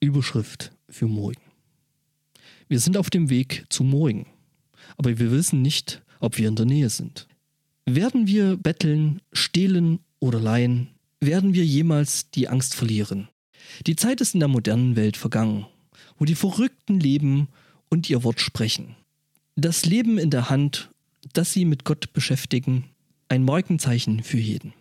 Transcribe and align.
Überschrift 0.00 0.72
für 0.88 1.06
morgen. 1.06 1.40
Wir 2.68 2.80
sind 2.80 2.96
auf 2.96 3.10
dem 3.10 3.28
Weg 3.28 3.66
zu 3.68 3.84
morgen, 3.84 4.26
aber 4.96 5.18
wir 5.18 5.30
wissen 5.30 5.60
nicht, 5.60 6.02
ob 6.20 6.38
wir 6.38 6.48
in 6.48 6.56
der 6.56 6.66
Nähe 6.66 6.88
sind. 6.88 7.28
Werden 7.84 8.26
wir 8.26 8.56
betteln, 8.56 9.20
stehlen 9.32 10.00
oder 10.18 10.40
leihen? 10.40 10.88
Werden 11.20 11.52
wir 11.52 11.64
jemals 11.64 12.30
die 12.30 12.48
Angst 12.48 12.74
verlieren? 12.74 13.28
Die 13.86 13.96
Zeit 13.96 14.20
ist 14.20 14.34
in 14.34 14.40
der 14.40 14.48
modernen 14.48 14.96
Welt 14.96 15.16
vergangen, 15.16 15.66
wo 16.16 16.24
die 16.24 16.34
Verrückten 16.34 16.98
leben 16.98 17.48
und 17.90 18.08
ihr 18.08 18.24
Wort 18.24 18.40
sprechen. 18.40 18.96
Das 19.56 19.84
Leben 19.84 20.16
in 20.16 20.30
der 20.30 20.48
Hand, 20.48 20.90
das 21.34 21.52
sie 21.52 21.66
mit 21.66 21.84
Gott 21.84 22.12
beschäftigen, 22.14 22.84
ein 23.28 23.44
Markenzeichen 23.44 24.22
für 24.22 24.38
jeden. 24.38 24.72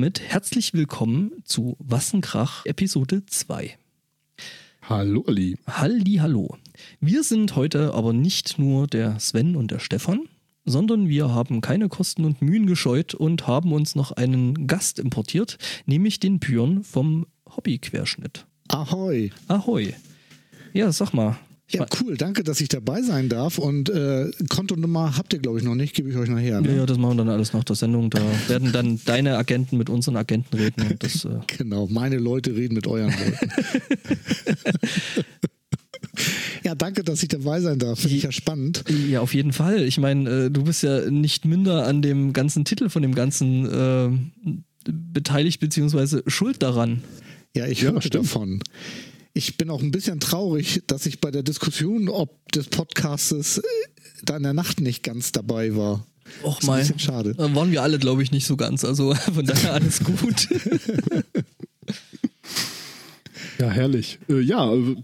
Damit 0.00 0.22
herzlich 0.22 0.72
willkommen 0.72 1.30
zu 1.44 1.76
Wassenkrach 1.78 2.64
Episode 2.64 3.26
2. 3.26 3.76
Hallo 4.80 5.22
Ali. 5.26 5.58
Halli, 5.66 6.14
hallo. 6.14 6.56
Wir 7.00 7.22
sind 7.22 7.54
heute 7.54 7.92
aber 7.92 8.14
nicht 8.14 8.58
nur 8.58 8.86
der 8.86 9.20
Sven 9.20 9.56
und 9.56 9.70
der 9.70 9.78
Stefan, 9.78 10.20
sondern 10.64 11.10
wir 11.10 11.34
haben 11.34 11.60
keine 11.60 11.90
Kosten 11.90 12.24
und 12.24 12.40
Mühen 12.40 12.64
gescheut 12.64 13.12
und 13.12 13.46
haben 13.46 13.74
uns 13.74 13.94
noch 13.94 14.10
einen 14.12 14.66
Gast 14.66 14.98
importiert, 14.98 15.58
nämlich 15.84 16.18
den 16.18 16.38
Björn 16.38 16.82
vom 16.82 17.26
Hobbyquerschnitt. 17.54 18.46
Ahoi. 18.68 19.32
Ahoi. 19.48 19.92
Ja, 20.72 20.92
sag 20.92 21.12
mal. 21.12 21.36
Ja, 21.72 21.86
cool. 22.02 22.16
Danke, 22.16 22.42
dass 22.42 22.60
ich 22.60 22.68
dabei 22.68 23.00
sein 23.02 23.28
darf. 23.28 23.58
Und 23.58 23.88
äh, 23.90 24.30
Kontonummer 24.48 25.16
habt 25.16 25.32
ihr, 25.32 25.38
glaube 25.38 25.58
ich, 25.58 25.64
noch 25.64 25.76
nicht. 25.76 25.94
Gebe 25.94 26.10
ich 26.10 26.16
euch 26.16 26.28
nachher. 26.28 26.56
Ja, 26.56 26.60
Ne? 26.60 26.76
ja, 26.76 26.86
das 26.86 26.98
machen 26.98 27.16
wir 27.16 27.24
dann 27.24 27.28
alles 27.34 27.52
nach 27.52 27.62
der 27.64 27.76
Sendung. 27.76 28.10
Da 28.10 28.20
werden 28.48 28.72
dann 28.72 29.00
deine 29.04 29.36
Agenten 29.36 29.76
mit 29.78 29.88
unseren 29.88 30.16
Agenten 30.16 30.56
reden. 30.56 30.82
Und 30.90 31.02
das, 31.04 31.24
äh, 31.24 31.28
Genau. 31.58 31.86
Meine 31.86 32.16
Leute 32.18 32.54
reden 32.56 32.74
mit 32.74 32.86
euren 32.86 33.10
Leuten. 33.10 33.38
ja, 36.64 36.74
danke, 36.74 37.04
dass 37.04 37.22
ich 37.22 37.28
dabei 37.28 37.60
sein 37.60 37.78
darf. 37.78 38.00
Finde 38.00 38.16
ich 38.16 38.22
ja 38.24 38.32
spannend. 38.32 38.84
ja, 39.08 39.20
auf 39.20 39.34
jeden 39.34 39.52
Fall. 39.52 39.82
Ich 39.84 39.98
meine, 39.98 40.28
äh, 40.46 40.50
du 40.50 40.64
bist 40.64 40.82
ja 40.82 41.08
nicht 41.10 41.44
minder 41.44 41.86
an 41.86 42.02
dem 42.02 42.32
ganzen 42.32 42.64
Titel 42.64 42.88
von 42.88 43.02
dem 43.02 43.14
Ganzen 43.14 43.66
äh, 43.66 44.08
beteiligt, 44.90 45.60
beziehungsweise 45.60 46.22
schuld 46.26 46.62
daran. 46.62 47.02
Ja, 47.54 47.66
ich 47.66 47.82
Ja, 47.82 48.00
stimmt. 48.00 48.14
davon. 48.26 48.60
Ich 49.32 49.56
bin 49.56 49.70
auch 49.70 49.80
ein 49.82 49.90
bisschen 49.92 50.20
traurig, 50.20 50.82
dass 50.86 51.06
ich 51.06 51.20
bei 51.20 51.30
der 51.30 51.42
Diskussion 51.42 52.08
ob 52.08 52.50
des 52.52 52.66
Podcastes 52.68 53.58
äh, 53.58 53.62
da 54.24 54.36
in 54.36 54.42
der 54.42 54.54
Nacht 54.54 54.80
nicht 54.80 55.02
ganz 55.02 55.32
dabei 55.32 55.76
war. 55.76 56.06
Och 56.42 56.58
Ist 56.58 56.64
ein 56.64 56.66
mal. 56.66 56.80
bisschen 56.80 56.98
schade. 56.98 57.30
Äh, 57.38 57.54
Waren 57.54 57.70
wir 57.70 57.82
alle, 57.82 57.98
glaube 57.98 58.22
ich, 58.22 58.32
nicht 58.32 58.46
so 58.46 58.56
ganz. 58.56 58.84
Also 58.84 59.14
von 59.34 59.46
daher 59.46 59.74
alles 59.74 60.02
gut. 60.04 60.48
Ja, 63.58 63.68
herrlich. 63.68 64.18
Äh, 64.30 64.40
ja, 64.40 64.72
äh, 64.72 64.96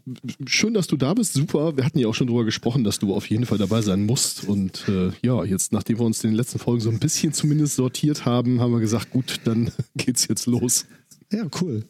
schön, 0.46 0.72
dass 0.72 0.86
du 0.86 0.96
da 0.96 1.12
bist. 1.12 1.34
Super. 1.34 1.76
Wir 1.76 1.84
hatten 1.84 1.98
ja 1.98 2.08
auch 2.08 2.14
schon 2.14 2.26
drüber 2.26 2.46
gesprochen, 2.46 2.84
dass 2.84 2.98
du 2.98 3.14
auf 3.14 3.28
jeden 3.28 3.44
Fall 3.44 3.58
dabei 3.58 3.82
sein 3.82 4.06
musst. 4.06 4.48
Und 4.48 4.88
äh, 4.88 5.10
ja, 5.22 5.44
jetzt, 5.44 5.72
nachdem 5.72 5.98
wir 5.98 6.06
uns 6.06 6.24
in 6.24 6.30
den 6.30 6.36
letzten 6.36 6.58
Folgen 6.58 6.80
so 6.80 6.88
ein 6.88 6.98
bisschen 6.98 7.34
zumindest 7.34 7.76
sortiert 7.76 8.24
haben, 8.24 8.60
haben 8.60 8.72
wir 8.72 8.80
gesagt, 8.80 9.10
gut, 9.10 9.40
dann 9.44 9.72
geht's 9.96 10.26
jetzt 10.28 10.46
los. 10.46 10.86
Ja, 11.30 11.46
cool. 11.60 11.84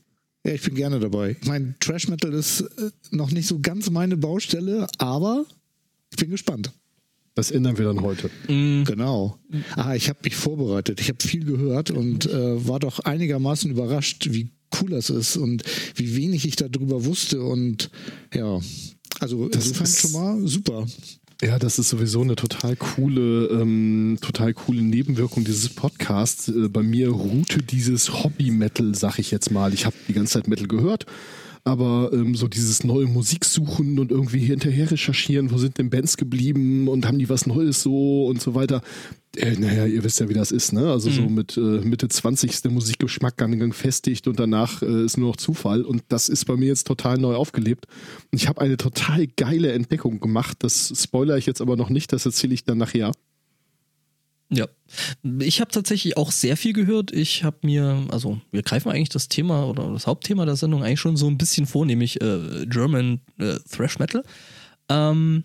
Ja, 0.47 0.55
ich 0.55 0.63
bin 0.63 0.75
gerne 0.75 1.01
dabei. 1.01 1.37
Ich 1.41 1.47
meine, 1.49 1.75
Trash 1.81 2.09
Metal 2.09 2.33
ist 2.33 2.61
äh, 2.61 2.91
noch 3.11 3.31
nicht 3.33 3.49
so 3.49 3.59
ganz 3.61 3.91
meine 3.91 4.17
Baustelle, 4.17 4.87
aber 4.99 5.45
ich 6.13 6.17
bin 6.19 6.31
gespannt. 6.31 6.71
Das 7.35 7.51
ändern 7.51 7.77
wir 7.77 7.85
dann 7.85 8.01
heute. 8.01 8.31
Genau. 8.47 9.37
Ah, 9.75 9.95
ich 9.95 10.09
habe 10.09 10.21
mich 10.25 10.35
vorbereitet. 10.37 11.01
Ich 11.03 11.09
habe 11.09 11.19
viel 11.23 11.45
gehört 11.45 11.91
und 11.91 12.25
äh, 12.27 12.67
war 12.67 12.79
doch 12.79 13.01
einigermaßen 13.01 13.71
überrascht, 13.71 14.29
wie 14.31 14.49
cool 14.81 14.89
das 14.91 15.11
ist 15.11 15.37
und 15.37 15.63
wie 15.97 16.17
wenig 16.17 16.47
ich 16.47 16.57
darüber 16.57 17.05
wusste. 17.05 17.43
Und 17.43 17.91
ja, 18.33 18.59
also 19.21 19.49
Das 19.49 19.67
insofern 19.67 19.85
ist- 19.87 20.01
schon 20.01 20.13
mal 20.13 20.47
super. 20.49 20.87
Ja, 21.43 21.59
das 21.59 21.79
ist 21.79 21.91
sowieso 21.91 22.23
eine 22.23 22.35
total 22.35 22.77
coole, 22.77 23.49
ähm, 23.49 24.17
total 24.23 24.55
coole 24.55 24.81
Nebenwirkung 24.81 25.45
dieses 25.45 25.69
Podcasts. 25.69 26.49
Äh, 26.49 26.69
bei 26.69 26.83
mir 26.83 27.11
ruhte 27.11 27.63
dieses 27.63 28.25
Hobby-Metal, 28.25 28.95
sag 28.95 29.19
ich 29.19 29.31
jetzt 29.31 29.51
mal. 29.51 29.75
Ich 29.75 29.85
habe 29.85 29.95
die 30.09 30.15
ganze 30.15 30.35
Zeit 30.35 30.49
Metal 30.49 30.67
gehört, 30.67 31.05
aber 31.67 32.11
ähm, 32.13 32.37
so 32.37 32.47
dieses 32.47 32.85
neue 32.85 33.07
Musik 33.07 33.45
suchen 33.45 33.99
und 33.99 34.13
irgendwie 34.13 34.39
hinterher 34.39 34.89
recherchieren, 34.91 35.51
wo 35.51 35.59
sind 35.59 35.79
denn 35.79 35.91
Bands 35.91 36.17
geblieben 36.17 36.87
und 36.87 37.07
haben 37.07 37.19
die 37.19 37.29
was 37.29 37.47
Neues 37.47 37.83
so 37.83 38.27
und 38.27 38.41
so 38.41 38.55
weiter. 38.55 38.83
Äh, 39.37 39.57
naja, 39.59 39.85
ihr 39.85 40.05
wisst 40.05 40.21
ja, 40.21 40.29
wie 40.29 40.35
das 40.35 40.53
ist, 40.53 40.73
ne? 40.73 40.91
Also 40.91 41.11
so 41.11 41.23
mit 41.23 41.57
äh, 41.57 41.61
Mitte 41.61 42.09
20 42.09 42.51
ist 42.53 42.65
der 42.65 42.71
Musikgeschmack 42.71 43.37
dann 43.37 43.59
gefestigt 43.59 44.29
und 44.29 44.39
danach 44.39 44.81
äh, 44.83 45.05
ist 45.05 45.19
nur 45.19 45.31
noch 45.31 45.37
Zufall. 45.37 45.83
Und 45.83 46.05
das 46.09 46.29
ist 46.29 46.45
bei 46.45 46.57
mir 46.57 46.69
jetzt 46.69 46.87
total 46.87 47.19
neu 47.19 47.35
aufgelebt. 47.35 47.87
Und 48.31 48.41
ich 48.41 48.49
habe 48.49 48.61
eine 48.61 48.77
total 48.77 49.27
geile 49.27 49.73
Entdeckung 49.73 50.21
gemacht. 50.21 50.59
Das 50.61 50.93
spoilere 50.97 51.37
ich 51.37 51.47
jetzt 51.47 51.61
aber 51.61 51.77
noch 51.77 51.91
nicht, 51.91 52.13
das 52.13 52.25
erzähle 52.25 52.55
ich 52.55 52.65
dann 52.65 52.79
nachher. 52.79 53.11
Ja. 54.49 54.67
Ich 55.41 55.61
habe 55.61 55.73
tatsächlich 55.73 56.17
auch 56.17 56.31
sehr 56.31 56.57
viel 56.57 56.73
gehört. 56.73 57.11
Ich 57.13 57.43
habe 57.43 57.59
mir, 57.63 58.07
also 58.11 58.41
wir 58.53 58.63
greifen 58.63 58.91
eigentlich 58.91 59.09
das 59.09 59.29
Thema 59.29 59.67
oder 59.67 59.93
das 59.93 60.07
Hauptthema 60.07 60.45
der 60.45 60.57
Sendung 60.57 60.85
eigentlich 60.85 61.01
schon 61.01 61.17
so 61.17 61.27
ein 61.27 61.39
bisschen 61.39 61.67
vor, 61.67 61.85
nämlich 61.85 62.21
äh, 62.21 62.67
German 62.67 63.21
äh, 63.39 63.57
Thrash 63.69 63.99
Metal. 63.99 64.23
Ähm, 64.89 65.45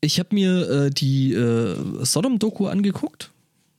ich 0.00 0.18
habe 0.18 0.34
mir 0.34 0.70
äh, 0.70 0.90
die 0.90 1.34
äh, 1.34 2.04
Sodom-Doku 2.04 2.66
angeguckt, 2.66 3.32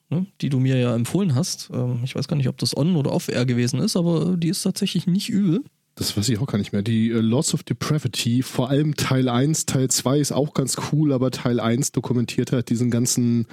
ne, 0.09 0.25
die 0.41 0.49
du 0.49 0.59
mir 0.59 0.78
ja 0.78 0.95
empfohlen 0.95 1.35
hast. 1.35 1.69
Ähm, 1.73 1.99
ich 2.03 2.16
weiß 2.16 2.28
gar 2.28 2.38
nicht, 2.38 2.47
ob 2.47 2.57
das 2.57 2.75
on 2.75 2.95
oder 2.95 3.11
off-air 3.11 3.45
gewesen 3.45 3.79
ist, 3.79 3.97
aber 3.97 4.38
die 4.38 4.49
ist 4.49 4.61
tatsächlich 4.61 5.07
nicht 5.07 5.29
übel. 5.29 5.63
Das 5.97 6.16
weiß 6.16 6.30
ich 6.30 6.40
auch 6.40 6.46
gar 6.46 6.59
nicht 6.59 6.74
mehr. 6.74 6.84
Die 6.84 7.09
äh, 7.09 7.19
Lots 7.19 7.53
of 7.53 7.63
Depravity, 7.63 8.44
vor 8.44 8.69
allem 8.69 8.96
Teil 8.96 9.28
1, 9.28 9.66
Teil 9.66 9.90
2 9.90 10.19
ist 10.19 10.31
auch 10.31 10.53
ganz 10.53 10.78
cool, 10.91 11.12
aber 11.12 11.31
Teil 11.31 11.59
1 11.59 11.91
dokumentiert 11.91 12.52
halt 12.52 12.69
diesen 12.69 12.91
ganzen 12.91 13.47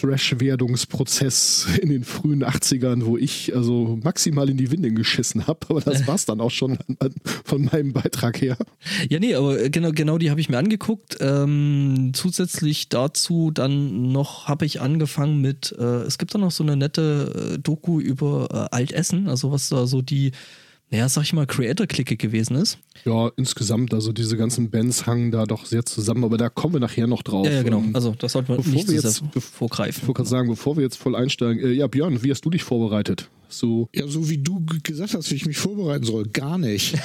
Thrash-Werdungsprozess 0.00 1.66
in 1.82 1.90
den 1.90 2.04
frühen 2.04 2.42
80ern, 2.44 3.04
wo 3.04 3.18
ich 3.18 3.54
also 3.54 3.98
maximal 4.02 4.48
in 4.48 4.56
die 4.56 4.70
Windeln 4.70 4.94
geschissen 4.94 5.46
habe. 5.46 5.60
Aber 5.68 5.82
das 5.82 6.06
war's 6.06 6.24
dann 6.24 6.40
auch 6.40 6.50
schon 6.50 6.78
an, 6.78 6.96
an, 6.98 7.14
von 7.44 7.66
meinem 7.66 7.92
Beitrag 7.92 8.40
her. 8.40 8.56
Ja, 9.10 9.18
nee, 9.18 9.34
aber 9.34 9.62
äh, 9.62 9.68
genau, 9.68 9.92
genau 9.92 10.16
die 10.16 10.30
habe 10.30 10.40
ich 10.40 10.48
mir 10.48 10.58
angeguckt. 10.58 11.18
Ähm, 11.20 12.12
zusätzlich 12.14 12.88
dazu 12.88 13.50
dann 13.50 14.12
noch 14.12 14.48
habe 14.48 14.64
ich 14.64 14.80
angefangen 14.80 15.42
mit, 15.42 15.74
äh, 15.78 16.02
es 16.02 16.16
gibt 16.16 16.34
da 16.34 16.38
noch 16.38 16.52
so 16.52 16.64
eine 16.64 16.76
nette 16.76 17.54
äh, 17.54 17.58
Doku 17.58 18.00
über 18.00 18.48
äh, 18.72 18.74
Altessen, 18.74 19.28
also 19.28 19.52
was 19.52 19.68
da 19.68 19.86
so 19.86 20.00
die, 20.00 20.32
naja, 20.90 21.08
sag 21.08 21.24
ich 21.24 21.32
mal, 21.32 21.46
Creator-Clique 21.46 22.16
gewesen 22.16 22.56
ist. 22.56 22.78
Ja, 23.04 23.30
insgesamt, 23.36 23.92
also 23.92 24.12
diese 24.12 24.36
ganzen 24.36 24.70
Bands 24.70 25.06
hangen 25.06 25.30
da 25.32 25.44
doch 25.44 25.66
sehr 25.66 25.84
zusammen, 25.84 26.22
aber 26.24 26.36
da 26.38 26.48
kommen 26.48 26.74
wir 26.74 26.80
nachher 26.80 27.06
noch 27.06 27.22
drauf. 27.22 27.44
Ja, 27.46 27.52
ja, 27.54 27.62
genau. 27.62 27.78
Ähm, 27.78 27.90
Also 27.94 28.14
das 28.18 28.32
sollte 28.32 28.50
man 28.52 28.58
bevor 28.58 28.72
nicht 28.72 28.88
wir 28.88 28.94
jetzt- 28.94 29.22
vorgreifen. 29.38 30.00
Ich 30.02 30.08
wollte 30.08 30.18
gerade 30.18 30.28
sagen, 30.30 30.48
bevor 30.48 30.76
wir 30.76 30.82
jetzt 30.84 30.96
voll 30.96 31.16
einsteigen, 31.16 31.62
äh, 31.64 31.72
ja, 31.72 31.86
Björn, 31.88 32.22
wie 32.22 32.30
hast 32.30 32.44
du 32.44 32.50
dich 32.50 32.62
vorbereitet? 32.62 33.28
So, 33.48 33.88
Ja, 33.94 34.06
so 34.08 34.28
wie 34.28 34.38
du 34.38 34.64
gesagt 34.82 35.14
hast, 35.14 35.30
wie 35.30 35.36
ich 35.36 35.46
mich 35.46 35.56
vorbereiten 35.56 36.04
soll. 36.04 36.24
Gar 36.28 36.58
nicht. 36.58 36.94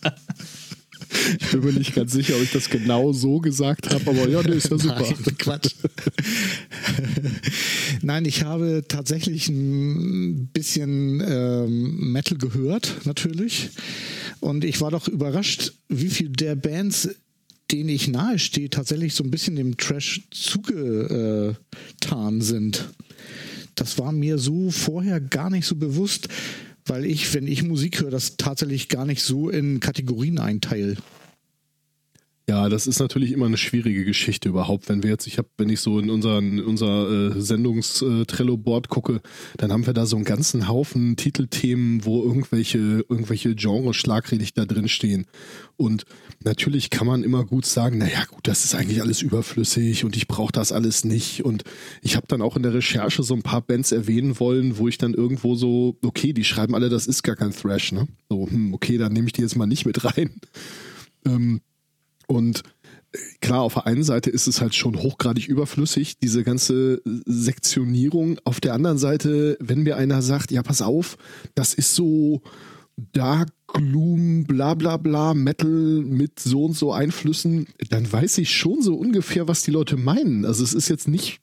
ich 1.40 1.50
bin 1.50 1.60
mir 1.60 1.72
nicht 1.72 1.94
ganz 1.94 2.12
sicher, 2.12 2.36
ob 2.36 2.42
ich 2.42 2.52
das 2.52 2.70
genau 2.70 3.12
so 3.12 3.38
gesagt 3.38 3.92
habe, 3.92 4.10
aber 4.10 4.28
ja, 4.28 4.42
nee, 4.42 4.56
ist 4.56 4.70
ja 4.70 4.78
super. 4.78 5.00
Nein, 5.00 5.16
Quatsch. 5.38 5.74
Nein, 8.02 8.24
ich 8.24 8.44
habe 8.44 8.84
tatsächlich 8.86 9.48
ein 9.48 10.48
bisschen 10.52 11.22
ähm, 11.26 12.12
Metal 12.12 12.38
gehört, 12.38 13.00
natürlich. 13.04 13.70
Und 14.40 14.64
ich 14.64 14.80
war 14.80 14.90
doch 14.90 15.08
überrascht, 15.08 15.74
wie 15.88 16.08
viel 16.08 16.30
der 16.30 16.56
Bands, 16.56 17.08
denen 17.70 17.88
ich 17.88 18.08
nahe 18.08 18.38
stehe, 18.38 18.70
tatsächlich 18.70 19.14
so 19.14 19.24
ein 19.24 19.30
bisschen 19.30 19.56
dem 19.56 19.76
Trash 19.76 20.22
zugetan 20.30 21.56
sind. 22.40 22.88
Das 23.74 23.98
war 23.98 24.12
mir 24.12 24.38
so 24.38 24.70
vorher 24.70 25.20
gar 25.20 25.50
nicht 25.50 25.66
so 25.66 25.76
bewusst, 25.76 26.28
weil 26.90 27.06
ich, 27.06 27.32
wenn 27.34 27.46
ich 27.46 27.62
Musik 27.62 28.00
höre, 28.00 28.10
das 28.10 28.36
tatsächlich 28.36 28.88
gar 28.88 29.06
nicht 29.06 29.22
so 29.22 29.48
in 29.48 29.78
Kategorien 29.78 30.40
einteile. 30.40 30.96
Ja, 32.50 32.68
das 32.68 32.88
ist 32.88 32.98
natürlich 32.98 33.30
immer 33.30 33.46
eine 33.46 33.56
schwierige 33.56 34.04
Geschichte 34.04 34.48
überhaupt. 34.48 34.88
Wenn 34.88 35.04
wir 35.04 35.10
jetzt, 35.10 35.28
ich 35.28 35.38
habe, 35.38 35.48
wenn 35.56 35.68
ich 35.68 35.78
so 35.78 36.00
in, 36.00 36.10
unseren, 36.10 36.58
in 36.58 36.64
unser 36.64 37.36
äh, 37.36 37.40
Sendungs-Trello-Board 37.40 38.88
gucke, 38.88 39.20
dann 39.56 39.70
haben 39.70 39.86
wir 39.86 39.92
da 39.92 40.04
so 40.04 40.16
einen 40.16 40.24
ganzen 40.24 40.66
Haufen 40.66 41.14
Titelthemen, 41.14 42.04
wo 42.04 42.24
irgendwelche, 42.24 43.04
irgendwelche 43.08 43.54
Genres 43.54 43.94
schlagredig 43.94 44.52
da 44.52 44.64
drin 44.64 44.88
stehen. 44.88 45.26
Und 45.76 46.06
natürlich 46.42 46.90
kann 46.90 47.06
man 47.06 47.22
immer 47.22 47.44
gut 47.44 47.66
sagen, 47.66 47.98
naja 47.98 48.24
gut, 48.28 48.48
das 48.48 48.64
ist 48.64 48.74
eigentlich 48.74 49.00
alles 49.00 49.22
überflüssig 49.22 50.04
und 50.04 50.16
ich 50.16 50.26
brauche 50.26 50.50
das 50.50 50.72
alles 50.72 51.04
nicht. 51.04 51.44
Und 51.44 51.62
ich 52.02 52.16
habe 52.16 52.26
dann 52.26 52.42
auch 52.42 52.56
in 52.56 52.64
der 52.64 52.74
Recherche 52.74 53.22
so 53.22 53.34
ein 53.34 53.42
paar 53.42 53.60
Bands 53.60 53.92
erwähnen 53.92 54.40
wollen, 54.40 54.76
wo 54.76 54.88
ich 54.88 54.98
dann 54.98 55.14
irgendwo 55.14 55.54
so, 55.54 55.98
okay, 56.02 56.32
die 56.32 56.42
schreiben 56.42 56.74
alle, 56.74 56.88
das 56.88 57.06
ist 57.06 57.22
gar 57.22 57.36
kein 57.36 57.52
Thrash, 57.52 57.92
ne? 57.92 58.08
So, 58.28 58.50
hm, 58.50 58.74
okay, 58.74 58.98
dann 58.98 59.12
nehme 59.12 59.28
ich 59.28 59.34
die 59.34 59.42
jetzt 59.42 59.54
mal 59.54 59.66
nicht 59.66 59.86
mit 59.86 60.04
rein. 60.04 60.30
Ähm, 61.24 61.60
und 62.30 62.62
äh, 63.12 63.18
klar, 63.40 63.62
auf 63.62 63.74
der 63.74 63.86
einen 63.86 64.04
Seite 64.04 64.30
ist 64.30 64.46
es 64.46 64.60
halt 64.60 64.74
schon 64.74 64.96
hochgradig 64.96 65.48
überflüssig, 65.48 66.18
diese 66.18 66.44
ganze 66.44 67.02
Sektionierung. 67.04 68.38
Auf 68.44 68.60
der 68.60 68.74
anderen 68.74 68.98
Seite, 68.98 69.56
wenn 69.60 69.82
mir 69.82 69.96
einer 69.96 70.22
sagt, 70.22 70.52
ja, 70.52 70.62
pass 70.62 70.80
auf, 70.80 71.18
das 71.56 71.74
ist 71.74 71.94
so 71.96 72.42
Dark 72.96 73.48
Gloom, 73.66 74.44
bla 74.44 74.74
bla 74.74 74.96
bla, 74.96 75.34
Metal 75.34 75.68
mit 75.68 76.38
so 76.38 76.64
und 76.64 76.76
so 76.76 76.92
Einflüssen, 76.92 77.66
dann 77.88 78.10
weiß 78.10 78.38
ich 78.38 78.54
schon 78.54 78.80
so 78.82 78.94
ungefähr, 78.94 79.48
was 79.48 79.62
die 79.62 79.70
Leute 79.72 79.96
meinen. 79.96 80.44
Also 80.44 80.62
es 80.62 80.74
ist 80.74 80.88
jetzt 80.88 81.08
nicht 81.08 81.40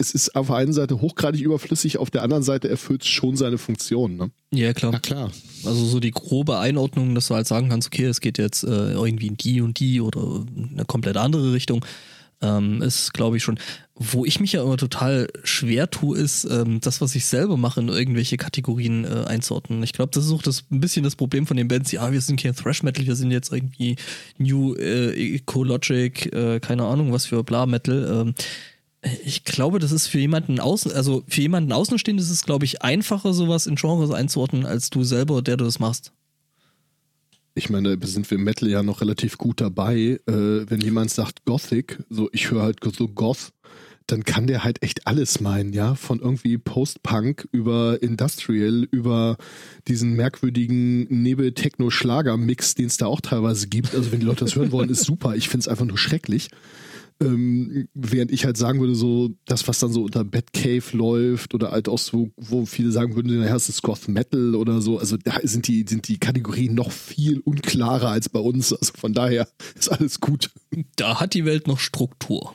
es 0.00 0.12
ist 0.12 0.34
auf 0.34 0.46
der 0.46 0.56
einen 0.56 0.72
Seite 0.72 1.00
hochgradig 1.00 1.42
überflüssig, 1.42 1.98
auf 1.98 2.10
der 2.10 2.22
anderen 2.22 2.42
Seite 2.42 2.70
erfüllt 2.70 3.02
es 3.02 3.08
schon 3.08 3.36
seine 3.36 3.58
Funktion. 3.58 4.16
Ne? 4.16 4.30
Ja, 4.52 4.72
klar. 4.72 4.92
Na 4.92 4.98
klar. 4.98 5.30
Also 5.64 5.84
so 5.84 6.00
die 6.00 6.10
grobe 6.10 6.58
Einordnung, 6.58 7.14
dass 7.14 7.28
du 7.28 7.34
halt 7.34 7.46
sagen 7.46 7.68
kannst, 7.68 7.88
okay, 7.88 8.06
es 8.06 8.20
geht 8.20 8.38
jetzt 8.38 8.64
äh, 8.64 8.92
irgendwie 8.92 9.26
in 9.26 9.36
die 9.36 9.60
und 9.60 9.78
die 9.78 10.00
oder 10.00 10.44
eine 10.72 10.86
komplett 10.86 11.18
andere 11.18 11.52
Richtung, 11.52 11.84
ähm, 12.42 12.80
ist, 12.80 13.12
glaube 13.12 13.36
ich, 13.36 13.42
schon. 13.42 13.58
Wo 13.94 14.24
ich 14.24 14.40
mich 14.40 14.52
ja 14.52 14.62
immer 14.62 14.78
total 14.78 15.28
schwer 15.44 15.90
tue, 15.90 16.16
ist, 16.16 16.44
ähm, 16.44 16.80
das, 16.80 17.02
was 17.02 17.14
ich 17.14 17.26
selber 17.26 17.58
mache, 17.58 17.80
in 17.80 17.88
irgendwelche 17.88 18.38
Kategorien 18.38 19.04
äh, 19.04 19.26
einzuordnen. 19.26 19.82
Ich 19.82 19.92
glaube, 19.92 20.12
das 20.14 20.24
ist 20.24 20.32
auch 20.32 20.40
das, 20.40 20.64
ein 20.70 20.80
bisschen 20.80 21.04
das 21.04 21.16
Problem 21.16 21.46
von 21.46 21.58
den 21.58 21.68
Bands, 21.68 21.92
ja, 21.92 22.10
wir 22.10 22.22
sind 22.22 22.40
kein 22.40 22.56
Thrash 22.56 22.82
Metal, 22.82 23.04
wir 23.04 23.16
sind 23.16 23.30
jetzt 23.30 23.52
irgendwie 23.52 23.96
New 24.38 24.74
äh, 24.76 25.34
Ecologic, 25.34 26.32
äh, 26.32 26.60
keine 26.60 26.84
Ahnung, 26.84 27.12
was 27.12 27.26
für 27.26 27.44
Bla 27.44 27.66
Metal. 27.66 28.22
Ähm, 28.22 28.34
ich 29.24 29.44
glaube, 29.44 29.78
das 29.78 29.92
ist 29.92 30.08
für 30.08 30.18
jemanden 30.18 30.60
außen, 30.60 30.92
also 30.92 31.24
für 31.26 31.40
jemanden 31.40 31.72
Außenstehenden 31.72 32.22
ist 32.24 32.30
es, 32.30 32.44
glaube 32.44 32.64
ich, 32.66 32.82
einfacher, 32.82 33.32
sowas 33.32 33.66
in 33.66 33.76
Genres 33.76 34.10
einzuordnen, 34.10 34.66
als 34.66 34.90
du 34.90 35.04
selber, 35.04 35.42
der 35.42 35.56
du 35.56 35.64
das 35.64 35.78
machst. 35.78 36.12
Ich 37.54 37.70
meine, 37.70 37.96
da 37.96 38.06
sind 38.06 38.30
wir 38.30 38.38
im 38.38 38.44
Metal 38.44 38.68
ja 38.68 38.82
noch 38.82 39.00
relativ 39.00 39.38
gut 39.38 39.60
dabei. 39.60 40.20
Äh, 40.26 40.70
wenn 40.70 40.80
jemand 40.80 41.10
sagt 41.10 41.44
Gothic, 41.44 42.02
so 42.08 42.28
ich 42.32 42.50
höre 42.50 42.62
halt 42.62 42.78
so 42.96 43.08
Goth, 43.08 43.52
dann 44.06 44.24
kann 44.24 44.46
der 44.46 44.64
halt 44.64 44.82
echt 44.82 45.06
alles 45.06 45.40
meinen, 45.40 45.72
ja, 45.72 45.94
von 45.94 46.20
irgendwie 46.20 46.58
Post-Punk 46.58 47.48
über 47.52 48.02
Industrial, 48.02 48.86
über 48.90 49.36
diesen 49.88 50.14
merkwürdigen 50.14 51.04
Nebel-Techno-Schlager-Mix, 51.08 52.74
den 52.74 52.86
es 52.86 52.96
da 52.96 53.06
auch 53.06 53.20
teilweise 53.20 53.68
gibt. 53.68 53.94
Also 53.94 54.12
wenn 54.12 54.20
die 54.20 54.26
Leute 54.26 54.44
das 54.44 54.56
hören 54.56 54.72
wollen, 54.72 54.90
ist 54.90 55.04
super. 55.04 55.36
Ich 55.36 55.48
finde 55.48 55.62
es 55.62 55.68
einfach 55.68 55.86
nur 55.86 55.98
schrecklich. 55.98 56.50
Ähm, 57.22 57.86
während 57.92 58.32
ich 58.32 58.46
halt 58.46 58.56
sagen 58.56 58.80
würde, 58.80 58.94
so 58.94 59.30
das, 59.44 59.68
was 59.68 59.78
dann 59.78 59.92
so 59.92 60.04
unter 60.04 60.24
Batcave 60.24 60.96
läuft 60.96 61.54
oder 61.54 61.70
halt 61.70 61.88
auch 61.88 61.98
so, 61.98 62.30
wo 62.36 62.64
viele 62.64 62.92
sagen 62.92 63.14
würden, 63.14 63.38
naja, 63.38 63.54
es 63.54 63.68
ist 63.68 63.82
Goth 63.82 64.08
Metal 64.08 64.54
oder 64.54 64.80
so, 64.80 64.98
also 64.98 65.18
da 65.18 65.34
sind 65.42 65.68
die, 65.68 65.84
sind 65.86 66.08
die 66.08 66.18
Kategorien 66.18 66.74
noch 66.74 66.90
viel 66.90 67.40
unklarer 67.40 68.08
als 68.08 68.28
bei 68.30 68.40
uns. 68.40 68.72
Also 68.72 68.92
von 68.96 69.12
daher 69.12 69.48
ist 69.74 69.88
alles 69.90 70.20
gut. 70.20 70.50
Da 70.96 71.20
hat 71.20 71.34
die 71.34 71.44
Welt 71.44 71.66
noch 71.66 71.78
Struktur. 71.78 72.54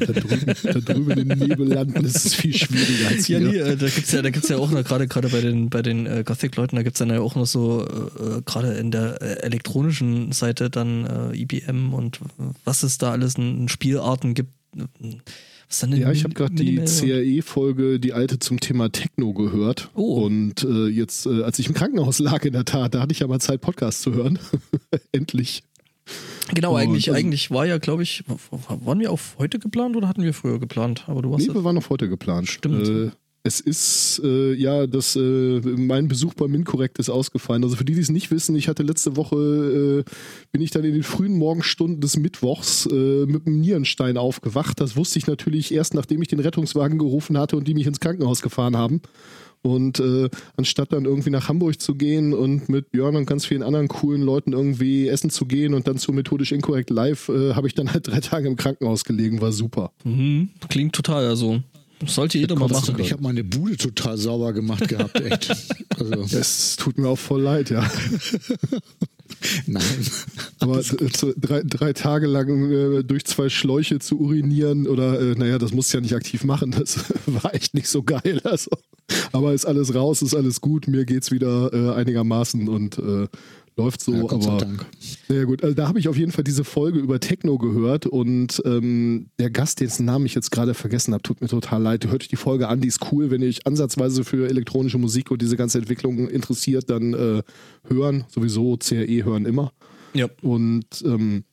Da 0.00 0.12
drüben, 0.12 0.54
da 0.64 0.94
drüben 0.94 1.10
in 1.18 1.28
den 1.28 1.38
Nebellanden 1.38 2.04
ist 2.04 2.24
es 2.24 2.34
viel 2.34 2.54
schwieriger 2.56 3.08
als 3.08 3.28
Ja, 3.28 3.38
hier. 3.38 3.48
nee, 3.48 3.56
äh, 3.58 3.76
da 3.76 3.86
gibt's 3.88 4.12
ja, 4.12 4.22
da 4.22 4.30
gibt's 4.30 4.48
ja 4.48 4.56
auch 4.56 4.70
noch 4.70 4.82
gerade 4.82 5.06
gerade 5.06 5.28
bei 5.28 5.40
den 5.40 5.68
bei 5.68 5.82
den 5.82 6.06
äh, 6.06 6.22
Gothic-Leuten, 6.24 6.76
da 6.76 6.82
gibt's 6.82 6.98
dann 6.98 7.10
ja 7.10 7.20
auch 7.20 7.34
noch 7.34 7.46
so 7.46 7.86
äh, 7.86 8.40
gerade 8.46 8.74
in 8.74 8.90
der 8.90 9.20
äh, 9.20 9.42
elektronischen 9.42 10.32
Seite 10.32 10.70
dann 10.70 11.32
äh, 11.32 11.36
IBM 11.36 11.92
und 11.92 12.20
was 12.64 12.82
es 12.82 12.98
da 12.98 13.12
alles 13.12 13.34
in 13.34 13.68
Spielarten 13.68 14.34
gibt. 14.34 14.52
Ja, 15.88 16.12
ich 16.12 16.22
habe 16.22 16.34
gerade 16.34 16.54
die 16.54 16.76
CRE-Folge, 16.76 17.98
die 17.98 18.12
alte 18.12 18.38
zum 18.38 18.60
Thema 18.60 18.90
Techno 18.90 19.32
gehört. 19.32 19.90
Oh. 19.94 20.24
Und 20.24 20.62
äh, 20.62 20.86
jetzt, 20.86 21.26
äh, 21.26 21.42
als 21.42 21.58
ich 21.58 21.66
im 21.66 21.74
Krankenhaus 21.74 22.20
lag, 22.20 22.44
in 22.44 22.52
der 22.52 22.64
Tat, 22.64 22.94
da 22.94 23.00
hatte 23.00 23.12
ich 23.12 23.18
ja 23.18 23.26
mal 23.26 23.40
Zeit, 23.40 23.60
Podcast 23.62 24.02
zu 24.02 24.14
hören. 24.14 24.38
Endlich. 25.12 25.64
Genau, 26.54 26.76
eigentlich, 26.76 27.08
also- 27.08 27.18
eigentlich 27.18 27.50
war 27.50 27.66
ja, 27.66 27.78
glaube 27.78 28.02
ich, 28.02 28.22
waren 28.68 29.00
wir 29.00 29.10
auf 29.10 29.36
heute 29.38 29.58
geplant 29.58 29.96
oder 29.96 30.08
hatten 30.08 30.22
wir 30.22 30.32
früher 30.32 30.58
geplant? 30.60 31.04
Aber 31.08 31.22
du 31.22 31.30
warst 31.30 31.48
Nee, 31.48 31.54
wir 31.54 31.64
waren 31.64 31.76
auf 31.76 31.90
heute 31.90 32.08
geplant. 32.08 32.48
Stimmt. 32.48 32.88
Äh, 32.88 33.10
es 33.46 33.60
ist, 33.60 34.20
äh, 34.24 34.54
ja, 34.54 34.88
das, 34.88 35.14
äh, 35.14 35.60
mein 35.60 36.08
Besuch 36.08 36.34
beim 36.34 36.50
Minkorrekt 36.50 36.98
ist 36.98 37.08
ausgefallen. 37.08 37.62
Also 37.62 37.76
für 37.76 37.84
die, 37.84 37.94
die 37.94 38.00
es 38.00 38.10
nicht 38.10 38.32
wissen, 38.32 38.56
ich 38.56 38.66
hatte 38.66 38.82
letzte 38.82 39.14
Woche, 39.14 40.04
äh, 40.04 40.10
bin 40.50 40.62
ich 40.62 40.72
dann 40.72 40.82
in 40.82 40.94
den 40.94 41.04
frühen 41.04 41.38
Morgenstunden 41.38 42.00
des 42.00 42.16
Mittwochs 42.16 42.86
äh, 42.86 43.24
mit 43.26 43.46
einem 43.46 43.60
Nierenstein 43.60 44.16
aufgewacht. 44.16 44.80
Das 44.80 44.96
wusste 44.96 45.20
ich 45.20 45.28
natürlich 45.28 45.72
erst, 45.72 45.94
nachdem 45.94 46.22
ich 46.22 46.28
den 46.28 46.40
Rettungswagen 46.40 46.98
gerufen 46.98 47.38
hatte 47.38 47.56
und 47.56 47.68
die 47.68 47.74
mich 47.74 47.86
ins 47.86 48.00
Krankenhaus 48.00 48.42
gefahren 48.42 48.76
haben. 48.76 49.00
Und 49.62 50.00
äh, 50.00 50.28
anstatt 50.56 50.92
dann 50.92 51.04
irgendwie 51.04 51.30
nach 51.30 51.48
Hamburg 51.48 51.80
zu 51.80 51.94
gehen 51.94 52.34
und 52.34 52.68
mit 52.68 52.90
Björn 52.90 53.14
und 53.14 53.26
ganz 53.26 53.46
vielen 53.46 53.62
anderen 53.62 53.86
coolen 53.86 54.22
Leuten 54.22 54.54
irgendwie 54.54 55.06
essen 55.06 55.30
zu 55.30 55.46
gehen 55.46 55.72
und 55.72 55.86
dann 55.86 55.98
zu 55.98 56.12
Methodisch 56.12 56.50
Inkorrekt 56.50 56.90
live, 56.90 57.28
äh, 57.28 57.54
habe 57.54 57.68
ich 57.68 57.74
dann 57.74 57.92
halt 57.92 58.08
drei 58.08 58.20
Tage 58.20 58.48
im 58.48 58.56
Krankenhaus 58.56 59.04
gelegen, 59.04 59.40
war 59.40 59.52
super. 59.52 59.92
Mhm, 60.04 60.50
klingt 60.68 60.94
total, 60.94 61.26
also 61.26 61.62
sollte 62.04 62.38
jeder 62.38 62.56
mal 62.56 62.68
machen. 62.68 62.96
Ich 62.98 63.12
habe 63.12 63.22
meine 63.22 63.44
Bude 63.44 63.76
total 63.76 64.18
sauber 64.18 64.52
gemacht 64.52 64.88
gehabt, 64.88 65.20
echt. 65.20 65.54
Also, 65.98 66.36
Es 66.36 66.76
tut 66.76 66.98
mir 66.98 67.08
auch 67.08 67.18
voll 67.18 67.40
leid, 67.40 67.70
ja. 67.70 67.90
nein. 69.66 69.82
Aber 70.58 70.80
äh, 70.80 71.34
drei, 71.38 71.62
drei 71.64 71.92
Tage 71.94 72.26
lang 72.26 72.70
äh, 72.70 73.02
durch 73.02 73.24
zwei 73.24 73.48
Schläuche 73.48 73.98
zu 73.98 74.18
urinieren 74.20 74.86
oder, 74.86 75.18
äh, 75.18 75.34
naja, 75.36 75.58
das 75.58 75.72
musst 75.72 75.92
du 75.92 75.96
ja 75.96 76.02
nicht 76.02 76.14
aktiv 76.14 76.44
machen, 76.44 76.72
das 76.72 77.04
war 77.26 77.54
echt 77.54 77.72
nicht 77.72 77.88
so 77.88 78.02
geil. 78.02 78.40
Also. 78.44 78.70
Aber 79.32 79.54
ist 79.54 79.64
alles 79.64 79.94
raus, 79.94 80.20
ist 80.20 80.34
alles 80.34 80.60
gut, 80.60 80.86
mir 80.86 81.06
geht's 81.06 81.30
wieder 81.30 81.72
äh, 81.72 81.94
einigermaßen 81.94 82.68
und 82.68 82.98
äh, 82.98 83.28
läuft 83.76 84.02
so. 84.02 84.14
Ja, 84.14 84.22
Gott 84.22 84.42
sei 84.42 84.50
aber 84.50 84.58
Dank. 84.58 84.86
ja 85.28 85.44
gut, 85.44 85.62
also 85.62 85.74
da 85.74 85.88
habe 85.88 85.98
ich 85.98 86.08
auf 86.08 86.16
jeden 86.16 86.32
Fall 86.32 86.44
diese 86.44 86.64
Folge 86.64 86.98
über 86.98 87.20
Techno 87.20 87.58
gehört 87.58 88.06
und 88.06 88.62
ähm, 88.64 89.28
der 89.38 89.50
Gast, 89.50 89.80
dessen 89.80 90.06
Namen 90.06 90.26
ich 90.26 90.34
jetzt 90.34 90.50
gerade 90.50 90.74
vergessen 90.74 91.12
habe, 91.12 91.22
tut 91.22 91.40
mir 91.40 91.48
total 91.48 91.82
leid. 91.82 92.06
Hört 92.06 92.22
euch 92.22 92.28
die 92.28 92.36
Folge 92.36 92.68
an, 92.68 92.80
die 92.80 92.88
ist 92.88 93.12
cool. 93.12 93.30
Wenn 93.30 93.42
ihr 93.42 93.48
euch 93.48 93.66
ansatzweise 93.66 94.24
für 94.24 94.48
elektronische 94.48 94.98
Musik 94.98 95.30
und 95.30 95.42
diese 95.42 95.56
ganze 95.56 95.78
Entwicklung 95.78 96.28
interessiert, 96.28 96.90
dann 96.90 97.14
äh, 97.14 97.42
hören. 97.88 98.24
Sowieso 98.28 98.76
CRE 98.78 99.24
hören 99.24 99.44
immer. 99.44 99.72
Ja. 100.14 100.28
Und 100.42 100.86
ähm, 101.04 101.44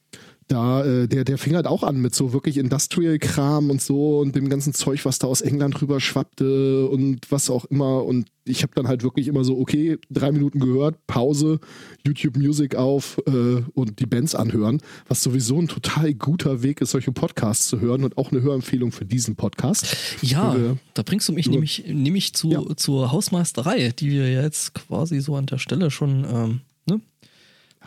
da, 0.48 0.84
äh, 0.86 1.08
der, 1.08 1.24
der 1.24 1.38
fing 1.38 1.56
halt 1.56 1.68
auch 1.68 1.84
an 1.84 1.98
mit 2.02 2.14
so 2.16 2.34
wirklich 2.34 2.58
Industrial-Kram 2.58 3.70
und 3.70 3.82
so 3.82 4.20
und 4.20 4.36
dem 4.36 4.50
ganzen 4.50 4.74
Zeug, 4.74 5.06
was 5.06 5.20
da 5.20 5.28
aus 5.28 5.42
England 5.42 5.82
rüber 5.82 6.00
schwappte 6.00 6.88
und 6.88 7.20
was 7.32 7.50
auch 7.50 7.66
immer. 7.66 8.04
Und 8.04 8.28
ich 8.46 8.62
habe 8.64 8.74
dann 8.76 8.88
halt 8.88 9.04
wirklich 9.04 9.28
immer 9.28 9.44
so, 9.44 9.58
okay, 9.58 9.98
drei 10.10 10.32
Minuten 10.32 10.60
gehört, 10.60 10.96
Pause, 11.08 11.60
YouTube 12.06 12.36
Music 12.38 12.76
auf 12.76 13.18
äh, 13.26 13.62
und 13.74 14.00
die 14.00 14.06
Bands 14.06 14.36
anhören, 14.36 14.82
was 15.08 15.24
sowieso 15.24 15.60
ein 15.60 15.68
total 15.68 16.14
guter 16.14 16.62
Weg 16.62 16.82
ist, 16.82 16.92
solche 16.92 17.12
Podcasts 17.12 17.68
zu 17.68 17.80
hören 17.80 18.04
und 18.04 18.18
auch 18.18 18.32
eine 18.32 18.42
Hörempfehlung 18.42 18.92
für 18.92 19.06
diesen 19.06 19.36
Podcast. 19.36 19.96
Ja, 20.22 20.56
Über- 20.56 20.78
da 20.94 21.04
bringst 21.04 21.28
du 21.30 21.34
mich 21.34 21.48
nämlich, 21.50 21.86
nämlich 21.88 22.34
zu, 22.34 22.52
Ja. 22.52 22.62
zur 22.76 23.12
Hausmeisterei, 23.12 23.92
die 23.98 24.12
wir 24.12 24.32
jetzt 24.32 24.74
quasi 24.74 25.22
so 25.22 25.36
an 25.36 25.46
der 25.46 25.58
Stelle 25.58 25.90
schon, 25.90 26.26
ähm? 26.30 26.62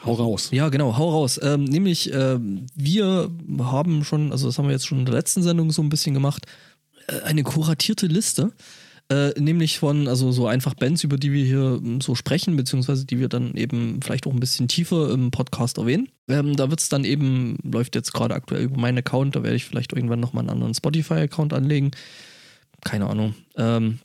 Hau 0.04 0.12
raus. 0.14 0.48
Ja, 0.52 0.68
genau, 0.68 0.96
hau 0.96 1.10
raus. 1.10 1.40
Ähm, 1.42 1.64
nämlich, 1.64 2.12
ähm, 2.12 2.66
wir 2.74 3.30
haben 3.58 4.04
schon, 4.04 4.30
also 4.32 4.46
das 4.46 4.58
haben 4.58 4.66
wir 4.66 4.72
jetzt 4.72 4.86
schon 4.86 5.00
in 5.00 5.04
der 5.06 5.14
letzten 5.14 5.42
Sendung 5.42 5.70
so 5.70 5.82
ein 5.82 5.88
bisschen 5.88 6.14
gemacht, 6.14 6.46
äh, 7.08 7.22
eine 7.22 7.42
kuratierte 7.42 8.06
Liste. 8.06 8.52
Äh, 9.08 9.40
nämlich 9.40 9.78
von, 9.78 10.08
also 10.08 10.32
so 10.32 10.48
einfach 10.48 10.74
Bands, 10.74 11.04
über 11.04 11.16
die 11.16 11.30
wir 11.30 11.44
hier 11.44 11.80
ähm, 11.80 12.00
so 12.00 12.16
sprechen, 12.16 12.56
beziehungsweise 12.56 13.06
die 13.06 13.20
wir 13.20 13.28
dann 13.28 13.54
eben 13.54 14.00
vielleicht 14.02 14.26
auch 14.26 14.32
ein 14.32 14.40
bisschen 14.40 14.66
tiefer 14.66 15.12
im 15.12 15.30
Podcast 15.30 15.78
erwähnen. 15.78 16.08
Ähm, 16.28 16.56
da 16.56 16.70
wird 16.70 16.80
es 16.80 16.88
dann 16.88 17.04
eben, 17.04 17.56
läuft 17.62 17.94
jetzt 17.94 18.12
gerade 18.12 18.34
aktuell 18.34 18.64
über 18.64 18.80
meinen 18.80 18.98
Account, 18.98 19.36
da 19.36 19.44
werde 19.44 19.54
ich 19.54 19.64
vielleicht 19.64 19.92
irgendwann 19.92 20.18
nochmal 20.18 20.42
einen 20.42 20.50
anderen 20.50 20.74
Spotify-Account 20.74 21.52
anlegen. 21.52 21.92
Keine 22.82 23.06
Ahnung. 23.06 23.36
Ähm, 23.56 24.00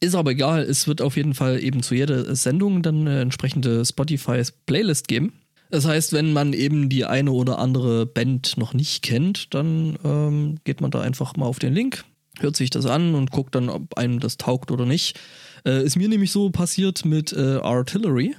ist 0.00 0.14
aber 0.14 0.32
egal, 0.32 0.62
es 0.62 0.86
wird 0.86 1.02
auf 1.02 1.16
jeden 1.16 1.34
Fall 1.34 1.62
eben 1.62 1.82
zu 1.82 1.94
jeder 1.94 2.34
Sendung 2.34 2.82
dann 2.82 3.00
eine 3.00 3.20
entsprechende 3.20 3.84
Spotify-Playlist 3.84 5.08
geben. 5.08 5.32
Das 5.70 5.86
heißt, 5.86 6.12
wenn 6.12 6.32
man 6.32 6.52
eben 6.52 6.88
die 6.88 7.04
eine 7.04 7.32
oder 7.32 7.58
andere 7.58 8.06
Band 8.06 8.56
noch 8.56 8.72
nicht 8.72 9.02
kennt, 9.02 9.52
dann 9.54 9.98
ähm, 10.04 10.58
geht 10.64 10.80
man 10.80 10.90
da 10.90 11.00
einfach 11.00 11.36
mal 11.36 11.46
auf 11.46 11.58
den 11.58 11.74
Link, 11.74 12.04
hört 12.38 12.56
sich 12.56 12.70
das 12.70 12.86
an 12.86 13.14
und 13.14 13.30
guckt 13.30 13.54
dann, 13.54 13.68
ob 13.68 13.98
einem 13.98 14.20
das 14.20 14.38
taugt 14.38 14.70
oder 14.70 14.86
nicht. 14.86 15.18
Äh, 15.66 15.84
ist 15.84 15.96
mir 15.96 16.08
nämlich 16.08 16.32
so 16.32 16.50
passiert 16.50 17.04
mit 17.04 17.32
äh, 17.32 17.58
Artillery. 17.62 18.34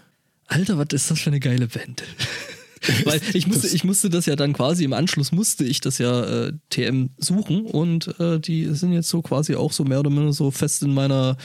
Alter, 0.47 0.79
was 0.79 0.87
ist 0.91 1.11
das 1.11 1.19
für 1.19 1.29
eine 1.29 1.39
geile 1.39 1.67
Band? 1.67 2.03
Weil 3.05 3.19
ich 3.33 3.45
musste, 3.47 3.67
ich 3.67 3.83
musste 3.83 4.09
das 4.09 4.25
ja 4.25 4.35
dann 4.35 4.53
quasi 4.53 4.83
im 4.85 4.93
Anschluss 4.93 5.31
musste 5.31 5.65
ich 5.65 5.81
das 5.81 5.97
ja 5.97 6.47
äh, 6.47 6.53
TM 6.69 7.09
suchen 7.17 7.61
und 7.65 8.19
äh, 8.19 8.39
die 8.39 8.65
sind 8.75 8.93
jetzt 8.93 9.09
so 9.09 9.21
quasi 9.21 9.55
auch 9.55 9.71
so 9.73 9.83
mehr 9.83 9.99
oder 9.99 10.09
minder 10.09 10.31
so 10.33 10.49
fest 10.51 10.83
in 10.83 10.93
meiner 10.93 11.35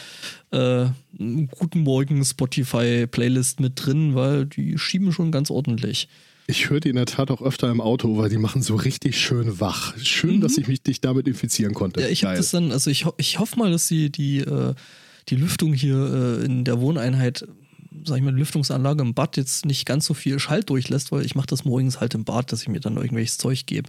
äh, 0.52 0.86
Guten 1.18 1.80
Morgen 1.80 2.24
Spotify 2.24 3.06
Playlist 3.06 3.60
mit 3.60 3.72
drin, 3.84 4.14
weil 4.14 4.46
die 4.46 4.78
schieben 4.78 5.12
schon 5.12 5.30
ganz 5.32 5.50
ordentlich. 5.50 6.08
Ich 6.46 6.68
höre 6.68 6.80
die 6.80 6.90
in 6.90 6.96
der 6.96 7.06
Tat 7.06 7.30
auch 7.30 7.40
öfter 7.40 7.70
im 7.70 7.80
Auto, 7.80 8.18
weil 8.18 8.28
die 8.28 8.36
machen 8.36 8.60
so 8.62 8.76
richtig 8.76 9.18
schön 9.18 9.60
wach. 9.60 9.96
Schön, 9.96 10.40
dass 10.42 10.58
ich 10.58 10.68
mich 10.68 10.82
dich 10.82 11.00
damit 11.00 11.26
infizieren 11.26 11.72
konnte. 11.72 12.00
Mhm. 12.00 12.06
Ja, 12.06 12.12
ich 12.12 12.24
habe 12.24 12.36
das 12.36 12.50
dann, 12.50 12.70
also 12.70 12.90
ich, 12.90 13.06
ho- 13.06 13.14
ich 13.16 13.38
hoffe 13.38 13.58
mal, 13.58 13.70
dass 13.70 13.88
sie 13.88 14.10
die, 14.10 14.38
äh, 14.40 14.74
die 15.30 15.36
Lüftung 15.36 15.72
hier 15.72 15.96
äh, 16.42 16.44
in 16.44 16.64
der 16.64 16.80
Wohneinheit, 16.80 17.46
sag 18.04 18.16
ich 18.18 18.22
mal, 18.22 18.34
Lüftungsanlage 18.34 19.02
im 19.02 19.14
Bad 19.14 19.36
jetzt 19.36 19.66
nicht 19.66 19.86
ganz 19.86 20.06
so 20.06 20.14
viel 20.14 20.38
Schall 20.38 20.62
durchlässt, 20.62 21.12
weil 21.12 21.24
ich 21.24 21.34
mache 21.34 21.46
das 21.46 21.64
morgens 21.64 22.00
halt 22.00 22.14
im 22.14 22.24
Bad, 22.24 22.52
dass 22.52 22.62
ich 22.62 22.68
mir 22.68 22.80
dann 22.80 22.96
irgendwelches 22.96 23.38
Zeug 23.38 23.66
gebe. 23.66 23.88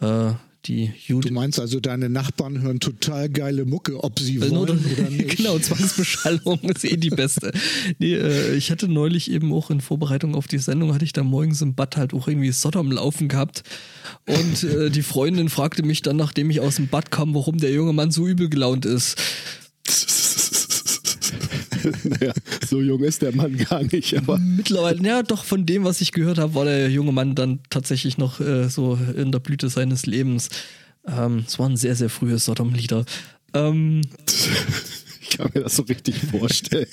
Äh, 0.00 0.32
die 0.66 0.92
Du 1.08 1.20
meinst 1.30 1.60
also, 1.60 1.78
deine 1.78 2.08
Nachbarn 2.08 2.60
hören 2.60 2.80
total 2.80 3.28
geile 3.28 3.64
Mucke, 3.64 4.02
ob 4.02 4.18
sie 4.18 4.36
Äh, 4.36 4.40
wollen 4.40 4.56
oder 4.56 4.74
nicht. 5.10 5.36
Genau, 5.36 5.58
Zwangsbeschallung 5.58 6.58
ist 6.62 6.84
eh 6.84 6.96
die 6.96 7.10
beste. 7.10 7.52
Nee, 7.98 8.14
äh, 8.14 8.54
ich 8.56 8.70
hatte 8.70 8.88
neulich 8.88 9.30
eben 9.30 9.52
auch 9.52 9.70
in 9.70 9.80
Vorbereitung 9.80 10.34
auf 10.34 10.48
die 10.48 10.58
Sendung, 10.58 10.92
hatte 10.92 11.04
ich 11.04 11.12
da 11.12 11.22
morgens 11.22 11.62
im 11.62 11.74
Bad 11.74 11.96
halt 11.96 12.14
auch 12.14 12.26
irgendwie 12.26 12.50
Sodom 12.50 12.90
laufen 12.90 13.28
gehabt. 13.28 13.62
Und 14.26 14.64
äh, 14.64 14.90
die 14.90 15.02
Freundin 15.02 15.48
fragte 15.48 15.82
mich 15.84 16.02
dann, 16.02 16.16
nachdem 16.16 16.50
ich 16.50 16.60
aus 16.60 16.76
dem 16.76 16.88
Bad 16.88 17.10
kam, 17.10 17.34
warum 17.34 17.58
der 17.58 17.70
junge 17.70 17.92
Mann 17.92 18.10
so 18.10 18.26
übel 18.26 18.48
gelaunt 18.48 18.86
ist. 18.86 19.16
naja, 22.04 22.32
so 22.66 22.80
jung 22.80 23.02
ist 23.02 23.22
der 23.22 23.34
Mann 23.34 23.56
gar 23.56 23.82
nicht, 23.82 24.16
aber 24.16 24.38
Mittlerweile, 24.38 25.06
ja, 25.06 25.22
doch 25.22 25.44
von 25.44 25.66
dem, 25.66 25.84
was 25.84 26.00
ich 26.00 26.12
gehört 26.12 26.38
habe, 26.38 26.54
war 26.54 26.64
der 26.64 26.90
junge 26.90 27.12
Mann 27.12 27.34
dann 27.34 27.60
tatsächlich 27.70 28.18
noch 28.18 28.40
äh, 28.40 28.68
so 28.68 28.98
in 29.16 29.32
der 29.32 29.40
Blüte 29.40 29.68
seines 29.68 30.06
Lebens. 30.06 30.48
Ähm, 31.06 31.44
es 31.46 31.58
waren 31.58 31.76
sehr, 31.76 31.94
sehr 31.94 32.10
frühe 32.10 32.38
Sodom-Lieder. 32.38 33.04
Ähm, 33.54 34.02
ich 35.20 35.36
kann 35.36 35.50
mir 35.54 35.62
das 35.62 35.76
so 35.76 35.82
richtig 35.82 36.16
vorstellen. 36.18 36.86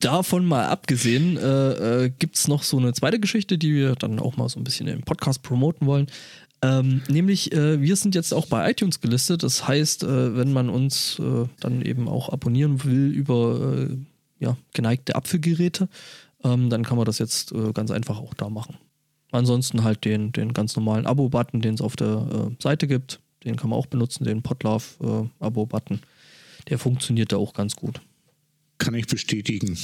davon 0.00 0.46
mal 0.46 0.66
abgesehen, 0.66 1.36
äh, 1.36 2.04
äh, 2.04 2.10
gibt 2.18 2.36
es 2.36 2.48
noch 2.48 2.62
so 2.62 2.78
eine 2.78 2.92
zweite 2.92 3.20
Geschichte, 3.20 3.58
die 3.58 3.74
wir 3.74 3.94
dann 3.94 4.18
auch 4.18 4.36
mal 4.36 4.48
so 4.48 4.58
ein 4.58 4.64
bisschen 4.64 4.86
im 4.88 5.02
Podcast 5.02 5.42
promoten 5.42 5.86
wollen. 5.86 6.06
Ähm, 6.66 7.02
nämlich, 7.08 7.52
äh, 7.52 7.80
wir 7.80 7.96
sind 7.96 8.14
jetzt 8.14 8.34
auch 8.34 8.46
bei 8.46 8.70
iTunes 8.70 9.00
gelistet. 9.00 9.42
Das 9.42 9.68
heißt, 9.68 10.02
äh, 10.02 10.36
wenn 10.36 10.52
man 10.52 10.68
uns 10.68 11.18
äh, 11.18 11.46
dann 11.60 11.82
eben 11.82 12.08
auch 12.08 12.30
abonnieren 12.30 12.82
will 12.84 13.12
über 13.12 13.88
äh, 13.90 13.96
ja, 14.40 14.56
geneigte 14.72 15.14
Apfelgeräte, 15.14 15.88
ähm, 16.42 16.68
dann 16.70 16.82
kann 16.82 16.96
man 16.96 17.06
das 17.06 17.18
jetzt 17.18 17.52
äh, 17.52 17.72
ganz 17.72 17.90
einfach 17.90 18.18
auch 18.18 18.34
da 18.34 18.48
machen. 18.48 18.76
Ansonsten 19.30 19.84
halt 19.84 20.04
den, 20.04 20.32
den 20.32 20.52
ganz 20.54 20.76
normalen 20.76 21.06
Abo-Button, 21.06 21.60
den 21.60 21.74
es 21.74 21.80
auf 21.80 21.94
der 21.94 22.50
äh, 22.50 22.62
Seite 22.62 22.86
gibt. 22.86 23.20
Den 23.44 23.56
kann 23.56 23.70
man 23.70 23.78
auch 23.78 23.86
benutzen, 23.86 24.24
den 24.24 24.42
Podlove-Abo-Button. 24.42 26.00
Der 26.68 26.78
funktioniert 26.78 27.32
da 27.32 27.36
auch 27.36 27.52
ganz 27.52 27.76
gut. 27.76 28.00
Kann 28.78 28.94
ich 28.94 29.06
bestätigen. 29.06 29.78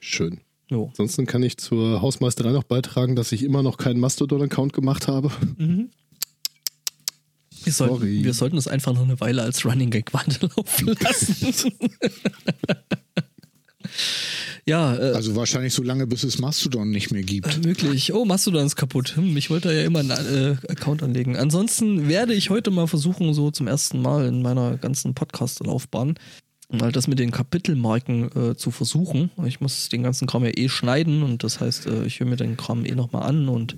Schön. 0.00 0.40
Jo. 0.68 0.88
Ansonsten 0.88 1.26
kann 1.26 1.42
ich 1.42 1.56
zur 1.56 2.02
Hausmeisterei 2.02 2.50
noch 2.50 2.64
beitragen, 2.64 3.16
dass 3.16 3.32
ich 3.32 3.42
immer 3.42 3.62
noch 3.62 3.78
keinen 3.78 4.00
Mastodon-Account 4.00 4.72
gemacht 4.72 5.08
habe. 5.08 5.30
Wir 7.66 7.72
sollten, 7.72 7.94
Sorry. 7.96 8.24
wir 8.24 8.32
sollten 8.32 8.56
es 8.56 8.68
einfach 8.68 8.94
noch 8.94 9.02
eine 9.02 9.18
Weile 9.20 9.42
als 9.42 9.64
Running 9.64 9.90
Gag 9.90 10.14
weiterlaufen 10.14 10.96
lassen. 11.00 11.72
ja, 14.66 14.96
äh, 14.96 15.12
Also 15.14 15.36
wahrscheinlich 15.36 15.74
so 15.74 15.82
lange, 15.82 16.06
bis 16.06 16.22
es 16.24 16.38
Mastodon 16.38 16.90
nicht 16.90 17.10
mehr 17.12 17.22
gibt. 17.22 17.64
möglich. 17.64 18.12
Oh, 18.12 18.24
Mastodon 18.24 18.66
ist 18.66 18.76
kaputt. 18.76 19.16
Hm, 19.16 19.36
ich 19.36 19.50
wollte 19.50 19.72
ja 19.72 19.82
immer 19.82 20.00
einen 20.00 20.10
äh, 20.10 20.56
Account 20.70 21.02
anlegen. 21.02 21.36
Ansonsten 21.36 22.08
werde 22.08 22.34
ich 22.34 22.50
heute 22.50 22.70
mal 22.70 22.86
versuchen, 22.86 23.34
so 23.34 23.50
zum 23.50 23.66
ersten 23.66 24.00
Mal 24.00 24.26
in 24.26 24.42
meiner 24.42 24.76
ganzen 24.76 25.14
Podcast-Laufbahn, 25.14 26.14
mal 26.70 26.90
das 26.92 27.06
mit 27.06 27.18
den 27.18 27.30
Kapitelmarken 27.30 28.50
äh, 28.52 28.56
zu 28.56 28.70
versuchen. 28.70 29.30
Ich 29.46 29.60
muss 29.60 29.88
den 29.88 30.02
ganzen 30.02 30.26
Kram 30.26 30.44
ja 30.44 30.50
eh 30.56 30.68
schneiden 30.68 31.22
und 31.22 31.44
das 31.44 31.60
heißt, 31.60 31.86
äh, 31.86 32.04
ich 32.04 32.20
höre 32.20 32.26
mir 32.26 32.36
den 32.36 32.56
Kram 32.56 32.84
eh 32.84 32.94
nochmal 32.94 33.22
an 33.28 33.48
und 33.48 33.76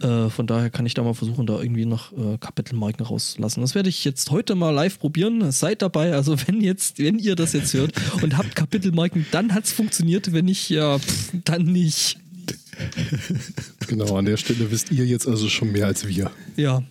äh, 0.00 0.30
von 0.30 0.46
daher 0.46 0.70
kann 0.70 0.86
ich 0.86 0.94
da 0.94 1.02
mal 1.02 1.14
versuchen, 1.14 1.46
da 1.46 1.60
irgendwie 1.60 1.86
noch 1.86 2.12
äh, 2.12 2.38
Kapitelmarken 2.38 3.04
rauszulassen. 3.04 3.62
Das 3.62 3.74
werde 3.74 3.88
ich 3.88 4.04
jetzt 4.04 4.30
heute 4.30 4.54
mal 4.54 4.70
live 4.70 4.98
probieren. 4.98 5.50
Seid 5.52 5.82
dabei. 5.82 6.12
Also 6.14 6.36
wenn 6.46 6.60
jetzt, 6.60 6.98
wenn 6.98 7.18
ihr 7.18 7.36
das 7.36 7.52
jetzt 7.52 7.74
hört 7.74 7.92
und 8.22 8.36
habt 8.36 8.54
Kapitelmarken, 8.54 9.26
dann 9.30 9.54
hat 9.54 9.64
es 9.64 9.72
funktioniert. 9.72 10.32
Wenn 10.32 10.46
nicht, 10.46 10.68
ja, 10.70 10.98
pff, 10.98 11.32
dann 11.44 11.64
nicht. 11.64 12.18
Genau, 13.86 14.16
an 14.16 14.24
der 14.24 14.38
Stelle 14.38 14.70
wisst 14.70 14.90
ihr 14.90 15.04
jetzt 15.06 15.28
also 15.28 15.48
schon 15.48 15.70
mehr 15.70 15.86
als 15.86 16.08
wir. 16.08 16.30
Ja, 16.56 16.82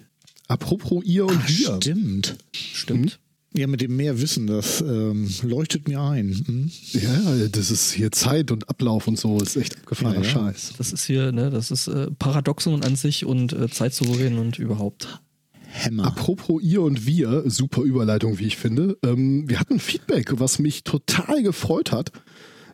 Apropos 0.47 1.03
ihr 1.03 1.25
und 1.25 1.39
Ach, 1.41 1.47
wir. 1.49 1.75
stimmt. 1.77 2.37
stimmt. 2.53 3.19
Ja, 3.55 3.67
mit 3.67 3.81
dem 3.81 3.95
mehr 3.95 4.19
Wissen, 4.19 4.47
das 4.47 4.81
ähm, 4.81 5.29
leuchtet 5.43 5.87
mir 5.87 6.01
ein. 6.01 6.33
Hm? 6.45 6.71
Ja, 6.93 7.47
das 7.51 7.69
ist 7.69 7.91
hier 7.91 8.11
Zeit 8.11 8.49
und 8.49 8.67
Ablauf 8.67 9.07
und 9.07 9.19
so. 9.19 9.39
ist 9.39 9.55
echt 9.55 9.77
abgefahrener 9.77 10.21
Ja, 10.21 10.23
ja. 10.23 10.29
Scheiß. 10.29 10.73
Das 10.77 10.91
ist 10.91 11.05
hier, 11.05 11.31
ne, 11.31 11.51
das 11.51 11.69
ist 11.69 11.87
äh, 11.87 12.09
Paradoxon 12.17 12.83
an 12.83 12.95
sich 12.95 13.25
und 13.25 13.53
äh, 13.53 13.69
Zeitsouverän 13.69 14.39
und 14.39 14.57
überhaupt. 14.57 15.21
Hämmer. 15.67 16.05
Apropos 16.05 16.61
ihr 16.61 16.81
und 16.81 17.05
wir, 17.05 17.43
super 17.47 17.81
Überleitung, 17.81 18.39
wie 18.39 18.45
ich 18.45 18.57
finde. 18.57 18.97
Ähm, 19.03 19.49
wir 19.49 19.59
hatten 19.59 19.79
Feedback, 19.79 20.39
was 20.39 20.59
mich 20.59 20.83
total 20.83 21.43
gefreut 21.43 21.91
hat. 21.91 22.11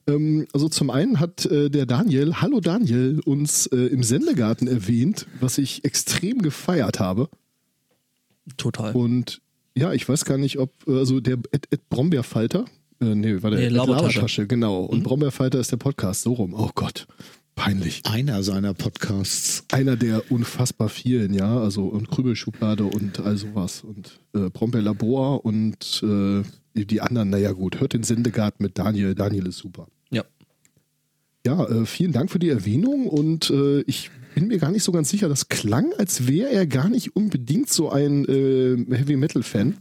Ähm, 0.07 0.47
also 0.53 0.69
zum 0.69 0.89
einen 0.89 1.19
hat 1.19 1.45
äh, 1.45 1.69
der 1.69 1.85
Daniel, 1.85 2.35
hallo 2.35 2.59
Daniel, 2.61 3.19
uns 3.25 3.67
äh, 3.67 3.77
im 3.77 4.03
Sendegarten 4.03 4.67
erwähnt, 4.67 5.27
was 5.39 5.57
ich 5.57 5.83
extrem 5.85 6.41
gefeiert 6.41 6.99
habe. 6.99 7.29
Total. 8.57 8.93
Und 8.93 9.41
ja, 9.77 9.93
ich 9.93 10.07
weiß 10.07 10.25
gar 10.25 10.37
nicht, 10.37 10.59
ob, 10.59 10.71
äh, 10.87 10.97
also 10.97 11.19
der 11.19 11.37
Ed, 11.51 11.67
Ed 11.71 11.89
Brombeerfalter, 11.89 12.65
äh, 13.01 13.15
nee, 13.15 13.41
war 13.41 13.51
der 13.51 13.69
Labertasche. 13.69 14.07
Labertasche, 14.07 14.47
genau. 14.47 14.83
Und 14.83 15.03
Brombeerfalter 15.03 15.59
ist 15.59 15.71
der 15.71 15.77
Podcast, 15.77 16.23
so 16.23 16.33
rum. 16.33 16.53
Oh 16.53 16.69
Gott, 16.75 17.07
peinlich. 17.55 18.01
Einer 18.05 18.43
seiner 18.43 18.73
Podcasts. 18.73 19.63
Einer 19.71 19.95
der 19.95 20.31
unfassbar 20.31 20.89
vielen, 20.89 21.33
ja, 21.33 21.59
also 21.59 21.85
und 21.85 22.09
Krübelschublade 22.09 22.83
und 22.83 23.19
all 23.19 23.37
sowas 23.37 23.83
und 23.83 24.19
äh, 24.33 24.49
Brombeerlabor 24.49 25.45
und 25.45 26.03
äh, 26.03 26.43
die 26.75 27.01
anderen, 27.01 27.29
naja 27.29 27.51
gut, 27.51 27.79
hört 27.79 27.93
den 27.93 28.03
Sendegarten 28.03 28.63
mit 28.63 28.77
Daniel, 28.77 29.15
Daniel 29.15 29.47
ist 29.47 29.57
super. 29.57 29.87
Ja. 30.11 30.23
Ja, 31.45 31.65
äh, 31.65 31.85
vielen 31.85 32.11
Dank 32.11 32.31
für 32.31 32.39
die 32.39 32.49
Erwähnung 32.49 33.07
und 33.07 33.49
äh, 33.49 33.81
ich 33.81 34.11
bin 34.39 34.47
mir 34.47 34.57
gar 34.57 34.71
nicht 34.71 34.83
so 34.83 34.93
ganz 34.93 35.09
sicher, 35.09 35.27
das 35.27 35.49
klang, 35.49 35.91
als 35.97 36.25
wäre 36.25 36.49
er 36.49 36.65
gar 36.65 36.87
nicht 36.87 37.13
unbedingt 37.13 37.69
so 37.69 37.89
ein 37.89 38.23
äh, 38.23 38.95
Heavy 38.95 39.17
Metal 39.17 39.43
Fan, 39.43 39.75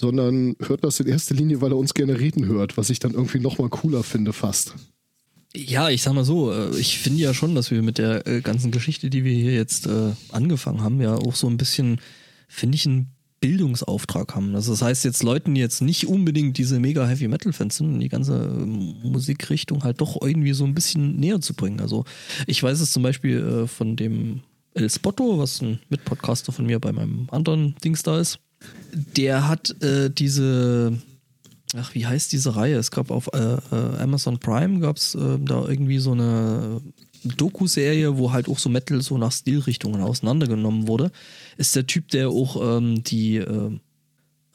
sondern 0.00 0.54
hört 0.60 0.84
das 0.84 1.00
in 1.00 1.08
erster 1.08 1.34
Linie, 1.34 1.60
weil 1.60 1.72
er 1.72 1.76
uns 1.76 1.92
gerne 1.92 2.20
reden 2.20 2.46
hört, 2.46 2.76
was 2.76 2.88
ich 2.90 3.00
dann 3.00 3.14
irgendwie 3.14 3.40
nochmal 3.40 3.70
cooler 3.70 4.04
finde 4.04 4.32
fast. 4.32 4.76
Ja, 5.56 5.90
ich 5.90 6.02
sag 6.02 6.12
mal 6.14 6.24
so, 6.24 6.52
äh, 6.52 6.78
ich 6.78 7.00
finde 7.00 7.20
ja 7.20 7.34
schon, 7.34 7.56
dass 7.56 7.72
wir 7.72 7.82
mit 7.82 7.98
der 7.98 8.24
äh, 8.28 8.42
ganzen 8.42 8.70
Geschichte, 8.70 9.10
die 9.10 9.24
wir 9.24 9.34
hier 9.34 9.54
jetzt 9.54 9.88
äh, 9.88 10.12
angefangen 10.30 10.80
haben, 10.80 11.00
ja 11.00 11.16
auch 11.16 11.34
so 11.34 11.48
ein 11.48 11.56
bisschen, 11.56 12.00
finde 12.46 12.76
ich, 12.76 12.86
einen 12.86 13.13
Bildungsauftrag 13.44 14.34
haben. 14.34 14.54
Also 14.54 14.72
das 14.72 14.80
heißt 14.80 15.04
jetzt 15.04 15.22
Leuten, 15.22 15.54
die 15.54 15.60
jetzt 15.60 15.82
nicht 15.82 16.06
unbedingt 16.06 16.56
diese 16.56 16.80
mega 16.80 17.06
Heavy 17.06 17.28
Metal 17.28 17.52
Fans 17.52 17.76
sind, 17.76 18.00
die 18.00 18.08
ganze 18.08 18.36
ähm, 18.36 18.94
Musikrichtung 19.02 19.84
halt 19.84 20.00
doch 20.00 20.16
irgendwie 20.22 20.54
so 20.54 20.64
ein 20.64 20.74
bisschen 20.74 21.16
näher 21.16 21.42
zu 21.42 21.52
bringen. 21.52 21.80
Also 21.80 22.06
ich 22.46 22.62
weiß 22.62 22.80
es 22.80 22.90
zum 22.90 23.02
Beispiel 23.02 23.64
äh, 23.64 23.66
von 23.66 23.96
dem 23.96 24.40
El 24.72 24.88
Spotto, 24.88 25.38
was 25.38 25.60
ein 25.60 25.78
Mitpodcaster 25.90 26.52
von 26.52 26.64
mir 26.64 26.78
bei 26.78 26.92
meinem 26.92 27.28
anderen 27.30 27.74
Dings 27.84 28.02
da 28.02 28.18
ist. 28.18 28.38
Der 29.14 29.46
hat 29.46 29.78
äh, 29.82 30.08
diese 30.08 30.96
Ach, 31.76 31.92
wie 31.94 32.06
heißt 32.06 32.32
diese 32.32 32.56
Reihe? 32.56 32.76
Es 32.76 32.90
gab 32.92 33.10
auf 33.10 33.28
äh, 33.34 33.38
äh, 33.38 33.98
Amazon 33.98 34.38
Prime 34.38 34.78
gab 34.78 34.96
es 34.96 35.14
äh, 35.16 35.38
da 35.38 35.66
irgendwie 35.68 35.98
so 35.98 36.12
eine 36.12 36.80
Doku-Serie, 37.24 38.18
wo 38.18 38.32
halt 38.32 38.48
auch 38.48 38.58
so 38.58 38.68
Metal 38.68 39.00
so 39.02 39.18
nach 39.18 39.32
Stilrichtungen 39.32 40.00
auseinandergenommen 40.00 40.88
wurde. 40.88 41.10
Ist 41.56 41.76
der 41.76 41.86
Typ, 41.86 42.08
der 42.08 42.28
auch 42.28 42.78
ähm, 42.78 43.02
die, 43.04 43.36
äh, 43.36 43.78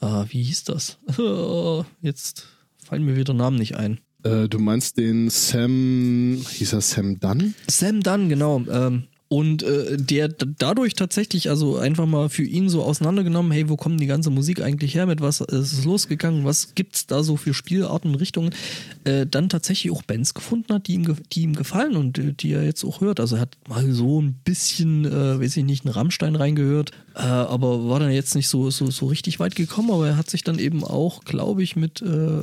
äh, 0.01 0.25
wie 0.29 0.43
hieß 0.43 0.65
das? 0.65 0.97
Jetzt 2.01 2.47
fallen 2.83 3.05
mir 3.05 3.15
wieder 3.15 3.33
Namen 3.33 3.57
nicht 3.57 3.75
ein. 3.75 3.99
Äh, 4.23 4.49
du 4.49 4.59
meinst 4.59 4.97
den 4.97 5.29
Sam, 5.29 6.43
hieß 6.49 6.73
er 6.73 6.81
Sam 6.81 7.19
Dunn? 7.19 7.53
Sam 7.69 8.01
Dunn, 8.01 8.29
genau. 8.29 8.61
Ähm, 8.69 9.03
und 9.31 9.61
äh, 9.61 9.95
der 9.95 10.27
dadurch 10.27 10.95
tatsächlich, 10.95 11.51
also 11.51 11.77
einfach 11.77 12.07
mal 12.07 12.29
für 12.29 12.43
ihn 12.43 12.67
so 12.67 12.83
auseinandergenommen, 12.83 13.51
hey, 13.51 13.69
wo 13.69 13.77
kommt 13.77 14.01
die 14.01 14.07
ganze 14.07 14.31
Musik 14.31 14.59
eigentlich 14.59 14.95
her? 14.95 15.05
Mit 15.05 15.21
was 15.21 15.39
ist 15.39 15.71
es 15.71 15.85
losgegangen? 15.85 16.45
Was 16.45 16.73
gibt's 16.73 17.05
da 17.05 17.21
so 17.21 17.37
für 17.37 17.53
Spielarten 17.53 18.09
und 18.09 18.15
Richtungen? 18.15 18.55
Äh, 19.03 19.27
dann 19.27 19.47
tatsächlich 19.47 19.93
auch 19.93 20.01
Bands 20.01 20.33
gefunden 20.33 20.73
hat, 20.73 20.87
die 20.87 20.93
ihm, 20.93 21.15
die 21.31 21.43
ihm 21.43 21.55
gefallen 21.55 21.95
und 21.95 22.17
äh, 22.17 22.33
die 22.33 22.53
er 22.53 22.63
jetzt 22.63 22.83
auch 22.83 23.01
hört. 23.01 23.19
Also 23.19 23.35
er 23.35 23.41
hat 23.43 23.55
mal 23.67 23.91
so 23.91 24.19
ein 24.19 24.33
bisschen, 24.33 25.05
äh, 25.05 25.39
weiß 25.39 25.57
ich 25.57 25.63
nicht, 25.63 25.85
einen 25.85 25.93
Rammstein 25.93 26.35
reingehört, 26.35 26.89
äh, 27.13 27.19
aber 27.19 27.87
war 27.87 27.99
dann 27.99 28.11
jetzt 28.11 28.33
nicht 28.33 28.47
so, 28.47 28.71
so, 28.71 28.89
so 28.89 29.05
richtig 29.05 29.39
weit 29.39 29.55
gekommen, 29.55 29.91
aber 29.91 30.07
er 30.07 30.17
hat 30.17 30.31
sich 30.31 30.43
dann 30.43 30.57
eben 30.57 30.83
auch, 30.83 31.23
glaube 31.23 31.61
ich, 31.61 31.75
mit, 31.75 32.01
äh, 32.01 32.39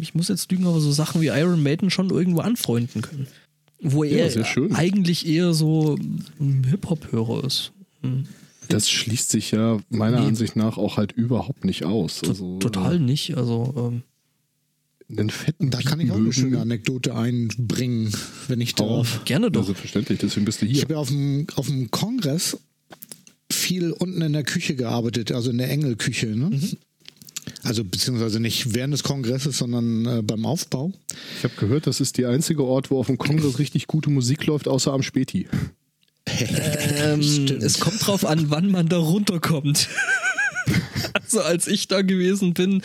ich 0.00 0.16
muss 0.16 0.26
jetzt 0.26 0.50
lügen, 0.50 0.66
aber 0.66 0.80
so 0.80 0.90
Sachen 0.90 1.20
wie 1.20 1.28
Iron 1.28 1.62
Maiden 1.62 1.88
schon 1.88 2.10
irgendwo 2.10 2.40
anfreunden 2.40 3.00
können. 3.00 3.28
Wo 3.82 4.04
Ja, 4.04 4.26
er 4.26 4.76
eigentlich 4.76 5.26
eher 5.26 5.54
so 5.54 5.96
ein 6.38 6.64
Hip-Hop-Hörer 6.68 7.44
ist. 7.44 7.72
Hm. 8.02 8.24
Das 8.68 8.88
schließt 8.90 9.30
sich 9.30 9.50
ja 9.50 9.80
meiner 9.88 10.20
Nee. 10.20 10.26
Ansicht 10.28 10.54
nach 10.54 10.78
auch 10.78 10.96
halt 10.96 11.12
überhaupt 11.12 11.64
nicht 11.64 11.84
aus. 11.84 12.22
Also, 12.22 12.58
Total 12.58 12.98
nicht. 13.00 13.36
Also, 13.36 13.74
ähm, 13.76 14.02
Äh, 15.08 15.20
einen 15.20 15.30
fetten 15.30 15.70
Da 15.70 15.78
Beat 15.78 15.86
kann 15.88 15.98
ich 16.00 16.12
auch 16.12 16.16
eine 16.16 16.32
schöne 16.32 16.60
Anekdote 16.60 17.16
einbringen, 17.16 18.12
wenn 18.46 18.60
ich 18.60 18.74
darf. 18.76 19.24
gerne 19.24 19.50
doch. 19.50 19.64
selbstverständlich, 19.64 20.20
deswegen 20.20 20.44
bist 20.46 20.62
du 20.62 20.66
Ich 20.66 20.72
hier. 20.72 20.82
habe 20.82 20.92
ja 20.94 20.98
auf 21.00 21.08
dem, 21.08 21.46
auf 21.56 21.66
dem 21.66 21.90
Kongress 21.90 22.58
viel 23.50 23.90
unten 23.90 24.22
in 24.22 24.32
der 24.34 24.44
Küche 24.44 24.76
gearbeitet, 24.76 25.32
also 25.32 25.50
in 25.50 25.58
der 25.58 25.68
Engelküche. 25.70 26.26
Ne? 26.28 26.50
Also 27.62 27.84
beziehungsweise 27.84 28.40
nicht 28.40 28.74
während 28.74 28.94
des 28.94 29.02
Kongresses, 29.02 29.58
sondern 29.58 30.06
äh, 30.06 30.22
beim 30.22 30.46
Aufbau. 30.46 30.92
Ich 31.38 31.44
habe 31.44 31.54
gehört, 31.56 31.86
das 31.86 32.00
ist 32.00 32.18
der 32.18 32.30
einzige 32.30 32.64
Ort, 32.64 32.90
wo 32.90 32.98
auf 32.98 33.06
dem 33.06 33.18
Kongress 33.18 33.58
richtig 33.58 33.86
gute 33.86 34.10
Musik 34.10 34.46
läuft, 34.46 34.68
außer 34.68 34.92
am 34.92 35.02
Späti. 35.02 35.48
Ähm, 37.02 37.20
es 37.60 37.80
kommt 37.80 38.06
drauf 38.06 38.26
an, 38.26 38.50
wann 38.50 38.70
man 38.70 38.88
da 38.88 38.98
runterkommt. 38.98 39.88
also 41.14 41.40
als 41.40 41.66
ich 41.66 41.88
da 41.88 42.02
gewesen 42.02 42.54
bin, 42.54 42.82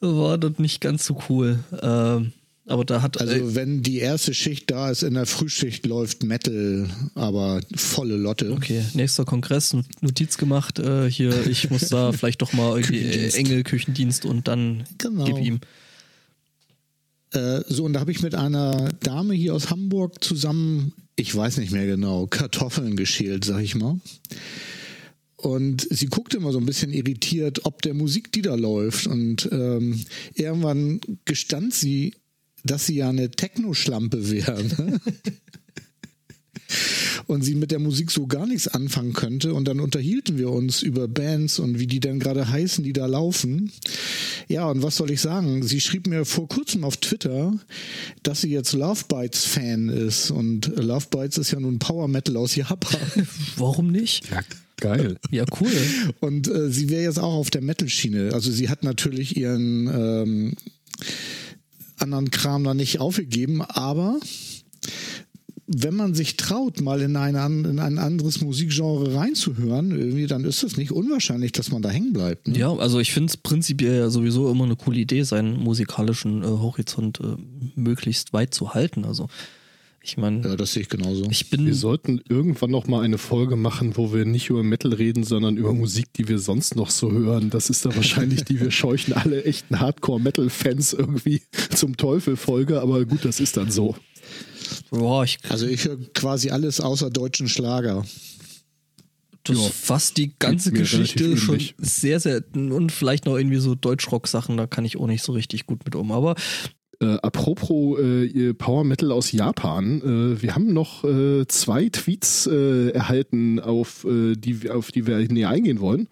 war 0.00 0.38
das 0.38 0.58
nicht 0.58 0.80
ganz 0.80 1.06
so 1.06 1.22
cool. 1.28 1.60
Ähm, 1.80 2.32
aber 2.66 2.84
da 2.84 3.02
hat 3.02 3.20
Also 3.20 3.34
äh, 3.34 3.54
wenn 3.54 3.82
die 3.82 3.98
erste 3.98 4.32
Schicht 4.34 4.70
da 4.70 4.90
ist, 4.90 5.02
in 5.02 5.14
der 5.14 5.26
Frühschicht 5.26 5.84
läuft 5.86 6.22
Metal, 6.24 6.88
aber 7.14 7.60
volle 7.76 8.16
Lotte. 8.16 8.52
okay, 8.52 8.82
nächster 8.94 9.24
Kongress, 9.24 9.76
Notiz 10.00 10.38
gemacht. 10.38 10.78
Äh, 10.78 11.10
hier, 11.10 11.46
ich 11.46 11.70
muss 11.70 11.88
da 11.88 12.12
vielleicht 12.18 12.42
doch 12.42 12.52
mal 12.52 12.78
irgendwie 12.78 12.98
äh, 12.98 13.02
Küchendienst. 13.02 13.36
Engel 13.36 13.62
Küchendienst 13.64 14.24
und 14.26 14.48
dann 14.48 14.84
Genau. 14.98 15.24
gib 15.24 15.38
ihm. 15.38 15.60
Äh, 17.32 17.62
so, 17.68 17.84
und 17.84 17.92
da 17.94 18.00
habe 18.00 18.12
ich 18.12 18.22
mit 18.22 18.34
einer 18.34 18.90
Dame 19.00 19.34
hier 19.34 19.54
aus 19.54 19.70
Hamburg 19.70 20.22
zusammen, 20.22 20.92
ich 21.16 21.34
weiß 21.34 21.58
nicht 21.58 21.72
mehr 21.72 21.86
genau, 21.86 22.26
Kartoffeln 22.26 22.96
geschält, 22.96 23.44
sag 23.44 23.60
ich 23.62 23.74
mal. 23.74 23.98
Und 25.36 25.86
sie 25.90 26.06
guckte 26.06 26.38
immer 26.38 26.52
so 26.52 26.58
ein 26.58 26.64
bisschen 26.64 26.92
irritiert, 26.92 27.66
ob 27.66 27.82
der 27.82 27.92
Musik, 27.92 28.32
die 28.32 28.40
da 28.40 28.54
läuft. 28.54 29.06
Und 29.06 29.46
ähm, 29.52 30.00
irgendwann 30.34 31.00
gestand 31.26 31.74
sie, 31.74 32.14
dass 32.64 32.86
sie 32.86 32.96
ja 32.96 33.08
eine 33.08 33.30
Techno-Schlampe 33.30 34.30
wäre. 34.30 34.64
Ne? 34.64 35.00
und 37.26 37.42
sie 37.42 37.54
mit 37.54 37.70
der 37.70 37.78
Musik 37.78 38.10
so 38.10 38.26
gar 38.26 38.46
nichts 38.46 38.68
anfangen 38.68 39.12
könnte. 39.12 39.54
Und 39.54 39.66
dann 39.66 39.80
unterhielten 39.80 40.38
wir 40.38 40.50
uns 40.50 40.82
über 40.82 41.08
Bands 41.08 41.58
und 41.58 41.78
wie 41.78 41.86
die 41.86 42.00
denn 42.00 42.18
gerade 42.18 42.48
heißen, 42.48 42.84
die 42.84 42.92
da 42.92 43.06
laufen. 43.06 43.72
Ja, 44.48 44.68
und 44.68 44.82
was 44.82 44.96
soll 44.96 45.10
ich 45.10 45.20
sagen? 45.20 45.62
Sie 45.62 45.80
schrieb 45.80 46.06
mir 46.06 46.24
vor 46.24 46.48
kurzem 46.48 46.84
auf 46.84 46.96
Twitter, 46.98 47.54
dass 48.22 48.42
sie 48.42 48.50
jetzt 48.50 48.72
Love 48.72 49.04
Bites 49.08 49.44
Fan 49.44 49.88
ist. 49.88 50.30
Und 50.30 50.72
Love 50.76 51.06
Bites 51.10 51.38
ist 51.38 51.50
ja 51.50 51.60
nun 51.60 51.78
Power 51.78 52.08
Metal 52.08 52.36
aus 52.36 52.54
Japan. 52.54 53.00
Warum 53.56 53.90
nicht? 53.90 54.30
Ja, 54.30 54.40
geil. 54.78 55.16
Ja, 55.30 55.44
cool. 55.60 55.72
Und 56.20 56.48
äh, 56.48 56.70
sie 56.70 56.90
wäre 56.90 57.04
jetzt 57.04 57.18
auch 57.18 57.34
auf 57.34 57.50
der 57.50 57.62
Metal-Schiene. 57.62 58.32
Also 58.32 58.50
sie 58.50 58.68
hat 58.68 58.84
natürlich 58.84 59.36
ihren 59.36 59.88
ähm, 59.88 60.52
anderen 62.04 62.30
Kram 62.30 62.64
da 62.64 62.74
nicht 62.74 63.00
aufgegeben, 63.00 63.62
aber 63.62 64.18
wenn 65.66 65.94
man 65.94 66.14
sich 66.14 66.36
traut, 66.36 66.80
mal 66.82 67.00
in, 67.00 67.16
eine, 67.16 67.44
in 67.46 67.78
ein 67.78 67.98
anderes 67.98 68.40
Musikgenre 68.42 69.14
reinzuhören, 69.14 69.92
irgendwie, 69.92 70.26
dann 70.26 70.44
ist 70.44 70.62
es 70.62 70.76
nicht 70.76 70.92
unwahrscheinlich, 70.92 71.52
dass 71.52 71.70
man 71.70 71.80
da 71.80 71.88
hängen 71.88 72.12
bleibt. 72.12 72.48
Ne? 72.48 72.58
Ja, 72.58 72.74
also 72.74 73.00
ich 73.00 73.12
finde 73.12 73.30
es 73.30 73.36
prinzipiell 73.36 73.98
ja 73.98 74.10
sowieso 74.10 74.50
immer 74.50 74.64
eine 74.64 74.76
coole 74.76 74.98
Idee, 74.98 75.22
seinen 75.22 75.58
musikalischen 75.58 76.42
äh, 76.42 76.46
Horizont 76.46 77.20
äh, 77.20 77.36
möglichst 77.76 78.32
weit 78.34 78.52
zu 78.52 78.74
halten. 78.74 79.04
Also 79.04 79.28
ich 80.06 80.18
meine, 80.18 80.46
Ja, 80.46 80.54
das 80.56 80.72
sehe 80.74 80.82
ich 80.82 80.88
genauso. 80.90 81.26
ich 81.30 81.48
bin 81.48 81.64
Wir 81.64 81.74
sollten 81.74 82.20
irgendwann 82.28 82.70
noch 82.70 82.86
mal 82.86 83.02
eine 83.02 83.16
Folge 83.16 83.56
machen, 83.56 83.96
wo 83.96 84.12
wir 84.12 84.26
nicht 84.26 84.50
über 84.50 84.62
Metal 84.62 84.92
reden, 84.92 85.24
sondern 85.24 85.56
über 85.56 85.72
Musik, 85.72 86.12
die 86.12 86.28
wir 86.28 86.38
sonst 86.38 86.76
noch 86.76 86.90
so 86.90 87.10
hören. 87.10 87.48
Das 87.48 87.70
ist 87.70 87.86
da 87.86 87.96
wahrscheinlich 87.96 88.44
die 88.44 88.60
wir 88.60 88.70
scheuchen 88.70 89.14
alle 89.14 89.44
echten 89.44 89.80
Hardcore-Metal-Fans 89.80 90.92
irgendwie 90.92 91.40
zum 91.74 91.96
Teufel 91.96 92.36
Folge, 92.36 92.80
aber 92.82 93.04
gut, 93.06 93.24
das 93.24 93.40
ist 93.40 93.56
dann 93.56 93.70
so. 93.70 93.96
boah, 94.90 95.24
ich 95.24 95.38
Also 95.48 95.66
ich 95.66 95.84
höre 95.86 95.96
quasi 96.12 96.50
alles 96.50 96.80
außer 96.80 97.08
deutschen 97.10 97.48
Schlager. 97.48 98.04
das 99.44 99.56
Ja. 99.58 99.68
fasst 99.70 100.16
die 100.18 100.32
ganze 100.38 100.70
Geschichte 100.72 101.36
schon 101.36 101.54
ähnlich. 101.54 101.74
sehr, 101.78 102.20
sehr 102.20 102.42
und 102.54 102.92
vielleicht 102.92 103.24
noch 103.26 103.36
irgendwie 103.36 103.58
so 103.58 103.74
Deutschrock-Sachen, 103.74 104.56
da 104.58 104.66
kann 104.66 104.84
ich 104.84 104.96
auch 104.98 105.06
nicht 105.06 105.22
so 105.22 105.32
richtig 105.32 105.66
gut 105.66 105.84
mit 105.84 105.94
um. 105.96 106.12
Aber 106.12 106.34
Äh, 107.00 107.16
apropos 107.22 107.98
äh, 107.98 108.54
Power 108.54 108.84
Metal 108.84 109.10
aus 109.12 109.32
Japan, 109.32 110.00
äh, 110.02 110.42
wir 110.42 110.54
haben 110.54 110.72
noch 110.72 111.04
äh, 111.04 111.46
zwei 111.48 111.88
Tweets 111.88 112.46
äh, 112.46 112.90
erhalten, 112.90 113.58
auf, 113.60 114.04
äh, 114.04 114.34
die, 114.36 114.62
wir- 114.62 114.76
auf 114.76 114.90
die 114.92 115.06
wir 115.06 115.18
näher 115.28 115.48
eingehen 115.50 115.80
wollen. 115.80 116.08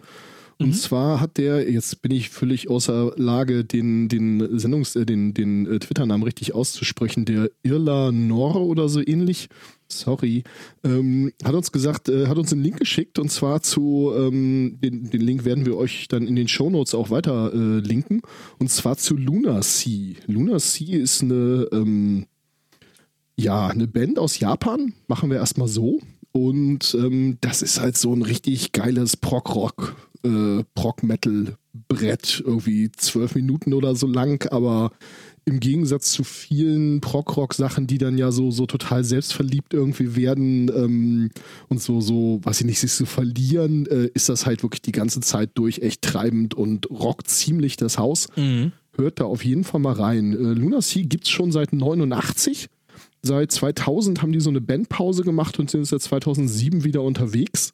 Und 0.59 0.73
zwar 0.75 1.19
hat 1.19 1.37
der, 1.37 1.69
jetzt 1.69 2.01
bin 2.01 2.11
ich 2.11 2.29
völlig 2.29 2.69
außer 2.69 3.13
Lage, 3.17 3.65
den, 3.65 4.07
den 4.07 4.41
Sendungs-, 4.59 4.93
den, 4.93 5.33
den 5.33 5.65
Twitter-Namen 5.79 6.23
richtig 6.23 6.53
auszusprechen, 6.55 7.25
der 7.25 7.49
Irla 7.63 8.11
Nor 8.13 8.61
oder 8.61 8.87
so 8.87 9.01
ähnlich. 9.05 9.49
Sorry. 9.99 10.43
Ähm, 10.83 11.31
hat 11.43 11.53
uns 11.53 11.71
gesagt, 11.71 12.09
äh, 12.09 12.27
hat 12.27 12.37
uns 12.37 12.51
einen 12.51 12.63
Link 12.63 12.77
geschickt 12.77 13.19
und 13.19 13.29
zwar 13.29 13.61
zu, 13.61 14.11
ähm, 14.15 14.79
den, 14.81 15.09
den 15.09 15.21
Link 15.21 15.45
werden 15.45 15.65
wir 15.65 15.77
euch 15.77 16.07
dann 16.07 16.27
in 16.27 16.35
den 16.35 16.47
Shownotes 16.47 16.93
auch 16.93 17.09
weiter 17.09 17.53
äh, 17.53 17.79
linken. 17.79 18.21
Und 18.59 18.69
zwar 18.69 18.97
zu 18.97 19.15
Luna 19.15 19.61
Sea. 19.61 20.15
Luna 20.27 20.59
Sea 20.59 20.97
ist 20.97 21.21
eine, 21.21 21.67
ähm, 21.71 22.25
ja, 23.35 23.67
eine 23.67 23.87
Band 23.87 24.19
aus 24.19 24.39
Japan, 24.39 24.93
machen 25.07 25.29
wir 25.29 25.37
erstmal 25.37 25.67
so. 25.67 25.99
Und 26.31 26.95
ähm, 26.99 27.37
das 27.41 27.61
ist 27.61 27.79
halt 27.79 27.95
so 27.95 28.13
ein 28.13 28.23
richtig 28.23 28.71
geiles 28.71 29.15
Prog-Rock, 29.17 29.95
äh, 30.23 30.63
Prog-Metal-Brett, 30.73 32.43
irgendwie 32.45 32.91
zwölf 32.91 33.35
Minuten 33.35 33.73
oder 33.73 33.95
so 33.95 34.07
lang, 34.07 34.47
aber 34.51 34.91
im 35.45 35.59
Gegensatz 35.59 36.11
zu 36.11 36.23
vielen 36.23 37.01
Prog-Rock-Sachen, 37.01 37.87
die 37.87 37.97
dann 37.97 38.17
ja 38.17 38.31
so, 38.31 38.51
so 38.51 38.65
total 38.65 39.03
selbstverliebt 39.03 39.73
irgendwie 39.73 40.15
werden 40.15 40.71
ähm, 40.73 41.31
und 41.69 41.81
so, 41.81 42.01
so, 42.01 42.39
weiß 42.43 42.61
ich 42.61 42.65
nicht, 42.65 42.79
sich 42.79 42.93
so 42.93 43.05
verlieren, 43.05 43.85
äh, 43.87 44.09
ist 44.13 44.29
das 44.29 44.45
halt 44.45 44.63
wirklich 44.63 44.81
die 44.81 44.91
ganze 44.91 45.19
Zeit 45.19 45.51
durch 45.55 45.79
echt 45.79 46.01
treibend 46.01 46.53
und 46.53 46.89
rockt 46.89 47.27
ziemlich 47.27 47.75
das 47.77 47.97
Haus. 47.97 48.27
Hört 48.95 49.19
da 49.19 49.25
auf 49.25 49.43
jeden 49.43 49.63
Fall 49.63 49.81
mal 49.81 49.93
rein. 49.93 50.33
Äh, 50.33 50.53
Luna 50.53 50.81
Sea 50.81 51.03
gibt's 51.05 51.29
schon 51.29 51.51
seit 51.51 51.73
89. 51.73 52.67
Seit 53.21 53.51
2000 53.51 54.21
haben 54.21 54.31
die 54.31 54.39
so 54.39 54.49
eine 54.49 54.61
Bandpause 54.61 55.23
gemacht 55.23 55.57
und 55.57 55.69
sind 55.71 55.85
seit 55.85 56.01
2007 56.01 56.83
wieder 56.83 57.01
unterwegs 57.01 57.71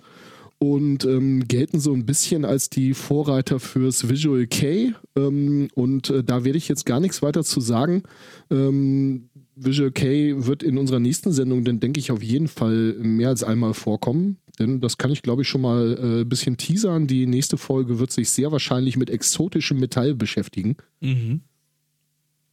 und 0.60 1.06
ähm, 1.06 1.48
gelten 1.48 1.80
so 1.80 1.94
ein 1.94 2.06
bisschen 2.06 2.44
als 2.44 2.70
die 2.70 2.94
Vorreiter 2.94 3.60
fürs 3.60 4.10
Visual 4.10 4.46
K. 4.46 4.94
Ähm, 5.16 5.70
und 5.74 6.10
äh, 6.10 6.24
da 6.24 6.44
werde 6.44 6.58
ich 6.58 6.68
jetzt 6.68 6.86
gar 6.86 7.00
nichts 7.00 7.22
weiter 7.22 7.44
zu 7.44 7.62
sagen. 7.62 8.04
Ähm, 8.52 9.30
Visual 9.56 9.92
K 9.92 10.46
wird 10.46 10.62
in 10.62 10.78
unserer 10.78 11.00
nächsten 11.00 11.32
Sendung 11.32 11.64
dann, 11.64 11.80
denke 11.80 12.00
ich, 12.00 12.12
auf 12.12 12.22
jeden 12.22 12.48
Fall 12.48 12.96
mehr 13.00 13.30
als 13.30 13.44
einmal 13.44 13.74
vorkommen. 13.74 14.38
Denn 14.60 14.82
das 14.82 14.98
kann 14.98 15.12
ich, 15.12 15.22
glaube 15.22 15.44
ich, 15.44 15.48
schon 15.48 15.62
mal 15.62 15.98
äh, 15.98 16.22
ein 16.22 16.30
bisschen 16.30 16.58
teasern. 16.58 17.08
Die 17.08 17.26
nächste 17.26 17.58
Folge 17.58 17.98
wird 18.00 18.12
sich 18.12 18.30
sehr 18.30 18.52
wahrscheinlich 18.52 18.98
mit 18.98 19.10
exotischem 19.10 19.80
Metall 19.80 20.14
beschäftigen. 20.14 20.76
mhm. 21.00 21.42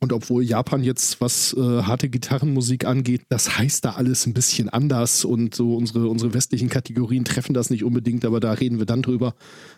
Und 0.07 0.13
obwohl 0.13 0.45
Japan 0.45 0.85
jetzt, 0.85 1.21
was 1.21 1.53
äh, 1.55 1.83
harte 1.83 2.09
Gitarrenmusik 2.09 2.85
angeht, 2.85 3.23
das 3.29 3.59
heißt 3.59 3.85
da 3.85 3.95
alles 3.95 4.25
ein 4.25 4.35
bisschen 4.35 4.69
anders 4.69 5.25
und 5.25 5.53
so 5.57 5.75
unsere, 5.75 6.07
unsere 6.07 6.33
westlichen 6.33 6.69
Kategorien 6.69 7.25
treffen 7.25 7.55
das 7.55 7.71
nicht 7.71 7.83
unbedingt, 7.83 8.25
aber 8.25 8.39
da 8.39 8.53
reden 8.53 8.79
wir 8.79 8.87
dann 8.87 9.03
drüber. 9.03 9.35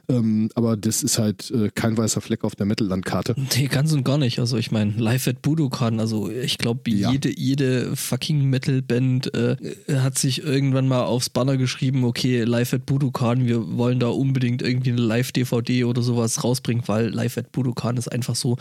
Ähm, 0.07 0.51
aber 0.55 0.77
das 0.77 1.03
ist 1.03 1.19
halt 1.19 1.51
äh, 1.51 1.71
kein 1.75 1.97
weißer 1.97 2.21
Fleck 2.21 2.45
auf 2.45 2.55
der 2.55 2.67
Metal-Landkarte. 2.67 3.37
Nee, 3.57 3.69
ganz 3.69 3.91
und 3.95 4.05
gar 4.05 4.19
nicht. 4.19 4.39
Also 4.39 4.59
ich 4.59 4.71
meine, 4.71 4.93
Live 4.99 5.27
at 5.29 5.41
Budokan, 5.41 5.99
also 5.99 6.29
ich 6.29 6.59
glaube, 6.59 6.91
Ja. 6.91 7.11
jede, 7.11 7.35
jede 7.35 7.97
fucking 7.97 8.45
Metal-Band 8.51 9.33
äh, 9.35 9.57
hat 9.95 10.19
sich 10.19 10.43
irgendwann 10.43 10.89
mal 10.89 11.05
aufs 11.05 11.31
Banner 11.31 11.57
geschrieben, 11.57 12.05
okay, 12.05 12.43
Live 12.45 12.75
at 12.75 12.85
Budokan, 12.85 13.47
wir 13.47 13.79
wollen 13.79 13.99
da 13.99 14.09
unbedingt 14.09 14.61
irgendwie 14.61 14.91
eine 14.93 15.01
Live-DVD 15.01 15.85
oder 15.85 16.03
sowas 16.03 16.45
rausbringen, 16.45 16.83
weil 16.87 17.09
Live 17.09 17.39
at 17.39 17.51
Budokan 17.51 17.97
ist 17.97 18.09
einfach 18.13 18.37
so 18.37 18.59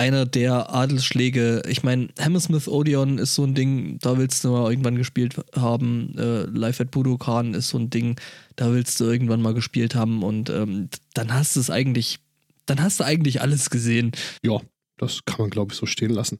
einer 0.00 0.24
der 0.24 0.74
Adelsschläge. 0.74 1.62
Ich 1.68 1.82
meine, 1.82 2.08
Hammersmith 2.18 2.68
Odeon 2.68 3.18
ist 3.18 3.34
so 3.34 3.44
ein 3.44 3.54
Ding, 3.54 3.98
da 3.98 4.16
willst 4.16 4.42
du 4.42 4.48
mal 4.48 4.70
irgendwann 4.70 4.96
gespielt 4.96 5.36
haben. 5.54 6.14
Äh, 6.16 6.44
Live 6.44 6.80
at 6.80 6.90
Budokan 6.90 7.52
ist 7.52 7.68
so 7.68 7.78
ein 7.78 7.90
Ding, 7.90 8.18
da 8.56 8.72
willst 8.72 8.98
du 8.98 9.04
irgendwann 9.04 9.42
mal 9.42 9.52
gespielt 9.52 9.94
haben 9.94 10.22
und 10.22 10.48
ähm, 10.48 10.88
dann 11.12 11.34
hast 11.34 11.54
du 11.54 11.60
es 11.60 11.68
eigentlich, 11.68 12.18
dann 12.64 12.80
hast 12.80 13.00
du 13.00 13.04
eigentlich 13.04 13.42
alles 13.42 13.68
gesehen. 13.68 14.12
Ja, 14.42 14.60
das 14.96 15.26
kann 15.26 15.36
man, 15.38 15.50
glaube 15.50 15.74
ich, 15.74 15.78
so 15.78 15.84
stehen 15.84 16.12
lassen. 16.12 16.38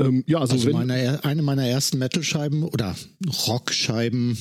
Ähm, 0.00 0.24
ja, 0.26 0.38
also, 0.38 0.54
Also 0.54 0.72
meine, 0.72 1.22
eine 1.22 1.42
meiner 1.42 1.68
ersten 1.68 1.98
Metal-Scheiben 1.98 2.64
oder 2.64 2.96
Rock-Scheiben 3.46 4.38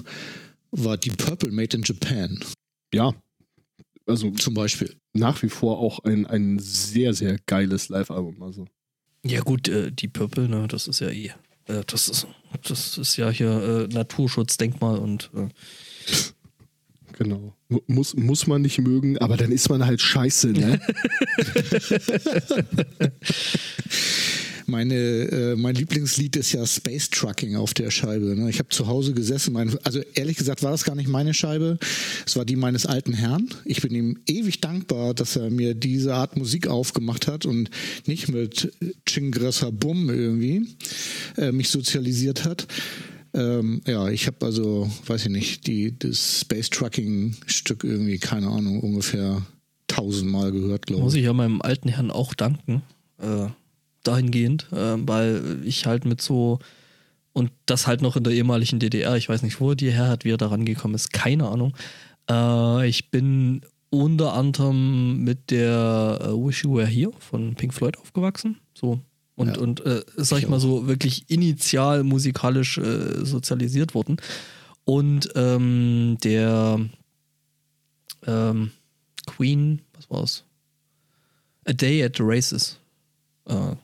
war 0.72 0.98
die 0.98 1.12
Purple 1.12 1.52
Made 1.52 1.78
in 1.78 1.84
Japan 1.84 2.40
ja, 2.94 3.14
also 4.08 4.32
zum 4.32 4.54
Beispiel. 4.54 4.96
nach 5.14 5.42
wie 5.44 5.50
vor 5.50 5.80
auch 5.80 6.00
ein, 6.04 6.26
ein 6.26 6.58
sehr, 6.60 7.14
sehr 7.14 7.38
geiles 7.46 7.90
Live-Album. 7.90 8.42
Also. 8.42 8.66
Ja 9.26 9.42
gut, 9.42 9.68
äh, 9.68 9.92
die 9.92 10.08
Purple, 10.08 10.48
ne, 10.48 10.68
das 10.68 10.88
ist 10.88 11.00
ja 11.02 11.10
eh 11.10 11.32
Äh, 11.66 11.84
das, 11.88 12.08
ist, 12.08 12.28
das 12.68 12.98
ist 12.98 13.18
ja 13.18 13.30
hier 13.30 13.88
äh, 13.90 13.94
Naturschutzdenkmal 13.94 14.98
und 15.00 15.30
äh, 15.36 15.48
Genau. 17.14 17.54
Mu- 17.68 17.82
Muss, 17.88 18.16
muss 18.16 18.48
man 18.48 18.62
nicht 18.62 18.78
mögen, 18.80 19.18
aber 19.18 19.38
dann 19.38 19.52
ist 19.52 19.70
man 19.70 19.86
halt 19.86 20.00
scheiße, 20.02 20.50
ne? 20.50 20.80
Meine, 24.70 24.96
äh, 24.96 25.56
mein 25.56 25.76
Lieblingslied 25.76 26.36
ist 26.36 26.52
ja 26.52 26.66
Space 26.68 27.10
Trucking 27.10 27.56
auf 27.56 27.74
der 27.74 27.90
Scheibe. 27.90 28.36
Ne? 28.36 28.50
Ich 28.50 28.60
habe 28.60 28.68
zu 28.70 28.88
Hause 28.88 29.14
gesessen. 29.14 29.54
Mein, 29.54 29.74
also 29.84 30.02
ehrlich 30.14 30.36
gesagt 30.36 30.62
war 30.62 30.72
das 30.72 30.84
gar 30.84 30.96
nicht 30.96 31.08
meine 31.08 31.34
Scheibe. 31.34 31.80
Es 32.26 32.36
war 32.36 32.44
die 32.44 32.58
meines 32.58 32.86
alten 32.86 33.14
Herrn. 33.14 33.48
Ich 33.64 33.82
bin 33.82 33.96
ihm 33.96 34.20
ewig 34.28 34.60
dankbar, 34.60 35.14
dass 35.14 35.38
er 35.38 35.50
mir 35.50 35.74
diese 35.74 36.14
Art 36.14 36.36
Musik 36.36 36.68
aufgemacht 36.68 37.28
hat 37.28 37.46
und 37.46 37.70
nicht 38.08 38.28
mit 38.28 38.74
Chingressa 39.08 39.70
Bum 39.70 40.10
irgendwie 40.10 40.68
äh, 41.38 41.54
mich 41.54 41.70
sozialisiert 41.70 42.44
hat. 42.44 42.68
Ähm, 43.34 43.82
ja, 43.88 44.10
ich 44.10 44.28
habe 44.28 44.46
also, 44.46 44.92
weiß 45.06 45.28
ich 45.28 45.32
nicht, 45.32 45.68
die, 45.68 45.98
das 45.98 46.42
Space 46.42 46.70
Trucking 46.70 47.36
Stück 47.46 47.84
irgendwie, 47.84 48.18
keine 48.18 48.48
Ahnung, 48.48 48.82
ungefähr 48.82 49.46
tausendmal 49.88 50.52
gehört, 50.52 50.88
glaube 50.88 51.04
muss 51.04 51.14
ich. 51.14 51.20
ich 51.20 51.26
ja 51.26 51.34
meinem 51.34 51.62
alten 51.62 51.88
Herrn 51.88 52.12
auch 52.12 52.34
danken. 52.34 52.82
Äh, 53.20 53.48
dahingehend, 54.08 54.68
äh, 54.72 54.96
weil 55.08 55.60
ich 55.64 55.86
halt 55.86 56.06
mit 56.06 56.22
so 56.22 56.60
und 57.34 57.52
das 57.68 57.86
halt 57.86 58.02
noch 58.02 58.16
in 58.16 58.24
der 58.24 58.34
ehemaligen 58.34 58.80
DDR, 58.80 59.16
ich 59.16 59.30
weiß 59.30 59.44
nicht, 59.44 59.62
wo 59.62 59.70
er 59.70 59.76
die 59.76 59.92
her 59.92 60.08
hat, 60.08 60.26
wie 60.26 60.32
er 60.32 60.38
da 60.38 60.48
rangekommen 60.48 60.96
ist, 60.96 61.14
keine 61.14 61.48
Ahnung. 61.48 61.76
Äh, 62.30 62.88
ich 62.88 63.12
bin 63.12 63.62
unter 63.92 64.34
anderem 64.34 65.24
mit 65.24 65.52
der 65.52 66.20
äh, 66.22 66.28
Wish 66.30 66.64
You 66.64 66.76
Were 66.76 66.88
Here 66.88 67.12
von 67.20 67.54
Pink 67.54 67.74
Floyd 67.76 67.98
aufgewachsen. 68.00 68.58
So. 68.74 69.00
Und, 69.36 69.56
Ja, 69.56 69.62
und 69.62 69.86
äh, 69.86 70.04
sag 70.16 70.40
ich 70.40 70.46
ich 70.46 70.50
mal 70.50 70.56
auch. 70.58 70.62
so, 70.62 70.88
wirklich 70.88 71.30
initial 71.30 72.04
musikalisch 72.04 72.80
äh, 72.80 73.24
sozialisiert 73.24 73.94
worden. 73.94 74.18
Und 74.84 75.30
ähm, 75.36 76.18
der 76.24 76.80
ähm, 78.26 78.72
Queen, 79.28 79.82
was 79.94 80.10
war's? 80.10 80.44
A 81.66 81.74
Day 81.74 82.04
at 82.04 82.16
the 82.18 82.24
Races, 82.26 82.80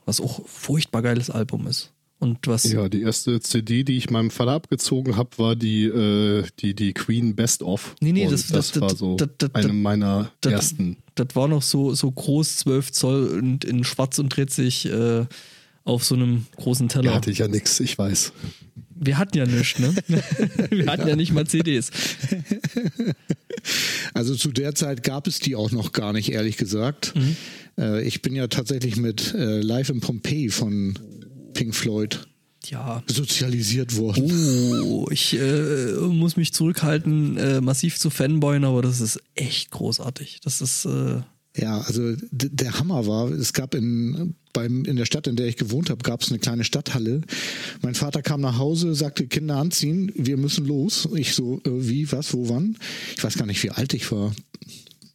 was 0.06 0.20
auch 0.22 0.42
furchtbar 0.48 1.02
geiles 1.02 1.30
Album 1.30 1.68
ist. 1.68 1.92
Und 2.20 2.48
was 2.48 2.64
Ja, 2.72 2.88
die 2.88 3.02
erste 3.02 3.42
CD, 3.42 3.84
die 3.84 3.98
ich 3.98 4.10
meinem 4.10 4.32
Vater 4.32 4.52
abgezogen 4.52 5.18
habe, 5.18 5.30
war 5.38 5.56
die, 5.58 5.86
äh, 5.86 6.44
die, 6.60 6.74
die 6.74 6.94
Queen 6.94 7.36
Best 7.36 7.62
of. 7.64 7.96
Nee, 8.00 8.14
nee, 8.14 8.28
das- 8.30 8.48
das, 8.48 8.72
das- 8.72 8.82
war 8.82 8.96
so 8.96 9.16
das- 9.18 9.28
das- 9.38 9.54
eine 9.56 9.74
meiner 9.74 10.32
ersten. 10.46 10.98
das 11.16 11.28
war 11.36 11.50
noch 11.50 11.62
so, 11.62 11.94
so 11.96 12.10
groß, 12.10 12.58
12 12.58 12.92
Zoll 12.94 13.28
und 13.40 13.66
in 13.66 13.84
schwarz 13.84 14.20
und 14.20 14.30
dreht 14.30 14.52
sich 14.52 14.86
äh, 14.86 15.26
auf 15.84 16.06
so 16.06 16.16
einem 16.16 16.46
großen 16.56 16.88
Da 16.88 17.02
Teller. 17.02 17.14
hatte 17.16 17.30
ich 17.30 17.40
ja 17.40 17.50
nix, 17.50 17.82
ich 17.82 17.98
weiß. 17.98 18.32
Wir 18.96 19.18
hatten 19.18 19.38
ja 19.38 19.46
nichts, 19.46 19.80
ne? 19.80 19.94
Wir 20.70 20.86
hatten 20.86 21.08
ja 21.10 21.18
nicht 21.18 21.34
mal 21.34 21.46
CDs. 21.46 21.92
Also 24.14 24.36
zu 24.36 24.52
der 24.52 24.76
Zeit 24.76 25.04
gab 25.04 25.28
es 25.28 25.40
die 25.40 25.56
auch 25.56 25.72
noch 25.72 25.92
gar 25.92 26.14
nicht, 26.14 26.32
ehrlich 26.32 26.58
gesagt. 26.58 27.14
Äh, 27.78 28.04
ich 28.08 28.22
bin 28.22 28.36
ja 28.36 28.48
tatsächlich 28.48 28.96
mit 28.98 29.34
äh, 29.34 29.62
Live 29.62 29.90
in 29.90 30.00
Pompeii 30.00 30.50
von 30.50 30.98
Pink 31.54 31.76
Floyd 31.76 32.28
Ja. 32.66 33.04
sozialisiert 33.08 33.96
worden. 33.98 34.82
Oh, 34.84 35.08
ich 35.12 35.34
äh, 35.40 35.94
muss 36.00 36.36
mich 36.38 36.54
zurückhalten, 36.54 37.38
äh, 37.38 37.62
massiv 37.62 38.00
zu 38.00 38.10
fanboyen, 38.10 38.64
aber 38.64 38.82
das 38.82 39.02
ist 39.02 39.20
echt 39.36 39.72
großartig. 39.72 40.40
Das 40.44 40.62
ist, 40.62 40.86
äh, 40.86 41.22
Ja, 41.56 41.82
also 41.82 42.16
der 42.32 42.80
Hammer 42.80 43.06
war, 43.06 43.30
es 43.32 43.54
gab 43.54 43.76
in, 43.76 44.36
beim, 44.54 44.86
in 44.86 44.96
der 44.96 45.06
Stadt, 45.06 45.28
in 45.28 45.36
der 45.36 45.48
ich 45.48 45.58
gewohnt 45.58 45.90
habe, 45.92 46.02
gab 46.04 46.22
es 46.22 46.30
eine 46.30 46.40
kleine 46.40 46.64
Stadthalle. 46.64 47.22
Mein 47.82 47.94
Vater 47.96 48.22
kam 48.24 48.42
nach 48.42 48.58
Hause, 48.58 48.96
sagte, 48.96 49.28
Kinder 49.28 49.58
anziehen, 49.58 50.12
wir 50.16 50.38
müssen 50.38 50.66
los. 50.66 51.08
Ich 51.16 51.34
so, 51.34 51.58
äh, 51.66 51.70
wie, 51.70 52.12
was, 52.12 52.34
wo, 52.34 52.50
wann? 52.50 52.78
Ich 53.16 53.24
weiß 53.24 53.38
gar 53.38 53.46
nicht, 53.46 53.62
wie 53.64 53.70
alt 53.72 53.94
ich 53.94 54.12
war. 54.12 54.34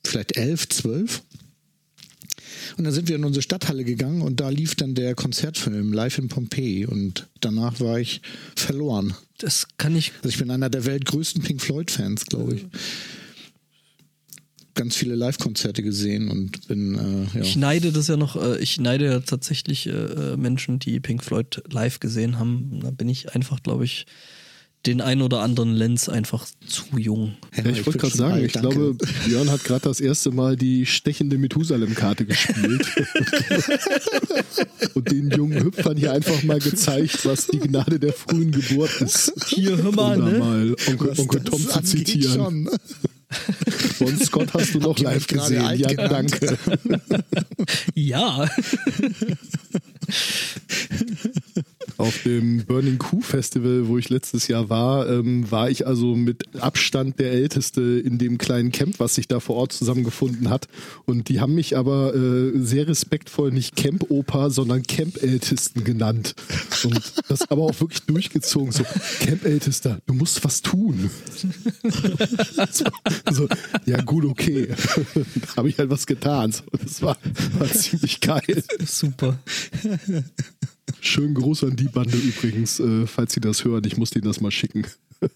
Vielleicht 0.04 0.36
elf, 0.36 0.68
zwölf. 0.68 1.22
Und 2.76 2.84
dann 2.84 2.92
sind 2.92 3.08
wir 3.08 3.16
in 3.16 3.24
unsere 3.24 3.42
Stadthalle 3.42 3.84
gegangen 3.84 4.22
und 4.22 4.40
da 4.40 4.48
lief 4.48 4.74
dann 4.74 4.94
der 4.94 5.14
Konzertfilm 5.14 5.92
Live 5.92 6.18
in 6.18 6.28
Pompeii 6.28 6.86
und 6.86 7.26
danach 7.40 7.80
war 7.80 7.98
ich 7.98 8.20
verloren. 8.56 9.14
das 9.38 9.66
kann 9.78 9.96
ich 9.96 10.12
Also 10.18 10.28
ich 10.28 10.38
bin 10.38 10.50
einer 10.50 10.70
der 10.70 10.84
weltgrößten 10.84 11.42
Pink 11.42 11.60
Floyd-Fans, 11.60 12.26
glaube 12.26 12.56
ich. 12.56 12.66
Ganz 14.74 14.94
viele 14.94 15.16
Live-Konzerte 15.16 15.82
gesehen 15.82 16.28
und 16.28 16.68
bin, 16.68 16.94
äh, 16.94 17.38
ja. 17.38 17.42
Ich 17.42 17.56
neide 17.56 17.90
das 17.90 18.06
ja 18.06 18.16
noch, 18.16 18.36
äh, 18.36 18.60
ich 18.60 18.78
neide 18.78 19.06
ja 19.06 19.20
tatsächlich 19.20 19.88
äh, 19.88 20.36
Menschen, 20.36 20.78
die 20.78 21.00
Pink 21.00 21.24
Floyd 21.24 21.62
live 21.70 21.98
gesehen 21.98 22.38
haben. 22.38 22.78
Da 22.80 22.92
bin 22.92 23.08
ich 23.08 23.34
einfach, 23.34 23.60
glaube 23.60 23.84
ich, 23.84 24.06
den 24.86 25.00
ein 25.00 25.22
oder 25.22 25.40
anderen 25.40 25.74
Lenz 25.74 26.08
einfach 26.08 26.46
zu 26.66 26.98
jung. 26.98 27.34
Ja, 27.56 27.66
ich 27.66 27.84
wollte 27.84 27.90
bin 27.90 28.00
gerade 28.00 28.16
sagen, 28.16 28.44
ich 28.44 28.52
danke. 28.52 28.68
glaube, 28.70 28.96
Björn 29.26 29.50
hat 29.50 29.64
gerade 29.64 29.82
das 29.82 30.00
erste 30.00 30.30
Mal 30.30 30.56
die 30.56 30.86
stechende 30.86 31.36
Methusalem-Karte 31.36 32.24
gespielt. 32.24 32.86
Und 34.94 35.10
den 35.10 35.30
jungen 35.30 35.64
Hüpfern 35.64 35.96
hier 35.96 36.12
einfach 36.12 36.42
mal 36.44 36.60
gezeigt, 36.60 37.26
was 37.26 37.48
die 37.48 37.58
Gnade 37.58 37.98
der 37.98 38.12
frühen 38.12 38.52
Geburt 38.52 39.00
ist. 39.00 39.32
Hier, 39.48 39.76
hör 39.76 39.92
mal, 39.92 40.20
um 40.20 40.26
da 40.26 40.32
ne? 40.32 40.38
mal 40.38 40.76
Onkel, 40.86 41.12
Onkel 41.18 41.40
Tom 41.42 41.60
zu 41.60 41.82
zitieren. 41.82 42.34
schon. 42.34 42.70
Von 43.98 44.18
Scott 44.18 44.54
hast 44.54 44.74
du 44.74 44.78
noch 44.78 44.98
live 44.98 45.26
gesehen. 45.26 45.76
Ja, 45.76 45.88
genannt? 45.88 46.38
danke. 46.40 46.58
Ja. 47.94 48.48
Auf 51.98 52.22
dem 52.22 52.64
Burning 52.64 52.98
Q 52.98 53.20
Festival, 53.20 53.88
wo 53.88 53.98
ich 53.98 54.08
letztes 54.08 54.46
Jahr 54.46 54.70
war, 54.70 55.08
ähm, 55.10 55.50
war 55.50 55.68
ich 55.68 55.84
also 55.84 56.14
mit 56.14 56.44
Abstand 56.60 57.18
der 57.18 57.32
Älteste 57.32 57.80
in 57.82 58.18
dem 58.18 58.38
kleinen 58.38 58.70
Camp, 58.70 59.00
was 59.00 59.16
sich 59.16 59.26
da 59.26 59.40
vor 59.40 59.56
Ort 59.56 59.72
zusammengefunden 59.72 60.48
hat. 60.48 60.68
Und 61.06 61.28
die 61.28 61.40
haben 61.40 61.56
mich 61.56 61.76
aber 61.76 62.14
äh, 62.14 62.52
sehr 62.54 62.86
respektvoll 62.86 63.50
nicht 63.50 63.74
Camp-Opa, 63.74 64.50
sondern 64.50 64.84
Camp-Ältesten 64.84 65.82
genannt. 65.82 66.36
Und 66.84 67.02
das 67.28 67.50
aber 67.50 67.62
auch 67.62 67.80
wirklich 67.80 68.02
durchgezogen. 68.02 68.70
So, 68.70 68.84
Camp-Ältester, 69.18 69.98
du 70.06 70.14
musst 70.14 70.44
was 70.44 70.62
tun. 70.62 71.10
so, 72.70 72.84
so, 73.32 73.48
ja 73.86 74.00
gut, 74.02 74.24
okay. 74.24 74.68
da 75.46 75.56
habe 75.56 75.68
ich 75.68 75.78
halt 75.78 75.90
was 75.90 76.06
getan. 76.06 76.52
So, 76.52 76.62
das 76.80 77.02
war, 77.02 77.16
war 77.58 77.68
ziemlich 77.68 78.20
geil. 78.20 78.62
Super. 78.86 79.36
Schönen 81.00 81.34
Gruß 81.34 81.64
an 81.64 81.76
die 81.76 81.88
Bande 81.88 82.16
übrigens, 82.16 82.80
äh, 82.80 83.06
falls 83.06 83.32
Sie 83.32 83.40
das 83.40 83.64
hören. 83.64 83.84
Ich 83.84 83.96
muss 83.96 84.10
denen 84.10 84.24
das 84.24 84.40
mal 84.40 84.50
schicken. 84.50 84.86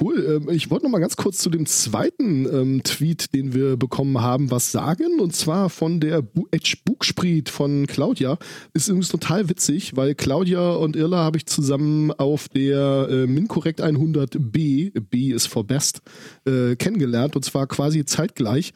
Cool. 0.00 0.42
Ähm, 0.42 0.50
ich 0.50 0.70
wollte 0.70 0.84
noch 0.84 0.92
mal 0.92 1.00
ganz 1.00 1.16
kurz 1.16 1.38
zu 1.38 1.50
dem 1.50 1.66
zweiten 1.66 2.46
ähm, 2.46 2.82
Tweet, 2.84 3.34
den 3.34 3.54
wir 3.54 3.76
bekommen 3.76 4.20
haben, 4.20 4.50
was 4.50 4.70
sagen. 4.70 5.18
Und 5.20 5.34
zwar 5.34 5.70
von 5.70 5.98
der 6.00 6.22
Edge 6.50 6.76
Bugspriet 6.84 7.48
von 7.48 7.86
Claudia. 7.86 8.38
Ist 8.74 8.88
übrigens 8.88 9.08
total 9.08 9.48
witzig, 9.48 9.96
weil 9.96 10.14
Claudia 10.14 10.72
und 10.72 10.94
Irla 10.94 11.18
habe 11.18 11.38
ich 11.38 11.46
zusammen 11.46 12.12
auf 12.12 12.48
der 12.48 13.08
äh, 13.10 13.26
MinCorrect 13.26 13.82
100B, 13.82 15.00
B 15.00 15.32
ist 15.32 15.46
for 15.46 15.64
Best, 15.64 16.02
äh, 16.44 16.76
kennengelernt. 16.76 17.34
Und 17.34 17.44
zwar 17.44 17.66
quasi 17.66 18.04
zeitgleich 18.04 18.74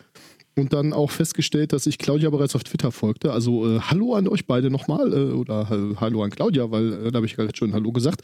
und 0.56 0.72
dann 0.72 0.92
auch 0.92 1.10
festgestellt, 1.10 1.72
dass 1.72 1.86
ich 1.86 1.98
Claudia 1.98 2.28
bereits 2.30 2.54
auf 2.54 2.64
Twitter 2.64 2.92
folgte. 2.92 3.32
Also 3.32 3.66
äh, 3.66 3.80
Hallo 3.80 4.14
an 4.14 4.28
euch 4.28 4.46
beide 4.46 4.70
nochmal 4.70 5.12
äh, 5.12 5.32
oder 5.32 5.68
äh, 5.70 5.96
Hallo 5.96 6.22
an 6.22 6.30
Claudia, 6.30 6.70
weil 6.70 6.92
äh, 6.92 7.10
da 7.10 7.16
habe 7.16 7.26
ich 7.26 7.36
gerade 7.36 7.56
schon 7.56 7.72
Hallo 7.72 7.92
gesagt. 7.92 8.22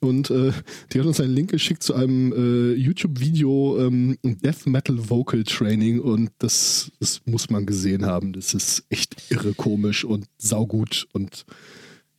Und 0.00 0.30
äh, 0.30 0.52
die 0.92 1.00
hat 1.00 1.06
uns 1.06 1.20
einen 1.20 1.34
Link 1.34 1.50
geschickt 1.50 1.82
zu 1.82 1.94
einem 1.94 2.32
äh, 2.32 2.74
YouTube-Video 2.74 3.78
ähm, 3.80 4.18
Death 4.22 4.66
Metal 4.66 5.10
Vocal 5.10 5.44
Training 5.44 6.00
und 6.00 6.30
das, 6.38 6.92
das 7.00 7.22
muss 7.24 7.50
man 7.50 7.66
gesehen 7.66 8.04
haben. 8.04 8.32
Das 8.32 8.54
ist 8.54 8.84
echt 8.90 9.16
irre 9.30 9.54
komisch 9.54 10.04
und 10.04 10.26
saugut 10.38 11.06
und 11.12 11.44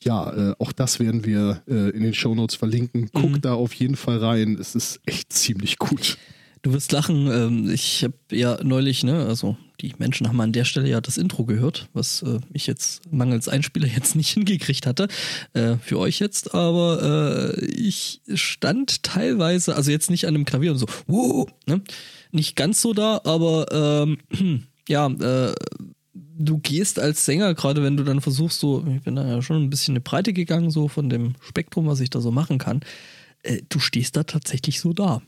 ja, 0.04 0.56
auch 0.58 0.71
das 0.71 1.00
werden 1.00 1.26
wir 1.26 1.62
in 1.67 2.02
den 2.02 2.15
Shownotes 2.15 2.56
verlinken. 2.56 3.12
Guck 3.13 3.39
da 3.39 3.54
auf 3.54 3.71
jeden 3.76 3.95
Fall 3.95 4.17
rein. 4.17 4.58
Es 4.60 4.74
ist 4.74 5.00
echt 5.06 5.32
ziemlich 5.32 5.78
gut. 5.78 6.17
Du 6.62 6.74
wirst 6.74 6.91
lachen. 6.91 7.28
Ähm, 7.28 7.69
ich 7.71 8.04
habe 8.04 8.13
ja 8.32 8.60
neulich, 8.63 9.04
ne, 9.04 9.26
also 9.26 9.58
die 9.82 9.93
Menschen 9.97 10.28
haben 10.28 10.39
an 10.41 10.52
der 10.52 10.65
Stelle 10.65 10.88
ja 10.88 11.02
das 11.02 11.17
Intro 11.17 11.45
gehört, 11.45 11.89
was 11.93 12.21
äh, 12.21 12.39
ich 12.54 12.67
jetzt 12.67 13.12
mangels 13.12 13.47
Einspieler 13.47 13.88
jetzt 13.95 14.15
nicht 14.15 14.30
hingekriegt 14.30 14.86
hatte. 14.86 15.08
Äh, 15.54 15.78
für 15.78 15.97
euch 15.97 16.19
jetzt, 16.19 16.54
aber 16.54 17.56
äh, 17.58 17.65
ich 17.65 18.21
stand 18.36 19.02
teilweise, 19.02 19.76
also 19.76 19.89
jetzt 19.89 20.12
nicht 20.12 20.28
an 20.28 20.36
einem 20.36 20.45
Klavier 20.45 20.71
und 20.71 20.78
so, 20.78 20.86
wow, 21.08 21.47
ne? 21.65 21.82
Nicht 22.32 22.56
ganz 22.56 22.82
so 22.82 22.93
da, 22.93 23.21
aber 23.26 23.65
ähm, 24.32 24.67
ja, 24.88 25.10
du 26.13 26.58
gehst 26.60 26.97
als 26.97 27.26
Sänger, 27.26 27.54
gerade 27.56 27.84
wenn 27.84 27.97
du 27.97 28.04
dann 28.04 28.21
versuchst, 28.21 28.60
so, 28.60 28.86
ich 28.88 29.04
bin 29.04 29.15
da 29.15 29.28
ja 29.28 29.41
schon 29.41 29.63
ein 29.63 29.69
bisschen 29.69 29.93
eine 29.93 30.02
Breite 30.02 30.32
gegangen, 30.32 30.71
so 30.71 30.88
von 30.88 31.10
dem 31.10 31.34
Spektrum, 31.41 31.88
was 31.88 32.00
ich 32.00 32.10
da 32.10 32.21
so 32.21 32.32
machen 32.32 32.58
kann, 32.58 32.82
du 33.69 33.80
stehst 33.80 34.15
da 34.15 34.24
tatsächlich 34.24 34.80
so 34.80 34.93
da. 34.93 35.21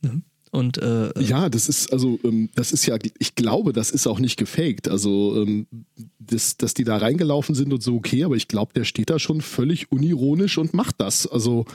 Ne? 0.00 0.22
Und 0.56 0.78
äh, 0.78 1.12
Ja, 1.20 1.50
das 1.50 1.68
ist 1.68 1.92
also, 1.92 2.18
ähm, 2.24 2.48
das 2.54 2.72
ist 2.72 2.86
ja, 2.86 2.96
ich 3.18 3.34
glaube, 3.34 3.74
das 3.74 3.90
ist 3.90 4.06
auch 4.06 4.18
nicht 4.18 4.38
gefaked. 4.38 4.88
Also 4.88 5.42
ähm, 5.42 5.66
das, 6.18 6.56
dass 6.56 6.72
die 6.72 6.84
da 6.84 6.96
reingelaufen 6.96 7.54
sind 7.54 7.74
und 7.74 7.82
so 7.82 7.94
okay, 7.94 8.24
aber 8.24 8.36
ich 8.36 8.48
glaube, 8.48 8.72
der 8.74 8.84
steht 8.84 9.10
da 9.10 9.18
schon 9.18 9.42
völlig 9.42 9.92
unironisch 9.92 10.56
und 10.56 10.72
macht 10.72 10.94
das. 10.98 11.26
Also 11.26 11.66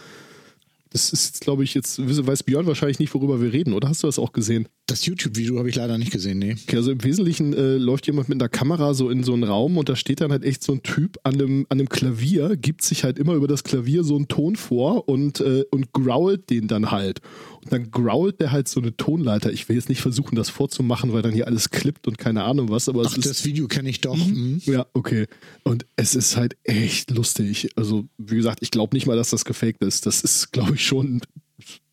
das 0.91 1.13
ist, 1.13 1.39
glaube 1.39 1.63
ich, 1.63 1.73
jetzt 1.73 1.99
weiß 2.05 2.43
Björn 2.43 2.65
wahrscheinlich 2.67 2.99
nicht, 2.99 3.13
worüber 3.13 3.41
wir 3.41 3.53
reden, 3.53 3.71
oder 3.71 3.87
hast 3.87 4.03
du 4.03 4.07
das 4.07 4.19
auch 4.19 4.33
gesehen? 4.33 4.67
Das 4.87 5.05
YouTube-Video 5.05 5.57
habe 5.57 5.69
ich 5.69 5.75
leider 5.75 5.97
nicht 5.97 6.11
gesehen, 6.11 6.37
nee. 6.39 6.57
Okay, 6.67 6.75
also 6.75 6.91
im 6.91 7.01
Wesentlichen 7.01 7.53
äh, 7.53 7.77
läuft 7.77 8.07
jemand 8.07 8.27
mit 8.27 8.41
einer 8.41 8.49
Kamera 8.49 8.93
so 8.93 9.09
in 9.09 9.23
so 9.23 9.31
einen 9.31 9.45
Raum 9.45 9.77
und 9.77 9.87
da 9.87 9.95
steht 9.95 10.19
dann 10.19 10.31
halt 10.31 10.43
echt 10.43 10.63
so 10.63 10.73
ein 10.73 10.83
Typ 10.83 11.17
an 11.23 11.35
einem, 11.35 11.65
an 11.69 11.79
einem 11.79 11.87
Klavier, 11.87 12.57
gibt 12.57 12.81
sich 12.81 13.05
halt 13.05 13.19
immer 13.19 13.35
über 13.35 13.47
das 13.47 13.63
Klavier 13.63 14.03
so 14.03 14.17
einen 14.17 14.27
Ton 14.27 14.57
vor 14.57 15.07
und, 15.07 15.39
äh, 15.39 15.63
und 15.71 15.93
growlt 15.93 16.49
den 16.49 16.67
dann 16.67 16.91
halt. 16.91 17.21
Und 17.63 17.71
dann 17.71 17.91
growlt 17.91 18.39
der 18.39 18.51
halt 18.51 18.67
so 18.67 18.79
eine 18.79 18.95
Tonleiter. 18.95 19.51
Ich 19.51 19.69
will 19.69 19.75
jetzt 19.75 19.89
nicht 19.89 20.01
versuchen, 20.01 20.35
das 20.35 20.49
vorzumachen, 20.49 21.13
weil 21.13 21.21
dann 21.21 21.33
hier 21.33 21.47
alles 21.47 21.69
klippt 21.69 22.07
und 22.07 22.17
keine 22.17 22.43
Ahnung 22.43 22.69
was, 22.69 22.89
aber 22.89 23.03
Ach, 23.05 23.11
es 23.11 23.17
ist. 23.17 23.29
das 23.29 23.45
Video 23.45 23.67
kenne 23.67 23.89
ich 23.89 24.01
doch. 24.01 24.17
Mhm. 24.17 24.61
Ja, 24.65 24.85
okay. 24.93 25.27
Und 25.63 25.85
es 25.95 26.15
ist 26.15 26.37
halt 26.37 26.57
echt 26.63 27.11
lustig. 27.11 27.69
Also, 27.75 28.05
wie 28.17 28.35
gesagt, 28.35 28.59
ich 28.61 28.71
glaube 28.71 28.95
nicht 28.95 29.05
mal, 29.05 29.15
dass 29.15 29.29
das 29.29 29.45
gefaked 29.45 29.83
ist. 29.83 30.05
Das 30.05 30.21
ist, 30.21 30.51
glaube 30.51 30.75
ich, 30.75 30.85
schon, 30.85 31.21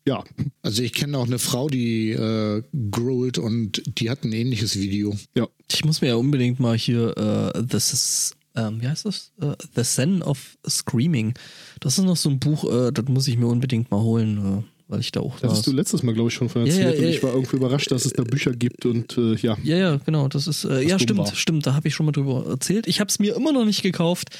ja. 0.07 0.23
Also 0.63 0.81
ich 0.81 0.93
kenne 0.93 1.17
auch 1.17 1.27
eine 1.27 1.39
Frau, 1.39 1.67
die 1.69 2.11
äh, 2.11 2.63
growlt 2.89 3.37
und 3.37 3.83
die 3.99 4.09
hat 4.09 4.23
ein 4.23 4.33
ähnliches 4.33 4.79
Video. 4.79 5.15
Ja. 5.35 5.47
Ich 5.71 5.85
muss 5.85 6.01
mir 6.01 6.07
ja 6.07 6.15
unbedingt 6.15 6.59
mal 6.59 6.75
hier 6.75 7.15
äh, 7.15 7.63
This 7.63 7.93
is, 7.93 8.35
ähm, 8.55 8.81
wie 8.81 8.87
heißt 8.87 9.05
das? 9.05 9.31
Äh, 9.39 9.53
The 9.75 9.83
Zen 9.83 10.23
of 10.23 10.57
Screaming. 10.67 11.35
Das 11.79 11.99
ist 11.99 12.05
noch 12.05 12.17
so 12.17 12.29
ein 12.29 12.39
Buch, 12.39 12.63
äh, 12.63 12.91
das 12.91 13.05
muss 13.05 13.27
ich 13.27 13.37
mir 13.37 13.47
unbedingt 13.47 13.91
mal 13.91 14.01
holen, 14.01 14.63
äh, 14.63 14.63
weil 14.89 14.99
ich 14.99 15.11
da 15.11 15.19
auch 15.21 15.39
Das 15.39 15.51
hast 15.51 15.67
du 15.67 15.71
letztes 15.71 16.01
Mal, 16.03 16.13
glaube 16.13 16.29
ich, 16.29 16.35
schon 16.35 16.49
von 16.49 16.65
erzählt 16.65 16.95
ja, 16.95 16.99
und 16.99 17.03
ja, 17.03 17.09
ich 17.09 17.23
war 17.23 17.31
irgendwie 17.31 17.55
überrascht, 17.55 17.91
dass 17.91 18.05
es 18.05 18.13
da 18.13 18.23
Bücher 18.23 18.51
gibt 18.51 18.85
und 18.85 19.17
äh, 19.17 19.35
ja. 19.35 19.55
Ja, 19.63 19.77
ja, 19.77 19.97
genau. 19.97 20.27
Das 20.27 20.47
ist, 20.47 20.65
äh, 20.65 20.81
ja, 20.81 20.97
stimmt, 20.97 21.19
war. 21.19 21.35
stimmt. 21.35 21.67
Da 21.67 21.75
habe 21.75 21.87
ich 21.87 21.93
schon 21.93 22.07
mal 22.07 22.11
drüber 22.11 22.45
erzählt. 22.47 22.87
Ich 22.87 22.99
habe 22.99 23.07
es 23.07 23.19
mir 23.19 23.35
immer 23.35 23.53
noch 23.53 23.65
nicht 23.65 23.83
gekauft. 23.83 24.35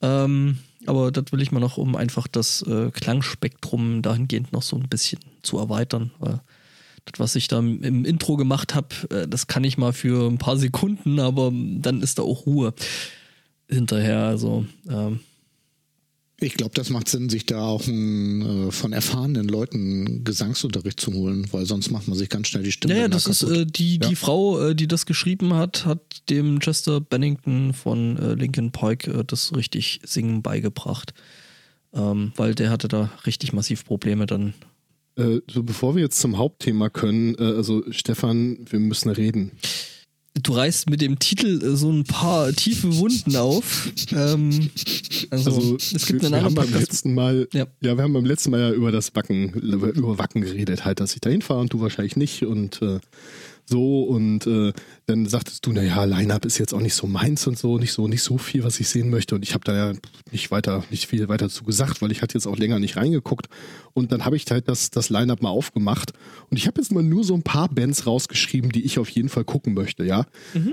Ähm, 0.00 0.58
aber 0.86 1.10
das 1.10 1.24
will 1.32 1.42
ich 1.42 1.52
mal 1.52 1.60
noch, 1.60 1.76
um 1.76 1.96
einfach 1.96 2.28
das 2.28 2.62
äh, 2.62 2.90
Klangspektrum 2.92 4.00
dahingehend 4.00 4.52
noch 4.52 4.62
so 4.62 4.76
ein 4.76 4.88
bisschen 4.88 5.18
zu 5.42 5.58
erweitern. 5.58 6.12
Weil 6.20 6.40
das, 7.04 7.18
was 7.18 7.36
ich 7.36 7.48
da 7.48 7.58
im 7.58 7.82
im 7.82 8.04
Intro 8.04 8.36
gemacht 8.36 8.76
habe, 8.76 8.88
äh, 9.10 9.28
das 9.28 9.48
kann 9.48 9.64
ich 9.64 9.76
mal 9.76 9.92
für 9.92 10.30
ein 10.30 10.38
paar 10.38 10.56
Sekunden, 10.56 11.18
aber 11.18 11.52
dann 11.52 12.00
ist 12.00 12.18
da 12.18 12.22
auch 12.22 12.46
Ruhe 12.46 12.74
hinterher. 13.68 14.20
Also, 14.20 14.64
ähm, 14.88 15.18
Ich 16.42 16.54
glaube, 16.54 16.72
das 16.74 16.88
macht 16.88 17.08
Sinn, 17.08 17.28
sich 17.28 17.44
da 17.44 17.60
auch 17.60 17.86
einen, 17.86 18.68
äh, 18.68 18.72
von 18.72 18.92
erfahrenen 18.92 19.46
Leuten 19.46 20.24
Gesangsunterricht 20.24 20.98
zu 20.98 21.12
holen, 21.12 21.46
weil 21.52 21.66
sonst 21.66 21.90
macht 21.90 22.08
man 22.08 22.16
sich 22.16 22.30
ganz 22.30 22.48
schnell 22.48 22.62
die 22.62 22.72
Stimme. 22.72 22.94
ja, 22.94 23.00
ja, 23.02 23.08
das 23.08 23.26
ist 23.26 23.42
äh, 23.42 23.66
die, 23.66 23.98
die 23.98 24.16
Frau, 24.16 24.68
äh, 24.68 24.74
die 24.74 24.88
das 24.88 25.04
geschrieben 25.04 25.54
hat, 25.54 25.84
hat 25.84 26.28
dem 26.30 26.58
Chester 26.60 27.00
Bennington 27.00 27.74
von 27.74 28.16
äh, 28.16 28.34
Linkin 28.34 28.72
Park 28.72 29.06
äh, 29.06 29.22
das 29.26 29.54
richtig 29.54 30.00
Singen 30.04 30.42
beigebracht. 30.42 31.12
Ähm, 31.92 32.32
weil 32.36 32.54
der 32.54 32.70
hatte 32.70 32.88
da 32.88 33.10
richtig 33.26 33.52
massiv 33.52 33.84
Probleme 33.84 34.26
dann. 34.26 34.54
Äh, 35.16 35.40
so 35.50 35.62
bevor 35.62 35.96
wir 35.96 36.02
jetzt 36.02 36.20
zum 36.20 36.38
Hauptthema 36.38 36.88
können, 36.88 37.34
äh, 37.34 37.42
also 37.42 37.82
Stefan, 37.90 38.58
wir 38.70 38.78
müssen 38.78 39.10
reden. 39.10 39.52
Du 40.42 40.52
reißt 40.52 40.88
mit 40.88 41.00
dem 41.00 41.18
Titel 41.18 41.60
äh, 41.62 41.76
so 41.76 41.90
ein 41.90 42.04
paar 42.04 42.52
tiefe 42.52 42.96
Wunden 42.96 43.36
auf. 43.36 43.90
Ähm, 44.12 44.70
also, 45.30 45.50
Also 45.50 45.76
es 45.76 46.06
gibt 46.06 46.22
wir, 46.22 46.28
einen 46.28 46.36
wir 46.36 46.42
haben 46.44 46.54
beim 46.54 46.72
letzten 46.72 47.14
Mal, 47.14 47.48
Ja. 47.52 47.66
ja. 47.80 47.96
wir 47.96 48.02
haben 48.04 48.12
beim 48.12 48.24
letzten 48.24 48.52
Mal 48.52 48.60
ja 48.60 48.70
über 48.70 48.92
das 48.92 49.14
Wacken, 49.16 49.52
über 49.54 50.18
Wacken 50.18 50.42
geredet, 50.42 50.84
halt, 50.84 51.00
dass 51.00 51.14
ich 51.14 51.20
da 51.20 51.30
hinfahre 51.30 51.60
und 51.60 51.72
du 51.72 51.80
wahrscheinlich 51.80 52.16
nicht 52.16 52.44
und 52.44 52.80
äh, 52.80 53.00
so 53.66 54.02
und 54.04 54.46
äh, 54.46 54.72
dann 55.06 55.26
sagtest 55.26 55.66
du, 55.66 55.72
naja, 55.72 56.04
Line-Up 56.04 56.44
ist 56.44 56.58
jetzt 56.58 56.72
auch 56.72 56.80
nicht 56.80 56.94
so 56.94 57.06
meins 57.06 57.46
und 57.46 57.58
so, 57.58 57.78
nicht 57.78 57.92
so, 57.92 58.08
nicht 58.08 58.22
so 58.22 58.38
viel, 58.38 58.64
was 58.64 58.80
ich 58.80 58.88
sehen 58.88 59.10
möchte 59.10 59.34
und 59.34 59.42
ich 59.42 59.54
habe 59.54 59.64
da 59.64 59.74
ja 59.74 59.92
nicht 60.30 60.50
weiter, 60.50 60.84
nicht 60.90 61.06
viel 61.06 61.28
weiter 61.28 61.48
zu 61.48 61.64
gesagt, 61.64 62.02
weil 62.02 62.12
ich 62.12 62.22
hatte 62.22 62.34
jetzt 62.34 62.46
auch 62.46 62.56
länger 62.56 62.78
nicht 62.78 62.96
reingeguckt 62.96 63.48
und 63.92 64.12
dann 64.12 64.24
habe 64.24 64.36
ich 64.36 64.46
halt 64.50 64.68
das, 64.68 64.90
das 64.90 65.10
Line-Up 65.10 65.42
mal 65.42 65.50
aufgemacht 65.50 66.12
und 66.50 66.56
ich 66.56 66.66
habe 66.66 66.80
jetzt 66.80 66.92
mal 66.92 67.02
nur 67.02 67.24
so 67.24 67.34
ein 67.34 67.42
paar 67.42 67.68
Bands 67.68 68.06
rausgeschrieben, 68.06 68.72
die 68.72 68.84
ich 68.84 68.98
auf 68.98 69.08
jeden 69.08 69.28
Fall 69.28 69.44
gucken 69.44 69.74
möchte, 69.74 70.04
ja. 70.04 70.26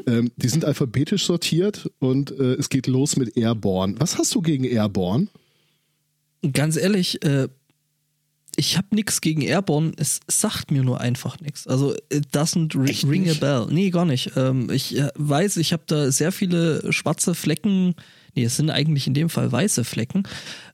Ähm, 0.07 0.31
die 0.35 0.49
sind 0.49 0.65
alphabetisch 0.65 1.25
sortiert 1.25 1.91
und 1.99 2.31
äh, 2.31 2.53
es 2.53 2.69
geht 2.69 2.87
los 2.87 3.15
mit 3.17 3.37
Airborne. 3.37 3.95
Was 3.99 4.17
hast 4.17 4.33
du 4.35 4.41
gegen 4.41 4.63
Airborne? 4.63 5.27
Ganz 6.53 6.77
ehrlich, 6.77 7.23
äh, 7.23 7.47
ich 8.59 8.75
habe 8.75 8.87
nichts 8.93 9.21
gegen 9.21 9.41
Airborne, 9.43 9.93
es 9.97 10.19
sagt 10.27 10.71
mir 10.71 10.83
nur 10.83 10.99
einfach 10.99 11.39
nichts. 11.39 11.67
Also, 11.67 11.93
it 12.11 12.35
doesn't 12.35 12.75
Echt 12.89 13.05
ring 13.07 13.23
nicht? 13.23 13.41
a 13.43 13.63
bell. 13.65 13.73
Nee, 13.73 13.91
gar 13.91 14.05
nicht. 14.05 14.31
Ähm, 14.35 14.69
ich 14.71 14.97
äh, 14.97 15.09
weiß, 15.15 15.57
ich 15.57 15.73
habe 15.73 15.83
da 15.85 16.11
sehr 16.11 16.31
viele 16.31 16.91
schwarze 16.91 17.35
Flecken. 17.35 17.93
Nee, 18.35 18.43
es 18.45 18.57
sind 18.57 18.69
eigentlich 18.71 19.05
in 19.07 19.13
dem 19.13 19.29
Fall 19.29 19.51
weiße 19.51 19.83
Flecken. 19.83 20.23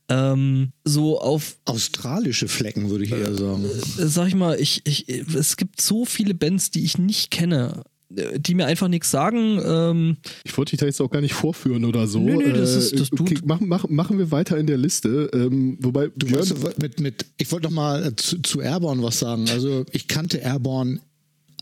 Ähm, 0.10 0.72
so 0.84 1.20
auf 1.20 1.58
Australische 1.66 2.48
Flecken, 2.48 2.90
würde 2.90 3.04
ich 3.06 3.12
eher 3.12 3.34
sagen. 3.36 3.66
äh, 3.66 4.08
sag 4.08 4.28
ich 4.28 4.36
mal, 4.36 4.60
ich, 4.60 4.82
ich, 4.86 5.08
es 5.10 5.58
gibt 5.58 5.82
so 5.82 6.06
viele 6.06 6.34
Bands, 6.34 6.72
die 6.72 6.84
ich 6.84 6.98
nicht 6.98 7.32
kenne, 7.32 7.84
äh, 7.86 7.90
die 8.38 8.56
mir 8.56 8.66
einfach 8.66 8.88
nichts 8.88 9.10
sagen. 9.12 9.60
Ähm, 9.66 10.18
Ich 10.44 10.58
wollte 10.58 10.72
dich 10.72 10.80
da 10.80 10.86
jetzt 10.86 11.02
auch 11.02 11.10
gar 11.10 11.22
nicht 11.22 11.34
vorführen 11.34 11.86
oder 11.86 12.08
so. 12.08 12.20
Nö, 12.20 12.36
nö, 12.38 12.54
das 12.54 12.76
ist- 12.76 13.00
das 13.00 13.12
okay, 13.12 13.36
tut- 13.36 13.46
machen, 13.46 13.68
machen, 13.68 13.96
machen 13.96 14.18
wir 14.18 14.32
weiter 14.32 14.58
in 14.58 14.68
der 14.68 14.78
Liste. 14.78 15.30
Ähm, 15.34 15.78
wobei, 15.82 16.10
Du 16.16 16.28
Björn, 16.28 16.42
weißt, 16.50 16.82
mit, 16.82 17.00
mit, 17.00 17.26
ich 17.38 17.52
wollte 17.52 17.66
noch 17.68 17.74
mal 17.74 18.06
äh, 18.08 18.16
zu, 18.16 18.42
zu 18.42 18.62
Airborne 18.62 19.02
was 19.04 19.20
sagen. 19.20 19.48
Also 19.50 19.86
ich 19.92 20.08
kannte 20.08 20.38
Airborne 20.38 21.00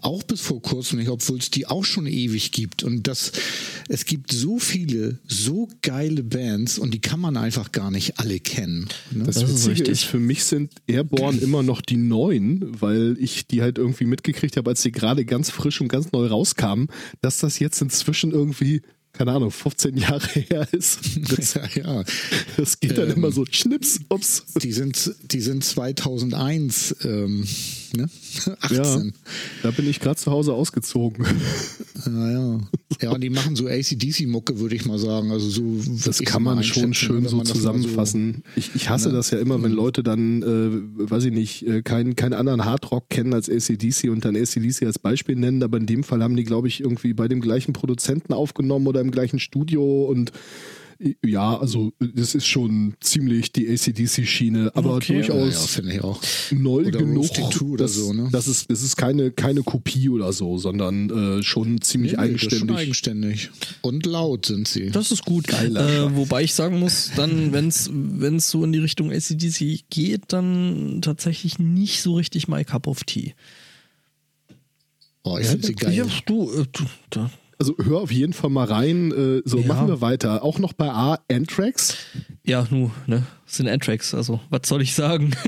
auch 0.01 0.23
bis 0.23 0.41
vor 0.41 0.61
kurzem 0.61 0.99
nicht, 0.99 1.09
obwohl 1.09 1.37
es 1.39 1.51
die 1.51 1.67
auch 1.67 1.85
schon 1.85 2.07
ewig 2.07 2.51
gibt. 2.51 2.83
Und 2.83 3.07
das, 3.07 3.31
es 3.89 4.05
gibt 4.05 4.31
so 4.31 4.59
viele, 4.59 5.19
so 5.27 5.67
geile 5.81 6.23
Bands 6.23 6.77
und 6.79 6.93
die 6.93 6.99
kann 6.99 7.19
man 7.19 7.37
einfach 7.37 7.71
gar 7.71 7.91
nicht 7.91 8.19
alle 8.19 8.39
kennen. 8.39 8.87
Ne? 9.11 9.23
das, 9.25 9.35
Das 9.35 9.43
ist 9.43 9.51
Witzige 9.51 9.71
richtig. 9.71 9.89
ist, 9.89 10.03
für 10.03 10.19
mich 10.19 10.43
sind 10.43 10.71
Airborne 10.87 11.37
immer 11.41 11.63
noch 11.63 11.81
die 11.81 11.97
neuen, 11.97 12.81
weil 12.81 13.15
ich 13.19 13.47
die 13.47 13.61
halt 13.61 13.77
irgendwie 13.77 14.05
mitgekriegt 14.05 14.57
habe, 14.57 14.69
als 14.69 14.81
die 14.81 14.91
gerade 14.91 15.25
ganz 15.25 15.49
frisch 15.49 15.81
und 15.81 15.87
ganz 15.87 16.11
neu 16.11 16.27
rauskamen, 16.27 16.87
dass 17.21 17.39
das 17.39 17.59
jetzt 17.59 17.81
inzwischen 17.81 18.31
irgendwie, 18.31 18.81
keine 19.13 19.31
Ahnung, 19.33 19.51
15 19.51 19.97
Jahre 19.97 20.27
her 20.33 20.67
ist. 20.71 20.99
Das, 21.29 21.53
ja, 21.75 21.83
ja. 21.83 22.03
das 22.57 22.79
geht 22.79 22.97
dann 22.97 23.09
Ähm, 23.09 23.17
immer 23.17 23.31
so, 23.31 23.45
schnips, 23.49 23.99
ups. 24.09 24.45
Die 24.61 24.71
sind, 24.71 25.13
die 25.31 25.41
sind 25.41 25.63
2001, 25.63 26.95
ähm, 27.03 27.47
ne? 27.95 28.09
18. 28.61 28.67
Ja, 28.71 29.01
da 29.63 29.71
bin 29.71 29.87
ich 29.87 29.99
gerade 29.99 30.15
zu 30.17 30.31
Hause 30.31 30.53
ausgezogen. 30.53 31.25
Ja, 32.03 32.59
ja. 32.99 33.11
Und 33.11 33.21
die 33.21 33.29
machen 33.29 33.55
so 33.55 33.67
ACDC-Mucke, 33.67 34.59
würde 34.59 34.75
ich 34.75 34.85
mal 34.85 34.97
sagen. 34.97 35.29
Also 35.31 35.49
so 35.49 35.83
Das 36.03 36.19
kann 36.19 36.41
man 36.41 36.63
schon 36.63 36.95
schön 36.95 37.27
so 37.27 37.41
zusammenfassen. 37.41 38.43
ich, 38.55 38.71
ich 38.73 38.89
hasse 38.89 39.09
ne? 39.09 39.15
das 39.15 39.29
ja 39.29 39.37
immer, 39.37 39.61
wenn 39.61 39.71
Leute 39.71 40.01
dann, 40.01 40.41
äh, 40.41 41.09
weiß 41.11 41.25
ich 41.25 41.31
nicht, 41.31 41.67
äh, 41.67 41.83
keinen, 41.83 42.15
keinen 42.15 42.33
anderen 42.33 42.65
Hardrock 42.65 43.07
kennen 43.09 43.35
als 43.35 43.49
ACDC 43.49 44.09
und 44.09 44.25
dann 44.25 44.35
ACDC 44.35 44.83
als 44.83 44.97
Beispiel 44.97 45.35
nennen, 45.35 45.61
aber 45.61 45.77
in 45.77 45.85
dem 45.85 46.03
Fall 46.03 46.23
haben 46.23 46.35
die, 46.35 46.43
glaube 46.43 46.67
ich, 46.67 46.81
irgendwie 46.81 47.13
bei 47.13 47.27
dem 47.27 47.39
gleichen 47.39 47.73
Produzenten 47.73 48.33
aufgenommen 48.33 48.87
oder 48.87 49.01
im 49.01 49.11
gleichen 49.11 49.39
Studio 49.39 50.05
und 50.05 50.31
ja, 51.25 51.57
also 51.57 51.93
das 51.99 52.35
ist 52.35 52.45
schon 52.47 52.93
ziemlich 52.99 53.51
die 53.51 53.67
ACDC-Schiene, 53.67 54.71
aber 54.75 54.95
Okay. 54.95 55.13
Ja, 55.13 55.19
ja, 55.21 55.33
durchaus 55.33 55.77
ich 55.79 56.01
auch. 56.03 56.21
neu 56.51 56.85
Oder 56.85 56.99
genug. 56.99 57.27
Dass- 57.77 57.95
so, 57.95 58.13
ne? 58.13 58.29
Das 58.31 58.47
ist, 58.47 58.69
das 58.69 58.83
ist 58.83 58.95
keine, 58.97 59.31
keine 59.31 59.63
Kopie 59.63 60.09
oder 60.09 60.31
so, 60.33 60.57
sondern 60.57 61.39
äh, 61.39 61.43
schon 61.43 61.81
ziemlich 61.81 62.13
Nee, 62.17 62.27
ist 62.27 62.41
schon 62.41 62.69
eigenständig. 62.69 62.77
eigenständig. 62.77 63.49
Und 63.81 64.05
laut 64.05 64.45
sind 64.45 64.67
sie. 64.67 64.91
Das 64.91 65.11
ist 65.11 65.25
gut. 65.25 65.49
Äh, 65.49 66.15
wobei 66.15 66.43
ich 66.43 66.53
sagen 66.53 66.79
muss, 66.79 67.11
dann, 67.15 67.51
wenn 67.53 67.67
es 67.67 68.49
so 68.49 68.63
in 68.63 68.71
die 68.71 68.79
Richtung 68.79 69.11
ACDC 69.11 69.83
geht, 69.89 70.21
dann 70.27 70.99
tatsächlich 71.01 71.57
nicht 71.59 72.01
so 72.01 72.15
richtig 72.15 72.47
my 72.47 72.63
cup 72.63 72.87
of 72.87 73.03
tea. 73.05 73.33
oh, 75.23 75.37
ich 75.39 75.47
finde 75.47 75.67
sie 75.67 75.73
geil. 75.73 75.93
Ja, 75.93 76.05
du, 76.25 76.51
äh, 76.51 76.65
du, 76.71 76.83
da. 77.09 77.31
Also 77.61 77.75
hör 77.77 77.99
auf 77.99 78.11
jeden 78.11 78.33
Fall 78.33 78.49
mal 78.49 78.65
rein. 78.65 79.11
Äh, 79.11 79.41
so, 79.45 79.59
Ja. 79.59 79.67
machen 79.67 79.87
wir 79.87 80.01
weiter. 80.01 80.43
Auch 80.43 80.57
noch 80.57 80.73
bei 80.73 80.89
A, 80.89 81.19
Anthrax. 81.31 81.95
ja, 82.43 82.65
nu, 82.71 82.89
ne, 83.05 83.21
sind 83.45 83.67
Antrax, 83.67 84.15
also 84.15 84.39
was 84.49 84.61
soll 84.65 84.81
ich 84.81 84.95
sagen? 84.95 85.31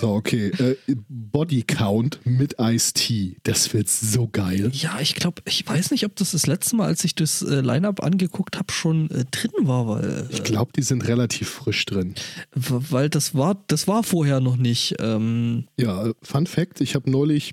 So, 0.00 0.10
okay. 0.10 0.48
Äh, 0.58 0.76
Body 1.08 1.62
Count 1.62 2.18
mit 2.24 2.56
Ice-T. 2.60 3.38
Das 3.44 3.72
wird 3.72 3.88
so 3.88 4.28
geil. 4.28 4.70
ja, 4.74 4.98
ich 5.00 5.14
glaube, 5.14 5.40
ich 5.46 5.66
weiß 5.66 5.90
nicht, 5.90 6.04
ob 6.04 6.14
das 6.16 6.32
das 6.32 6.46
letzte 6.46 6.76
Mal, 6.76 6.86
als 6.88 7.02
ich 7.04 7.14
das 7.14 7.40
äh, 7.40 7.60
Line-Up 7.62 8.02
angeguckt 8.02 8.58
habe, 8.58 8.70
schon 8.72 9.08
äh, 9.10 9.24
drin 9.30 9.52
war, 9.62 9.86
weil, 9.88 10.28
Ich 10.30 10.40
äh, 10.40 10.42
glaube, 10.42 10.72
die 10.76 10.82
sind 10.82 11.08
relativ 11.08 11.48
frisch 11.48 11.86
drin. 11.86 12.14
weil 12.54 13.08
das 13.08 13.34
war, 13.34 13.62
das 13.68 13.88
war 13.88 14.02
vorher 14.02 14.40
noch 14.40 14.56
nicht. 14.58 14.96
Ähm, 15.00 15.64
Ja, 15.80 16.10
Fun 16.20 16.46
Fact: 16.46 16.82
Ich 16.82 16.94
habe 16.94 17.10
neulich 17.10 17.52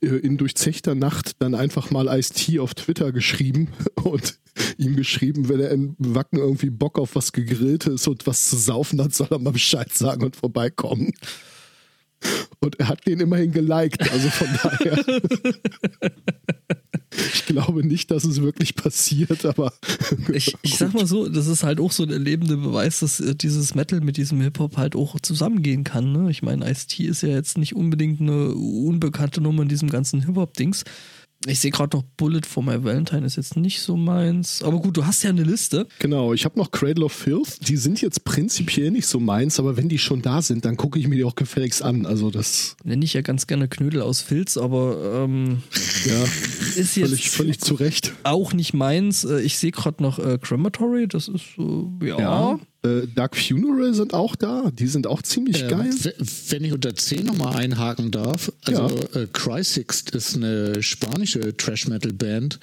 in 0.00 0.36
durchzechter 0.36 0.94
Nacht 0.94 1.32
dann 1.40 1.54
einfach 1.54 1.90
mal 1.90 2.06
Ice-T 2.06 2.60
auf 2.60 2.74
Twitter 2.74 3.12
geschrieben 3.12 3.68
und 4.02 4.38
ihm 4.78 4.96
geschrieben, 4.96 5.48
wenn 5.48 5.60
er 5.60 5.70
in 5.70 5.96
Wacken 5.98 6.38
irgendwie 6.38 6.70
Bock 6.70 6.98
auf 6.98 7.14
was 7.14 7.32
Gegrilltes 7.32 8.06
und 8.06 8.26
was 8.26 8.48
zu 8.48 8.56
saufen 8.56 9.00
hat, 9.02 9.14
soll 9.14 9.28
er 9.30 9.38
mal 9.38 9.52
Bescheid 9.52 9.92
sagen 9.92 10.24
und 10.24 10.36
vorbeikommen. 10.36 11.12
Und 12.60 12.78
er 12.78 12.88
hat 12.88 13.06
den 13.06 13.20
immerhin 13.20 13.52
geliked, 13.52 14.10
also 14.10 14.28
von 14.28 14.48
daher. 14.62 14.98
ich 17.34 17.46
glaube 17.46 17.86
nicht, 17.86 18.10
dass 18.10 18.24
es 18.24 18.42
wirklich 18.42 18.74
passiert, 18.74 19.44
aber. 19.44 19.72
Ich, 20.32 20.54
ich 20.62 20.76
sag 20.76 20.94
mal 20.94 21.06
so, 21.06 21.28
das 21.28 21.46
ist 21.46 21.62
halt 21.62 21.80
auch 21.80 21.92
so 21.92 22.06
der 22.06 22.18
lebende 22.18 22.56
Beweis, 22.56 23.00
dass 23.00 23.20
äh, 23.20 23.34
dieses 23.34 23.74
Metal 23.74 24.00
mit 24.00 24.16
diesem 24.16 24.40
Hip-Hop 24.40 24.76
halt 24.76 24.94
auch 24.94 25.18
zusammengehen 25.20 25.82
kann. 25.82 26.12
Ne? 26.12 26.30
Ich 26.30 26.42
meine, 26.42 26.70
Ice-T 26.70 27.04
ist 27.04 27.22
ja 27.22 27.30
jetzt 27.30 27.58
nicht 27.58 27.74
unbedingt 27.74 28.20
eine 28.20 28.50
unbekannte 28.54 29.40
Nummer 29.40 29.62
in 29.62 29.68
diesem 29.68 29.88
ganzen 29.88 30.24
Hip-Hop-Dings. 30.24 30.84
Ich 31.46 31.58
sehe 31.60 31.70
gerade 31.70 31.96
noch 31.96 32.04
Bullet 32.18 32.42
for 32.46 32.62
My 32.62 32.84
Valentine 32.84 33.24
ist 33.24 33.36
jetzt 33.36 33.56
nicht 33.56 33.80
so 33.80 33.96
meins. 33.96 34.62
Aber 34.62 34.78
gut, 34.78 34.98
du 34.98 35.06
hast 35.06 35.22
ja 35.22 35.30
eine 35.30 35.42
Liste. 35.42 35.86
Genau, 35.98 36.34
ich 36.34 36.44
habe 36.44 36.58
noch 36.58 36.70
Cradle 36.70 37.06
of 37.06 37.12
Filth. 37.12 37.66
Die 37.66 37.78
sind 37.78 38.02
jetzt 38.02 38.24
prinzipiell 38.24 38.90
nicht 38.90 39.06
so 39.06 39.18
meins, 39.20 39.58
aber 39.58 39.78
wenn 39.78 39.88
die 39.88 39.98
schon 39.98 40.20
da 40.20 40.42
sind, 40.42 40.66
dann 40.66 40.76
gucke 40.76 40.98
ich 40.98 41.08
mir 41.08 41.16
die 41.16 41.24
auch 41.24 41.36
gefälligst 41.36 41.82
an. 41.82 42.04
Also 42.04 42.30
das 42.30 42.76
Nenne 42.84 43.04
ich 43.06 43.14
ja 43.14 43.22
ganz 43.22 43.46
gerne 43.46 43.68
Knödel 43.68 44.02
aus 44.02 44.20
Filz, 44.20 44.58
aber 44.58 45.24
ähm, 45.24 45.62
ja, 46.04 46.24
ist 46.76 46.96
jetzt 46.96 47.08
völlig, 47.08 47.30
völlig 47.30 47.60
zu 47.60 47.74
Recht. 47.74 48.12
auch 48.22 48.52
nicht 48.52 48.74
meins. 48.74 49.24
Äh, 49.24 49.40
Ich 49.40 49.56
sehe 49.56 49.70
gerade 49.72 50.02
noch 50.02 50.18
äh, 50.18 50.36
Crematory, 50.36 51.08
das 51.08 51.28
ist 51.28 51.44
so, 51.56 51.90
ja. 52.02 52.60
Äh, 52.82 53.06
Dark 53.14 53.36
Funeral 53.36 53.92
sind 53.94 54.14
auch 54.14 54.36
da. 54.36 54.70
Die 54.72 54.86
sind 54.86 55.06
auch 55.06 55.22
ziemlich 55.22 55.62
Ähm, 55.62 55.68
geil. 55.68 55.90
Wenn 56.48 56.64
ich 56.64 56.72
unter 56.72 56.94
10 56.94 57.26
nochmal 57.26 57.56
einhaken 57.56 58.10
darf, 58.10 58.52
also 58.64 58.86
äh, 59.14 59.26
Crysixt 59.32 60.10
ist 60.14 60.36
eine 60.36 60.82
spanische 60.82 61.56
Trash-Metal-Band 61.56 62.58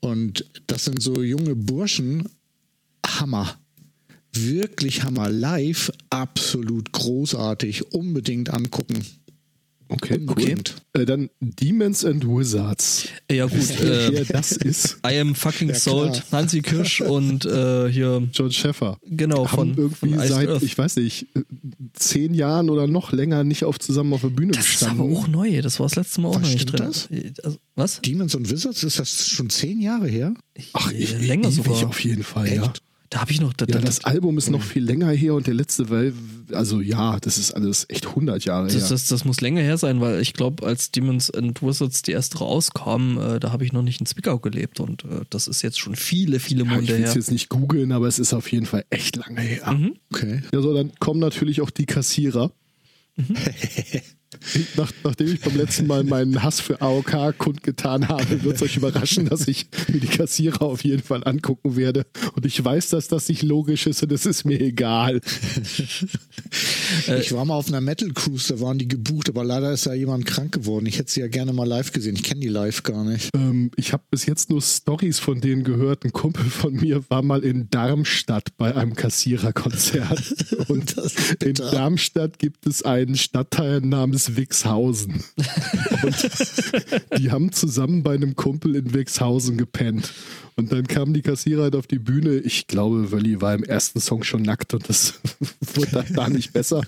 und 0.00 0.44
das 0.66 0.84
sind 0.84 1.02
so 1.02 1.22
junge 1.22 1.54
Burschen, 1.54 2.28
Hammer. 3.06 3.56
Wirklich 4.32 5.02
Hammer. 5.02 5.28
Live 5.28 5.92
absolut 6.10 6.92
großartig. 6.92 7.92
Unbedingt 7.92 8.50
angucken. 8.50 9.04
Okay, 9.92 10.18
Unbedingt. 10.18 10.76
Äh, 10.94 11.04
dann 11.04 11.28
Demons 11.40 12.04
and 12.04 12.26
Wizards. 12.26 13.08
Ja, 13.30 13.46
gut. 13.46 13.52
Äh, 13.80 14.10
Wer 14.12 14.24
das 14.24 14.52
ist, 14.52 14.98
I 15.06 15.18
am 15.18 15.34
fucking 15.34 15.68
Ja, 15.68 15.74
sold. 15.74 16.22
Hansi 16.32 16.62
Kirsch 16.62 17.00
und 17.00 17.44
äh, 17.44 17.90
hier, 17.90 18.28
John 18.32 18.50
Schäffer. 18.52 18.98
genau, 19.04 19.46
haben 19.46 19.74
von, 19.74 19.76
irgendwie 19.76 20.14
von 20.14 20.26
seit, 20.28 20.48
Earth. 20.48 20.62
ich 20.62 20.76
weiß 20.76 20.96
nicht, 20.96 21.26
äh, 21.36 21.40
zehn 21.94 22.34
Jahren 22.34 22.70
oder 22.70 22.86
noch 22.86 23.12
länger 23.12 23.44
nicht 23.44 23.64
auf 23.64 23.78
zusammen 23.78 24.12
auf 24.14 24.22
der 24.22 24.28
Bühne 24.28 24.52
Das 24.52 24.66
ist 24.68 24.82
aber 24.82 24.92
gestanden. 24.92 25.16
auch 25.16 25.28
neu. 25.28 25.62
Das 25.62 25.78
war 25.80 25.86
das 25.86 25.96
letzte 25.96 26.20
Mal 26.20 26.28
auch 26.28 26.34
Was, 26.36 26.42
noch 26.42 26.48
nicht 26.50 26.68
stimmt 26.68 26.80
drin. 26.80 26.86
das? 26.88 27.44
Also, 27.44 27.58
was? 27.74 28.00
Demons 28.02 28.34
und 28.34 28.50
Wizards, 28.50 28.82
ist 28.82 28.98
das 28.98 29.26
schon 29.28 29.50
zehn 29.50 29.80
Jahre 29.80 30.08
her? 30.08 30.34
Ach, 30.72 30.90
ich, 30.92 31.12
länger 31.20 31.48
ewig 31.48 31.56
sogar. 31.64 31.86
auf 31.88 32.00
jeden 32.04 32.22
Fall, 32.24 32.52
ja. 32.52 32.72
Da 33.12 33.20
habe 33.20 33.30
ich 33.30 33.42
noch. 33.42 33.52
Da, 33.52 33.66
Ja, 33.68 33.74
da, 33.74 33.80
das 33.80 34.04
Album 34.04 34.38
ist 34.38 34.48
noch 34.48 34.62
viel 34.62 34.82
länger 34.82 35.10
her 35.10 35.34
und 35.34 35.46
der 35.46 35.52
letzte, 35.52 35.90
weil, 35.90 36.14
also 36.50 36.80
ja, 36.80 37.20
das 37.20 37.36
ist 37.36 37.50
alles 37.52 37.84
echt 37.90 38.06
100 38.06 38.42
Jahre 38.46 38.68
das, 38.68 38.74
her. 38.74 38.88
das, 38.88 39.06
das 39.06 39.26
muss 39.26 39.42
länger 39.42 39.60
her 39.60 39.76
sein, 39.76 40.00
weil 40.00 40.22
ich 40.22 40.32
glaube, 40.32 40.64
als 40.66 40.92
Demons 40.92 41.30
and 41.30 41.62
Wizards 41.62 42.00
die 42.00 42.12
erste 42.12 42.38
rauskam, 42.38 43.18
äh, 43.18 43.38
da 43.38 43.52
habe 43.52 43.66
ich 43.66 43.74
noch 43.74 43.82
nicht 43.82 44.00
in 44.00 44.06
Zwickau 44.06 44.38
gelebt 44.38 44.80
und 44.80 45.04
äh, 45.04 45.20
das 45.28 45.46
ist 45.46 45.60
jetzt 45.60 45.78
schon 45.78 45.94
viele, 45.94 46.40
viele 46.40 46.64
ja, 46.64 46.70
ich 46.70 46.74
Monate 46.76 46.88
will 46.94 47.02
es 47.04 47.10
her. 47.10 47.16
jetzt 47.16 47.30
nicht 47.30 47.50
googeln, 47.50 47.92
aber 47.92 48.08
es 48.08 48.18
ist 48.18 48.32
auf 48.32 48.50
jeden 48.50 48.64
Fall 48.64 48.86
echt 48.88 49.16
lange 49.16 49.42
her. 49.42 49.70
Mhm. 49.74 49.92
Okay. 50.10 50.40
Ja, 50.54 50.62
so, 50.62 50.72
dann 50.72 50.92
kommen 50.98 51.20
natürlich 51.20 51.60
auch 51.60 51.68
die 51.70 51.84
Kassierer. 51.84 52.50
Ich- 53.16 54.02
Nach, 54.76 54.90
nachdem 55.04 55.28
ich 55.28 55.40
beim 55.40 55.56
letzten 55.56 55.86
Mal 55.86 56.04
meinen 56.04 56.42
Hass 56.42 56.60
für 56.60 56.80
AOK 56.80 57.36
kundgetan 57.38 58.08
habe, 58.08 58.42
wird 58.42 58.56
es 58.56 58.62
euch 58.62 58.76
überraschen, 58.76 59.26
dass 59.26 59.46
ich 59.46 59.66
mir 59.88 60.00
die 60.00 60.06
Kassierer 60.06 60.62
auf 60.62 60.84
jeden 60.84 61.02
Fall 61.02 61.22
angucken 61.24 61.76
werde. 61.76 62.06
Und 62.34 62.46
ich 62.46 62.62
weiß, 62.62 62.90
dass 62.90 63.08
das 63.08 63.28
nicht 63.28 63.42
logisch 63.42 63.86
ist 63.86 64.02
und 64.02 64.12
es 64.12 64.26
ist 64.26 64.44
mir 64.44 64.60
egal. 64.60 65.20
Ich 67.18 67.32
war 67.32 67.44
mal 67.44 67.54
auf 67.54 67.68
einer 67.68 67.80
Metal 67.80 68.10
Cruise, 68.10 68.52
da 68.52 68.60
waren 68.60 68.78
die 68.78 68.88
gebucht, 68.88 69.28
aber 69.28 69.44
leider 69.44 69.72
ist 69.72 69.86
da 69.86 69.94
jemand 69.94 70.26
krank 70.26 70.52
geworden. 70.52 70.86
Ich 70.86 70.98
hätte 70.98 71.10
sie 71.10 71.20
ja 71.20 71.28
gerne 71.28 71.52
mal 71.52 71.66
live 71.66 71.92
gesehen. 71.92 72.16
Ich 72.16 72.22
kenne 72.22 72.40
die 72.40 72.48
live 72.48 72.82
gar 72.82 73.04
nicht. 73.04 73.30
Ähm, 73.34 73.70
ich 73.76 73.92
habe 73.92 74.02
bis 74.10 74.26
jetzt 74.26 74.50
nur 74.50 74.60
Stories 74.60 75.18
von 75.18 75.40
denen 75.40 75.64
gehört. 75.64 76.04
Ein 76.04 76.12
Kumpel 76.12 76.44
von 76.44 76.74
mir 76.74 77.02
war 77.08 77.22
mal 77.22 77.44
in 77.44 77.68
Darmstadt 77.70 78.56
bei 78.56 78.74
einem 78.74 78.94
Kassiererkonzert. 78.94 80.22
Und 80.68 80.96
in. 81.42 81.54
Darmstadt 81.54 82.38
gibt 82.38 82.66
es 82.66 82.82
einen 82.82 83.16
Stadtteil 83.16 83.80
namens 83.80 84.21
Wixhausen. 84.36 85.22
Und 86.02 86.30
die 87.18 87.30
haben 87.30 87.52
zusammen 87.52 88.02
bei 88.02 88.14
einem 88.14 88.36
Kumpel 88.36 88.76
in 88.76 88.94
Wixhausen 88.94 89.56
gepennt. 89.58 90.12
Und 90.56 90.70
dann 90.72 90.86
kamen 90.86 91.14
die 91.14 91.22
Kassierer 91.22 91.64
halt 91.64 91.76
auf 91.76 91.86
die 91.86 91.98
Bühne. 91.98 92.36
Ich 92.36 92.66
glaube, 92.66 93.10
Wölli 93.10 93.40
war 93.40 93.54
im 93.54 93.64
ersten 93.64 94.00
Song 94.00 94.22
schon 94.22 94.42
nackt 94.42 94.74
und 94.74 94.88
das 94.88 95.14
wurde 95.74 95.90
dann 95.92 96.12
da 96.12 96.28
nicht 96.28 96.52
besser. 96.52 96.82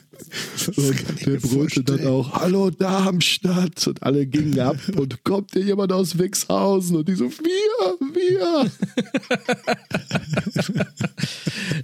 Und 0.77 1.27
der 1.27 1.39
brüllte 1.39 1.83
dann 1.83 2.07
auch, 2.07 2.33
hallo 2.33 2.71
Darmstadt. 2.71 3.87
Und 3.87 4.03
alle 4.03 4.27
gingen 4.27 4.59
ab 4.61 4.77
und 4.97 5.25
kommt 5.25 5.53
hier 5.53 5.63
jemand 5.63 5.93
aus 5.93 6.19
Wixhausen? 6.19 6.97
Und 6.97 7.09
die 7.09 7.15
so, 7.15 7.31
wir, 7.31 7.99
wir. 8.15 8.71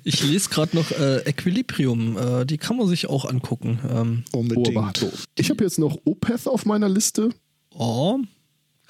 Ich 0.04 0.22
lese 0.22 0.48
gerade 0.48 0.76
noch 0.76 0.90
äh, 0.92 1.18
Equilibrium, 1.28 2.16
äh, 2.16 2.46
die 2.46 2.58
kann 2.58 2.76
man 2.76 2.88
sich 2.88 3.08
auch 3.08 3.24
angucken. 3.24 3.78
Ähm, 3.88 4.24
Unbedingt. 4.32 5.02
Oh. 5.02 5.10
Ich 5.36 5.50
habe 5.50 5.64
jetzt 5.64 5.78
noch 5.78 5.98
Opeth 6.04 6.46
auf 6.46 6.66
meiner 6.66 6.88
Liste. 6.88 7.30
oh, 7.74 8.18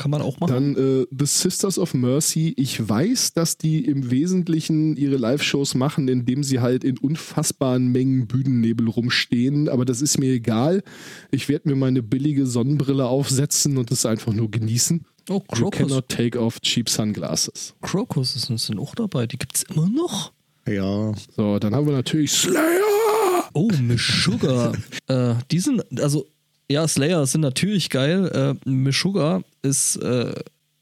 kann 0.01 0.11
man 0.11 0.23
auch 0.23 0.41
machen. 0.41 0.75
Dann 0.75 1.03
äh, 1.03 1.07
The 1.11 1.27
Sisters 1.27 1.79
of 1.79 1.93
Mercy. 1.93 2.55
Ich 2.57 2.89
weiß, 2.89 3.35
dass 3.35 3.59
die 3.59 3.85
im 3.85 4.11
Wesentlichen 4.11 4.97
ihre 4.97 5.17
Live-Shows 5.17 5.75
machen, 5.75 6.09
indem 6.09 6.43
sie 6.43 6.61
halt 6.61 6.85
in 6.85 6.97
unfassbaren 6.97 7.93
Mengen 7.93 8.27
Bühnennebel 8.27 8.89
rumstehen. 8.89 9.69
Aber 9.69 9.85
das 9.85 10.01
ist 10.01 10.19
mir 10.19 10.33
egal. 10.33 10.83
Ich 11.31 11.51
werde 11.51 11.69
mir 11.69 11.77
meine 11.77 12.03
billige 12.03 12.47
Sonnenbrille 12.47 13.07
aufsetzen 13.07 13.77
und 13.77 13.91
es 13.91 14.07
einfach 14.07 14.33
nur 14.33 14.51
genießen. 14.51 15.05
oh, 15.29 15.35
You 15.35 15.41
Crocus. 15.41 15.79
cannot 15.79 16.09
take 16.09 16.41
off 16.41 16.61
cheap 16.63 16.89
sunglasses. 16.89 17.75
Crocus 17.83 18.33
sind, 18.33 18.59
sind 18.59 18.79
auch 18.79 18.95
dabei. 18.95 19.27
Die 19.27 19.37
gibt 19.37 19.57
es 19.57 19.65
immer 19.65 19.87
noch. 19.87 20.33
Ja. 20.67 21.13
So, 21.37 21.59
dann 21.59 21.75
haben 21.75 21.87
wir 21.87 21.93
natürlich 21.93 22.33
Slayer. 22.33 23.51
Oh, 23.53 23.69
Meshuggah. 23.83 24.73
äh, 25.09 25.35
die 25.51 25.59
sind, 25.59 25.83
also, 26.01 26.27
ja, 26.71 26.87
Slayer 26.87 27.27
sind 27.27 27.41
natürlich 27.41 27.91
geil. 27.91 28.57
Äh, 28.65 28.69
Meshuggah 28.69 29.43
ist 29.63 29.97
äh, 29.97 30.35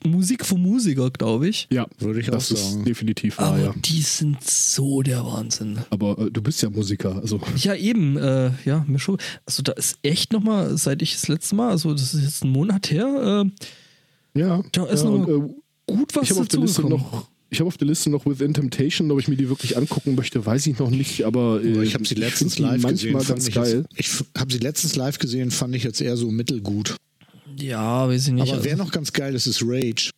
Musik 0.05 0.45
für 0.45 0.57
Musiker, 0.57 1.11
glaube 1.11 1.49
ich. 1.49 1.67
Ja, 1.73 1.87
Würde 1.99 2.21
ich 2.21 2.27
das 2.27 2.53
auch 2.53 2.55
ist 2.55 2.73
sagen. 2.73 2.85
definitiv 2.85 3.39
wahr, 3.39 3.55
Aber 3.55 3.59
ja. 3.59 3.75
die 3.77 4.03
sind 4.03 4.43
so 4.45 5.03
der 5.03 5.25
Wahnsinn. 5.25 5.79
Aber 5.91 6.19
äh, 6.19 6.31
du 6.31 6.41
bist 6.43 6.63
ja 6.63 6.71
Musiker, 6.71 7.17
also 7.17 7.41
Ja, 7.57 7.75
eben, 7.75 8.17
äh, 8.17 8.51
ja, 8.65 8.85
Meshuggah. 8.87 9.23
Also, 9.47 9.63
da 9.63 9.73
ist 9.73 9.99
echt 10.03 10.33
nochmal, 10.33 10.77
seit 10.77 11.03
ich 11.03 11.15
das 11.15 11.29
letzte 11.29 11.55
Mal, 11.57 11.71
also, 11.71 11.93
das 11.93 12.15
ist 12.15 12.23
jetzt 12.23 12.45
ein 12.45 12.51
Monat 12.51 12.91
her, 12.91 13.45
äh, 13.45 14.39
ja. 14.39 14.63
Da 14.73 14.85
ist 14.87 15.03
ja, 15.05 15.11
noch 15.11 15.27
und, 15.27 15.51
äh, 15.51 15.95
gut 15.95 16.15
was 16.15 16.25
ich 16.25 16.31
habe 16.31 16.41
auf 16.43 16.49
der 16.49 16.61
Liste 16.61 16.83
noch 16.83 17.29
ich 17.51 17.61
habe 17.61 17.69
auf 17.69 17.77
der 17.79 17.87
Liste 17.87 18.11
noch 18.11 18.27
Within 18.27 18.53
Temptation, 18.53 19.11
ob 19.11 19.21
ich 19.21 19.29
mir 19.29 19.37
die 19.37 19.49
wirklich 19.49 19.77
angucken 19.77 20.15
möchte, 20.15 20.45
weiß 20.45 20.67
ich 20.67 20.79
noch 20.79 20.91
nicht, 20.91 21.25
aber 21.25 21.63
äh, 21.63 21.83
Ich 21.83 21.95
habe 21.95 22.07
sie 22.07 22.15
letztens 22.15 22.57
die 22.57 22.63
live 22.63 22.83
manchmal 22.83 23.15
gesehen. 23.15 23.29
ganz 23.29 23.49
ich 23.49 23.55
geil. 23.55 23.85
Jetzt, 23.97 24.25
ich 24.35 24.41
habe 24.41 24.53
sie 24.53 24.59
letztens 24.59 24.97
live 24.97 25.19
gesehen, 25.19 25.51
fand 25.51 25.75
ich 25.75 25.85
jetzt 25.85 26.01
eher 26.01 26.17
so 26.17 26.31
mittelgut. 26.31 26.97
Ja, 27.57 28.09
weiß 28.09 28.29
ich 28.29 28.33
nicht. 28.35 28.53
Aber 28.53 28.65
wer 28.65 28.73
also, 28.73 28.85
noch 28.85 28.93
ganz 28.93 29.13
geil 29.13 29.35
ist, 29.35 29.47
ist 29.47 29.63
Rage. 29.65 30.11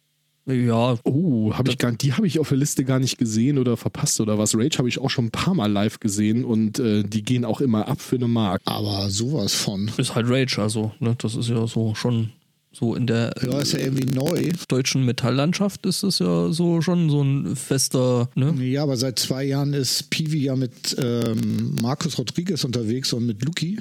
ja, 0.46 0.98
Oh, 1.04 1.54
habe 1.54 1.70
ich 1.70 1.78
gar 1.78 1.92
die 1.92 2.12
habe 2.12 2.26
ich 2.26 2.38
auf 2.40 2.48
der 2.48 2.58
Liste 2.58 2.84
gar 2.84 2.98
nicht 2.98 3.16
gesehen 3.18 3.58
oder 3.58 3.76
verpasst 3.76 4.20
oder 4.20 4.36
was. 4.36 4.56
Rage 4.56 4.78
habe 4.78 4.88
ich 4.88 4.98
auch 4.98 5.10
schon 5.10 5.26
ein 5.26 5.30
paar 5.30 5.54
Mal 5.54 5.70
live 5.70 6.00
gesehen 6.00 6.44
und 6.44 6.80
äh, 6.80 7.04
die 7.04 7.22
gehen 7.22 7.44
auch 7.44 7.60
immer 7.60 7.86
ab 7.86 8.00
für 8.00 8.16
eine 8.16 8.28
Mark. 8.28 8.60
Aber 8.64 9.08
sowas 9.10 9.54
von. 9.54 9.90
ist 9.96 10.16
halt 10.16 10.26
Rage, 10.28 10.60
also, 10.60 10.92
ne, 10.98 11.14
das 11.18 11.36
ist 11.36 11.48
ja 11.48 11.64
so 11.68 11.94
schon 11.94 12.30
so 12.72 12.94
in 12.94 13.06
der 13.06 13.33
Ja, 13.42 13.61
ist 13.61 13.72
ja 13.72 13.80
irgendwie 13.80 14.06
neu. 14.14 14.50
deutschen 14.68 15.04
Metalllandschaft 15.04 15.87
ist 15.87 16.02
das 16.02 16.18
ja 16.20 16.52
so 16.52 16.80
schon 16.83 17.11
so 17.11 17.22
ein 17.22 17.56
fester, 17.56 18.30
ne? 18.35 18.54
Ja, 18.62 18.83
aber 18.85 18.96
seit 18.96 19.18
zwei 19.18 19.44
Jahren 19.44 19.72
ist 19.74 20.11
Piwi 20.11 20.44
ja 20.44 20.56
mit 20.56 20.96
ähm, 21.02 21.74
Markus 21.83 22.16
Rodriguez 22.18 22.64
unterwegs 22.64 23.12
und 23.12 23.26
mit 23.26 23.44
Luki. 23.44 23.80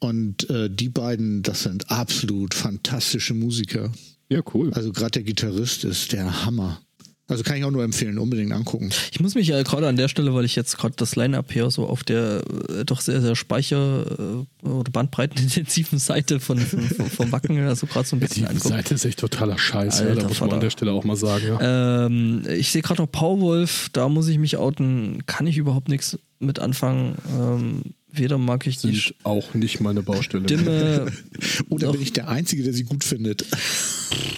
Und 0.00 0.50
äh, 0.50 0.68
die 0.68 0.88
beiden, 0.90 1.42
das 1.42 1.62
sind 1.62 1.90
absolut 1.90 2.52
fantastische 2.54 3.32
Musiker. 3.34 3.90
Ja, 4.28 4.40
cool. 4.52 4.72
Also 4.74 4.92
gerade 4.92 5.12
der 5.12 5.22
Gitarrist 5.22 5.84
ist 5.84 6.12
der 6.12 6.44
Hammer. 6.44 6.80
Also 7.26 7.42
kann 7.42 7.56
ich 7.56 7.64
auch 7.64 7.70
nur 7.70 7.82
empfehlen, 7.84 8.18
unbedingt 8.18 8.52
angucken. 8.52 8.90
Ich 9.10 9.18
muss 9.18 9.34
mich 9.34 9.48
ja 9.48 9.62
gerade 9.62 9.88
an 9.88 9.96
der 9.96 10.08
Stelle, 10.08 10.34
weil 10.34 10.44
ich 10.44 10.56
jetzt 10.56 10.76
gerade 10.76 10.94
das 10.96 11.16
Line-Up 11.16 11.50
hier 11.52 11.70
so 11.70 11.86
auf 11.86 12.04
der 12.04 12.42
äh, 12.68 12.84
doch 12.84 13.00
sehr, 13.00 13.22
sehr 13.22 13.34
speicher- 13.34 14.44
äh, 14.62 14.66
oder 14.68 14.90
bandbreitenintensiven 14.90 15.98
Seite 16.00 16.38
von, 16.38 16.58
von, 16.58 16.80
von, 16.82 17.06
vom 17.08 17.32
Wacken, 17.32 17.58
also 17.60 17.86
gerade 17.86 18.06
so 18.06 18.16
ein 18.16 18.20
bisschen 18.20 18.46
Die. 18.52 18.58
Seite 18.58 18.94
ist 18.94 19.06
echt 19.06 19.20
totaler 19.20 19.56
Scheiß, 19.58 20.00
ja, 20.00 20.06
Alter 20.06 20.20
da 20.22 20.28
muss 20.28 20.40
man 20.40 20.52
an 20.52 20.60
der 20.60 20.68
Stelle 20.70 20.92
auch 20.92 21.04
mal 21.04 21.16
sagen. 21.16 21.46
Ja. 21.46 22.06
Ähm, 22.06 22.42
ich 22.58 22.70
sehe 22.70 22.82
gerade 22.82 23.00
noch 23.00 23.10
Powerwolf, 23.10 23.88
da 23.94 24.10
muss 24.10 24.28
ich 24.28 24.38
mich 24.38 24.58
outen, 24.58 25.24
kann 25.24 25.46
ich 25.46 25.56
überhaupt 25.56 25.88
nichts 25.88 26.18
mit 26.40 26.58
anfangen. 26.58 27.16
Ähm, 27.40 27.82
weder 28.12 28.36
mag 28.36 28.66
ich 28.66 28.78
die 28.78 28.92
Sind 28.94 29.14
auch 29.24 29.54
nicht 29.54 29.80
meine 29.80 30.02
Baustelle. 30.02 30.44
Stimme, 30.44 31.06
Oder 31.70 31.90
bin 31.92 32.02
ich 32.02 32.12
der 32.12 32.28
Einzige, 32.28 32.62
der 32.64 32.74
sie 32.74 32.84
gut 32.84 33.02
findet? 33.02 33.46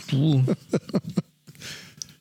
du, 0.08 0.44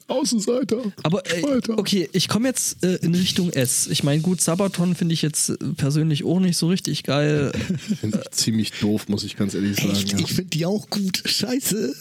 Außenseiter. 0.07 0.77
Aber 1.03 1.23
äh, 1.25 1.41
okay, 1.77 2.09
ich 2.13 2.27
komme 2.27 2.47
jetzt 2.47 2.83
äh, 2.83 2.95
in 2.97 3.15
Richtung 3.15 3.49
S. 3.51 3.87
Ich 3.87 4.03
meine, 4.03 4.21
gut, 4.21 4.39
Sabaton 4.41 4.95
finde 4.95 5.13
ich 5.13 5.21
jetzt 5.21 5.49
äh, 5.49 5.55
persönlich 5.77 6.23
auch 6.23 6.39
nicht 6.39 6.57
so 6.57 6.67
richtig 6.67 7.03
geil. 7.03 7.51
Finde 8.01 8.21
ich 8.23 8.31
ziemlich 8.31 8.71
doof, 8.79 9.07
muss 9.07 9.23
ich 9.23 9.35
ganz 9.35 9.53
ehrlich 9.55 9.77
sagen. 9.77 9.91
Echt? 9.91 10.11
Ja. 10.11 10.19
Ich 10.19 10.27
finde 10.27 10.45
die 10.51 10.65
auch 10.65 10.89
gut. 10.89 11.23
Scheiße. 11.25 11.95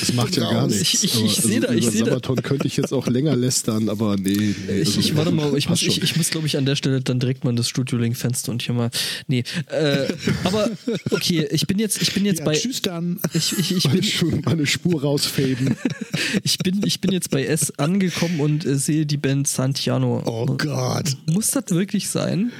Das 0.00 0.12
macht 0.12 0.36
ja 0.36 0.50
gar 0.50 0.66
nichts. 0.66 0.82
Ich- 0.82 1.04
ich- 1.04 1.24
ich 1.24 1.36
seh 1.36 1.60
da- 1.60 1.68
über 1.68 1.76
ich 1.76 1.86
seh 1.86 2.00
da- 2.00 2.06
Sabaton 2.06 2.42
könnte 2.42 2.66
ich 2.66 2.76
jetzt 2.76 2.92
auch 2.92 3.06
länger 3.06 3.34
lästern, 3.36 3.88
aber 3.88 4.16
nee. 4.16 4.54
nee 4.66 4.80
Ich, 4.80 4.88
also, 4.88 5.00
ich 5.00 5.16
warte 5.16 5.30
mal, 5.30 5.56
ich 5.56 5.68
muss, 5.68 5.82
ich, 5.82 6.02
ich 6.02 6.16
muss 6.16 6.30
glaube 6.30 6.46
ich, 6.46 6.56
an 6.56 6.66
der 6.66 6.76
Stelle 6.76 7.00
dann 7.00 7.20
direkt 7.20 7.44
mal 7.44 7.50
in 7.50 7.56
das 7.56 7.68
Studio 7.68 7.98
Link-Fenster 7.98 8.52
und 8.52 8.62
hier 8.62 8.74
mal. 8.74 8.90
Nee. 9.28 9.44
Äh, 9.70 10.08
aber 10.44 10.70
okay, 11.10 11.46
ich 11.50 11.66
bin 11.66 11.78
jetzt, 11.78 12.00
ich 12.02 12.12
bin 12.12 12.24
jetzt 12.26 12.40
Ja, 12.40 12.44
bei. 12.44 12.54
tschüss 12.54 12.82
dann. 12.82 13.18
Ich, 13.32 13.56
ich, 13.58 13.72
ich, 13.76 13.84
meine, 13.84 14.00
bin, 14.00 14.08
Spur- 14.10 14.40
meine 14.44 14.66
Spur 14.66 15.00
rausfaden. 15.02 15.76
ich, 16.42 16.58
bin, 16.58 16.80
ich 16.84 17.00
bin 17.00 17.12
jetzt 17.12 17.30
bei 17.30 17.45
S 17.46 17.72
angekommen 17.78 18.40
und 18.40 18.66
äh, 18.66 18.76
sehe 18.76 19.06
die 19.06 19.16
Band 19.16 19.48
Santiano. 19.48 20.22
Oh 20.26 20.46
Gott. 20.46 21.16
Muss 21.26 21.50
das 21.50 21.64
wirklich 21.70 22.08
sein? 22.08 22.52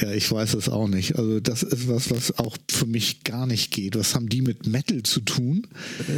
Ja, 0.00 0.12
ich 0.12 0.30
weiß 0.30 0.54
es 0.54 0.68
auch 0.68 0.86
nicht. 0.86 1.16
Also 1.16 1.40
das 1.40 1.64
ist 1.64 1.88
was, 1.88 2.10
was 2.12 2.38
auch 2.38 2.56
für 2.70 2.86
mich 2.86 3.24
gar 3.24 3.46
nicht 3.46 3.72
geht. 3.72 3.96
Was 3.96 4.14
haben 4.14 4.28
die 4.28 4.42
mit 4.42 4.66
Metal 4.66 5.02
zu 5.02 5.20
tun? 5.20 5.66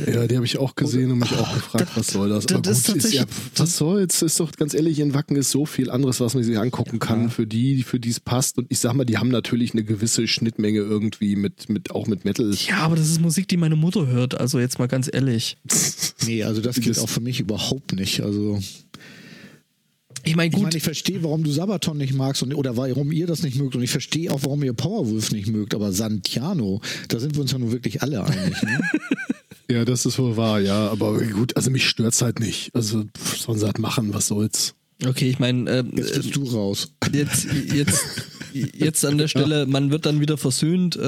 Ja, 0.07 0.27
die 0.27 0.37
habe 0.37 0.45
ich 0.45 0.59
auch 0.59 0.75
gesehen 0.75 1.11
und 1.11 1.21
mich 1.21 1.33
auch 1.33 1.55
gefragt, 1.55 1.89
was 1.95 2.09
soll 2.09 2.29
das? 2.29 2.45
das 2.45 2.59
Aber 2.59 2.71
ist 2.71 2.87
gut, 2.89 2.97
ist 2.97 3.13
ja, 3.15 3.23
tatsächlich- 3.25 3.59
was 3.59 3.77
soll's? 3.79 4.23
Ist 4.23 4.39
doch 4.39 4.53
ganz 4.53 4.75
ehrlich, 4.75 4.99
in 4.99 5.15
Wacken 5.15 5.35
ist 5.37 5.51
so 5.51 5.65
viel 5.65 5.91
anderes, 5.91 6.21
was 6.21 6.35
man 6.35 6.45
sich 6.45 6.59
angucken 6.59 6.99
kann, 6.99 7.31
für 7.31 7.47
die, 7.47 7.83
für 7.83 7.99
die 7.99 8.11
es 8.11 8.21
passt. 8.21 8.59
Und 8.59 8.67
ich 8.69 8.79
sag 8.81 8.93
mal, 8.93 9.05
die 9.07 9.17
haben 9.17 9.29
natürlich 9.31 9.73
eine 9.73 9.83
gewisse 9.85 10.29
Schnittmenge 10.29 10.81
irgendwie 10.81 11.37
mit, 11.37 11.71
mit 11.71 11.91
auch 11.91 12.07
mit 12.07 12.27
Metal. 12.27 12.53
Ja, 12.69 12.79
aber 12.81 12.97
das 12.97 13.09
ist 13.09 13.21
Musik, 13.23 13.49
die 13.49 13.57
meine 13.57 13.77
Mutter 13.77 14.07
hört. 14.07 14.39
Also 14.39 14.61
jetzt 14.61 14.79
mal 14.79 14.89
ganz 14.89 15.09
ehrlich. 15.11 15.57
Nee, 16.27 16.43
also 16.45 16.61
das 16.61 16.77
geht 16.77 16.91
Das- 16.91 16.99
auch 16.99 17.09
für 17.09 17.21
mich 17.21 17.41
überhaupt 17.41 17.95
nicht. 17.95 18.21
Also 18.21 18.61
Ich 20.25 20.37
meine, 20.37 20.49
ich 20.49 20.55
gut. 20.55 20.63
meine, 20.65 20.77
ich 20.77 20.83
verstehe, 20.83 21.23
warum 21.23 21.45
du 21.45 21.51
Sabaton 21.51 21.97
nicht 21.99 22.15
magst 22.15 22.43
und, 22.43 22.55
oder 22.55 22.77
warum 22.77 23.13
ihr 23.13 23.27
das 23.27 23.43
nicht 23.43 23.59
mögt 23.59 23.75
und 23.77 23.83
ich 23.83 23.91
verstehe 23.91 24.31
auch, 24.33 24.41
warum 24.43 24.63
ihr 24.63 24.73
Powerwolf 24.73 25.33
nicht 25.33 25.49
mögt, 25.49 25.75
aber 25.75 25.93
Santiano, 25.93 26.81
da 27.09 27.19
sind 27.19 27.35
wir 27.35 27.43
uns 27.43 27.53
ja 27.53 27.59
nun 27.59 27.73
wirklich 27.73 28.03
alle 28.03 28.25
einig. 28.25 28.63
Ne? 28.63 28.81
Ja, 29.71 29.85
das 29.85 30.05
ist 30.05 30.19
wohl 30.19 30.37
wahr, 30.37 30.59
ja. 30.59 30.89
Aber 30.91 31.21
gut, 31.21 31.57
also 31.57 31.71
mich 31.71 31.89
stört's 31.89 32.23
halt 32.23 32.41
nicht. 32.41 32.75
Also 32.75 33.05
sollen 33.39 33.57
sie 33.57 33.67
halt 33.67 33.79
machen, 33.79 34.13
was 34.13 34.27
soll's. 34.27 34.75
Okay, 35.07 35.31
ich 35.31 35.39
meine, 35.39 35.71
äh, 35.71 35.85
Jetzt 35.95 36.15
bist 36.17 36.35
du 36.35 36.43
raus. 36.43 36.93
jetzt, 37.13 37.47
jetzt, 37.73 38.05
jetzt 38.53 39.05
an 39.05 39.17
der 39.17 39.29
Stelle, 39.29 39.67
man 39.67 39.93
wird 39.93 40.07
dann 40.07 40.21
wieder 40.21 40.37
versöhnt. 40.39 40.97
Äh, 40.97 41.01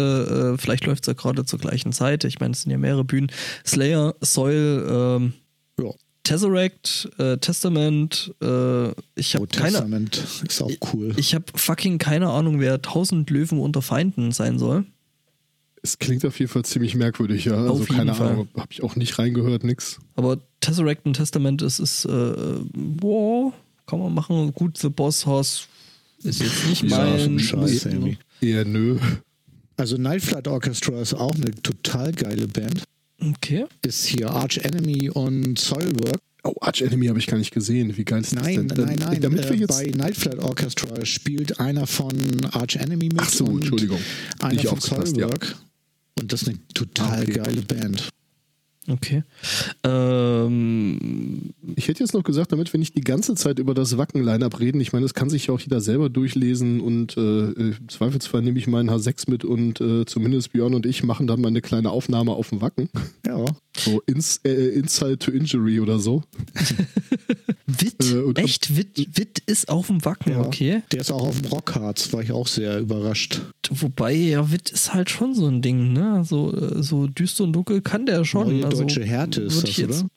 äh, 0.52 0.58
vielleicht 0.58 0.86
läuft 0.86 1.02
es 1.02 1.06
ja 1.08 1.14
gerade 1.14 1.44
zur 1.44 1.58
gleichen 1.58 1.92
Zeit. 1.92 2.22
Ich 2.22 2.38
meine, 2.38 2.52
es 2.52 2.62
sind 2.62 2.70
ja 2.70 2.78
mehrere 2.78 3.02
Bühnen. 3.02 3.32
Slayer, 3.66 4.14
Soil, 4.20 4.86
ähm, 4.88 5.32
Ja. 5.80 5.90
Tesseract, 6.24 7.08
äh, 7.18 7.36
Testament. 7.38 8.32
Äh, 8.42 8.90
ich 9.16 9.34
habe 9.34 9.44
Oh, 9.44 9.46
keine, 9.50 9.72
Testament 9.72 10.22
ist 10.48 10.62
auch 10.62 10.70
cool. 10.92 11.12
ich 11.16 11.34
habe 11.34 11.44
fucking 11.54 11.98
keine 11.98 12.30
Ahnung, 12.30 12.60
wer 12.60 12.74
1000 12.74 13.28
Löwen 13.30 13.58
unter 13.58 13.82
Feinden 13.82 14.32
sein 14.32 14.58
soll. 14.58 14.84
Es 15.84 15.98
klingt 15.98 16.24
auf 16.24 16.38
jeden 16.38 16.50
Fall 16.50 16.64
ziemlich 16.64 16.94
merkwürdig, 16.94 17.44
ja. 17.46 17.54
Also 17.54 17.72
Auf 17.72 17.78
jeden 17.80 17.96
keine 17.96 18.14
Fall. 18.14 18.28
Ahnung, 18.30 18.48
habe 18.56 18.68
ich 18.70 18.84
auch 18.84 18.94
nicht 18.94 19.18
reingehört, 19.18 19.64
nix. 19.64 19.98
Aber 20.14 20.38
Tesseract 20.60 21.04
und 21.06 21.14
Testament 21.14 21.60
ist, 21.60 21.80
ist 21.80 22.04
äh, 22.04 22.34
boah, 22.72 23.52
kann 23.86 23.98
man 23.98 24.14
machen. 24.14 24.52
Gut, 24.54 24.78
The 24.78 24.90
Boss 24.90 25.26
House 25.26 25.66
ist 26.22 26.40
jetzt 26.40 26.66
nicht 26.68 26.84
Ja, 26.84 26.98
mein 26.98 27.38
irgendwie. 27.38 28.16
Eher 28.40 28.64
nö. 28.64 28.96
Also 29.76 29.96
Night 29.96 30.22
Flight 30.22 30.46
Orchestra 30.46 31.00
ist 31.00 31.14
auch 31.14 31.34
eine 31.34 31.50
total 31.62 32.12
geile 32.12 32.46
Band. 32.46 32.84
Okay. 33.30 33.66
Ist 33.86 34.06
hier 34.06 34.30
Arch 34.30 34.58
Enemy 34.58 35.10
und 35.10 35.58
Soilwork. 35.58 36.18
Oh, 36.44 36.54
Arch 36.60 36.82
Enemy 36.82 37.06
habe 37.06 37.18
ich 37.20 37.28
gar 37.28 37.38
nicht 37.38 37.52
gesehen. 37.52 37.96
Wie 37.96 38.04
geil 38.04 38.20
ist 38.22 38.34
das 38.34 38.42
Nein, 38.42 38.66
denn? 38.68 38.84
nein, 38.84 38.98
nein. 38.98 39.20
Damit 39.20 39.48
wir 39.48 39.60
äh, 39.62 39.66
bei 39.66 39.84
Night 39.96 40.16
Flight 40.16 40.38
Orchestra 40.40 41.04
spielt 41.04 41.60
einer 41.60 41.86
von 41.86 42.12
Arch 42.52 42.76
Enemy 42.76 43.04
mit. 43.10 43.20
Ach 43.20 43.28
so, 43.28 43.44
und 43.44 43.58
Entschuldigung. 43.58 44.00
Einer 44.40 44.54
Nicht 44.54 44.66
von 44.66 44.78
aufgepasst, 44.78 45.16
ja. 45.16 45.28
Soilwork. 45.28 45.56
Und 46.18 46.32
das 46.32 46.42
ist 46.42 46.48
eine 46.48 46.58
total 46.74 47.20
Ah, 47.20 47.22
okay. 47.22 47.32
geile 47.32 47.62
Band. 47.62 48.08
Okay. 48.88 49.22
Ähm, 49.84 51.52
Ich 51.76 51.88
hätte 51.88 52.00
jetzt 52.02 52.14
noch 52.14 52.24
gesagt, 52.24 52.52
damit 52.52 52.72
wir 52.72 52.78
nicht 52.78 52.96
die 52.96 53.00
ganze 53.02 53.34
Zeit 53.34 53.58
über 53.58 53.74
das 53.74 53.96
Wacken-Line-Up 53.96 54.58
reden, 54.60 54.80
ich 54.80 54.92
meine, 54.92 55.04
das 55.04 55.14
kann 55.14 55.30
sich 55.30 55.46
ja 55.46 55.54
auch 55.54 55.60
jeder 55.60 55.80
selber 55.80 56.10
durchlesen 56.10 56.80
und 56.80 57.16
äh, 57.16 57.50
im 57.52 57.88
Zweifelsfall 57.88 58.42
nehme 58.42 58.58
ich 58.58 58.66
meinen 58.66 58.90
H6 58.90 59.30
mit 59.30 59.44
und 59.44 59.80
äh, 59.80 60.04
zumindest 60.04 60.52
Björn 60.52 60.74
und 60.74 60.84
ich 60.86 61.02
machen 61.04 61.26
dann 61.26 61.40
mal 61.40 61.48
eine 61.48 61.60
kleine 61.60 61.90
Aufnahme 61.90 62.32
auf 62.32 62.50
dem 62.50 62.60
Wacken. 62.60 62.88
Ja. 63.26 63.44
So 63.76 64.02
ins, 64.06 64.40
äh, 64.44 64.50
Inside 64.50 65.18
to 65.18 65.30
Injury 65.30 65.80
oder 65.80 65.98
so. 65.98 66.22
Witt, 67.66 68.12
Äh, 68.12 68.40
echt, 68.42 68.76
Witt, 68.76 69.16
Witt 69.16 69.38
ist 69.46 69.68
auf 69.68 69.86
dem 69.86 70.04
Wacken, 70.04 70.32
ja. 70.32 70.40
okay. 70.40 70.82
Der 70.92 71.00
ist 71.00 71.10
auch 71.10 71.28
auf 71.28 71.40
dem 71.40 71.50
Rockharz, 71.50 72.12
war 72.12 72.22
ich 72.22 72.32
auch 72.32 72.46
sehr 72.46 72.78
überrascht. 72.78 73.40
Wobei, 73.70 74.12
ja, 74.12 74.50
Witt 74.52 74.70
ist 74.70 74.92
halt 74.92 75.08
schon 75.10 75.34
so 75.34 75.46
ein 75.48 75.62
Ding, 75.62 75.92
ne? 75.92 76.22
So, 76.24 76.54
äh, 76.54 76.82
so 76.82 77.06
düster 77.06 77.44
und 77.44 77.54
dunkel 77.54 77.80
kann 77.80 78.04
der 78.06 78.24
schon. 78.24 78.48
Neue 78.48 78.66
also, 78.66 78.82
deutsche 78.82 79.04
Härte 79.04 79.42
ist 79.42 79.62
das, 79.62 79.76
jetzt, 79.76 80.00
oder? 80.02 80.08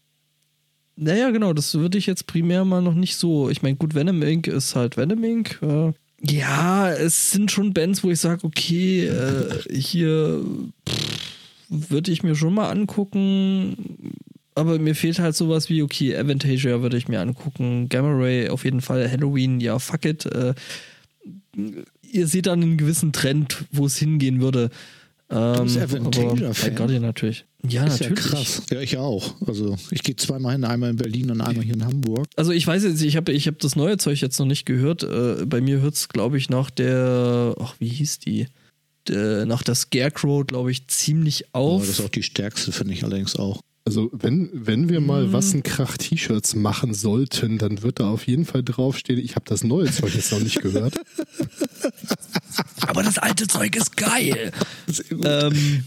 Naja, 0.97 1.29
genau, 1.31 1.53
das 1.53 1.73
würde 1.75 1.97
ich 1.97 2.05
jetzt 2.05 2.27
primär 2.27 2.65
mal 2.65 2.81
noch 2.81 2.93
nicht 2.93 3.15
so. 3.15 3.49
Ich 3.49 3.61
meine, 3.61 3.75
gut, 3.75 3.95
Venom 3.95 4.21
Inc. 4.21 4.47
ist 4.47 4.75
halt 4.75 4.97
Venom 4.97 5.23
Inc. 5.23 5.59
Äh, 5.61 5.93
ja, 6.21 6.91
es 6.91 7.31
sind 7.31 7.51
schon 7.51 7.73
Bands, 7.73 8.03
wo 8.03 8.09
ich 8.09 8.19
sage, 8.19 8.43
okay, 8.45 9.05
äh, 9.05 9.73
hier 9.73 10.41
würde 11.89 12.11
ich 12.11 12.23
mir 12.23 12.35
schon 12.35 12.53
mal 12.53 12.69
angucken. 12.69 14.13
Aber 14.55 14.79
mir 14.79 14.95
fehlt 14.95 15.19
halt 15.19 15.35
sowas 15.35 15.69
wie, 15.69 15.83
okay, 15.83 16.15
Avantasia 16.15 16.81
würde 16.81 16.97
ich 16.97 17.09
mir 17.09 17.19
angucken, 17.19 17.89
Gamma 17.89 18.11
Ray 18.11 18.47
auf 18.49 18.63
jeden 18.63 18.79
Fall, 18.79 19.11
Halloween, 19.11 19.59
ja, 19.59 19.79
fuck 19.79 20.05
it. 20.05 20.25
Äh, 20.25 20.53
ihr 22.01 22.27
seht 22.27 22.45
dann 22.45 22.61
einen 22.61 22.77
gewissen 22.77 23.11
Trend, 23.11 23.65
wo 23.71 23.85
es 23.85 23.97
hingehen 23.97 24.39
würde. 24.39 24.69
Ähm, 25.29 25.63
bist 25.63 25.77
Avantasia-Fan? 25.77 26.43
aber 26.43 26.53
High 26.53 26.75
Guardian 26.75 27.01
natürlich. 27.01 27.45
Ja, 27.67 27.85
ist 27.85 28.01
natürlich. 28.01 28.25
ja 28.25 28.31
krass. 28.31 28.61
Ja, 28.69 28.79
ich 28.79 28.97
auch. 28.97 29.33
Also 29.47 29.75
ich 29.89 30.03
gehe 30.03 30.15
zweimal 30.15 30.53
hin, 30.53 30.63
einmal 30.63 30.91
in 30.91 30.97
Berlin 30.97 31.31
und 31.31 31.41
einmal 31.41 31.63
hier 31.63 31.73
in 31.73 31.83
Hamburg. 31.83 32.27
Also 32.35 32.51
ich 32.51 32.65
weiß 32.65 32.83
jetzt, 32.83 33.01
ich 33.01 33.15
habe 33.17 33.31
ich 33.31 33.47
hab 33.47 33.57
das 33.59 33.75
neue 33.75 33.97
Zeug 33.97 34.21
jetzt 34.21 34.39
noch 34.39 34.45
nicht 34.45 34.65
gehört. 34.65 35.03
Äh, 35.03 35.45
bei 35.45 35.61
mir 35.61 35.81
hört 35.81 35.95
es, 35.95 36.09
glaube 36.09 36.37
ich, 36.37 36.49
nach 36.49 36.69
der, 36.69 37.55
ach, 37.59 37.75
wie 37.79 37.87
hieß 37.87 38.19
die? 38.19 38.47
Der, 39.07 39.45
nach 39.45 39.63
der 39.63 39.75
Scarecrow, 39.75 40.45
glaube 40.45 40.71
ich, 40.71 40.87
ziemlich 40.87 41.45
Aber 41.53 41.65
auf. 41.65 41.81
das 41.81 41.99
ist 41.99 42.05
auch 42.05 42.09
die 42.09 42.23
stärkste, 42.23 42.71
finde 42.71 42.93
ich 42.93 43.03
allerdings 43.03 43.35
auch. 43.35 43.61
Also 43.87 44.09
wenn, 44.11 44.49
wenn 44.51 44.89
wir 44.89 44.99
mal 44.99 45.31
Wassenkrach-T-Shirts 45.31 46.55
machen 46.55 46.95
sollten, 46.95 47.59
dann 47.59 47.83
wird 47.83 47.99
da 47.99 48.09
auf 48.09 48.25
jeden 48.25 48.45
Fall 48.45 48.63
draufstehen, 48.63 49.19
ich 49.19 49.35
habe 49.35 49.45
das 49.47 49.63
neue 49.63 49.91
Zeug 49.91 50.15
jetzt 50.15 50.31
noch 50.31 50.39
nicht 50.39 50.59
gehört. 50.59 50.95
Aber 52.81 53.03
das 53.03 53.19
alte 53.19 53.45
Zeug 53.47 53.75
ist 53.75 53.95
geil. 53.95 54.51
ähm, 55.23 55.83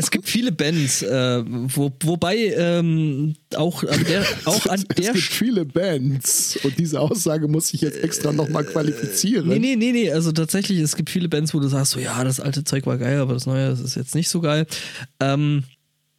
es 0.00 0.10
gibt 0.10 0.28
viele 0.28 0.50
Bands, 0.50 1.02
äh, 1.02 1.42
wo, 1.46 1.92
wobei 2.02 2.36
ähm, 2.56 3.34
auch 3.54 3.84
an 3.84 4.04
der, 4.08 4.24
auch 4.46 4.66
an 4.66 4.82
es 4.88 4.96
der 4.96 5.12
gibt 5.12 5.24
viele 5.24 5.64
Bands 5.64 6.58
und 6.64 6.78
diese 6.78 6.98
Aussage 7.00 7.48
muss 7.48 7.72
ich 7.74 7.82
jetzt 7.82 8.02
extra 8.02 8.32
nochmal 8.32 8.64
qualifizieren. 8.64 9.48
Nee, 9.48 9.58
nee, 9.58 9.76
nee, 9.76 9.92
nee. 9.92 10.10
Also 10.10 10.32
tatsächlich, 10.32 10.78
es 10.78 10.96
gibt 10.96 11.10
viele 11.10 11.28
Bands, 11.28 11.52
wo 11.52 11.60
du 11.60 11.68
sagst, 11.68 11.92
so 11.92 12.00
ja, 12.00 12.24
das 12.24 12.40
alte 12.40 12.64
Zeug 12.64 12.86
war 12.86 12.96
geil, 12.96 13.20
aber 13.20 13.34
das 13.34 13.46
neue 13.46 13.68
das 13.68 13.80
ist 13.80 13.94
jetzt 13.94 14.14
nicht 14.14 14.30
so 14.30 14.40
geil. 14.40 14.66
Ähm, 15.20 15.64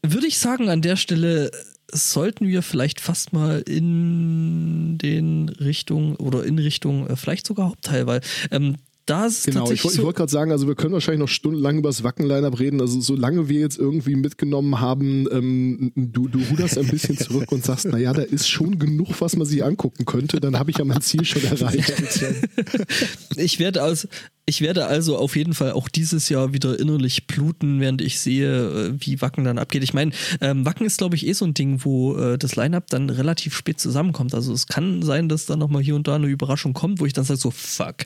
würde 0.05 0.27
ich 0.27 0.37
sagen, 0.37 0.69
an 0.69 0.81
der 0.81 0.95
Stelle 0.95 1.51
sollten 1.91 2.47
wir 2.47 2.61
vielleicht 2.61 3.01
fast 3.01 3.33
mal 3.33 3.61
in 3.61 4.97
den 4.99 5.49
Richtung 5.49 6.15
oder 6.17 6.43
in 6.43 6.59
Richtung, 6.59 7.07
äh, 7.07 7.15
vielleicht 7.15 7.47
sogar 7.47 7.69
Hauptteil, 7.69 8.05
weil 8.07 8.21
ähm, 8.51 8.75
da 9.05 9.25
ist 9.25 9.39
es 9.39 9.45
Genau, 9.45 9.71
ich, 9.71 9.83
ich 9.83 10.01
wollte 10.01 10.17
gerade 10.17 10.31
sagen, 10.31 10.51
also 10.51 10.67
wir 10.67 10.75
können 10.75 10.93
wahrscheinlich 10.93 11.19
noch 11.19 11.27
stundenlang 11.27 11.77
über 11.77 11.89
das 11.89 12.03
Wacken-Line-Up 12.03 12.59
reden. 12.59 12.81
Also 12.81 13.01
solange 13.01 13.49
wir 13.49 13.59
jetzt 13.59 13.77
irgendwie 13.77 14.15
mitgenommen 14.15 14.79
haben, 14.79 15.27
ähm, 15.31 15.91
du, 15.95 16.27
du 16.27 16.39
ruderst 16.49 16.77
ein 16.77 16.87
bisschen 16.87 17.17
zurück 17.17 17.51
und 17.51 17.65
sagst, 17.65 17.85
naja, 17.85 18.13
da 18.13 18.21
ist 18.21 18.47
schon 18.47 18.79
genug, 18.79 19.19
was 19.19 19.35
man 19.35 19.47
sich 19.47 19.63
angucken 19.63 20.05
könnte, 20.05 20.39
dann 20.39 20.57
habe 20.59 20.71
ich 20.71 20.77
ja 20.77 20.85
mein 20.85 21.01
Ziel 21.01 21.25
schon 21.25 21.43
erreicht. 21.43 21.93
ich 23.35 23.59
werde 23.59 23.81
also, 23.81 24.07
ich 24.45 24.61
werde 24.61 24.85
also 24.85 25.17
auf 25.17 25.35
jeden 25.35 25.53
Fall 25.53 25.71
auch 25.71 25.87
dieses 25.87 26.29
Jahr 26.29 26.53
wieder 26.53 26.79
innerlich 26.79 27.27
bluten, 27.27 27.79
während 27.79 28.01
ich 28.01 28.19
sehe, 28.19 28.89
äh, 28.89 28.93
wie 28.97 29.21
Wacken 29.21 29.43
dann 29.43 29.57
abgeht. 29.57 29.83
Ich 29.83 29.93
meine, 29.93 30.11
ähm, 30.41 30.65
Wacken 30.65 30.85
ist, 30.85 30.97
glaube 30.97 31.15
ich, 31.15 31.25
eh 31.25 31.33
so 31.33 31.45
ein 31.45 31.53
Ding, 31.53 31.83
wo 31.83 32.15
äh, 32.17 32.37
das 32.37 32.55
Line-Up 32.55 32.87
dann 32.89 33.09
relativ 33.09 33.55
spät 33.55 33.79
zusammenkommt. 33.79 34.33
Also 34.33 34.53
es 34.53 34.67
kann 34.67 35.01
sein, 35.01 35.29
dass 35.29 35.45
da 35.45 35.55
nochmal 35.55 35.81
hier 35.81 35.95
und 35.95 36.07
da 36.07 36.15
eine 36.15 36.27
Überraschung 36.27 36.73
kommt, 36.73 36.99
wo 36.99 37.05
ich 37.05 37.13
dann 37.13 37.25
sage, 37.25 37.39
so 37.39 37.51
fuck. 37.51 38.05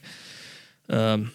Ähm, 0.89 1.29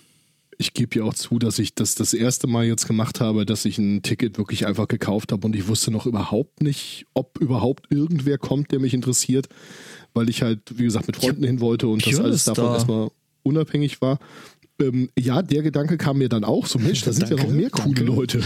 Ich 0.59 0.74
gebe 0.74 0.98
ja 0.98 1.05
auch 1.05 1.14
zu, 1.14 1.38
dass 1.38 1.59
ich 1.59 1.74
das 1.74 1.94
das 1.94 2.12
erste 2.12 2.46
Mal 2.46 2.66
jetzt 2.66 2.86
gemacht 2.86 3.20
habe, 3.20 3.46
dass 3.46 3.64
ich 3.64 3.78
ein 3.78 4.03
Ticket 4.03 4.36
wirklich 4.36 4.66
einfach 4.66 4.88
gekauft 4.88 5.32
habe 5.32 5.46
und 5.46 5.57
ich 5.57 5.68
wusste 5.68 5.90
noch 5.90 6.05
überhaupt 6.07 6.62
nicht, 6.62 7.07
ob 7.14 7.38
überhaupt 7.40 7.86
irgendwer 7.90 8.36
kommt, 8.36 8.70
der 8.70 8.78
mich 8.78 8.92
interessiert, 8.92 9.48
weil 10.12 10.28
ich 10.28 10.42
halt, 10.42 10.61
wie 10.78 10.84
gesagt, 10.84 11.07
mit 11.07 11.16
Freunden 11.16 11.44
hin 11.44 11.61
wollte 11.61 11.88
und 11.88 12.05
das 12.05 12.11
Björn 12.11 12.24
alles 12.26 12.44
davon 12.44 12.64
da. 12.66 12.74
erstmal 12.74 13.09
unabhängig 13.42 14.03
war. 14.03 14.18
Ähm, 14.80 15.09
ja, 15.18 15.40
der 15.42 15.62
Gedanke 15.62 15.96
kam 15.96 16.18
mir 16.18 16.28
dann 16.28 16.44
auch, 16.44 16.66
so 16.66 16.78
Mensch, 16.78 17.03
da 17.03 17.12
sind 17.14 17.28
ja 17.30 17.36
Danke, 17.36 17.51
noch 17.53 17.57
mehr 17.59 17.70
coole 17.70 17.94
danke. 17.94 18.05
Leute. 18.05 18.42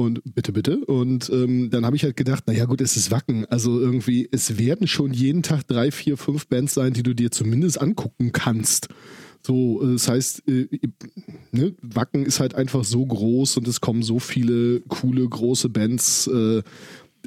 Und 0.00 0.22
bitte, 0.32 0.52
bitte. 0.52 0.76
Und 0.84 1.28
ähm, 1.30 1.70
dann 1.70 1.84
habe 1.84 1.96
ich 1.96 2.04
halt 2.04 2.16
gedacht, 2.16 2.44
naja 2.46 2.66
gut, 2.66 2.80
es 2.80 2.96
ist 2.96 3.10
Wacken. 3.10 3.46
Also 3.46 3.80
irgendwie, 3.80 4.28
es 4.30 4.56
werden 4.56 4.86
schon 4.86 5.12
jeden 5.12 5.42
Tag 5.42 5.66
drei, 5.66 5.90
vier, 5.90 6.16
fünf 6.16 6.46
Bands 6.46 6.74
sein, 6.74 6.92
die 6.92 7.02
du 7.02 7.14
dir 7.14 7.32
zumindest 7.32 7.80
angucken 7.80 8.30
kannst. 8.30 8.86
So, 9.44 9.82
äh, 9.82 9.94
das 9.94 10.08
heißt, 10.08 10.44
äh, 10.46 10.68
ne, 11.50 11.74
Wacken 11.82 12.24
ist 12.26 12.38
halt 12.38 12.54
einfach 12.54 12.84
so 12.84 13.04
groß 13.04 13.56
und 13.56 13.66
es 13.66 13.80
kommen 13.80 14.04
so 14.04 14.20
viele 14.20 14.80
coole, 14.82 15.28
große 15.28 15.68
Bands. 15.68 16.28
Äh, 16.28 16.62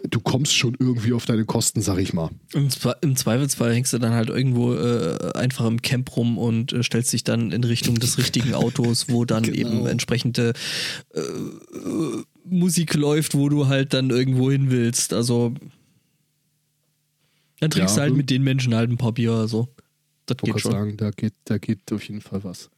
du 0.09 0.19
kommst 0.22 0.55
schon 0.55 0.78
irgendwie 0.80 1.11
auf 1.11 1.26
deine 1.26 1.43
Kosten, 1.43 1.82
sag 1.82 1.97
ich 1.99 2.13
mal. 2.13 2.30
Im, 2.53 2.69
Zwe- 2.69 2.95
Im 3.01 3.17
Zweifelsfall 3.17 3.74
hängst 3.74 3.91
du 3.91 3.97
dann 3.97 4.13
halt 4.13 4.30
irgendwo 4.30 4.74
äh, 4.74 5.34
einfach 5.36 5.65
im 5.65 5.82
Camp 5.82 6.15
rum 6.15 6.38
und 6.38 6.72
äh, 6.72 6.82
stellst 6.84 7.11
dich 7.11 7.26
dann 7.26 7.51
in 7.51 7.65
Richtung 7.65 7.95
des 7.99 8.17
richtigen 8.17 8.53
Autos, 8.53 9.09
wo 9.09 9.26
dann 9.26 9.43
Genau. 9.51 9.57
eben 9.57 9.88
entsprechende 9.88 10.53
äh, 11.13 11.19
äh, 11.19 12.24
Musik 12.52 12.93
läuft, 12.93 13.34
wo 13.36 13.49
du 13.49 13.68
halt 13.68 13.93
dann 13.93 14.10
irgendwo 14.10 14.52
hin 14.52 14.70
willst. 14.70 15.14
Also 15.14 15.54
dann 17.60 17.70
trinkst 17.72 17.95
Ja, 17.95 18.04
du 18.04 18.10
halt 18.10 18.18
mit 18.18 18.30
den 18.30 18.43
Menschen 18.43 18.76
halt 18.76 18.89
ein 18.89 18.97
paar 18.97 19.14
Bier. 19.14 19.47
So. 19.47 19.70
Das 20.26 20.38
geht 20.38 20.60
schon. 20.60 20.72
sagen, 20.72 20.97
da 20.97 21.12
geht, 21.12 21.34
da 21.45 21.58
geht 21.58 21.91
auf 21.91 22.04
jeden 22.08 22.22
Fall 22.22 22.43
was. 22.43 22.70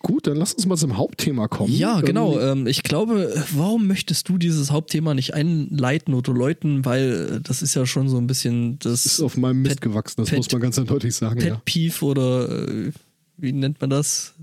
Gut, 0.00 0.26
dann 0.26 0.36
lass 0.36 0.52
uns 0.54 0.66
mal 0.66 0.76
zum 0.76 0.96
Hauptthema 0.96 1.46
kommen. 1.46 1.72
Ja, 1.72 2.00
genau. 2.00 2.36
Ähm, 2.40 2.60
Ähm, 2.62 2.66
ich 2.66 2.82
glaube, 2.82 3.32
warum 3.54 3.86
möchtest 3.86 4.28
du 4.28 4.36
dieses 4.36 4.72
Hauptthema 4.72 5.14
nicht 5.14 5.32
einleiten 5.34 6.12
oder 6.14 6.32
läuten? 6.32 6.84
Weil 6.84 7.36
äh, 7.36 7.40
das 7.40 7.62
ist 7.62 7.74
ja 7.74 7.86
schon 7.86 8.08
so 8.08 8.18
ein 8.18 8.26
bisschen 8.26 8.80
das 8.80 9.06
ist 9.06 9.20
auf 9.20 9.36
meinem 9.36 9.62
Mist 9.62 9.76
Pet- 9.76 9.80
gewachsen, 9.82 10.14
das 10.22 10.30
Pet- 10.30 10.38
muss 10.38 10.50
man 10.50 10.60
ganz 10.60 10.76
eindeutig 10.78 11.14
sagen. 11.14 11.38
Pet 11.38 11.48
Ja. 11.50 11.62
Peeve 11.64 12.04
oder 12.04 12.68
äh, 12.68 12.90
wie 13.36 13.52
nennt 13.52 13.80
man 13.80 13.90
das? 13.90 14.34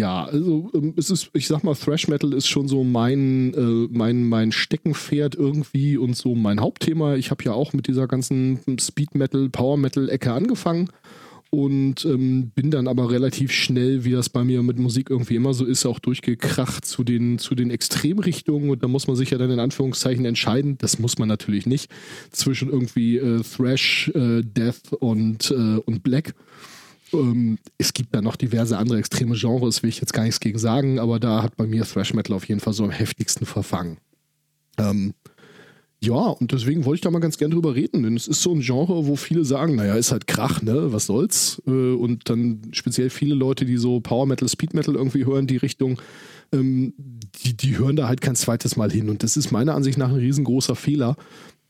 Ja, 0.00 0.24
also 0.24 0.70
ähm, 0.72 0.94
es 0.96 1.10
ist, 1.10 1.28
ich 1.34 1.46
sag 1.46 1.62
mal, 1.62 1.74
Thrash 1.74 2.08
Metal 2.08 2.32
ist 2.32 2.48
schon 2.48 2.68
so 2.68 2.84
mein, 2.84 3.52
äh, 3.52 3.86
mein, 3.90 4.26
mein 4.26 4.50
Steckenpferd 4.50 5.34
irgendwie 5.34 5.98
und 5.98 6.16
so 6.16 6.34
mein 6.34 6.58
Hauptthema. 6.58 7.16
Ich 7.16 7.30
habe 7.30 7.44
ja 7.44 7.52
auch 7.52 7.74
mit 7.74 7.86
dieser 7.86 8.08
ganzen 8.08 8.60
Speed 8.80 9.14
Metal, 9.14 9.50
Power 9.50 9.76
Metal 9.76 10.08
Ecke 10.08 10.32
angefangen 10.32 10.88
und 11.50 12.06
ähm, 12.06 12.50
bin 12.54 12.70
dann 12.70 12.88
aber 12.88 13.10
relativ 13.10 13.52
schnell, 13.52 14.02
wie 14.06 14.12
das 14.12 14.30
bei 14.30 14.42
mir 14.42 14.62
mit 14.62 14.78
Musik 14.78 15.10
irgendwie 15.10 15.34
immer 15.34 15.52
so 15.52 15.66
ist, 15.66 15.84
auch 15.84 15.98
durchgekracht 15.98 16.86
zu 16.86 17.04
den, 17.04 17.38
zu 17.38 17.54
den 17.54 17.70
Extremrichtungen 17.70 18.70
und 18.70 18.82
da 18.82 18.88
muss 18.88 19.06
man 19.06 19.16
sich 19.16 19.28
ja 19.28 19.36
dann 19.36 19.50
in 19.50 19.60
Anführungszeichen 19.60 20.24
entscheiden, 20.24 20.78
das 20.78 20.98
muss 20.98 21.18
man 21.18 21.28
natürlich 21.28 21.66
nicht, 21.66 21.90
zwischen 22.30 22.70
irgendwie 22.70 23.18
äh, 23.18 23.42
Thrash, 23.42 24.10
äh, 24.14 24.40
Death 24.40 24.94
und, 24.98 25.50
äh, 25.50 25.76
und 25.84 26.02
Black. 26.02 26.34
Ähm, 27.12 27.58
es 27.78 27.92
gibt 27.92 28.14
da 28.14 28.22
noch 28.22 28.36
diverse 28.36 28.78
andere 28.78 28.98
extreme 28.98 29.36
Genres, 29.36 29.82
will 29.82 29.90
ich 29.90 30.00
jetzt 30.00 30.12
gar 30.12 30.22
nichts 30.22 30.40
gegen 30.40 30.58
sagen, 30.58 30.98
aber 30.98 31.20
da 31.20 31.42
hat 31.42 31.56
bei 31.56 31.66
mir 31.66 31.84
Thrash 31.84 32.14
Metal 32.14 32.36
auf 32.36 32.48
jeden 32.48 32.60
Fall 32.60 32.72
so 32.72 32.84
am 32.84 32.90
heftigsten 32.90 33.46
verfangen. 33.46 33.98
Ähm, 34.78 35.14
ja, 36.02 36.14
und 36.14 36.52
deswegen 36.52 36.86
wollte 36.86 36.94
ich 36.96 37.00
da 37.02 37.10
mal 37.10 37.18
ganz 37.18 37.36
gern 37.36 37.50
drüber 37.50 37.74
reden, 37.74 38.04
denn 38.04 38.16
es 38.16 38.26
ist 38.26 38.40
so 38.40 38.54
ein 38.54 38.60
Genre, 38.60 39.06
wo 39.06 39.16
viele 39.16 39.44
sagen, 39.44 39.74
naja, 39.74 39.96
ist 39.96 40.12
halt 40.12 40.26
Krach, 40.26 40.62
ne, 40.62 40.92
was 40.92 41.04
soll's? 41.06 41.60
Äh, 41.66 41.92
Und 41.92 42.30
dann 42.30 42.62
speziell 42.72 43.10
viele 43.10 43.34
Leute, 43.34 43.66
die 43.66 43.76
so 43.76 44.00
Power 44.00 44.24
Metal, 44.24 44.48
Speed 44.48 44.72
Metal 44.72 44.94
irgendwie 44.94 45.26
hören, 45.26 45.46
die 45.46 45.58
Richtung, 45.58 46.00
ähm, 46.52 46.94
die, 47.44 47.54
die 47.54 47.76
hören 47.76 47.96
da 47.96 48.08
halt 48.08 48.22
kein 48.22 48.34
zweites 48.34 48.76
Mal 48.76 48.90
hin. 48.90 49.10
Und 49.10 49.22
das 49.22 49.36
ist 49.36 49.50
meiner 49.50 49.74
Ansicht 49.74 49.98
nach 49.98 50.08
ein 50.08 50.14
riesengroßer 50.14 50.74
Fehler. 50.74 51.16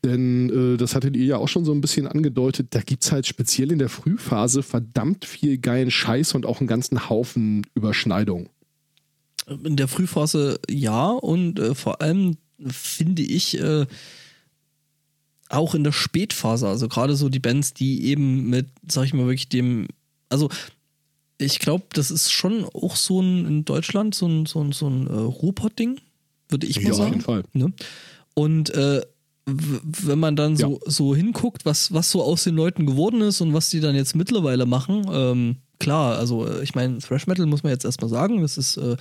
Denn 0.03 0.49
äh, 0.73 0.77
das 0.77 0.95
hattet 0.95 1.15
ihr 1.15 1.25
ja 1.25 1.37
auch 1.37 1.47
schon 1.47 1.63
so 1.63 1.71
ein 1.71 1.81
bisschen 1.81 2.07
angedeutet, 2.07 2.67
da 2.71 2.81
gibt's 2.81 3.11
halt 3.11 3.27
speziell 3.27 3.71
in 3.71 3.77
der 3.79 3.89
Frühphase 3.89 4.63
verdammt 4.63 5.25
viel 5.25 5.59
geilen 5.59 5.91
Scheiß 5.91 6.33
und 6.33 6.45
auch 6.45 6.59
einen 6.59 6.67
ganzen 6.67 7.07
Haufen 7.09 7.67
Überschneidungen. 7.75 8.49
In 9.63 9.75
der 9.75 9.87
Frühphase 9.87 10.59
ja 10.69 11.09
und 11.11 11.59
äh, 11.59 11.75
vor 11.75 12.01
allem 12.01 12.37
finde 12.67 13.21
ich 13.21 13.59
äh, 13.59 13.85
auch 15.49 15.75
in 15.75 15.83
der 15.83 15.91
Spätphase, 15.91 16.67
also 16.67 16.87
gerade 16.87 17.15
so 17.15 17.29
die 17.29 17.39
Bands, 17.39 17.73
die 17.73 18.05
eben 18.05 18.49
mit, 18.49 18.69
sag 18.87 19.05
ich 19.05 19.13
mal 19.13 19.25
wirklich 19.25 19.49
dem, 19.49 19.87
also 20.29 20.49
ich 21.37 21.59
glaube, 21.59 21.85
das 21.93 22.09
ist 22.11 22.31
schon 22.31 22.65
auch 22.65 22.95
so 22.95 23.21
ein 23.21 23.45
in 23.45 23.65
Deutschland 23.65 24.15
so 24.15 24.27
ein, 24.27 24.45
so 24.45 24.63
ein, 24.63 24.71
so 24.71 24.87
ein 24.87 25.07
äh, 25.07 25.11
Ruhrpott-Ding, 25.11 25.99
würde 26.49 26.67
ich 26.67 26.77
mal 26.77 26.85
Ja, 26.85 26.91
auf 26.91 26.97
sagen. 26.97 27.09
jeden 27.11 27.21
Fall. 27.21 27.43
Ne? 27.53 27.73
Und 28.33 28.69
äh, 28.71 29.01
wenn 29.45 30.19
man 30.19 30.35
dann 30.35 30.55
so, 30.55 30.79
so 30.85 31.15
hinguckt, 31.15 31.65
was, 31.65 31.93
was 31.93 32.11
so 32.11 32.23
aus 32.23 32.43
den 32.43 32.55
Leuten 32.55 32.85
geworden 32.85 33.21
ist 33.21 33.41
und 33.41 33.53
was 33.53 33.69
die 33.69 33.79
dann 33.79 33.95
jetzt 33.95 34.15
mittlerweile 34.15 34.65
machen, 34.65 35.05
ähm, 35.11 35.55
klar, 35.79 36.17
also 36.17 36.47
äh, 36.47 36.63
ich 36.63 36.75
meine, 36.75 36.99
Thrash 36.99 37.27
Metal 37.27 37.45
muss 37.45 37.63
man 37.63 37.71
jetzt 37.71 37.85
erstmal 37.85 38.09
sagen, 38.09 38.41
das 38.41 38.57
ist 38.57 38.77
äh, 38.77 38.97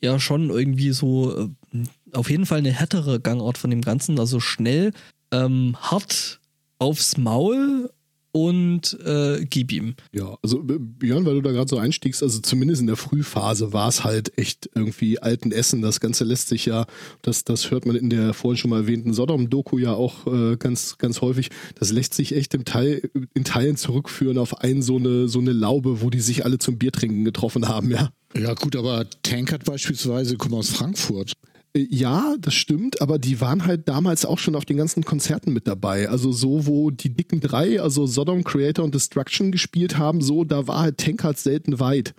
ja 0.00 0.18
schon 0.18 0.50
irgendwie 0.50 0.92
so 0.92 1.48
äh, 1.72 1.84
auf 2.12 2.30
jeden 2.30 2.46
Fall 2.46 2.58
eine 2.58 2.72
härtere 2.72 3.20
Gangart 3.20 3.58
von 3.58 3.70
dem 3.70 3.82
Ganzen, 3.82 4.18
also 4.18 4.40
schnell, 4.40 4.92
ähm, 5.30 5.76
hart 5.80 6.40
aufs 6.78 7.16
Maul 7.16 7.90
und 8.34 8.98
äh, 9.06 9.46
gib 9.48 9.70
ihm. 9.70 9.94
Ja, 10.12 10.36
also 10.42 10.58
äh, 10.58 10.78
Björn, 10.80 11.24
weil 11.24 11.34
du 11.34 11.40
da 11.40 11.52
gerade 11.52 11.68
so 11.68 11.78
einstiegst, 11.78 12.20
also 12.20 12.40
zumindest 12.40 12.80
in 12.80 12.88
der 12.88 12.96
Frühphase 12.96 13.72
war 13.72 13.88
es 13.88 14.02
halt 14.02 14.36
echt 14.36 14.68
irgendwie 14.74 15.20
alten 15.20 15.52
Essen. 15.52 15.82
Das 15.82 16.00
Ganze 16.00 16.24
lässt 16.24 16.48
sich 16.48 16.66
ja, 16.66 16.86
das, 17.22 17.44
das 17.44 17.70
hört 17.70 17.86
man 17.86 17.94
in 17.94 18.10
der 18.10 18.34
vorhin 18.34 18.56
schon 18.56 18.70
mal 18.70 18.80
erwähnten 18.80 19.14
Sodom-Doku 19.14 19.78
ja 19.78 19.92
auch 19.92 20.26
äh, 20.26 20.56
ganz, 20.56 20.98
ganz 20.98 21.20
häufig. 21.20 21.50
Das 21.76 21.92
lässt 21.92 22.14
sich 22.14 22.34
echt 22.34 22.54
im 22.54 22.64
Teil, 22.64 23.08
in 23.34 23.44
Teilen 23.44 23.76
zurückführen 23.76 24.38
auf 24.38 24.62
ein 24.62 24.82
so 24.82 24.96
eine, 24.96 25.28
so 25.28 25.38
eine 25.38 25.52
Laube, 25.52 26.02
wo 26.02 26.10
die 26.10 26.20
sich 26.20 26.44
alle 26.44 26.58
zum 26.58 26.76
Biertrinken 26.76 27.24
getroffen 27.24 27.68
haben, 27.68 27.92
ja. 27.92 28.10
Ja, 28.36 28.54
gut, 28.54 28.74
aber 28.74 29.06
Tankard 29.22 29.64
beispielsweise 29.64 30.36
kommt 30.36 30.54
aus 30.54 30.70
Frankfurt. 30.70 31.34
Ja, 31.76 32.36
das 32.38 32.54
stimmt, 32.54 33.00
aber 33.02 33.18
die 33.18 33.40
waren 33.40 33.66
halt 33.66 33.88
damals 33.88 34.24
auch 34.24 34.38
schon 34.38 34.54
auf 34.54 34.64
den 34.64 34.76
ganzen 34.76 35.04
Konzerten 35.04 35.52
mit 35.52 35.66
dabei. 35.66 36.08
Also 36.08 36.30
so, 36.30 36.66
wo 36.66 36.92
die 36.92 37.08
dicken 37.10 37.40
drei, 37.40 37.80
also 37.80 38.06
Sodom, 38.06 38.44
Creator 38.44 38.84
und 38.84 38.94
Destruction 38.94 39.50
gespielt 39.50 39.98
haben, 39.98 40.20
so, 40.20 40.44
da 40.44 40.68
war 40.68 40.78
halt 40.80 40.98
Tankard 40.98 41.36
selten 41.36 41.80
weit. 41.80 42.14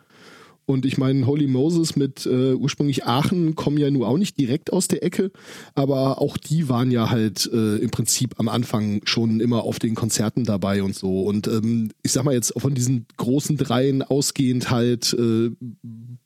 Und 0.67 0.85
ich 0.85 0.97
meine, 0.97 1.27
Holy 1.27 1.47
Moses 1.47 1.95
mit 1.95 2.25
äh, 2.25 2.53
ursprünglich 2.53 3.05
Aachen 3.05 3.55
kommen 3.55 3.77
ja 3.77 3.89
nun 3.91 4.03
auch 4.03 4.17
nicht 4.17 4.39
direkt 4.39 4.73
aus 4.73 4.87
der 4.87 5.03
Ecke, 5.03 5.31
aber 5.75 6.19
auch 6.19 6.37
die 6.37 6.69
waren 6.69 6.89
ja 6.89 7.11
halt 7.11 7.49
äh, 7.53 7.77
im 7.77 7.91
Prinzip 7.91 8.39
am 8.39 8.49
Anfang 8.49 9.01
schon 9.05 9.39
immer 9.39 9.63
auf 9.63 9.77
den 9.77 9.93
Konzerten 9.93 10.43
dabei 10.43 10.81
und 10.81 10.95
so. 10.95 11.21
Und 11.21 11.47
ähm, 11.47 11.91
ich 12.01 12.13
sag 12.13 12.23
mal 12.23 12.33
jetzt 12.33 12.53
von 12.57 12.73
diesen 12.73 13.05
großen 13.17 13.57
Dreien 13.57 14.01
ausgehend 14.01 14.71
halt, 14.71 15.13
äh, 15.13 15.51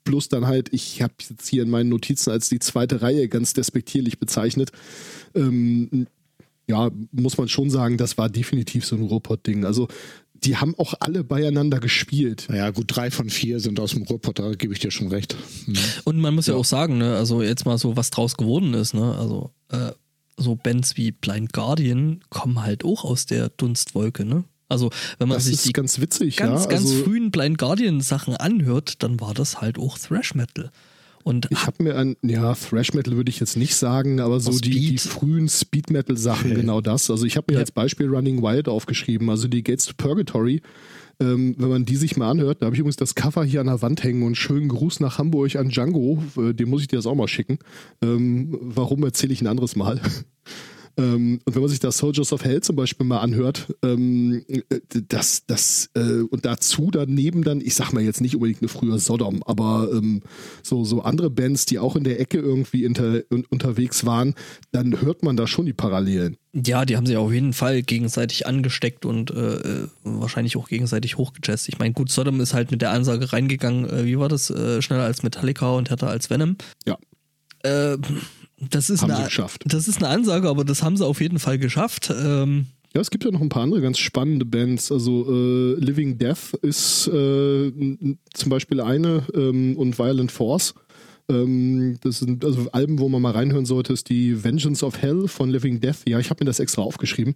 plus 0.06 0.30
dann 0.30 0.48
halt, 0.48 0.70
ich 0.72 1.02
habe 1.02 1.14
jetzt 1.30 1.48
hier 1.48 1.64
in 1.64 1.70
meinen 1.70 1.90
Notizen 1.90 2.32
als 2.32 2.48
die 2.48 2.60
zweite 2.60 3.02
Reihe 3.02 3.28
ganz 3.28 3.54
despektierlich 3.54 4.20
bezeichnet. 4.20 4.72
Ähm, 5.36 6.08
ja, 6.70 6.92
muss 7.12 7.38
man 7.38 7.50
schon 7.50 7.72
sagen, 7.72 7.98
das 7.98 8.18
war 8.18 8.30
definitiv 8.30 8.86
so 8.86 8.96
ein 8.96 9.02
Ruhrpott-Ding. 9.02 9.66
Also 9.66 9.88
die 10.44 10.58
haben 10.58 10.76
auch 10.78 10.94
alle 11.00 11.24
beieinander 11.24 11.80
gespielt. 11.80 12.48
Naja, 12.50 12.70
gut, 12.72 12.86
drei 12.88 13.12
von 13.12 13.30
vier 13.30 13.60
sind 13.60 13.80
aus 13.80 13.92
dem 13.92 14.04
Ruhrpott, 14.04 14.40
da 14.40 14.54
gebe 14.54 14.74
ich 14.74 14.80
dir 14.80 14.92
schon 14.92 15.10
recht. 15.10 15.36
Mhm. 15.66 15.76
Und 16.06 16.20
man 16.20 16.36
muss 16.36 16.48
ja, 16.48 16.56
auch 16.56 16.66
sagen, 16.66 16.98
ne, 16.98 17.16
also 17.16 17.42
jetzt 17.42 17.66
mal 17.66 17.78
so, 17.78 17.96
was 17.98 18.10
draus 18.10 18.38
geworden 18.38 18.74
ist, 18.74 18.94
ne, 18.94 19.16
also 19.18 19.52
äh, 19.70 19.92
so 20.38 20.56
Bands 20.56 20.98
wie 20.98 21.12
Blind 21.12 21.54
Guardian 21.54 22.22
kommen 22.30 22.62
halt 22.64 22.86
auch 22.86 23.04
aus 23.04 23.26
der 23.26 23.50
Dunstwolke, 23.50 24.26
ne? 24.26 24.46
Also 24.70 24.92
wenn 25.18 25.28
man 25.28 25.38
Das 25.38 25.46
sich 25.46 25.56
ist 25.56 25.66
die 25.66 25.74
ganz 25.74 26.00
witzig, 26.00 26.38
ganz, 26.38 26.66
ja. 26.66 26.70
ganz 26.70 26.86
also, 26.86 27.04
frühen 27.04 27.32
Blind 27.32 27.58
Guardian 27.58 28.02
Sachen 28.02 28.36
anhört, 28.36 29.02
dann 29.04 29.20
war 29.20 29.34
das 29.34 29.62
halt 29.62 29.80
auch 29.80 29.98
Thrash 29.98 30.36
Metal. 30.36 30.72
Und 31.30 31.48
Ich 31.52 31.68
habe 31.68 31.84
mir 31.84 31.96
ein, 31.96 32.16
ja, 32.24 32.56
Thrash 32.56 32.94
Metal 32.96 33.16
würde 33.16 33.30
ich 33.30 33.40
jetzt 33.40 33.56
nicht 33.56 33.76
sagen, 33.76 34.20
aber 34.20 34.40
so 34.40 34.58
die, 34.58 34.72
die 34.72 34.98
frühen 34.98 35.48
Speed 35.48 35.92
Metal 35.92 36.18
Sachen, 36.18 36.48
Okay. 36.52 36.62
genau 36.62 36.82
das. 36.82 37.10
Also 37.12 37.24
ich 37.26 37.38
habe 37.38 37.46
mir 37.52 37.58
Ja. 37.58 37.60
als 37.60 37.72
Beispiel 37.72 38.08
Running 38.08 38.42
Wild 38.42 38.68
aufgeschrieben, 38.68 39.30
also 39.30 39.48
die 39.48 39.62
Gates 39.62 39.86
to 39.86 39.94
Purgatory. 39.96 40.62
Ähm, 41.22 41.54
wenn 41.60 41.70
man 41.70 41.86
die 41.86 41.98
sich 41.98 42.18
mal 42.18 42.32
anhört, 42.32 42.62
da 42.62 42.66
habe 42.66 42.76
ich 42.76 42.80
übrigens 42.80 42.96
das 42.96 43.14
Cover 43.14 43.44
hier 43.44 43.62
an 43.62 43.68
der 43.68 43.82
Wand 43.84 44.04
hängen 44.04 44.24
und 44.24 44.36
schönen 44.36 44.70
Gruß 44.70 45.02
nach 45.02 45.18
Hamburg 45.20 45.56
an 45.58 45.70
Django, 45.70 46.24
äh, 46.38 46.54
dem 46.54 46.70
muss 46.70 46.82
ich 46.82 46.88
dir 46.88 46.96
das 46.96 47.06
auch 47.06 47.14
mal 47.16 47.28
schicken. 47.28 47.60
Ähm, 48.02 48.58
warum 48.62 49.04
erzähle 49.04 49.34
ich 49.34 49.42
ein 49.42 49.48
anderes 49.48 49.76
Mal? 49.76 50.02
Ähm, 51.00 51.40
und 51.46 51.56
wenn 51.56 51.62
man 51.62 51.70
sich 51.70 51.80
das 51.80 51.98
Soldiers 51.98 52.34
of 52.34 52.44
Hell 52.44 52.62
zum 52.62 52.76
Beispiel 52.76 53.06
mal 53.06 53.20
anhört, 53.20 53.74
ähm, 53.84 54.44
äh, 54.48 54.62
das, 55.08 55.46
das, 55.48 55.90
äh, 55.96 56.22
und 56.30 56.46
dazu 56.46 56.90
daneben 56.92 57.44
dann, 57.44 57.62
ich 57.62 57.76
sag 57.76 57.94
mal 57.94 58.04
jetzt 58.04 58.20
nicht 58.20 58.36
unbedingt 58.36 58.62
eine 58.62 58.68
frühe 58.68 59.00
Sodom, 59.00 59.42
aber 59.44 59.90
ähm, 59.94 60.22
so, 60.62 60.84
so 60.84 61.02
andere 61.02 61.30
Bands, 61.30 61.66
die 61.66 61.80
auch 61.80 61.96
in 61.96 62.04
der 62.04 62.20
Ecke 62.20 62.40
irgendwie 62.40 62.84
inter, 62.84 63.22
un, 63.32 63.46
unterwegs 63.50 64.06
waren, 64.06 64.36
dann 64.72 65.02
hört 65.02 65.24
man 65.24 65.38
da 65.38 65.48
schon 65.48 65.66
die 65.66 65.74
Parallelen. 65.74 66.36
ja, 66.54 66.84
die 66.84 66.98
haben 66.98 67.06
sich 67.06 67.16
auf 67.16 67.32
jeden 67.32 67.54
Fall 67.54 67.82
gegenseitig 67.82 68.46
angesteckt 68.46 69.06
und 69.06 69.32
äh, 69.32 69.56
äh, 69.56 69.88
wahrscheinlich 70.04 70.58
auch 70.58 70.68
gegenseitig 70.68 71.18
hochgejazzt. 71.18 71.70
Ich 71.70 71.80
meine, 71.80 71.94
gut, 71.94 72.12
Sodom 72.12 72.42
ist 72.42 72.54
halt 72.54 72.72
mit 72.72 72.82
der 72.82 72.92
Ansage 72.92 73.32
reingegangen, 73.32 73.90
äh, 73.90 74.06
wie 74.06 74.20
war 74.20 74.28
das? 74.28 74.50
Äh, 74.50 74.82
schneller 74.82 75.04
als 75.04 75.24
Metallica 75.24 75.72
und 75.72 75.90
härter 75.90 76.10
als 76.10 76.30
Venom. 76.30 76.58
Ja. 76.86 76.98
Äh, 77.64 77.98
das 78.70 78.90
ist 78.90 79.02
Haben 79.02 79.10
sie 79.12 79.16
eine, 79.16 79.26
geschafft. 79.26 79.64
Das 79.66 79.88
ist 79.88 79.98
eine 79.98 80.08
Ansage, 80.08 80.50
aber 80.50 80.66
das 80.66 80.84
haben 80.84 80.98
sie 80.98 81.06
auf 81.06 81.22
jeden 81.22 81.40
Fall 81.40 81.58
geschafft. 81.58 82.12
Ähm, 82.16 82.68
Ja, 82.94 83.02
es 83.02 83.12
gibt 83.12 83.24
ja 83.24 83.32
noch 83.32 83.42
ein 83.42 83.50
paar 83.50 83.64
andere 83.64 83.82
ganz 83.82 84.00
spannende 84.00 84.46
Bands. 84.46 84.92
Also 84.92 85.26
äh, 85.30 85.74
Living 85.80 86.18
Death 86.18 86.54
ist 86.62 87.08
äh, 87.08 87.72
zum 88.34 88.50
Beispiel 88.50 88.82
eine 88.82 89.24
ähm, 89.34 89.78
und 89.78 89.98
Violent 89.98 90.32
Force. 90.32 90.74
Ähm, 91.30 92.00
das 92.02 92.20
sind 92.20 92.44
also 92.44 92.70
Alben, 92.72 93.00
wo 93.00 93.08
man 93.08 93.22
mal 93.22 93.32
reinhören 93.32 93.66
sollte, 93.66 93.94
ist 93.94 94.10
die 94.10 94.44
Vengeance 94.44 94.84
of 94.84 95.00
Hell 95.02 95.28
von 95.28 95.50
Living 95.50 95.80
Death. 95.80 95.98
Ja, 96.08 96.20
ich 96.20 96.30
habe 96.30 96.44
mir 96.44 96.48
das 96.48 96.60
extra 96.60 96.82
aufgeschrieben. 96.82 97.36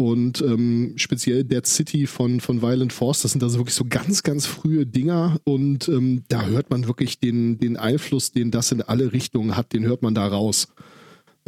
Und 0.00 0.40
ähm, 0.42 0.92
speziell 0.94 1.42
Dead 1.42 1.66
City 1.66 2.06
von, 2.06 2.38
von 2.38 2.62
Violent 2.62 2.92
Force, 2.92 3.22
das 3.22 3.32
sind 3.32 3.42
also 3.42 3.58
wirklich 3.58 3.74
so 3.74 3.84
ganz, 3.84 4.22
ganz 4.22 4.46
frühe 4.46 4.86
Dinger. 4.86 5.40
Und 5.42 5.88
ähm, 5.88 6.22
da 6.28 6.46
hört 6.46 6.70
man 6.70 6.86
wirklich 6.86 7.18
den, 7.18 7.58
den 7.58 7.76
Einfluss, 7.76 8.30
den 8.30 8.52
das 8.52 8.70
in 8.70 8.80
alle 8.80 9.12
Richtungen 9.12 9.56
hat, 9.56 9.72
den 9.72 9.84
hört 9.84 10.02
man 10.02 10.14
da 10.14 10.28
raus. 10.28 10.68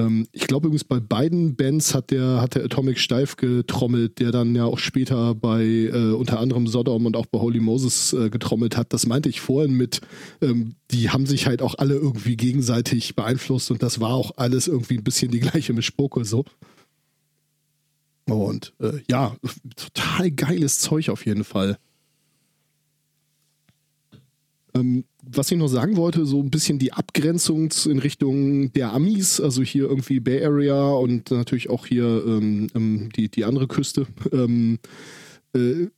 Ähm, 0.01 0.27
ich 0.33 0.49
glaube 0.49 0.67
übrigens 0.67 0.83
bei 0.83 0.99
beiden 0.99 1.55
Bands 1.55 1.95
hat 1.95 2.11
der, 2.11 2.41
hat 2.41 2.57
der 2.57 2.65
Atomic 2.65 2.99
Steif 2.99 3.37
getrommelt, 3.37 4.19
der 4.19 4.33
dann 4.33 4.57
ja 4.57 4.65
auch 4.65 4.79
später 4.79 5.37
bei 5.37 5.63
äh, 5.63 6.11
unter 6.11 6.41
anderem 6.41 6.67
Sodom 6.67 7.07
und 7.07 7.17
auch 7.17 7.27
bei 7.27 7.39
Holy 7.39 7.61
Moses 7.61 8.13
äh, 8.15 8.31
getrommelt 8.31 8.77
hat. 8.77 8.93
Das 8.93 9.07
meinte 9.07 9.29
ich 9.29 9.41
vorhin 9.41 9.75
mit, 9.75 10.01
ähm, 10.43 10.75
die 10.91 11.11
haben 11.11 11.27
sich 11.27 11.47
halt 11.47 11.63
auch 11.63 11.77
alle 11.79 11.95
irgendwie 11.95 12.37
gegenseitig 12.37 13.15
beeinflusst 13.15 13.71
und 13.71 13.81
das 13.81 14.01
war 14.01 14.15
auch 14.15 14.33
alles 14.39 14.67
irgendwie 14.67 14.97
ein 14.97 15.05
bisschen 15.05 15.31
die 15.31 15.41
gleiche 15.41 15.73
Mischpoke 15.73 16.25
so. 16.25 16.45
Und 18.37 18.73
äh, 18.81 19.01
ja, 19.09 19.37
total 19.77 20.31
geiles 20.31 20.79
Zeug 20.79 21.09
auf 21.11 21.27
jeden 21.27 21.45
Fall. 21.45 21.79
Ähm, 24.75 25.05
was 25.23 25.51
ich 25.51 25.59
noch 25.59 25.69
sagen 25.69 25.97
wollte, 25.97 26.25
so 26.27 26.41
ein 26.41 26.51
bisschen 26.51 26.79
die 26.79 26.93
Abgrenzung 26.93 27.71
in 27.87 27.99
Richtung 27.99 28.73
der 28.73 28.93
Amis, 28.93 29.41
also 29.41 29.63
hier 29.63 29.85
irgendwie 29.85 30.21
Bay 30.21 30.45
Area 30.45 30.91
und 30.91 31.31
natürlich 31.31 31.71
auch 31.71 31.87
hier 31.87 32.25
ähm, 32.27 32.69
ähm 32.75 33.09
die, 33.17 33.29
die 33.29 33.45
andere 33.45 33.67
Küste. 33.69 34.07
Ähm, 34.33 34.79
äh, 35.55 35.89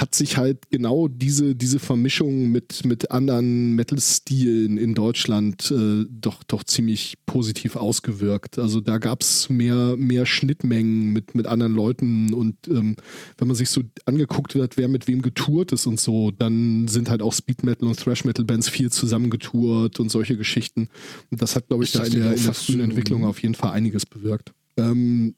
hat 0.00 0.14
sich 0.14 0.36
halt 0.36 0.70
genau 0.70 1.08
diese, 1.08 1.54
diese 1.54 1.78
Vermischung 1.78 2.50
mit, 2.50 2.84
mit 2.84 3.10
anderen 3.10 3.74
Metal-Stilen 3.74 4.78
in 4.78 4.94
Deutschland 4.94 5.70
äh, 5.70 6.04
doch, 6.10 6.42
doch 6.44 6.64
ziemlich 6.64 7.18
positiv 7.26 7.76
ausgewirkt. 7.76 8.58
Also 8.58 8.80
da 8.80 8.98
gab 8.98 9.22
es 9.22 9.48
mehr, 9.48 9.96
mehr 9.96 10.26
Schnittmengen 10.26 11.12
mit, 11.12 11.34
mit 11.34 11.46
anderen 11.46 11.74
Leuten 11.74 12.32
und 12.34 12.56
ähm, 12.68 12.96
wenn 13.38 13.48
man 13.48 13.56
sich 13.56 13.70
so 13.70 13.82
angeguckt 14.04 14.54
hat, 14.54 14.76
wer 14.76 14.88
mit 14.88 15.08
wem 15.08 15.22
getourt 15.22 15.72
ist 15.72 15.86
und 15.86 16.00
so, 16.00 16.30
dann 16.30 16.88
sind 16.88 17.10
halt 17.10 17.22
auch 17.22 17.32
Speed 17.32 17.64
Metal 17.64 17.88
und 17.88 17.98
Thrash 17.98 18.24
Metal 18.24 18.44
Bands 18.44 18.68
viel 18.68 18.90
zusammen 18.90 19.30
getourt 19.30 20.00
und 20.00 20.10
solche 20.10 20.36
Geschichten. 20.36 20.88
Und 21.30 21.42
das 21.42 21.56
hat, 21.56 21.68
glaube 21.68 21.84
ich, 21.84 21.92
da 21.92 22.04
in 22.04 22.12
der, 22.12 22.34
in 22.34 22.42
der 22.42 22.54
frühen 22.54 22.80
Entwicklung 22.80 23.24
auf 23.24 23.42
jeden 23.42 23.54
Fall 23.54 23.72
einiges 23.72 24.06
bewirkt. 24.06 24.52
Ähm, 24.78 25.34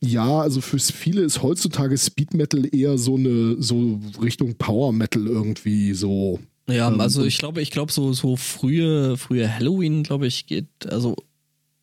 ja, 0.00 0.40
also 0.40 0.60
für 0.60 0.78
viele 0.78 1.22
ist 1.22 1.42
heutzutage 1.42 1.96
Speed 1.96 2.34
Metal 2.34 2.68
eher 2.74 2.98
so 2.98 3.16
eine 3.16 3.60
so 3.62 4.00
Richtung 4.22 4.56
Power 4.56 4.92
Metal 4.92 5.26
irgendwie 5.26 5.94
so. 5.94 6.38
Ja, 6.68 6.88
ähm, 6.88 7.00
also 7.00 7.24
ich 7.24 7.38
glaube, 7.38 7.62
ich 7.62 7.70
glaube 7.70 7.92
so 7.92 8.12
so 8.12 8.36
frühe 8.36 9.16
frühe 9.16 9.52
Halloween, 9.52 10.02
glaube 10.02 10.26
ich, 10.26 10.46
geht 10.46 10.68
also 10.88 11.16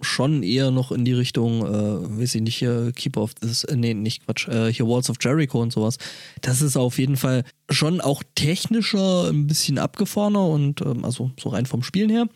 schon 0.03 0.43
eher 0.43 0.71
noch 0.71 0.91
in 0.91 1.05
die 1.05 1.13
Richtung, 1.13 1.61
äh, 1.61 2.19
weiß 2.19 2.35
ich 2.35 2.41
nicht, 2.41 2.57
hier 2.57 2.91
Keeper 2.91 3.21
of 3.21 3.35
this, 3.35 3.63
äh, 3.63 3.75
nee, 3.75 3.93
nicht 3.93 4.25
Quatsch, 4.25 4.47
äh, 4.47 4.71
hier 4.73 4.87
Walls 4.87 5.09
of 5.09 5.17
Jericho 5.21 5.61
und 5.61 5.71
sowas. 5.71 5.97
Das 6.41 6.61
ist 6.61 6.77
auf 6.77 6.97
jeden 6.97 7.17
Fall 7.17 7.43
schon 7.69 8.01
auch 8.01 8.23
technischer, 8.35 9.29
ein 9.29 9.47
bisschen 9.47 9.77
abgefahrener 9.77 10.45
und 10.47 10.81
ähm, 10.81 11.05
also 11.05 11.31
so 11.39 11.49
rein 11.49 11.65
vom 11.65 11.83
Spielen 11.83 12.09
her. 12.09 12.27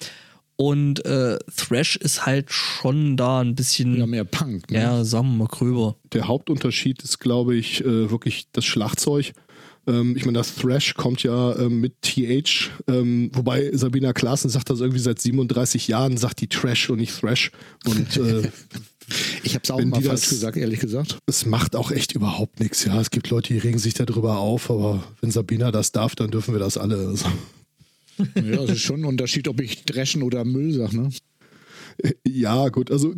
Und 0.58 1.06
äh, 1.06 1.38
Thrash 1.56 1.98
ist 1.98 2.26
halt 2.26 2.52
schon 2.52 3.18
da 3.18 3.42
ein 3.42 3.56
bisschen. 3.56 3.98
Ja, 3.98 4.06
mehr 4.06 4.24
Punk, 4.24 4.72
ne? 4.72 4.80
Ja, 4.80 5.04
sagen 5.04 5.32
wir 5.32 5.38
mal 5.40 5.48
gröber. 5.48 5.98
Der 6.14 6.28
Hauptunterschied 6.28 7.04
ist, 7.04 7.20
glaube 7.20 7.56
ich, 7.56 7.82
äh, 7.82 8.10
wirklich 8.10 8.48
das 8.54 8.64
Schlagzeug. 8.64 9.34
Ähm, 9.88 10.16
ich 10.16 10.26
meine, 10.26 10.38
das 10.38 10.56
Thrash 10.56 10.96
kommt 10.96 11.24
ja 11.24 11.52
äh, 11.54 11.70
mit 11.70 12.02
TH, 12.02 12.72
ähm, 12.88 13.30
wobei 13.34 13.70
Sabina 13.74 14.14
Klaassen 14.14 14.50
sagt 14.50 14.70
das 14.70 14.80
irgendwie 14.80 15.00
seit 15.00 15.20
37 15.20 15.88
Jahren, 15.88 16.18
sagt 16.18 16.42
die 16.42 16.48
Trash 16.48 16.90
und 16.90 17.00
nicht 17.00 17.20
Thrash. 17.20 17.52
Und 17.86 18.18
äh, 18.18 18.50
ich 19.44 19.54
habe 19.54 19.64
es 19.64 19.72
auch 19.72 19.84
mal 19.84 20.02
falsch 20.02 20.22
das, 20.22 20.30
gesagt, 20.30 20.58
ehrlich 20.58 20.80
gesagt. 20.80 21.20
Es 21.28 21.46
macht 21.46 21.76
auch 21.76 21.92
echt 21.92 22.14
überhaupt 22.14 22.60
nichts. 22.60 22.86
Ja, 22.86 23.00
es 23.00 23.12
gibt 23.12 23.30
Leute, 23.30 23.54
die 23.54 23.60
regen 23.60 23.78
sich 23.78 23.94
darüber 23.94 24.38
auf, 24.38 24.72
aber 24.72 25.04
wenn 25.22 25.32
Sabina 25.32 25.72
das 25.72 25.92
darf, 25.92 26.16
dann 26.16 26.32
dürfen 26.32 26.56
wir 26.56 26.60
das 26.60 26.78
alle. 26.78 26.96
Also. 26.96 27.26
Ja, 28.18 28.64
es 28.64 28.72
ist 28.72 28.82
schon 28.82 29.02
ein 29.02 29.06
Unterschied, 29.06 29.48
ob 29.48 29.60
ich 29.62 29.84
Dreschen 29.84 30.24
oder 30.24 30.46
Müll 30.46 30.72
sage, 30.74 30.96
ne? 30.98 31.10
Ja, 32.28 32.68
gut, 32.70 32.92
also 32.92 33.14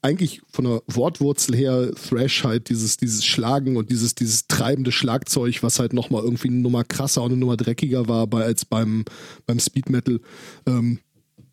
eigentlich 0.00 0.40
von 0.48 0.64
der 0.66 0.82
Wortwurzel 0.86 1.56
her 1.56 1.90
Thrash 1.94 2.44
halt 2.44 2.68
dieses, 2.68 2.96
dieses 2.96 3.24
Schlagen 3.24 3.76
und 3.76 3.90
dieses, 3.90 4.14
dieses 4.14 4.46
treibende 4.46 4.92
Schlagzeug, 4.92 5.62
was 5.62 5.80
halt 5.80 5.92
nochmal 5.92 6.22
irgendwie 6.22 6.48
eine 6.48 6.58
Nummer 6.58 6.84
krasser 6.84 7.22
und 7.22 7.32
eine 7.32 7.40
Nummer 7.40 7.56
dreckiger 7.56 8.06
war 8.06 8.28
bei, 8.28 8.44
als 8.44 8.64
beim, 8.64 9.04
beim 9.46 9.58
Speed 9.58 9.90
Metal. 9.90 10.20
Ähm, 10.66 11.00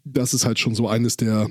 das 0.03 0.35
ist 0.35 0.45
halt 0.45 0.59
schon 0.59 0.75
so 0.75 0.87
eines 0.87 1.17
der, 1.17 1.49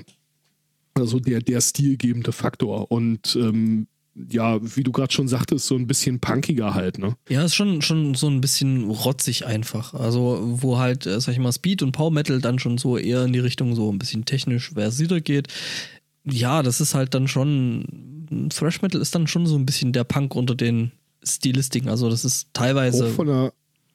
also 0.93 1.19
der, 1.19 1.41
der 1.41 1.59
stilgebende 1.59 2.31
Faktor. 2.31 2.89
Und 2.89 3.35
ähm, 3.35 3.87
ja, 4.29 4.59
wie 4.61 4.83
du 4.83 4.91
gerade 4.91 5.13
schon 5.13 5.27
sagtest, 5.27 5.67
so 5.67 5.75
ein 5.75 5.87
bisschen 5.87 6.19
punkiger 6.19 6.73
halt, 6.73 6.97
ne? 6.97 7.15
Ja, 7.29 7.43
ist 7.43 7.55
schon, 7.55 7.81
schon 7.81 8.15
so 8.15 8.27
ein 8.27 8.41
bisschen 8.41 8.89
rotzig 8.89 9.45
einfach. 9.45 9.93
Also, 9.93 10.39
wo 10.43 10.77
halt, 10.77 11.05
äh, 11.05 11.19
sag 11.19 11.33
ich 11.33 11.39
mal, 11.39 11.51
Speed 11.51 11.83
und 11.83 11.91
Power 11.91 12.11
Metal 12.11 12.39
dann 12.39 12.59
schon 12.59 12.77
so 12.77 12.97
eher 12.97 13.25
in 13.25 13.33
die 13.33 13.39
Richtung 13.39 13.75
so 13.75 13.91
ein 13.91 13.99
bisschen 13.99 14.25
technisch 14.25 14.71
versierter 14.73 15.21
geht. 15.21 15.47
Ja, 16.23 16.63
das 16.63 16.81
ist 16.81 16.93
halt 16.93 17.13
dann 17.13 17.27
schon, 17.27 18.47
Thrash 18.49 18.81
Metal 18.81 19.01
ist 19.01 19.15
dann 19.15 19.27
schon 19.27 19.45
so 19.45 19.55
ein 19.55 19.65
bisschen 19.65 19.93
der 19.93 20.03
Punk 20.03 20.35
unter 20.35 20.55
den 20.55 20.91
Stilistiken. 21.23 21.89
Also, 21.89 22.09
das 22.09 22.25
ist 22.25 22.47
teilweise. 22.53 23.07
Auch 23.07 23.11
von 23.11 23.27
der, 23.27 23.53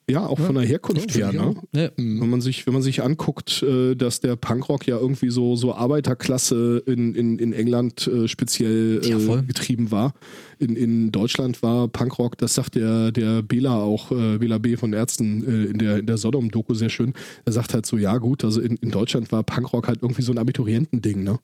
ja, 0.09 0.25
auch 0.25 0.39
ja. 0.39 0.45
von 0.45 0.55
der 0.55 0.65
Herkunft 0.65 1.17
ja, 1.17 1.31
her, 1.31 1.43
ne? 1.43 1.55
Ja. 1.75 1.91
Wenn 1.97 2.31
man 2.31 2.41
sich, 2.41 2.67
wenn 2.67 2.75
man 2.75 2.83
sich 2.83 3.03
anguckt, 3.03 3.63
äh, 3.63 3.97
dass 3.97 4.21
der 4.21 4.37
Punkrock 4.37 4.87
ja 4.87 4.99
irgendwie 4.99 5.31
so, 5.31 5.57
so 5.57 5.75
Arbeiterklasse 5.75 6.83
in, 6.87 7.15
in, 7.15 7.39
in 7.39 7.53
England 7.53 8.07
äh, 8.07 8.29
speziell 8.29 9.01
äh, 9.05 9.43
getrieben 9.43 9.91
war. 9.91 10.15
In, 10.59 10.77
in 10.77 11.11
Deutschland 11.11 11.63
war 11.63 11.89
Punkrock, 11.89 12.39
das 12.39 12.55
sagt 12.55 12.77
der, 12.77 13.11
der 13.11 13.43
Bela 13.43 13.75
auch, 13.75 14.13
äh, 14.13 14.39
Bela 14.39 14.59
B. 14.59 14.77
von 14.77 14.93
Ärzten 14.93 15.45
äh, 15.45 15.71
in 15.71 15.79
der, 15.79 15.99
in 15.99 16.07
der 16.07 16.19
Sodom-Doku 16.19 16.75
sehr 16.75 16.89
schön. 16.89 17.13
Er 17.45 17.53
sagt 17.53 17.75
halt 17.75 17.85
so, 17.85 17.99
ja 17.99 18.17
gut, 18.19 18.45
also 18.45 18.61
in, 18.61 18.77
in 18.77 18.93
Deutschland 18.93 19.33
war 19.33 19.43
Punkrock 19.43 19.89
halt 19.89 20.03
irgendwie 20.03 20.23
so 20.23 20.33
ein 20.33 20.39
Abiturientending, 20.39 21.25
ne? 21.25 21.39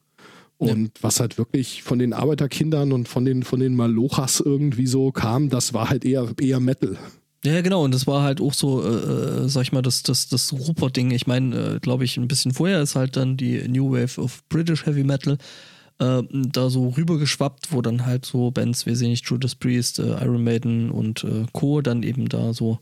Und 0.58 0.92
was 1.02 1.18
halt 1.18 1.38
wirklich 1.38 1.82
von 1.82 1.98
den 1.98 2.12
Arbeiterkindern 2.12 2.92
und 2.92 3.08
von 3.08 3.24
den, 3.24 3.42
von 3.42 3.58
den 3.58 3.74
Malochas 3.74 4.38
irgendwie 4.38 4.86
so 4.86 5.10
kam, 5.10 5.48
das 5.48 5.74
war 5.74 5.90
halt 5.90 6.04
eher, 6.04 6.28
eher 6.40 6.60
Metal. 6.60 6.96
Ja, 7.44 7.60
genau, 7.60 7.82
und 7.84 7.92
das 7.92 8.06
war 8.06 8.22
halt 8.22 8.40
auch 8.40 8.54
so, 8.54 8.84
äh, 8.84 9.44
äh 9.44 9.48
sag 9.48 9.62
ich 9.62 9.72
mal, 9.72 9.82
das, 9.82 10.04
das, 10.04 10.28
das 10.28 10.52
Rupert-Ding. 10.52 11.10
Ich 11.10 11.26
meine, 11.26 11.56
äh, 11.56 11.80
glaube 11.80 12.04
ich, 12.04 12.16
ein 12.16 12.28
bisschen 12.28 12.52
vorher 12.52 12.80
ist 12.80 12.94
halt 12.94 13.16
dann 13.16 13.36
die 13.36 13.66
New 13.66 13.90
Wave 13.90 14.20
of 14.20 14.44
British 14.48 14.86
Heavy 14.86 15.02
Metal 15.02 15.38
äh, 15.98 16.22
da 16.30 16.70
so 16.70 16.88
rübergeschwappt, 16.90 17.72
wo 17.72 17.82
dann 17.82 18.06
halt 18.06 18.26
so 18.26 18.52
Bands, 18.52 18.86
wir 18.86 18.94
sehen 18.94 19.10
nicht, 19.10 19.28
Judas 19.28 19.56
Priest, 19.56 19.98
äh, 19.98 20.24
Iron 20.24 20.44
Maiden 20.44 20.90
und 20.90 21.24
äh, 21.24 21.46
Co. 21.52 21.80
dann 21.80 22.04
eben 22.04 22.28
da 22.28 22.52
so 22.54 22.78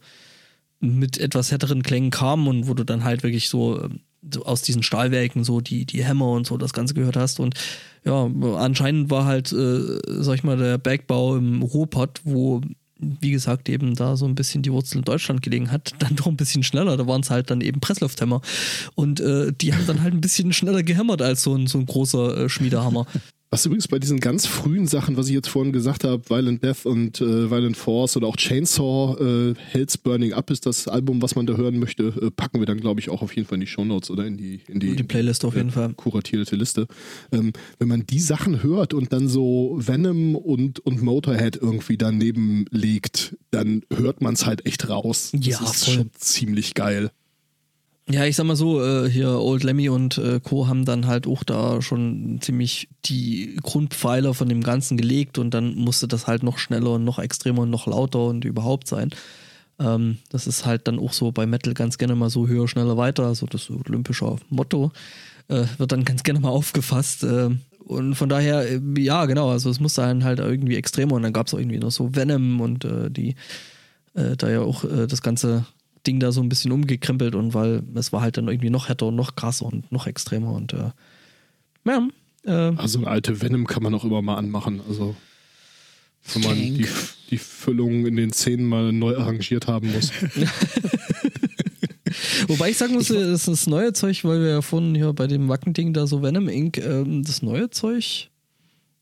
mit 0.79 1.17
etwas 1.19 1.51
härteren 1.51 1.83
Klängen 1.83 2.11
kamen 2.11 2.47
und 2.47 2.69
wo 2.69 2.75
du 2.75 2.85
dann 2.85 3.05
halt 3.05 3.23
wirklich 3.23 3.49
so, 3.49 3.89
so 4.31 4.45
aus 4.45 4.61
diesen 4.61 4.83
Stahlwerken 4.83 5.43
so 5.43 5.63
die, 5.63 5.87
die 5.87 6.05
Hämmer 6.05 6.33
und 6.33 6.47
so 6.47 6.59
das 6.59 6.75
Ganze 6.75 6.95
gehört 6.95 7.17
hast. 7.17 7.41
Und 7.41 7.55
ja, 8.05 8.31
anscheinend 8.57 9.11
war 9.11 9.27
halt, 9.27 9.49
sag 9.49 10.35
ich 10.35 10.43
mal, 10.43 10.57
der 10.57 10.79
Bergbau 10.79 11.37
im 11.37 11.61
Ruhrpott, 11.61 12.23
wo 12.25 12.63
wie 13.01 13.31
gesagt, 13.31 13.69
eben 13.69 13.95
da 13.95 14.17
so 14.17 14.27
ein 14.27 14.35
bisschen 14.35 14.63
die 14.63 14.73
Wurzel 14.73 14.99
in 14.99 15.05
Deutschland 15.05 15.43
gelegen 15.43 15.71
hat, 15.71 15.95
dann 15.99 16.17
doch 16.17 16.27
ein 16.27 16.37
bisschen 16.37 16.63
schneller. 16.63 16.97
Da 16.97 17.07
waren 17.07 17.23
es 17.23 17.31
halt 17.31 17.51
dann 17.51 17.61
eben 17.61 17.81
Presslufthammer. 17.81 18.41
Und 18.95 19.21
äh, 19.21 19.53
die 19.53 19.75
haben 19.75 19.87
dann 19.87 20.03
halt 20.03 20.15
ein 20.15 20.21
bisschen 20.21 20.53
schneller 20.53 20.83
gehämmert 20.83 21.23
als 21.23 21.43
so 21.43 21.55
ein, 21.55 21.67
so 21.67 21.79
ein 21.79 21.87
großer 21.87 22.37
äh, 22.45 22.49
Schmiedehammer. 22.49 23.07
Was 23.53 23.67
übrigens 23.67 23.89
bei 23.89 23.99
diesen 23.99 24.21
ganz 24.21 24.47
frühen 24.47 24.87
Sachen, 24.87 25.17
was 25.17 25.27
ich 25.27 25.35
jetzt 25.35 25.49
vorhin 25.49 25.73
gesagt 25.73 26.05
habe, 26.05 26.23
Violent 26.31 26.63
Death 26.63 26.87
und 26.87 27.21
äh, 27.21 27.51
Violent 27.51 27.77
Force 27.77 28.17
oder 28.17 28.29
auch 28.29 28.37
Chainsaw, 28.37 29.17
äh, 29.21 29.55
Hell's 29.73 29.99
Burning 29.99 30.33
Up 30.33 30.53
ist 30.53 30.67
das 30.67 30.87
Album, 30.87 31.21
was 31.21 31.35
man 31.35 31.47
da 31.47 31.57
hören 31.57 31.81
möchte, 31.81 32.15
äh, 32.23 32.31
packen 32.31 32.61
wir 32.61 32.67
dann, 32.67 32.79
glaube 32.79 33.01
ich, 33.01 33.11
auch 33.11 33.23
auf 33.23 33.35
jeden 33.35 33.49
Fall 33.49 33.57
in 33.57 33.63
die 33.63 33.67
Shownotes 33.67 34.09
oder 34.13 34.25
in 34.25 34.37
die, 34.37 34.61
in 34.69 34.79
die, 34.79 34.95
die 34.95 35.03
Playlist 35.03 35.45
auf 35.45 35.57
jeden 35.57 35.71
äh, 35.71 35.73
Fall. 35.73 35.95
Kuratierte 35.95 36.55
Liste. 36.55 36.87
Ähm, 37.33 37.53
wenn 37.81 37.89
man 37.89 38.07
die 38.07 38.21
Sachen 38.21 38.63
hört 38.63 38.95
und 38.95 39.13
dann 39.13 39.27
so 39.27 39.77
Venom 39.81 40.37
und, 40.37 40.79
und 40.79 41.03
Motorhead 41.03 41.57
irgendwie 41.57 41.99
daneben 41.99 42.67
legt, 42.71 43.37
dann 43.51 43.83
hört 43.93 44.21
man 44.21 44.35
es 44.35 44.47
halt 44.47 44.65
echt 44.65 44.89
raus. 44.89 45.33
Ja, 45.35 45.59
das 45.59 45.73
ist 45.73 45.85
voll. 45.87 45.95
schon 45.95 46.11
ziemlich 46.15 46.75
geil. 46.75 47.11
Ja, 48.13 48.25
ich 48.25 48.35
sag 48.35 48.45
mal 48.47 48.57
so, 48.57 48.83
äh, 48.83 49.09
hier 49.09 49.29
Old 49.39 49.63
Lemmy 49.63 49.89
und 49.89 50.19
äh, 50.19 50.41
Co. 50.41 50.67
haben 50.67 50.85
dann 50.85 51.07
halt 51.07 51.29
auch 51.29 51.45
da 51.45 51.81
schon 51.81 52.39
ziemlich 52.41 52.89
die 53.05 53.57
Grundpfeiler 53.63 54.35
von 54.35 54.49
dem 54.49 54.63
Ganzen 54.63 54.97
gelegt 54.97 55.39
und 55.39 55.55
dann 55.55 55.77
musste 55.77 56.09
das 56.09 56.27
halt 56.27 56.43
noch 56.43 56.59
schneller 56.59 56.93
und 56.93 57.05
noch 57.05 57.21
extremer 57.21 57.63
und 57.63 57.71
noch 57.71 57.87
lauter 57.87 58.27
und 58.27 58.45
überhaupt 58.45 58.89
sein. 58.89 59.11
Ähm, 59.79 60.19
das 60.29 60.49
ist 60.49 60.67
halt 60.67 60.89
dann 60.89 60.99
auch 60.99 61.13
so 61.13 61.31
bei 61.31 61.47
Metal 61.47 61.73
ganz 61.73 61.99
gerne 61.99 62.17
mal 62.17 62.31
so 62.31 62.49
höher, 62.49 62.67
schneller, 62.67 62.97
weiter, 62.97 63.27
also 63.27 63.47
das 63.47 63.71
olympische 63.71 64.37
Motto 64.49 64.91
äh, 65.47 65.67
wird 65.79 65.93
dann 65.93 66.05
ganz 66.05 66.25
gerne 66.25 66.41
mal 66.41 66.49
aufgefasst. 66.49 67.23
Äh, 67.23 67.51
und 67.85 68.15
von 68.17 68.29
daher, 68.29 68.69
äh, 68.69 68.81
ja, 68.99 69.27
genau, 69.27 69.51
also 69.51 69.71
es 69.71 69.79
musste 69.79 70.01
dann 70.01 70.25
halt 70.25 70.41
irgendwie 70.41 70.77
extremer 70.77 71.15
und 71.15 71.23
dann 71.23 71.33
gab 71.33 71.47
es 71.47 71.55
auch 71.55 71.59
irgendwie 71.59 71.79
noch 71.79 71.93
so 71.93 72.15
Venom 72.17 72.61
und 72.61 72.85
äh, 72.85 73.11
die 73.11 73.37
da 74.13 74.51
ja 74.51 74.61
auch 74.61 74.85
das 74.85 75.23
Ganze 75.23 75.67
Ding 76.07 76.21
da 76.21 76.33
so 76.33 76.41
ein 76.41 76.49
bisschen 76.49 76.73
umgekrempelt 76.73 77.35
und 77.35 77.55
weil 77.55 77.83
es 77.95 78.13
war 78.13 78.23
halt 78.23 78.37
dann 78.37 78.49
irgendwie 78.49 78.71
noch 78.71 78.89
härter 78.89 79.07
und 79.07 79.17
noch 79.17 79.37
krasser 79.37 79.67
und 79.67 79.91
noch 79.93 80.07
extremer 80.07 80.53
und 80.53 80.73
äh, 80.73 80.91
ja, 81.85 82.09
äh, 82.45 82.77
Also 82.77 82.99
eine 82.99 83.09
alte 83.09 83.41
Venom 83.41 83.67
kann 83.67 83.83
man 83.83 83.95
auch 83.95 84.05
immer 84.05 84.23
mal 84.23 84.37
anmachen. 84.37 84.81
Also 84.89 85.15
wenn 86.35 86.43
man 86.43 86.57
die, 86.57 86.87
die 87.31 87.39
Füllung 87.39 88.07
in 88.07 88.17
den 88.17 88.33
Zähnen 88.33 88.67
mal 88.67 88.93
neu 88.93 89.17
arrangiert 89.17 89.67
haben 89.67 89.93
muss. 89.93 90.13
Wobei 92.49 92.71
ich 92.71 92.77
sagen 92.77 92.95
muss, 92.95 93.09
das 93.09 93.17
ist 93.19 93.49
das 93.49 93.67
neue 93.67 93.93
Zeug, 93.93 94.25
weil 94.25 94.41
wir 94.41 94.49
ja 94.51 94.63
vorhin 94.63 94.95
hier 94.95 95.13
bei 95.13 95.27
dem 95.27 95.49
Wackending 95.49 95.93
da 95.93 96.07
so 96.07 96.23
Venom 96.23 96.49
Inc., 96.49 96.79
ähm, 96.79 97.23
das 97.23 97.43
neue 97.43 97.71
Zeug, 97.71 98.30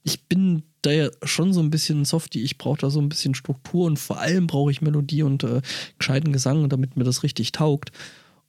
ich 0.09 0.25
bin 0.25 0.63
da 0.81 0.91
ja 0.91 1.11
schon 1.23 1.53
so 1.53 1.61
ein 1.61 1.69
bisschen 1.69 2.07
Softie, 2.07 2.43
ich 2.43 2.57
brauche 2.57 2.79
da 2.79 2.89
so 2.89 2.99
ein 2.99 3.11
bisschen 3.11 3.35
Struktur 3.35 3.85
und 3.85 3.99
vor 3.99 4.19
allem 4.19 4.47
brauche 4.47 4.71
ich 4.71 4.81
Melodie 4.81 5.23
und 5.23 5.45
äh, 5.45 5.61
gescheiten 5.99 6.33
Gesang, 6.33 6.71
damit 6.71 6.97
mir 6.97 7.05
das 7.05 7.23
richtig 7.23 7.53
taugt. 7.53 7.93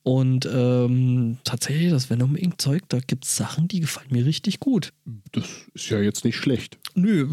Und 0.04 0.48
ähm, 0.52 1.38
tatsächlich, 1.44 1.90
das 1.90 2.10
Venom 2.10 2.38
Inc. 2.38 2.62
Zeug, 2.62 2.84
da 2.88 3.00
gibt 3.00 3.26
es 3.26 3.36
Sachen, 3.36 3.68
die 3.68 3.82
gefallen 3.82 4.08
mir 4.10 4.26
richtig 4.26 4.62
gut. 4.62 4.94
Das 5.34 5.44
ist 5.74 5.90
ja 5.90 6.00
jetzt 6.00 6.24
nicht 6.24 6.38
schlecht. 6.38 6.78
Nö, 6.96 7.28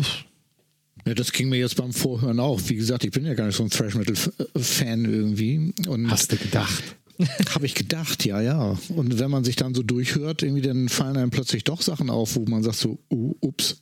Ja, 1.06 1.14
das 1.14 1.30
ging 1.30 1.48
mir 1.48 1.58
jetzt 1.58 1.76
beim 1.76 1.92
Vorhören 1.92 2.40
auch. 2.40 2.60
Wie 2.66 2.74
gesagt, 2.74 3.04
ich 3.04 3.12
bin 3.12 3.24
ja 3.24 3.34
gar 3.34 3.46
nicht 3.46 3.56
so 3.56 3.62
ein 3.62 3.70
Thrash 3.70 3.94
Metal 3.94 4.16
Fan 4.56 5.04
irgendwie. 5.04 5.72
Und 5.86 6.10
Hast 6.10 6.32
du 6.32 6.36
gedacht? 6.36 6.82
habe 7.54 7.66
ich 7.66 7.74
gedacht, 7.74 8.24
ja, 8.24 8.40
ja. 8.40 8.76
Und 8.88 9.20
wenn 9.20 9.30
man 9.30 9.44
sich 9.44 9.54
dann 9.54 9.74
so 9.74 9.84
durchhört, 9.84 10.42
irgendwie 10.42 10.62
dann 10.62 10.88
fallen 10.88 11.16
einem 11.16 11.30
plötzlich 11.30 11.62
doch 11.62 11.80
Sachen 11.80 12.10
auf, 12.10 12.34
wo 12.34 12.44
man 12.46 12.64
sagt 12.64 12.76
so, 12.76 12.98
oh, 13.08 13.34
ups, 13.40 13.78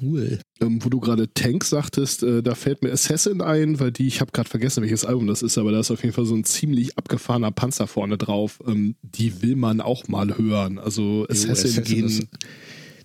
cool. 0.00 0.38
Ähm, 0.60 0.84
wo 0.84 0.88
du 0.88 1.00
gerade 1.00 1.32
Tank 1.32 1.64
sagtest, 1.64 2.22
äh, 2.22 2.42
da 2.42 2.54
fällt 2.54 2.82
mir 2.82 2.92
Assassin 2.92 3.40
ein, 3.40 3.80
weil 3.80 3.92
die, 3.92 4.06
ich 4.06 4.20
habe 4.20 4.32
gerade 4.32 4.48
vergessen, 4.48 4.82
welches 4.82 5.04
Album 5.04 5.26
das 5.26 5.42
ist, 5.42 5.58
aber 5.58 5.72
da 5.72 5.80
ist 5.80 5.90
auf 5.90 6.02
jeden 6.02 6.14
Fall 6.14 6.24
so 6.24 6.34
ein 6.34 6.44
ziemlich 6.44 6.96
abgefahrener 6.98 7.50
Panzer 7.50 7.86
vorne 7.86 8.18
drauf. 8.18 8.60
Ähm, 8.66 8.96
die 9.02 9.42
will 9.42 9.56
man 9.56 9.80
auch 9.80 10.08
mal 10.08 10.36
hören. 10.36 10.78
Also 10.78 11.26
Assassin, 11.28 11.50
Assassin 11.50 11.84
gehen. 11.84 12.28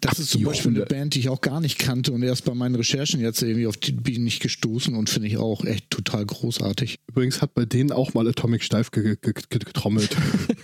Das 0.02 0.20
ist 0.20 0.32
zum 0.32 0.43
Beispiel 0.43 0.76
eine. 0.76 0.86
Band, 0.86 1.16
die 1.16 1.20
ich 1.20 1.30
auch 1.30 1.41
gar 1.41 1.60
nicht 1.60 1.80
kannte 1.80 2.12
und 2.12 2.22
erst 2.24 2.45
bei 2.45 2.54
meinen 2.54 2.76
Recherchen 2.76 3.20
jetzt 3.20 3.41
irgendwie 3.41 3.68
auf 3.68 3.78
die 3.78 3.91
bin 3.91 4.26
ich 4.28 4.39
gestoßen 4.39 4.95
und 4.95 5.10
finde 5.10 5.28
ich 5.28 5.38
auch 5.38 5.64
echt 5.66 5.89
total 5.89 6.26
großartig. 6.26 7.00
Übrigens 7.08 7.41
hat 7.41 7.54
bei 7.54 7.66
denen 7.66 7.91
auch 7.91 8.14
mal 8.14 8.28
Atomic 8.28 8.64
Steif 8.64 8.91
ge 8.91 9.18
ge 9.22 9.34
ge 9.34 9.60
getrommelt. 9.60 10.16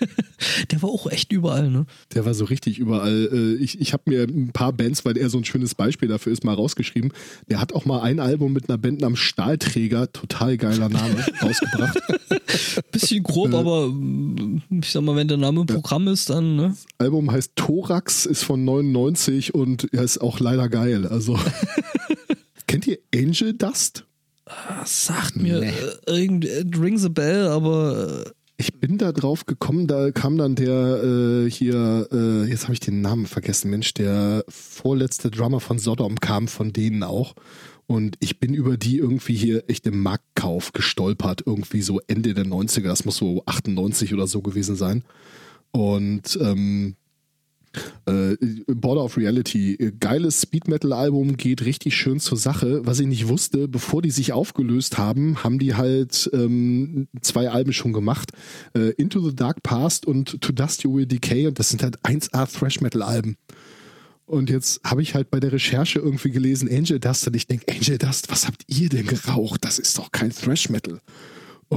der 0.72 0.82
war 0.82 0.90
auch 0.90 1.08
echt 1.08 1.32
überall, 1.32 1.70
ne? 1.70 1.86
Der 2.14 2.26
war 2.26 2.34
so 2.34 2.46
richtig 2.46 2.78
überall. 2.80 3.30
Äh, 3.32 3.64
Ich, 3.64 3.80
ich 3.80 3.94
habe 3.94 4.04
mir 4.08 4.24
ein 4.24 4.52
paar 4.52 4.74
Bands, 4.74 5.06
weil 5.06 5.18
er 5.18 5.30
so 5.30 5.38
ein 5.38 5.46
schönes 5.46 5.76
Beispiel 5.76 6.08
dafür 6.08 6.32
ist, 6.34 6.44
mal 6.44 6.54
rausgeschrieben. 6.54 7.12
Der 7.50 7.60
hat 7.60 7.74
auch 7.74 7.86
mal 7.86 8.02
ein 8.02 8.20
Album 8.20 8.54
mit 8.54 8.70
einer 8.70 8.78
Band 8.78 9.02
namens 9.02 9.20
Stahlträger, 9.20 10.12
total 10.12 10.58
geiler 10.58 10.90
Name, 10.90 11.26
rausgebracht. 11.42 12.00
Bisschen 12.92 13.24
grob, 13.24 13.54
aber 13.54 13.88
mm, 13.88 14.62
ich 14.82 14.92
sag 14.92 15.02
mal, 15.04 15.16
wenn 15.16 15.28
der 15.28 15.38
Name 15.38 15.66
Programm 15.66 16.08
ist, 16.08 16.30
dann, 16.30 16.56
ne? 16.56 16.76
Album 16.98 17.32
heißt 17.32 17.54
Thorax, 17.56 18.26
ist 18.26 18.44
von 18.44 18.64
99 18.64 19.22
und 19.53 19.93
er 19.93 20.03
ist 20.03 20.19
auch 20.19 20.39
leider 20.39 20.69
geil. 20.69 21.07
Also 21.07 21.39
kennt 22.67 22.88
ihr 22.88 22.97
Angel 23.13 23.53
Dust? 23.53 24.05
Das 24.45 25.05
sagt 25.05 25.38
mir 25.38 25.59
Nee. 25.59 25.69
äh, 25.69 26.17
irgendwie 26.19 26.49
it 26.49 26.78
rings 26.80 27.05
a 27.05 27.09
bell, 27.09 27.47
aber 27.47 28.26
äh, 28.28 28.32
Ich 28.57 28.74
bin 28.80 28.97
da 28.97 29.11
drauf 29.11 29.45
gekommen, 29.45 29.88
da 29.88 30.11
kam 30.11 30.38
dann 30.38 30.55
der 30.55 31.01
äh, 31.03 31.49
hier, 31.49 32.07
äh, 32.11 32.43
jetzt 32.49 32.63
habe 32.63 32.74
ich 32.74 32.80
den 32.82 33.01
Namen 33.01 33.26
vergessen, 33.26 33.69
Mensch, 33.71 33.93
der 33.93 34.43
vorletzte 34.49 35.32
Drummer 35.32 35.59
von 35.59 35.80
Sodom 35.80 36.19
kam 36.19 36.47
von 36.47 36.74
denen 36.74 37.03
auch. 37.03 37.36
Und 37.88 38.15
ich 38.19 38.39
bin 38.39 38.53
über 38.53 38.78
die 38.78 38.97
irgendwie 38.97 39.36
hier 39.36 39.63
echt 39.69 39.86
im 39.88 40.01
Marktkauf 40.03 40.71
gestolpert, 40.71 41.43
irgendwie 41.45 41.82
so 41.82 41.99
Ende 42.07 42.34
der 42.34 42.45
90er, 42.45 42.84
das 42.84 43.05
muss 43.05 43.17
so 43.17 43.43
98 43.45 44.13
oder 44.13 44.26
so 44.28 44.41
gewesen 44.41 44.76
sein. 44.76 45.03
Und 45.71 46.38
ähm, 46.41 46.95
äh, 48.05 48.36
Border 48.67 49.03
of 49.03 49.17
Reality, 49.17 49.76
äh, 49.76 49.91
geiles 49.99 50.41
Speed 50.41 50.67
Metal 50.67 50.93
Album, 50.93 51.38
geht 51.38 51.65
richtig 51.65 51.95
schön 51.95 52.19
zur 52.19 52.38
Sache. 52.38 52.86
Was 52.86 52.99
ich 52.99 53.07
nicht 53.07 53.28
wusste, 53.28 53.67
bevor 53.67 54.01
die 54.01 54.11
sich 54.11 54.34
aufgelöst 54.34 54.97
haben, 54.97 55.43
haben 55.43 55.59
die 55.59 55.76
halt 55.76 56.30
ähm, 56.34 57.07
zwei 57.21 57.49
Alben 57.49 57.74
schon 57.74 57.93
gemacht. 57.93 58.32
Äh, 58.76 58.91
Into 58.91 59.21
the 59.21 59.36
Dark 59.36 59.63
Past 59.63 60.05
und 60.05 60.41
To 60.41 60.51
Dust 60.51 60.84
You 60.84 60.95
Will 60.95 61.05
Decay 61.05 61.47
und 61.47 61.59
das 61.59 61.69
sind 61.69 61.84
halt 61.84 61.99
1A 62.01 62.51
Thrash 62.51 62.82
Metal 62.82 63.01
Alben. 63.01 63.38
Und 64.26 64.49
jetzt 64.49 64.82
habe 64.84 65.01
ich 65.01 65.15
halt 65.15 65.30
bei 65.30 65.39
der 65.39 65.51
Recherche 65.51 65.99
irgendwie 65.99 66.32
gelesen 66.32 66.69
Angel 66.69 66.99
Dust 66.99 67.28
und 67.28 67.36
ich 67.36 67.47
denke, 67.47 67.65
Angel 67.71 67.97
Dust, 67.97 68.32
was 68.32 68.47
habt 68.47 68.63
ihr 68.67 68.89
denn 68.89 69.05
geraucht? 69.05 69.65
Das 69.65 69.80
ist 69.80 69.97
doch 69.97 70.11
kein 70.11 70.32
Thrash 70.32 70.69
Metal. 70.69 71.01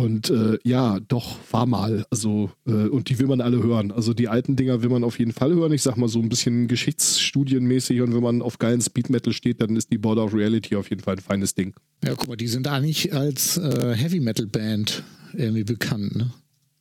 Und 0.01 0.31
äh, 0.31 0.59
ja, 0.65 1.01
doch, 1.01 1.37
war 1.51 1.67
mal. 1.67 2.05
Also, 2.11 2.51
äh, 2.67 2.73
und 2.89 3.09
die 3.09 3.19
will 3.19 3.27
man 3.27 3.41
alle 3.41 3.63
hören. 3.63 3.93
Also 3.93 4.15
die 4.15 4.29
alten 4.29 4.57
Dinger 4.57 4.83
will 4.83 4.91
man 4.91 5.05
auf 5.05 5.19
jeden 5.19 5.33
Fall 5.33 5.55
hören. 5.55 5.73
Ich 5.73 5.83
sag 5.83 5.97
mal 5.97 6.09
so 6.09 6.19
ein 6.21 6.29
bisschen 6.29 6.69
geschichtsstudienmäßig 6.69 8.01
und 8.01 8.15
wenn 8.15 8.23
man 8.23 8.43
auf 8.43 8.59
geilen 8.59 8.81
Speed 8.81 9.11
Metal 9.11 9.33
steht, 9.33 9.61
dann 9.61 9.77
ist 9.77 9.91
die 9.93 9.99
Border 9.99 10.25
of 10.25 10.35
Reality 10.35 10.77
auf 10.77 10.91
jeden 10.91 11.03
Fall 11.03 11.17
ein 11.17 11.23
feines 11.23 11.55
Ding. 11.55 11.75
Ja, 12.05 12.15
guck 12.15 12.29
mal, 12.29 12.37
die 12.37 12.49
sind 12.49 12.69
eigentlich 12.69 13.13
als 13.15 13.57
äh, 13.57 13.95
Heavy 13.95 14.21
Metal 14.21 14.47
Band 14.47 15.03
irgendwie 15.33 15.65
bekannt, 15.65 16.15
ne? 16.17 16.33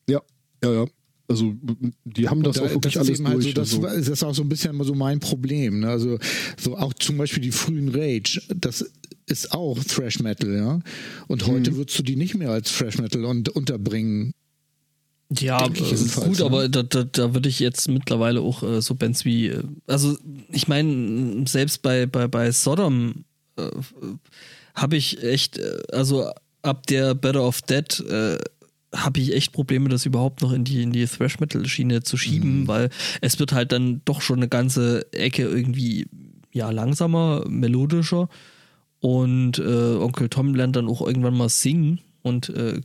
Ja, 0.09 0.21
ja, 0.63 0.71
ja. 0.73 0.85
Also 1.27 1.55
die 2.03 2.29
haben 2.29 2.43
das 2.43 2.57
Da- 2.57 2.63
auch 2.65 2.69
wirklich 2.71 2.95
ist 2.95 2.99
alles 3.01 3.19
halt 3.23 3.33
durch. 3.35 3.45
so, 3.47 3.51
das, 3.53 3.71
also, 3.71 3.81
war- 3.81 3.95
das 3.95 4.07
ist 4.09 4.23
auch 4.23 4.35
so 4.35 4.43
ein 4.43 4.49
bisschen 4.49 4.83
so 4.83 4.93
mein 4.93 5.19
Problem. 5.19 5.79
Ne? 5.79 5.87
Also 5.89 6.19
so 6.57 6.77
auch 6.77 6.93
zum 6.93 7.17
Beispiel 7.17 7.41
die 7.41 7.51
frühen 7.51 7.89
Rage, 7.89 8.41
das 8.55 8.91
ist 9.27 9.51
auch 9.53 9.77
Thrash 9.83 10.19
Metal, 10.19 10.55
ja. 10.55 10.79
Und 11.27 11.45
Mhm. 11.47 11.51
heute 11.51 11.75
würdest 11.75 11.97
du 11.99 12.03
die 12.03 12.15
nicht 12.15 12.35
mehr 12.35 12.51
als 12.51 12.75
Thrash 12.77 12.97
Metal 12.97 13.25
und 13.25 13.49
unterbringen. 13.49 14.33
ja, 15.39 15.67
gut, 15.67 15.79
ne? 16.39 16.45
aber 16.45 16.69
da, 16.69 16.83
da, 16.83 17.03
da 17.03 17.33
würde 17.33 17.49
ich 17.49 17.59
jetzt 17.59 17.87
mittlerweile 17.89 18.41
auch 18.41 18.61
äh, 18.61 18.81
so 18.81 18.93
Bands 18.93 19.25
wie, 19.25 19.47
äh, 19.47 19.63
also 19.87 20.15
ich 20.51 20.67
meine, 20.67 21.45
selbst 21.47 21.81
bei, 21.81 22.05
bei, 22.05 22.27
bei 22.27 22.51
Sodom 22.51 23.25
äh, 23.57 23.63
habe 24.75 24.95
ich 24.97 25.23
echt, 25.23 25.57
äh, 25.57 25.79
also 25.91 26.29
ab 26.61 26.85
der 26.87 27.15
Better 27.15 27.43
of 27.43 27.63
Dead 27.63 27.99
äh, 28.01 28.37
habe 28.93 29.19
ich 29.19 29.33
echt 29.33 29.51
Probleme, 29.51 29.89
das 29.89 30.05
überhaupt 30.05 30.41
noch 30.43 30.53
in 30.53 30.63
die, 30.63 30.83
in 30.83 30.91
die 30.93 31.05
Thrash-Metal-Schiene 31.05 32.03
zu 32.03 32.17
schieben, 32.17 32.61
Mhm. 32.61 32.67
weil 32.67 32.89
es 33.21 33.39
wird 33.39 33.51
halt 33.51 33.71
dann 33.71 34.01
doch 34.05 34.21
schon 34.21 34.37
eine 34.37 34.47
ganze 34.47 35.11
Ecke 35.11 35.41
irgendwie, 35.43 36.05
ja, 36.53 36.69
langsamer, 36.69 37.43
melodischer 37.49 38.29
und 39.05 39.59
äh, 39.59 39.97
Onkel 39.97 40.29
Tom 40.29 40.55
lernt 40.55 40.75
dann 40.75 40.87
auch 40.87 41.05
irgendwann 41.05 41.37
mal 41.37 41.47
singen 41.47 41.99
und 42.23 42.49
äh, 42.49 42.81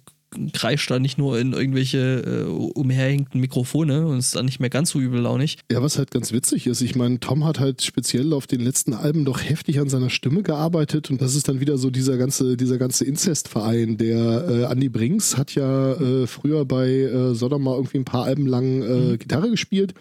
kreischt 0.52 0.90
da 0.90 0.98
nicht 0.98 1.16
nur 1.16 1.38
in 1.38 1.54
irgendwelche 1.54 1.98
äh, 1.98 2.42
umherhängenden 2.44 3.40
Mikrofone 3.40 4.06
und 4.06 4.18
ist 4.18 4.36
dann 4.36 4.44
nicht 4.44 4.60
mehr 4.60 4.68
ganz 4.68 4.90
so 4.90 5.00
übellaunig. 5.00 5.56
Ja, 5.72 5.80
was 5.82 5.96
halt 5.96 6.10
ganz 6.10 6.30
witzig 6.30 6.66
ist, 6.66 6.82
ich 6.82 6.94
meine, 6.94 7.20
Tom 7.20 7.46
hat 7.46 7.58
halt 7.58 7.80
speziell 7.80 8.34
auf 8.34 8.46
den 8.46 8.60
letzten 8.60 8.92
Alben 8.92 9.24
doch 9.24 9.42
heftig 9.42 9.80
an 9.80 9.88
seiner 9.88 10.10
Stimme 10.10 10.42
gearbeitet 10.42 11.10
und 11.10 11.22
das 11.22 11.34
ist 11.34 11.48
dann 11.48 11.58
wieder 11.58 11.78
so 11.78 11.88
dieser 11.88 12.18
ganze, 12.18 12.58
dieser 12.58 12.76
ganze 12.76 13.06
Inzestverein. 13.06 13.96
Der 13.96 14.46
äh, 14.46 14.62
Andy 14.70 14.90
Brinks 14.90 15.38
hat 15.38 15.54
ja 15.54 15.94
äh, 15.94 16.26
früher 16.26 16.66
bei 16.66 16.86
äh, 16.86 17.34
Sodom 17.34 17.62
mal 17.62 17.76
irgendwie 17.76 17.96
ein 17.96 18.04
paar 18.04 18.24
Alben 18.24 18.46
lang 18.46 18.82
äh, 18.82 19.16
Gitarre 19.16 19.48
gespielt. 19.48 19.94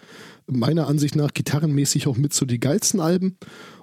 Meiner 0.46 0.86
Ansicht 0.86 1.16
nach 1.16 1.32
gitarrenmäßig 1.32 2.08
auch 2.08 2.18
mit 2.18 2.34
so 2.34 2.44
die 2.44 2.60
geilsten 2.60 3.00
Alben. 3.00 3.38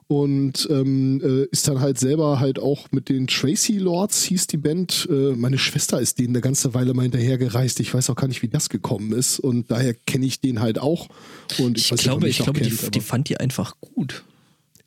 Und 0.10 0.68
ähm, 0.72 1.20
äh, 1.22 1.44
ist 1.52 1.68
dann 1.68 1.82
halt 1.82 2.00
selber 2.00 2.40
halt 2.40 2.60
auch 2.60 2.88
mit 2.92 3.10
den 3.10 3.28
Tracy 3.28 3.78
Lords, 3.78 4.24
hieß 4.24 4.48
die 4.48 4.56
Band. 4.58 5.06
Äh, 5.12 5.36
meine 5.36 5.58
Schwester 5.58 6.00
ist 6.00 6.18
denen 6.20 6.30
eine 6.30 6.40
ganze 6.42 6.74
Weile 6.74 6.94
mal 6.94 7.02
hinterhergereist. 7.04 7.82
Ich 7.82 7.94
weiß 7.94 8.10
auch 8.10 8.16
gar 8.16 8.30
nicht, 8.30 8.42
wie 8.42 8.48
das 8.48 8.70
gekommen 8.70 9.12
ist. 9.12 9.40
Und 9.40 9.70
daher 9.70 9.94
kenne 9.94 10.26
ich 10.26 10.40
den 10.40 10.62
halt 10.62 10.80
auch. 10.80 11.10
Und 11.60 11.78
ich, 11.78 11.86
Ich 11.86 11.92
nicht, 11.92 12.04
glaube, 12.04 12.26
ihr 12.26 12.30
ich 12.30 12.38
glaube, 12.38 12.62
die, 12.62 12.70
kennt, 12.70 12.96
die 12.96 13.00
aber- 13.00 13.06
fand 13.06 13.28
die 13.30 13.38
einfach 13.38 13.76
gut. 13.82 14.24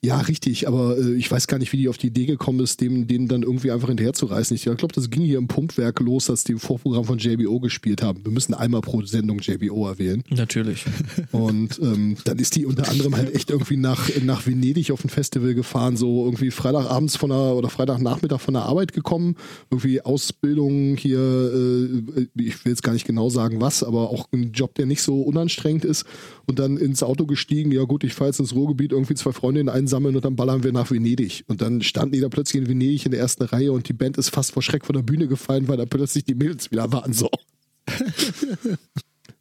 Ja, 0.03 0.19
richtig, 0.19 0.67
aber 0.67 0.97
äh, 0.97 1.13
ich 1.13 1.31
weiß 1.31 1.47
gar 1.47 1.59
nicht, 1.59 1.75
wie 1.75 1.77
die 1.77 1.89
auf 1.91 1.99
die 1.99 2.07
Idee 2.07 2.25
gekommen 2.25 2.61
ist, 2.61 2.81
dem, 2.81 3.07
denen 3.07 3.29
dann 3.29 3.43
irgendwie 3.43 3.71
einfach 3.71 3.89
hinterherzureißen. 3.89 4.55
Ich 4.55 4.65
glaube, 4.65 4.95
das 4.95 5.11
ging 5.11 5.23
hier 5.23 5.37
im 5.37 5.47
Pumpwerk 5.47 6.01
los, 6.01 6.31
als 6.31 6.43
die 6.45 6.53
im 6.53 6.59
Vorprogramm 6.59 7.05
von 7.05 7.19
JBO 7.19 7.61
gespielt 7.61 8.03
haben. 8.03 8.25
Wir 8.25 8.33
müssen 8.33 8.55
einmal 8.55 8.81
pro 8.81 9.03
Sendung 9.03 9.41
JBO 9.41 9.87
erwähnen. 9.87 10.25
Natürlich. 10.31 10.87
Und 11.33 11.79
ähm, 11.83 12.17
dann 12.25 12.39
ist 12.39 12.57
die 12.57 12.65
unter 12.65 12.89
anderem 12.89 13.15
halt 13.15 13.35
echt 13.35 13.51
irgendwie 13.51 13.77
nach, 13.77 14.09
nach 14.23 14.47
Venedig 14.47 14.91
auf 14.91 15.05
ein 15.05 15.11
Festival 15.11 15.53
gefahren, 15.53 15.99
so 15.99 16.25
irgendwie 16.25 16.51
Freitagabends 16.51 17.17
von 17.17 17.29
der 17.29 17.55
oder 17.55 17.69
Freitagnachmittag 17.69 18.41
von 18.41 18.55
der 18.55 18.63
Arbeit 18.63 18.95
gekommen, 18.95 19.37
irgendwie 19.71 20.01
Ausbildung 20.01 20.97
hier, 20.97 21.19
äh, 21.19 22.27
ich 22.37 22.65
will 22.65 22.73
jetzt 22.73 22.83
gar 22.83 22.95
nicht 22.95 23.07
genau 23.07 23.29
sagen 23.29 23.61
was, 23.61 23.85
aber 23.85 24.09
auch 24.09 24.29
ein 24.33 24.53
Job, 24.53 24.75
der 24.77 24.87
nicht 24.87 25.03
so 25.03 25.21
unanstrengend 25.21 25.85
ist 25.85 26.07
und 26.51 26.59
dann 26.59 26.77
ins 26.77 27.03
Auto 27.03 27.27
gestiegen, 27.27 27.73
ja 27.73 27.85
gut, 27.85 28.05
ich 28.05 28.13
fahre 28.13 28.31
jetzt 28.31 28.41
ins 28.41 28.55
Ruhrgebiet, 28.55 28.93
irgendwie 28.93 29.15
zwei 29.15 29.33
Freundinnen 29.33 29.69
einsammeln 29.69 30.17
und 30.17 30.25
dann 30.25 30.37
ballern 30.37 30.63
wir 30.63 30.73
nach 30.73 30.91
Venedig. 30.91 31.45
Und 31.47 31.63
dann 31.63 31.81
standen 31.81 32.13
die 32.13 32.21
da 32.21 32.29
plötzlich 32.29 32.63
in 32.63 32.69
Venedig 32.69 33.07
in 33.07 33.13
der 33.13 33.21
ersten 33.21 33.45
Reihe 33.45 33.73
und 33.73 33.89
die 33.89 33.93
Band 33.95 34.19
ist 34.19 34.31
fast 34.31 34.53
vor 34.53 34.63
Schreck 34.63 34.85
von 34.85 34.95
der 34.95 35.03
Bühne 35.03 35.29
gefallen, 35.29 35.69
weil 35.69 35.77
da 35.77 35.87
plötzlich 35.87 36.25
die 36.25 36.35
Mädels 36.35 36.71
wieder 36.71 36.93
waren 36.93 37.13
so. 37.13 37.31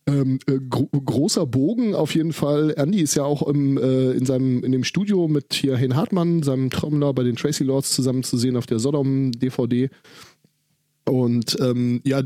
Ähm, 0.10 0.40
äh, 0.48 0.60
gro 0.70 0.88
großer 0.88 1.46
Bogen 1.46 1.94
auf 1.94 2.16
jeden 2.16 2.34
Fall. 2.34 2.74
Andy 2.78 3.02
ist 3.02 3.16
ja 3.16 3.24
auch 3.24 3.48
im, 3.48 3.78
äh, 3.78 4.12
in 4.12 4.26
seinem 4.26 4.64
in 4.64 4.72
dem 4.72 4.84
Studio 4.84 5.28
mit 5.28 5.54
hier 5.54 5.78
Hen 5.78 5.96
Hartmann, 5.96 6.42
seinem 6.42 6.72
Trommler 6.72 7.14
bei 7.14 7.22
den 7.24 7.36
Tracy 7.36 7.64
Lords 7.64 7.92
zusammen 7.92 8.24
zu 8.24 8.38
sehen 8.38 8.58
auf 8.58 8.66
der 8.66 8.80
Sodom 8.80 9.32
DVD. 9.32 9.90
Und 11.10 11.58
ähm, 11.60 12.02
ja, 12.04 12.20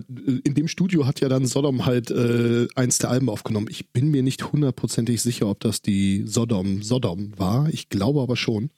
in 0.43 0.53
dem 0.53 0.67
Studio 0.67 1.05
hat 1.05 1.19
ja 1.21 1.29
dann 1.29 1.45
Sodom 1.45 1.85
halt 1.85 2.11
äh, 2.11 2.67
eins 2.75 2.97
der 2.97 3.09
Alben 3.09 3.29
aufgenommen. 3.29 3.67
Ich 3.69 3.89
bin 3.89 4.11
mir 4.11 4.23
nicht 4.23 4.51
hundertprozentig 4.51 5.21
sicher, 5.21 5.47
ob 5.47 5.59
das 5.59 5.81
die 5.81 6.23
Sodom 6.25 6.83
Sodom 6.83 7.31
war. 7.37 7.69
Ich 7.69 7.89
glaube 7.89 8.21
aber 8.21 8.35
schon. 8.35 8.69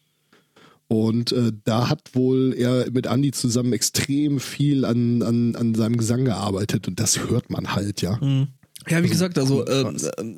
Und 0.88 1.32
äh, 1.32 1.52
da 1.64 1.90
hat 1.90 2.14
wohl 2.14 2.54
er 2.56 2.90
mit 2.92 3.08
Andy 3.08 3.32
zusammen 3.32 3.74
extrem 3.74 4.40
viel 4.40 4.86
an, 4.86 5.24
an, 5.24 5.56
an 5.56 5.74
seinem 5.74 5.98
Gesang 5.98 6.26
gearbeitet 6.26 6.88
und 6.88 7.00
das 7.00 7.28
hört 7.28 7.50
man 7.50 7.74
halt, 7.74 8.02
ja. 8.02 8.20
Mhm. 8.22 8.50
Ja, 8.88 9.02
wie 9.02 9.10
gesagt, 9.10 9.40
also 9.40 9.66
äh, 9.66 9.82
krass. 9.82 10.04
äh, 10.04 10.36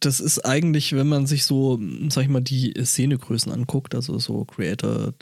das 0.00 0.20
ist 0.20 0.40
eigentlich, 0.40 0.92
wenn 0.92 1.08
man 1.08 1.26
sich 1.26 1.44
so, 1.46 1.80
sag 2.10 2.24
ich 2.24 2.28
mal, 2.28 2.42
die 2.42 2.74
Szenegrößen 2.78 3.50
anguckt, 3.50 3.94
also 3.94 4.18
so 4.18 4.44
Creator 4.44 5.14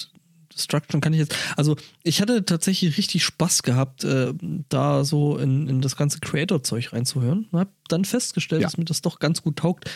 Destruction 0.55 1.01
kann 1.01 1.13
ich 1.13 1.19
jetzt, 1.21 1.35
also 1.57 1.77
ich 2.03 2.21
hatte 2.21 2.45
tatsächlich 2.45 2.97
richtig 2.97 3.25
Spaß 3.25 3.63
gehabt, 3.63 4.05
äh, 4.05 4.33
da 4.69 5.05
so 5.05 5.37
in, 5.37 5.69
in 5.69 5.81
das 5.81 5.97
ganze 5.97 6.21
Creator-Zeug 6.21 6.93
reinzuhören. 6.93 7.49
Hab 7.53 7.69
dann 7.89 8.05
festgestellt, 8.05 8.63
Ja. 8.63 8.67
dass 8.69 8.79
mir 8.79 8.85
das 8.85 9.03
doch 9.03 9.19
ganz 9.19 9.43
gut 9.43 9.57
taugt. 9.57 9.91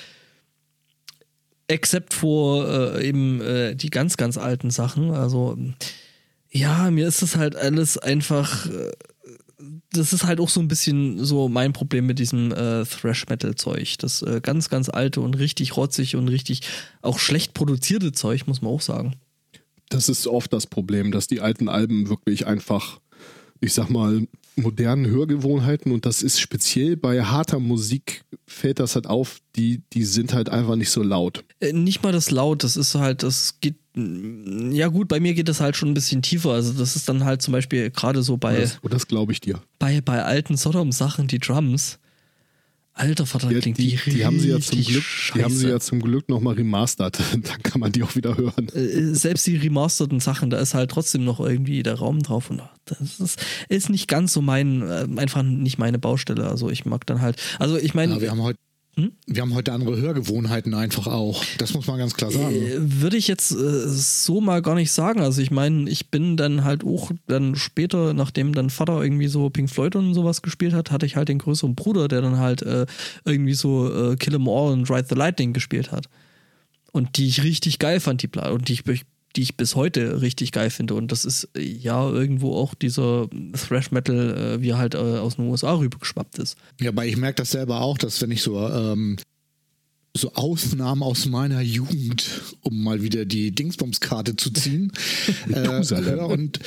Except 1.66 2.14
for 2.14 2.66
äh, 2.96 3.06
eben 3.06 3.40
äh, 3.40 3.74
die 3.76 3.90
ganz, 3.90 4.16
ganz 4.16 4.38
alten 4.38 4.70
Sachen. 4.70 5.11
Also 5.12 5.56
ja, 6.50 6.90
mir 6.90 7.06
ist 7.06 7.20
das 7.20 7.36
halt 7.36 7.56
alles 7.56 7.98
einfach 7.98 8.66
äh, 8.66 8.92
das 9.90 10.12
ist 10.12 10.24
halt 10.24 10.38
auch 10.40 10.48
so 10.48 10.61
ein 10.61 10.68
bisschen 10.68 11.24
so 11.24 11.48
mein 11.48 11.72
Problem 11.72 12.06
mit 12.06 12.18
diesem 12.18 12.52
äh, 12.52 12.84
Thrash-Metal-Zeug. 12.84 13.96
Das 13.98 14.22
äh, 14.22 14.40
ganz, 14.40 14.68
ganz 14.68 14.88
alte 14.88 15.20
und 15.20 15.34
richtig 15.34 15.76
rotzig 15.76 16.14
und 16.16 16.28
richtig 16.28 16.62
auch 17.02 17.18
schlecht 17.18 17.54
produzierte 17.54 18.12
Zeug, 18.12 18.46
muss 18.46 18.62
man 18.62 18.72
auch 18.72 18.80
sagen. 18.80 19.14
Das 19.89 20.09
ist 20.09 20.26
oft 20.26 20.53
das 20.53 20.66
Problem, 20.66 21.12
dass 21.12 21.26
die 21.26 21.41
alten 21.41 21.68
Alben 21.68 22.09
wirklich 22.09 22.47
einfach, 22.47 23.01
ich 23.61 23.72
sag 23.72 23.89
mal, 23.89 24.26
modernen 24.57 25.07
Hörgewohnheiten 25.07 25.93
und 25.93 26.05
das 26.05 26.22
ist 26.22 26.41
speziell 26.41 26.97
bei 26.97 27.22
harter 27.22 27.61
Musik 27.61 28.24
fällt 28.47 28.80
das 28.80 28.95
halt 28.97 29.07
auf, 29.07 29.39
die, 29.57 29.82
die 29.93 30.05
sind 30.05 30.32
halt 30.32 30.49
einfach 30.49 30.74
nicht 30.74 30.91
so 30.91 31.03
laut. 31.03 31.45
Äh, 31.61 31.72
nicht 31.72 32.03
mal 32.03 32.12
das 32.12 32.30
laut, 32.30 32.64
das 32.64 32.76
ist 32.76 32.95
halt, 32.95 33.22
das 33.22 33.61
geht, 33.61 33.76
ja 33.95 34.89
gut, 34.89 35.09
bei 35.09 35.20
mir 35.20 35.34
geht 35.34 35.49
das 35.49 35.61
halt 35.61 35.76
schon 35.76 35.91
ein 35.91 35.95
bisschen 35.95 36.22
tiefer. 36.22 36.51
Also 36.51 36.72
das 36.72 36.97
ist 36.97 37.09
dann 37.09 37.24
halt 37.24 37.43
zum 37.43 37.53
Beispiel 37.53 37.91
gerade 37.91 38.22
so 38.22 38.36
bei, 38.36 38.61
Das, 38.61 38.78
und 38.82 38.93
das 38.93 39.07
glaube 39.07 39.32
ich 39.32 39.41
dir. 39.41 39.61
bei, 39.78 40.01
bei 40.01 40.22
alten 40.24 40.57
Sodom-Sachen, 40.57 41.28
die 41.28 41.39
Drums. 41.39 41.99
Alter 42.99 43.26
Vater, 43.26 43.51
Ja, 43.51 43.61
klingt 43.61 43.78
die, 43.78 43.96
die, 44.05 44.11
die 44.11 44.26
haben 44.26 44.38
sie 44.40 44.49
ja 44.49 44.61
zum 44.61 44.82
Glück, 44.82 45.05
die 45.34 45.42
haben 45.44 45.53
sie 45.55 45.61
scheiße. 45.62 45.70
ja 45.70 45.80
zum 45.80 46.01
Glück 46.03 46.28
nochmal 46.28 46.55
remastert. 46.55 47.18
Dann 47.32 47.62
kann 47.62 47.80
man 47.80 47.92
die 47.92 48.03
auch 48.03 48.14
wieder 48.16 48.36
hören. 48.36 48.68
äh, 48.74 49.14
selbst 49.14 49.46
die 49.46 49.57
remasterten 49.57 50.20
Sachen, 50.20 50.51
da 50.51 50.59
ist 50.59 50.74
halt 50.74 50.90
trotzdem 50.90 51.24
noch 51.24 51.40
irgendwie 51.40 51.82
der 51.82 51.94
Raum 51.94 52.22
drauf 52.22 52.51
und 52.51 52.61
das 52.86 53.20
ist, 53.20 53.40
ist 53.68 53.88
nicht 53.90 54.09
ganz 54.09 54.32
so 54.32 54.42
mein, 54.42 54.82
äh, 54.82 55.07
einfach 55.16 55.42
nicht 55.42 55.78
meine 55.78 55.99
Baustelle. 55.99 56.49
Also 56.49 56.70
ich 56.70 56.84
mag 56.86 57.07
dann 57.07 57.20
halt, 57.20 57.36
also 57.59 57.76
ich 57.78 57.94
meine, 57.94 58.14
Ja, 58.14 58.20
wir 58.20 58.30
haben 58.30 58.42
heute 58.42 58.59
Hm? 58.99 59.12
wir 59.28 59.42
haben 59.42 59.55
heute 59.55 59.72
andere 59.72 59.96
Hörgewohnheiten 59.96 60.74
einfach 60.74 61.07
auch. 61.07 61.44
Das 61.59 61.72
muss 61.72 61.86
man 61.86 61.99
ganz 61.99 62.14
klar 62.14 62.32
sagen. 62.32 62.53
äh, 62.53 63.01
würde 63.01 63.16
ich 63.16 63.28
jetzt 63.28 63.53
äh, 63.53 63.86
so 63.86 64.40
mal 64.40 64.61
gar 64.61 64.74
nicht 64.74 64.90
sagen. 64.90 65.20
Also 65.20 65.40
ich 65.40 65.53
meine, 65.53 65.88
ich 65.88 66.11
bin 66.11 66.36
dann 66.36 66.64
halt 66.64 66.82
auch 66.84 67.12
dann 67.28 67.55
später, 67.55 68.12
nachdem 68.12 68.57
dann 68.57 68.70
Vater 68.70 69.01
irgendwie 69.01 69.28
so 69.28 69.51
Pink 69.51 69.70
Floyd 69.70 69.94
und 69.94 70.14
sowas 70.14 70.42
gespielt 70.42 70.74
hat, 70.74 70.90
hatte 70.90 71.07
ich 71.07 71.14
halt 71.14 71.28
den 71.28 71.38
größeren 71.38 71.76
Bruder, 71.76 72.09
der 72.09 72.22
dann 72.22 72.38
halt 72.38 72.62
äh, 72.62 72.86
irgendwie 73.24 73.55
so 73.55 73.88
äh, 74.12 74.16
Kill 74.16 74.34
'Em 74.34 74.49
All 74.49 74.72
und 74.72 74.90
Ride 74.90 75.07
the 75.09 75.14
Lightning 75.14 75.53
gespielt 75.53 75.92
hat. 75.92 76.09
Und 76.90 77.18
die 77.18 77.28
ich 77.28 77.44
richtig 77.44 77.78
geil 77.78 78.01
fand, 78.01 78.22
die 78.22 78.28
Platte. 78.28 78.53
Und 78.53 78.66
die 78.66 78.72
ich, 78.72 78.82
die 79.37 79.43
ich 79.43 79.57
bis 79.57 79.74
heute 79.74 80.20
richtig 80.20 80.53
geil 80.53 80.70
finde. 80.70 80.95
Und 80.95 81.12
das 81.12 81.24
ist 81.24 81.49
äh, 81.57 81.62
ja 81.62 82.09
irgendwo 82.09 82.55
auch 82.55 82.74
dieser 82.74 83.29
Thrash 83.53 83.91
Metal, 83.91 84.37
äh, 84.37 84.62
wie 84.62 84.70
er 84.70 84.79
halt 84.79 84.95
äh, 84.95 84.99
aus 84.99 85.37
den 85.37 85.47
USA 85.49 85.74
rübergeschwappt 85.74 86.39
ist. 86.39 86.57
Ja, 86.81 86.91
aber 86.91 87.07
ich 87.07 87.16
merke 87.16 87.37
das 87.37 87.51
selber 87.51 87.81
auch, 87.81 87.99
dass 87.99 88.20
wenn 88.22 88.31
ich 88.31 88.43
so, 88.43 88.59
ähm, 88.59 89.16
so 90.16 90.33
Aufnahmen 90.33 91.03
aus 91.03 91.26
meiner 91.26 91.61
Jugend, 91.61 92.24
um 92.62 92.83
mal 92.83 93.03
wieder 93.03 93.24
die 93.24 93.53
Dingsbums-Karte 93.53 94.37
zu 94.37 94.51
ziehen, 94.51 94.93
äh, 95.53 95.68
und, 95.68 96.59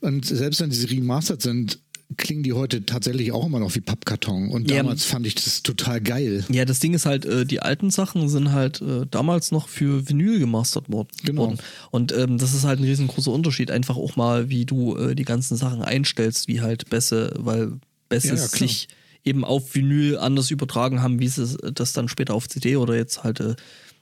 und 0.00 0.24
selbst 0.26 0.60
wenn 0.60 0.70
diese 0.70 0.90
remastered 0.90 1.42
sind, 1.42 1.80
klingen 2.16 2.42
die 2.42 2.52
heute 2.52 2.84
tatsächlich 2.86 3.32
auch 3.32 3.46
immer 3.46 3.60
noch 3.60 3.74
wie 3.74 3.80
Pappkarton. 3.80 4.50
Und 4.50 4.70
Ja. 4.70 4.78
damals 4.78 5.04
fand 5.04 5.26
ich 5.26 5.34
das 5.34 5.62
total 5.62 6.00
geil. 6.00 6.44
Ja, 6.50 6.64
das 6.64 6.80
Ding 6.80 6.94
ist 6.94 7.06
halt, 7.06 7.24
äh, 7.24 7.44
die 7.46 7.60
alten 7.60 7.90
Sachen 7.90 8.28
sind 8.28 8.52
halt 8.52 8.80
äh, 8.82 9.06
damals 9.10 9.52
noch 9.52 9.68
für 9.68 10.08
Vinyl 10.08 10.38
gemastert 10.38 10.90
worden. 10.90 11.08
Genau. 11.24 11.54
Und 11.90 12.12
ähm, 12.12 12.38
das 12.38 12.54
ist 12.54 12.64
halt 12.64 12.80
ein 12.80 12.84
riesengroßer 12.84 13.30
Unterschied, 13.32 13.70
einfach 13.70 13.96
auch 13.96 14.16
mal, 14.16 14.48
wie 14.48 14.64
du 14.64 14.96
äh, 14.96 15.14
die 15.14 15.24
ganzen 15.24 15.56
Sachen 15.56 15.82
einstellst, 15.82 16.48
wie 16.48 16.60
halt 16.60 16.88
Bässe, 16.90 17.32
weil 17.38 17.72
Bässe 18.08 18.28
Ja, 18.28 18.34
ja, 18.34 18.40
sich 18.46 18.88
eben 19.24 19.44
auf 19.44 19.74
Vinyl 19.74 20.18
anders 20.18 20.50
übertragen 20.50 21.02
haben, 21.02 21.18
wie 21.18 21.28
sie 21.28 21.56
das 21.74 21.92
dann 21.94 22.08
später 22.08 22.34
auf 22.34 22.48
CD 22.48 22.76
oder 22.76 22.94
jetzt 22.96 23.24
halt 23.24 23.40
äh, 23.40 23.54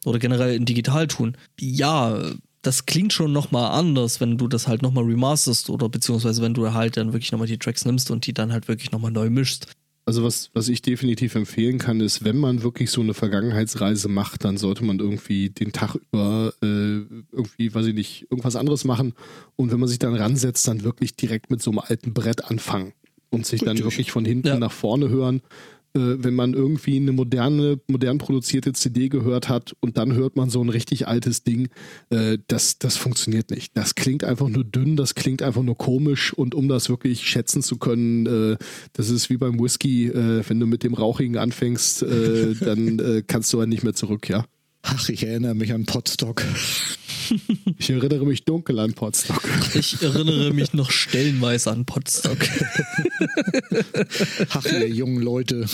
oder 0.04 0.18
generell 0.18 0.54
in 0.56 0.64
digital 0.64 1.06
tun. 1.06 1.36
Ja, 1.60 2.20
das 2.62 2.86
klingt 2.86 3.12
schon 3.12 3.32
nochmal 3.32 3.72
anders, 3.72 4.20
wenn 4.20 4.38
du 4.38 4.48
das 4.48 4.68
halt 4.68 4.82
nochmal 4.82 5.04
remasterst 5.04 5.68
oder 5.68 5.88
beziehungsweise 5.88 6.42
wenn 6.42 6.54
du 6.54 6.72
halt 6.72 6.96
dann 6.96 7.12
wirklich 7.12 7.32
nochmal 7.32 7.48
die 7.48 7.58
Tracks 7.58 7.84
nimmst 7.84 8.10
und 8.10 8.26
die 8.26 8.32
dann 8.32 8.52
halt 8.52 8.68
wirklich 8.68 8.92
nochmal 8.92 9.10
neu 9.10 9.30
mischst. 9.30 9.66
Also 10.04 10.24
was, 10.24 10.50
was 10.52 10.68
ich 10.68 10.82
definitiv 10.82 11.36
empfehlen 11.36 11.78
kann, 11.78 12.00
ist, 12.00 12.24
wenn 12.24 12.36
man 12.36 12.62
wirklich 12.64 12.90
so 12.90 13.00
eine 13.00 13.14
Vergangenheitsreise 13.14 14.08
macht, 14.08 14.44
dann 14.44 14.56
sollte 14.56 14.84
man 14.84 14.98
irgendwie 14.98 15.50
den 15.50 15.72
Tag 15.72 15.94
über 16.10 16.52
äh, 16.60 16.66
irgendwie, 17.30 17.72
weiß 17.72 17.86
ich 17.86 17.94
nicht, 17.94 18.22
irgendwas 18.30 18.56
anderes 18.56 18.84
machen. 18.84 19.12
Und 19.54 19.70
wenn 19.70 19.78
man 19.78 19.88
sich 19.88 20.00
dann 20.00 20.14
ransetzt, 20.16 20.66
dann 20.66 20.82
wirklich 20.82 21.14
direkt 21.14 21.50
mit 21.52 21.62
so 21.62 21.70
einem 21.70 21.78
alten 21.80 22.14
Brett 22.14 22.44
anfangen 22.44 22.94
und 23.30 23.46
sich 23.46 23.60
dann 23.62 23.78
wirklich 23.78 24.10
von 24.10 24.24
hinten 24.24 24.48
Ja. 24.48 24.58
nach 24.58 24.72
vorne 24.72 25.08
hören. 25.08 25.40
Äh, 25.94 26.24
wenn 26.24 26.34
man 26.34 26.54
irgendwie 26.54 26.96
eine 26.96 27.12
moderne, 27.12 27.78
modern 27.86 28.16
produzierte 28.16 28.72
CD 28.72 29.10
gehört 29.10 29.50
hat 29.50 29.76
und 29.80 29.98
dann 29.98 30.14
hört 30.14 30.36
man 30.36 30.48
so 30.48 30.62
ein 30.62 30.70
richtig 30.70 31.06
altes 31.06 31.44
Ding, 31.44 31.68
äh, 32.08 32.38
das, 32.46 32.78
das 32.78 32.96
funktioniert 32.96 33.50
nicht. 33.50 33.76
Das 33.76 33.94
klingt 33.94 34.24
einfach 34.24 34.48
nur 34.48 34.64
dünn, 34.64 34.96
das 34.96 35.14
klingt 35.14 35.42
einfach 35.42 35.62
nur 35.62 35.76
komisch 35.76 36.32
und 36.32 36.54
um 36.54 36.68
das 36.68 36.88
wirklich 36.88 37.28
schätzen 37.28 37.62
zu 37.62 37.76
können, 37.76 38.26
äh, 38.26 38.56
das 38.94 39.10
ist 39.10 39.28
wie 39.28 39.36
beim 39.36 39.60
Whisky, 39.60 40.10
wenn 40.12 40.60
du 40.60 40.66
mit 40.66 40.82
dem 40.82 40.94
Rauchigen 40.94 41.36
anfängst, 41.36 42.02
dann 42.02 43.22
kannst 43.26 43.52
du 43.52 43.60
ja 43.60 43.66
nicht 43.66 43.82
mehr 43.82 43.94
zurück, 43.94 44.28
ja. 44.28 44.44
Ach, 44.82 45.08
ich 45.08 45.22
erinnere 45.24 45.54
mich 45.54 45.72
an 45.72 45.86
Potstock. 45.86 46.42
Ich 47.78 47.88
erinnere 47.88 48.26
mich 48.26 48.44
dunkel 48.44 48.78
an 48.80 48.92
Potsdok. 48.94 49.40
Ich 49.74 50.02
erinnere 50.02 50.52
mich 50.52 50.72
noch 50.74 50.90
stellenweise 50.90 51.70
an 51.70 51.84
Potsdok. 51.86 52.36
Ach, 54.50 54.64
ihr 54.66 54.88
jungen 54.88 55.22
Leute. 55.22 55.66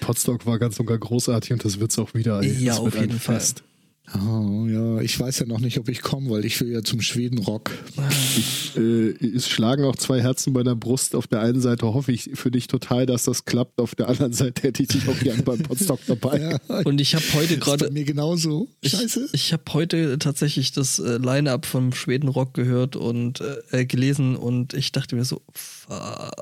Potsdok 0.00 0.46
war 0.46 0.58
ganz 0.58 0.78
und 0.78 0.86
gar 0.86 0.98
großartig 0.98 1.52
und 1.54 1.64
das 1.64 1.80
wird's 1.80 1.98
auch 1.98 2.12
wieder. 2.14 2.40
ey. 2.42 2.52
Ja, 2.62 2.72
Das 2.74 2.80
auf 2.80 2.92
wird 2.92 3.00
jeden 3.06 3.18
Fall. 3.18 3.36
Fest. 3.36 3.62
Oh, 4.14 4.66
ja, 4.66 5.00
ich 5.00 5.18
weiß 5.18 5.38
ja 5.40 5.46
noch 5.46 5.60
nicht, 5.60 5.78
ob 5.78 5.88
ich 5.88 6.02
komme, 6.02 6.30
weil 6.30 6.44
ich 6.44 6.60
will 6.60 6.70
ja 6.72 6.82
zum 6.82 7.00
Schwedenrock. 7.00 7.70
Ich, 8.36 8.72
äh, 8.76 9.10
es 9.36 9.48
schlagen 9.48 9.84
auch 9.84 9.94
zwei 9.94 10.20
Herzen 10.20 10.52
bei 10.52 10.64
der 10.64 10.74
Brust. 10.74 11.14
Auf 11.14 11.28
der 11.28 11.40
einen 11.40 11.60
Seite 11.60 11.86
hoffe 11.86 12.10
ich 12.10 12.30
für 12.34 12.50
dich 12.50 12.66
total, 12.66 13.06
dass 13.06 13.24
das 13.24 13.44
klappt. 13.44 13.80
Auf 13.80 13.94
der 13.94 14.08
anderen 14.08 14.32
Seite 14.32 14.62
hätte 14.62 14.82
ich 14.82 14.88
dich 14.88 15.08
auch 15.08 15.18
gern 15.20 15.44
beim 15.44 15.60
Potsdok 15.60 16.00
dabei. 16.06 16.58
Ja, 16.68 16.80
Und 16.80 17.00
ich 17.00 17.14
habe 17.14 17.24
heute 17.34 17.54
ist 17.54 17.60
bei 17.60 17.76
gerade. 17.76 17.90
mir 17.92 18.04
genauso. 18.04 18.68
Ich, 18.80 18.92
Scheiße. 18.92 19.28
ich 19.32 19.52
habe 19.52 19.62
heute 19.72 20.18
tatsächlich 20.18 20.72
das 20.72 20.98
äh, 20.98 21.18
Line-Up 21.18 21.64
vom 21.64 21.92
Schwedenrock 21.92 22.54
gehört 22.54 22.96
und 22.96 23.40
äh, 23.70 23.84
gelesen 23.86 24.34
und 24.34 24.74
ich 24.74 24.90
dachte 24.90 25.14
mir 25.14 25.24
so, 25.24 25.40
fuck. 25.54 26.32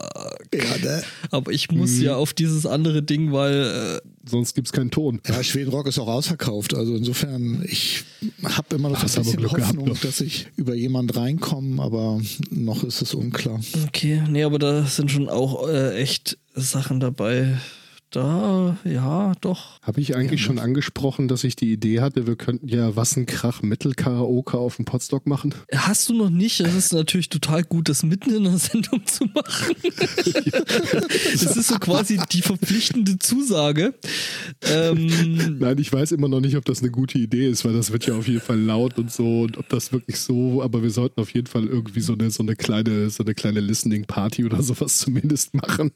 ja, 0.55 0.79
ne? 0.83 1.03
Aber 1.31 1.53
ich 1.53 1.71
muss 1.71 2.01
ja 2.01 2.17
auf 2.17 2.33
dieses 2.33 2.65
andere 2.65 3.03
Ding, 3.03 3.33
weil 3.33 4.01
äh, 4.05 4.09
Sonst 4.29 4.55
gibt's 4.55 4.73
keinen 4.73 4.91
Ton. 4.91 5.21
Ja, 5.27 5.43
Schwedenrock 5.43 5.87
ist 5.87 5.99
auch 5.99 6.09
ausverkauft. 6.09 6.75
Also 6.75 6.95
insofern, 6.95 7.58
ich 7.65 8.05
habe 8.45 8.77
immer 8.77 8.89
noch 8.91 9.03
Hast 9.03 9.17
ein 9.17 9.25
bisschen 9.25 9.39
Glück 9.39 9.55
gehabt, 9.55 9.77
Hoffnung, 9.77 9.87
doch. 9.95 10.01
dass 10.01 10.21
ich 10.21 10.49
über 10.57 10.75
jemand 10.75 11.17
reinkomme, 11.17 11.83
aber 11.83 12.21
noch 12.51 12.85
ist 12.85 13.03
es 13.03 13.15
unklar. 13.15 13.61
okay, 13.87 14.23
nee, 14.29 14.43
aber 14.43 14.59
da 14.59 14.85
sind 14.85 15.11
schon 15.11 15.29
auch 15.29 15.69
äh, 15.69 15.97
echt 15.97 16.39
Sachen 16.55 17.01
dabei. 17.01 17.59
Da, 18.11 18.79
ja, 18.85 19.35
doch. 19.43 19.83
Habe 19.83 20.01
ich 20.01 20.17
eigentlich 20.17 20.43
schon 20.43 20.59
angesprochen, 20.59 21.29
dass 21.29 21.45
ich 21.45 21.57
die 21.57 21.71
Idee 21.71 22.01
hatte, 22.01 22.27
wir 22.27 22.37
könnten 22.37 22.67
ja 22.67 22.97
Wassenkrach 22.97 23.61
Metal 23.61 23.93
Karaoke 23.93 24.57
auf 24.57 24.77
dem 24.77 24.87
Potsdok 24.87 25.27
machen? 25.27 25.55
Hast 25.75 26.09
du 26.09 26.15
noch 26.15 26.31
nicht? 26.31 26.61
Es 26.61 26.75
ist 26.75 26.95
natürlich 26.95 27.29
total 27.29 27.65
gut, 27.65 27.91
das 27.91 28.03
mitten 28.05 28.35
in 28.35 28.45
der 28.45 28.57
Sendung 28.57 29.05
zu 29.07 29.27
machen. 29.27 29.77
Das 31.33 31.57
ist 31.57 31.69
so 31.69 31.79
quasi 31.79 32.19
die 32.31 32.43
verpflichtende 32.43 33.19
Zusage. 33.19 33.95
Ähm, 34.63 35.59
Nein, 35.59 35.79
ich 35.79 35.93
weiß 35.93 36.13
immer 36.13 36.29
noch 36.29 36.41
nicht, 36.41 36.57
ob 36.57 36.65
das 36.65 36.81
eine 36.81 36.91
gute 36.91 37.19
Idee 37.19 37.49
ist, 37.49 37.65
weil 37.65 37.73
das 37.73 37.93
wird 37.93 38.07
ja 38.07 38.15
auf 38.15 38.27
jeden 38.27 38.41
Fall 38.41 38.59
laut 38.59 38.99
und 38.99 39.13
so 39.13 39.43
und 39.43 39.59
ob 39.59 39.69
das 39.69 39.93
wirklich 39.93 40.19
so, 40.19 40.63
aber 40.63 40.83
wir 40.83 40.91
sollten 40.91 41.21
auf 41.21 41.33
jeden 41.33 41.47
Fall 41.47 41.67
irgendwie 41.67 42.01
so 42.01 42.15
eine, 42.15 42.31
so 42.31 42.43
eine 42.43 42.57
kleine, 42.57 43.11
so 43.11 43.23
eine 43.23 43.35
kleine 43.35 43.61
Listening 43.61 44.05
Party 44.07 44.45
oder 44.45 44.63
sowas 44.63 44.99
zumindest 44.99 45.55
machen. 45.55 45.93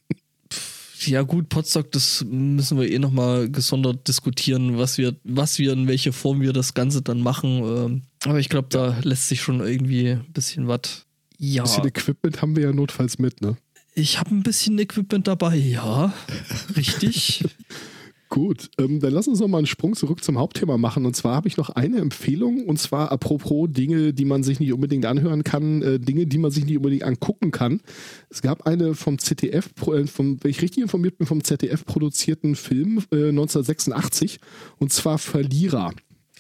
Ja 1.07 1.23
gut, 1.23 1.49
Potsdok, 1.49 1.91
das 1.93 2.25
müssen 2.29 2.79
wir 2.79 2.91
eh 2.91 2.99
nochmal 2.99 3.51
gesondert 3.51 4.07
diskutieren, 4.09 4.79
was 4.79 4.99
wir, 4.99 5.17
was 5.25 5.59
wir, 5.59 5.73
in 5.73 5.89
welche 5.89 6.13
Form 6.13 6.41
wir 6.41 6.53
das 6.53 6.75
Ganze 6.75 7.03
dann 7.03 7.21
machen. 7.21 7.63
Ähm, 7.65 8.03
aber 8.25 8.39
ich 8.39 8.49
glaube, 8.49 8.69
da 8.71 8.99
lässt 9.03 9.29
sich 9.29 9.41
schon 9.41 9.61
irgendwie 9.61 10.11
ein 10.11 10.33
bisschen 10.33 10.69
was. 10.69 11.07
Ja, 11.39 11.63
bisschen 11.63 11.87
Equipment 11.87 12.41
haben 12.41 12.57
wir 12.57 12.65
ja 12.65 12.73
notfalls 12.73 13.19
mit, 13.19 13.41
ne? 13.41 13.57
ich 13.95 14.19
habe 14.19 14.35
ein 14.35 14.43
bisschen 14.43 14.79
Equipment 14.79 15.29
dabei, 15.29 15.57
ja. 15.57 16.13
Richtig. 16.77 17.45
Gut, 18.33 18.70
ähm, 18.78 18.99
dann 18.99 19.12
lass 19.12 19.28
uns 19.28 19.41
noch 19.41 19.49
mal 19.49 19.59
einen 19.59 19.66
Sprung 19.66 19.95
zurück 19.95 20.24
zum 20.24 20.39
Hauptthema 20.39 20.78
machen. 20.78 21.05
Und 21.05 21.14
zwar 21.14 21.35
habe 21.35 21.49
ich 21.49 21.59
noch 21.59 21.68
eine 21.68 21.99
Empfehlung, 21.99 22.64
und 22.64 22.78
zwar 22.78 23.12
apropos 23.12 23.68
Dinge, 23.70 24.14
die 24.14 24.24
man 24.24 24.43
sich 24.43 24.59
nicht 24.59 24.72
unbedingt 24.72 25.05
anhören 25.05 25.45
kann, 25.45 25.83
äh, 25.83 26.01
Dinge, 26.01 26.26
die 26.26 26.39
man 26.39 26.51
sich 26.51 26.64
nicht 26.64 26.78
unbedingt 26.78 27.03
angucken 27.03 27.51
kann. 27.51 27.83
Es 28.30 28.41
gab 28.41 28.66
eine 28.66 28.95
vom 28.95 29.18
ZDF, 29.18 29.68
äh, 29.87 30.07
vom, 30.07 30.43
wenn 30.43 30.51
ich 30.51 30.62
richtig 30.62 30.83
informiert 30.83 31.18
bin, 31.18 31.26
vom 31.26 31.45
ZDF 31.45 31.85
produzierten 31.85 32.57
Film 32.57 33.03
äh, 33.12 33.28
1986, 33.28 34.41
und 34.78 34.95
zwar 34.95 35.18
Verlierer 35.18 35.93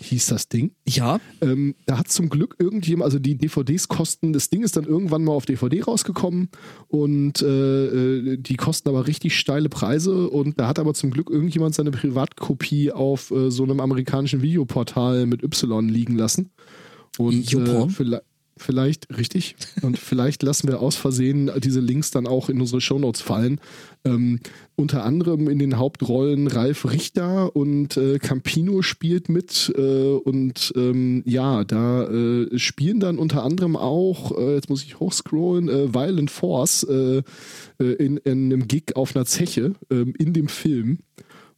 hieß 0.02 0.26
das 0.26 0.48
Ding. 0.48 0.72
ja, 0.86 1.20
Ähm, 1.40 1.74
da 1.86 1.98
hat 1.98 2.08
zum 2.08 2.28
Glück 2.28 2.56
irgendjemand, 2.58 3.04
also 3.04 3.18
die 3.18 3.36
DVDs 3.36 3.88
kosten, 3.88 4.32
das 4.32 4.50
Ding 4.50 4.62
ist 4.62 4.76
dann 4.76 4.84
irgendwann 4.84 5.24
mal 5.24 5.32
auf 5.32 5.46
DVD 5.46 5.82
rausgekommen 5.82 6.48
und 6.88 7.42
äh, 7.42 7.86
äh, 7.86 8.36
die 8.36 8.56
kosten 8.56 8.88
aber 8.88 9.06
richtig 9.06 9.36
steile 9.36 9.68
Preise 9.68 10.28
und 10.28 10.58
da 10.58 10.68
hat 10.68 10.78
aber 10.78 10.94
zum 10.94 11.10
Glück 11.10 11.30
irgendjemand 11.30 11.74
seine 11.74 11.90
Privatkopie 11.90 12.92
auf 12.92 13.30
äh, 13.30 13.50
so 13.50 13.62
einem 13.62 13.80
amerikanischen 13.80 14.42
Videoportal 14.42 15.26
mit 15.26 15.42
Y 15.42 15.88
liegen 15.88 16.16
lassen. 16.16 16.50
Und 17.18 17.52
äh, 17.52 17.88
vielleicht, 17.88 18.22
vielleicht, 18.56 19.16
richtig, 19.16 19.56
und 19.82 19.98
vielleicht 19.98 20.42
lassen 20.42 20.68
wir 20.68 20.80
aus 20.80 20.96
Versehen 20.96 21.50
diese 21.58 21.80
Links 21.80 22.10
dann 22.10 22.26
auch 22.26 22.48
in 22.48 22.60
unsere 22.60 22.80
Shownotes 22.80 23.20
fallen. 23.20 23.60
Ähm, 24.04 24.40
unter 24.74 25.04
anderem 25.04 25.48
in 25.48 25.58
den 25.58 25.78
Hauptrollen 25.78 26.48
Ralf 26.48 26.90
Richter 26.90 27.54
und 27.54 27.96
äh, 27.96 28.18
Campino 28.18 28.82
spielt 28.82 29.28
mit 29.28 29.72
äh, 29.76 30.14
und 30.14 30.72
ähm, 30.76 31.22
ja, 31.24 31.64
da 31.64 32.04
äh, 32.04 32.58
spielen 32.58 32.98
dann 32.98 33.18
unter 33.18 33.44
anderem 33.44 33.76
auch, 33.76 34.36
äh, 34.36 34.54
jetzt 34.54 34.70
muss 34.70 34.82
ich 34.82 34.98
hochscrollen, 34.98 35.68
äh, 35.68 35.94
Violent 35.94 36.30
Force 36.30 36.82
äh, 36.84 37.22
in, 37.78 38.16
in 38.16 38.52
einem 38.52 38.66
Gig 38.66 38.96
auf 38.96 39.14
einer 39.14 39.24
Zeche 39.24 39.74
ähm, 39.90 40.14
in 40.18 40.32
dem 40.32 40.48
Film. 40.48 40.98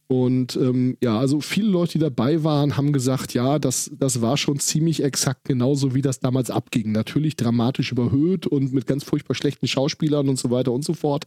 Und 0.07 0.55
ähm, 0.55 0.97
ja, 1.01 1.17
also 1.17 1.41
viele 1.41 1.69
Leute, 1.69 1.93
die 1.93 1.99
dabei 1.99 2.43
waren, 2.43 2.77
haben 2.77 2.93
gesagt, 2.93 3.33
ja, 3.33 3.57
das, 3.57 3.89
das 3.97 4.21
war 4.21 4.37
schon 4.37 4.59
ziemlich 4.59 5.03
exakt 5.03 5.45
genauso, 5.45 5.95
wie 5.95 6.03
das 6.03 6.19
damals 6.19 6.51
abging. 6.51 6.91
Natürlich 6.91 7.35
dramatisch 7.35 7.91
überhöht 7.91 8.45
und 8.45 8.71
mit 8.71 8.85
ganz 8.85 9.03
furchtbar 9.03 9.33
schlechten 9.33 9.67
Schauspielern 9.67 10.29
und 10.29 10.37
so 10.37 10.51
weiter 10.51 10.73
und 10.73 10.85
so 10.85 10.93
fort. 10.93 11.25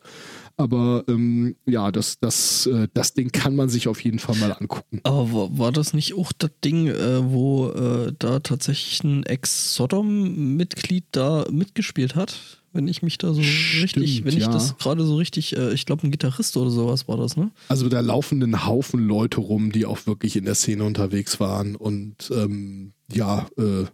Aber 0.56 1.04
ähm, 1.08 1.56
ja, 1.66 1.90
das, 1.90 2.20
das, 2.20 2.66
äh, 2.66 2.86
das 2.94 3.14
Ding 3.14 3.32
kann 3.32 3.56
man 3.56 3.68
sich 3.68 3.88
auf 3.88 4.00
jeden 4.02 4.20
Fall 4.20 4.36
mal 4.36 4.52
angucken. 4.52 5.00
aber 5.02 5.32
war, 5.32 5.58
war 5.58 5.72
das 5.72 5.92
nicht 5.92 6.14
auch 6.14 6.32
das 6.32 6.50
Ding, 6.64 6.86
äh, 6.86 7.32
wo 7.32 7.70
äh, 7.70 8.12
da 8.16 8.38
tatsächlich 8.38 9.02
ein 9.02 9.24
Ex-Sodom-Mitglied 9.24 11.04
da 11.12 11.46
mitgespielt 11.50 12.14
hat? 12.14 12.62
Wenn 12.78 12.86
ich 12.86 13.02
mich 13.02 13.18
da 13.18 13.34
so 13.34 13.40
richtig, 13.40 14.24
wenn 14.24 14.36
ich 14.36 14.44
ja. 14.44 14.52
das 14.52 14.78
gerade 14.78 15.04
so 15.04 15.16
richtig, 15.16 15.56
äh, 15.56 15.72
ich 15.72 15.84
glaube 15.84 16.06
ein 16.06 16.12
Gitarrist 16.12 16.56
oder 16.56 16.70
sowas 16.70 17.08
war 17.08 17.16
das, 17.16 17.36
ne? 17.36 17.50
Also 17.66 17.88
da 17.88 17.98
laufen 17.98 18.40
ein 18.40 18.66
Haufen 18.66 19.00
Leute 19.00 19.40
rum, 19.40 19.72
die 19.72 19.84
auch 19.84 20.06
wirklich 20.06 20.36
in 20.36 20.44
der 20.44 20.54
Szene 20.54 20.84
unterwegs 20.84 21.40
waren. 21.40 21.74
Und 21.74 22.30
ähm, 22.32 22.92
ja, 23.12 23.48
äh, 23.58 23.86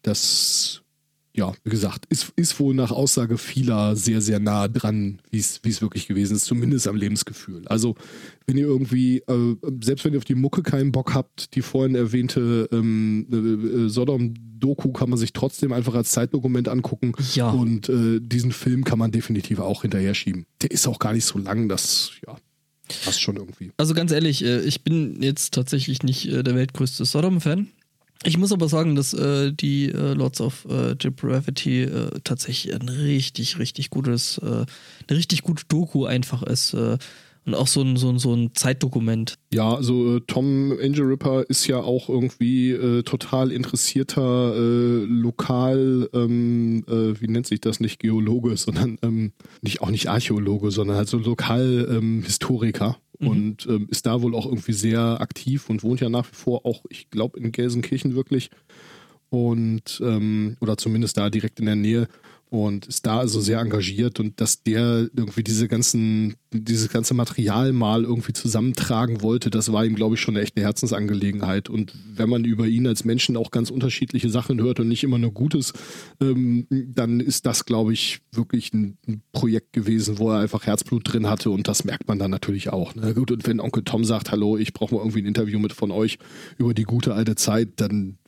das, 0.00 0.80
ja, 1.36 1.52
wie 1.64 1.70
gesagt, 1.70 2.06
ist, 2.10 2.32
ist 2.36 2.60
wohl 2.60 2.74
nach 2.74 2.92
Aussage 2.92 3.38
vieler 3.38 3.96
sehr, 3.96 4.20
sehr 4.20 4.38
nah 4.38 4.68
dran, 4.68 5.20
wie 5.30 5.38
es 5.38 5.60
wirklich 5.82 6.06
gewesen 6.06 6.36
ist, 6.36 6.44
zumindest 6.44 6.86
am 6.86 6.94
Lebensgefühl. 6.94 7.66
Also 7.66 7.96
wenn 8.46 8.56
ihr 8.56 8.66
irgendwie, 8.66 9.18
äh, 9.18 9.56
selbst 9.82 10.04
wenn 10.04 10.12
ihr 10.12 10.18
auf 10.18 10.24
die 10.24 10.36
Mucke 10.36 10.62
keinen 10.62 10.92
Bock 10.92 11.12
habt, 11.12 11.56
die 11.56 11.62
vorhin 11.62 11.96
erwähnte 11.96 12.68
ähm, 12.70 13.26
äh, 13.32 13.36
äh, 13.36 13.88
Sodom-Doku 13.88 14.92
kann 14.92 15.10
man 15.10 15.18
sich 15.18 15.32
trotzdem 15.32 15.72
einfach 15.72 15.94
als 15.94 16.12
Zeitdokument 16.12 16.68
angucken. 16.68 17.12
Ja. 17.34 17.50
Und 17.50 17.88
äh, 17.88 18.20
diesen 18.20 18.52
Film 18.52 18.84
kann 18.84 19.00
man 19.00 19.10
definitiv 19.10 19.58
auch 19.58 19.82
hinterher 19.82 20.14
schieben. 20.14 20.46
Der 20.62 20.70
ist 20.70 20.86
auch 20.86 21.00
gar 21.00 21.14
nicht 21.14 21.24
so 21.24 21.40
lang, 21.40 21.68
das, 21.68 22.12
ja, 22.24 22.36
passt 23.04 23.20
schon 23.20 23.36
irgendwie. 23.36 23.72
Also 23.76 23.94
ganz 23.94 24.12
ehrlich, 24.12 24.44
äh, 24.44 24.60
ich 24.60 24.84
bin 24.84 25.20
jetzt 25.20 25.52
tatsächlich 25.52 26.04
nicht 26.04 26.28
äh, 26.28 26.44
der 26.44 26.54
weltgrößte 26.54 27.04
Sodom-Fan. 27.04 27.70
Ich 28.26 28.38
muss 28.38 28.52
aber 28.52 28.68
sagen, 28.68 28.94
dass 28.94 29.12
äh, 29.12 29.52
die 29.52 29.90
äh, 29.90 30.14
Lords 30.14 30.40
of 30.40 30.66
äh, 30.66 30.94
Depravity 30.94 31.82
äh, 31.82 32.10
tatsächlich 32.24 32.74
ein 32.74 32.88
richtig, 32.88 33.58
richtig 33.58 33.90
gutes, 33.90 34.38
äh, 34.38 34.44
eine 35.08 35.18
richtig 35.18 35.42
gute 35.42 35.64
Doku 35.68 36.06
einfach 36.06 36.42
ist. 36.42 36.74
Äh, 36.74 36.98
und 37.46 37.54
auch 37.54 37.66
so 37.66 37.82
ein, 37.82 37.98
so 37.98 38.08
ein, 38.08 38.18
so 38.18 38.32
ein 38.34 38.54
Zeitdokument. 38.54 39.34
Ja, 39.52 39.74
also 39.74 40.18
Tom 40.20 40.72
Angel 40.82 41.04
Ripper 41.04 41.44
ist 41.50 41.66
ja 41.66 41.76
auch 41.76 42.08
irgendwie 42.08 43.02
total 43.04 43.52
interessierter 43.52 44.54
lokal, 45.04 46.08
ähm, 46.14 46.86
äh, 46.88 47.20
wie 47.20 47.28
nennt 47.28 47.46
sich 47.46 47.60
das 47.60 47.80
nicht 47.80 47.98
Geologe, 47.98 48.56
sondern 48.56 48.96
ähm, 49.02 49.32
nicht 49.60 49.82
auch 49.82 49.90
nicht 49.90 50.08
Archäologe, 50.08 50.70
sondern 50.70 50.96
halt 50.96 51.08
so 51.08 51.18
lokal 51.18 51.86
ähm, 51.90 52.24
und 53.20 53.66
ähm, 53.66 53.86
ist 53.90 54.06
da 54.06 54.22
wohl 54.22 54.34
auch 54.34 54.46
irgendwie 54.46 54.72
sehr 54.72 55.20
aktiv 55.20 55.70
und 55.70 55.82
wohnt 55.82 56.00
ja 56.00 56.08
nach 56.08 56.26
wie 56.30 56.34
vor 56.34 56.66
auch, 56.66 56.84
ich 56.88 57.10
glaube, 57.10 57.38
in 57.38 57.52
Gelsenkirchen 57.52 58.14
wirklich. 58.14 58.50
Und 59.30 60.00
ähm, 60.04 60.56
oder 60.60 60.76
zumindest 60.76 61.16
da 61.16 61.30
direkt 61.30 61.58
in 61.58 61.66
der 61.66 61.76
Nähe 61.76 62.08
und 62.54 62.86
ist 62.86 63.04
da 63.04 63.18
also 63.18 63.40
sehr 63.40 63.58
engagiert 63.58 64.20
und 64.20 64.40
dass 64.40 64.62
der 64.62 65.08
irgendwie 65.12 65.42
diese 65.42 65.66
ganzen, 65.66 66.36
dieses 66.52 66.88
ganze 66.88 67.12
Material 67.12 67.72
mal 67.72 68.04
irgendwie 68.04 68.32
zusammentragen 68.32 69.22
wollte, 69.22 69.50
das 69.50 69.72
war 69.72 69.84
ihm, 69.84 69.96
glaube 69.96 70.14
ich, 70.14 70.20
schon 70.20 70.36
eine 70.36 70.46
Herzensangelegenheit. 70.54 71.68
Und 71.68 71.92
wenn 72.14 72.28
man 72.28 72.44
über 72.44 72.66
ihn 72.66 72.86
als 72.86 73.04
Menschen 73.04 73.36
auch 73.36 73.50
ganz 73.50 73.70
unterschiedliche 73.70 74.30
Sachen 74.30 74.60
hört 74.60 74.78
und 74.78 74.86
nicht 74.86 75.02
immer 75.02 75.18
nur 75.18 75.32
Gutes, 75.32 75.72
ähm, 76.20 76.68
dann 76.70 77.18
ist 77.18 77.44
das, 77.44 77.64
glaube 77.64 77.92
ich, 77.92 78.20
wirklich 78.30 78.72
ein, 78.72 78.98
ein 79.08 79.22
Projekt 79.32 79.72
gewesen, 79.72 80.18
wo 80.20 80.30
er 80.30 80.38
einfach 80.38 80.64
Herzblut 80.64 81.12
drin 81.12 81.28
hatte 81.28 81.50
und 81.50 81.66
das 81.66 81.84
merkt 81.84 82.06
man 82.06 82.20
dann 82.20 82.30
natürlich 82.30 82.72
auch. 82.72 82.94
Ne? 82.94 83.14
Gut, 83.14 83.32
und 83.32 83.44
wenn 83.48 83.58
Onkel 83.58 83.82
Tom 83.82 84.04
sagt, 84.04 84.30
hallo, 84.30 84.56
ich 84.56 84.72
brauche 84.72 84.94
mal 84.94 85.00
irgendwie 85.00 85.22
ein 85.22 85.26
Interview 85.26 85.58
mit 85.58 85.72
von 85.72 85.90
euch 85.90 86.18
über 86.56 86.72
die 86.72 86.84
gute 86.84 87.14
alte 87.14 87.34
Zeit, 87.34 87.70
dann 87.76 88.18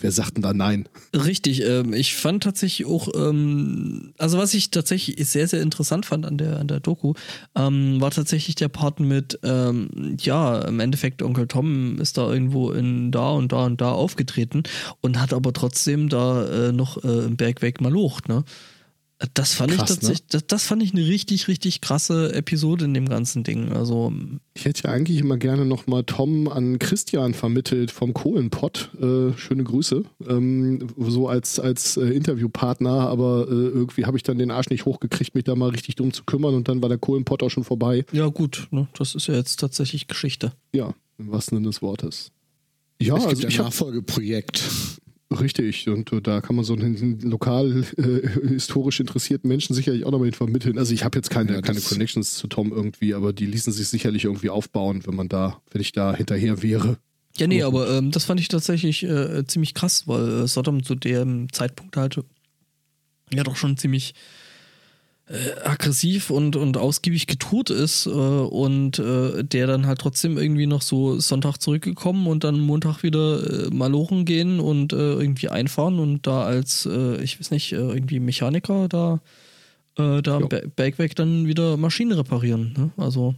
wer 0.00 0.12
sagt 0.12 0.36
denn 0.36 0.42
da 0.42 0.52
nein? 0.52 0.88
Richtig, 1.14 1.62
ähm, 1.62 1.92
ich 1.92 2.14
fand 2.14 2.42
tatsächlich 2.42 2.86
auch, 2.86 3.08
ähm, 3.14 4.12
also 4.18 4.38
was 4.38 4.54
ich 4.54 4.70
tatsächlich 4.70 5.28
sehr, 5.28 5.48
sehr 5.48 5.62
interessant 5.62 6.06
fand 6.06 6.26
an 6.26 6.38
der, 6.38 6.58
an 6.58 6.68
der 6.68 6.80
Doku, 6.80 7.14
ähm, 7.54 8.00
war 8.00 8.10
tatsächlich 8.10 8.54
der 8.54 8.68
Part 8.68 9.00
mit, 9.00 9.38
ähm, 9.42 10.16
ja, 10.20 10.60
im 10.62 10.80
Endeffekt 10.80 11.22
Onkel 11.22 11.46
Tom 11.46 11.98
ist 11.98 12.18
da 12.18 12.30
irgendwo 12.32 12.70
in 12.70 13.12
da 13.12 13.30
und 13.30 13.52
da 13.52 13.66
und 13.66 13.80
da 13.80 13.92
aufgetreten 13.92 14.62
und 15.00 15.20
hat 15.20 15.32
aber 15.32 15.52
trotzdem 15.52 16.08
da 16.08 16.68
äh, 16.68 16.72
noch 16.72 17.02
äh, 17.04 17.24
im 17.24 17.36
Bergweg 17.36 17.80
malocht, 17.80 18.28
ne? 18.28 18.44
Das 19.32 19.54
fand 19.54 19.70
Krass, 19.72 19.90
ich 19.90 19.96
tatsächlich, 19.96 20.26
das, 20.26 20.46
das 20.46 20.64
fand 20.64 20.82
ich 20.82 20.92
eine 20.92 21.06
richtig, 21.06 21.46
richtig 21.46 21.80
krasse 21.80 22.34
Episode 22.34 22.84
in 22.84 22.94
dem 22.94 23.08
ganzen 23.08 23.44
Ding. 23.44 23.72
Also, 23.72 24.12
Ich 24.54 24.64
hätte 24.64 24.84
ja 24.84 24.90
eigentlich 24.90 25.18
immer 25.18 25.36
gerne 25.36 25.64
nochmal 25.64 26.02
Tom 26.02 26.48
an 26.48 26.80
Christian 26.80 27.32
vermittelt 27.32 27.92
vom 27.92 28.12
Kohlenpott. 28.12 28.90
Äh, 29.00 29.36
schöne 29.38 29.62
Grüße. 29.62 30.04
Ähm, 30.28 30.88
so 30.98 31.28
als, 31.28 31.60
als 31.60 31.96
äh, 31.96 32.06
Interviewpartner, 32.06 33.08
aber 33.08 33.46
äh, 33.48 33.52
irgendwie 33.52 34.04
habe 34.04 34.16
ich 34.16 34.24
dann 34.24 34.38
den 34.38 34.50
Arsch 34.50 34.68
nicht 34.70 34.84
hochgekriegt, 34.84 35.34
mich 35.34 35.44
da 35.44 35.54
mal 35.54 35.70
richtig 35.70 35.94
drum 35.94 36.12
zu 36.12 36.24
kümmern 36.24 36.54
und 36.54 36.68
dann 36.68 36.82
war 36.82 36.88
der 36.88 36.98
Kohlenpott 36.98 37.42
auch 37.44 37.50
schon 37.50 37.64
vorbei. 37.64 38.04
ja 38.12 38.26
gut, 38.26 38.66
ne? 38.72 38.88
das 38.98 39.14
ist 39.14 39.28
ja 39.28 39.34
jetzt 39.34 39.60
tatsächlich 39.60 40.08
Geschichte. 40.08 40.52
Ja, 40.74 40.92
im 41.18 41.30
wahrsten 41.30 41.56
Sinne 41.58 41.68
des 41.68 41.82
Wortes. 41.82 42.32
Ja, 43.00 43.16
es 43.16 43.28
gibt 43.28 43.44
also 43.44 43.58
ein 43.58 43.64
Nachfolgeprojekt. 43.66 44.62
Richtig 45.40 45.88
und 45.88 46.12
äh, 46.12 46.20
da 46.20 46.40
kann 46.40 46.56
man 46.56 46.64
so 46.64 46.74
einen 46.74 47.20
lokal 47.20 47.84
äh, 47.96 48.48
historisch 48.48 49.00
interessierten 49.00 49.48
Menschen 49.48 49.74
sicherlich 49.74 50.04
auch 50.04 50.10
nochmal 50.10 50.26
hin 50.26 50.34
vermitteln. 50.34 50.78
Also 50.78 50.94
ich 50.94 51.04
habe 51.04 51.18
jetzt 51.18 51.30
keine, 51.30 51.54
Ja, 51.54 51.60
keine 51.62 51.80
Connections 51.80 52.34
zu 52.34 52.46
Tom 52.46 52.72
irgendwie, 52.72 53.14
aber 53.14 53.32
die 53.32 53.46
ließen 53.46 53.72
sich 53.72 53.88
sicherlich 53.88 54.24
irgendwie 54.24 54.50
aufbauen, 54.50 55.02
wenn 55.06 55.14
man 55.14 55.28
da, 55.28 55.60
wenn 55.70 55.80
ich 55.80 55.92
da 55.92 56.14
hinterher 56.14 56.62
wäre. 56.62 56.98
Ja, 57.36 57.46
nee, 57.46 57.62
aber 57.62 57.90
ähm, 57.90 58.10
das 58.10 58.24
fand 58.24 58.40
ich 58.40 58.48
tatsächlich 58.48 59.02
äh, 59.02 59.44
ziemlich 59.46 59.74
krass, 59.74 60.06
weil 60.06 60.42
äh, 60.42 60.46
Sodom 60.46 60.84
zu 60.84 60.94
dem 60.94 61.52
Zeitpunkt 61.52 61.96
halt 61.96 62.20
ja 63.32 63.42
doch 63.42 63.56
schon 63.56 63.76
ziemlich 63.76 64.14
äh, 65.26 65.60
aggressiv 65.64 66.28
und, 66.30 66.54
und 66.56 66.76
ausgiebig 66.76 67.26
getourt 67.26 67.70
ist 67.70 68.06
äh, 68.06 68.10
und 68.10 68.98
äh, 68.98 69.42
der 69.42 69.66
dann 69.66 69.86
halt 69.86 69.98
trotzdem 70.00 70.36
irgendwie 70.36 70.66
noch 70.66 70.82
so 70.82 71.18
Sonntag 71.18 71.58
zurückgekommen 71.58 72.26
und 72.26 72.44
dann 72.44 72.60
Montag 72.60 73.02
wieder 73.02 73.66
äh, 73.66 73.70
malochen 73.74 74.24
gehen 74.26 74.60
und 74.60 74.92
äh, 74.92 74.96
irgendwie 75.14 75.48
einfahren 75.48 75.98
und 75.98 76.26
da 76.26 76.42
als, 76.44 76.84
äh, 76.86 77.22
ich 77.22 77.40
weiß 77.40 77.50
nicht, 77.52 77.72
äh, 77.72 77.76
irgendwie 77.76 78.20
Mechaniker 78.20 78.88
da, 78.88 79.20
da 79.96 80.20
Ja. 80.20 80.36
am 80.36 80.48
Be- 80.48 80.70
Bergwerk 80.74 81.14
dann 81.14 81.46
wieder 81.46 81.76
Maschinen 81.78 82.12
reparieren. 82.12 82.74
Ne? 82.76 82.90
Also 82.96 83.34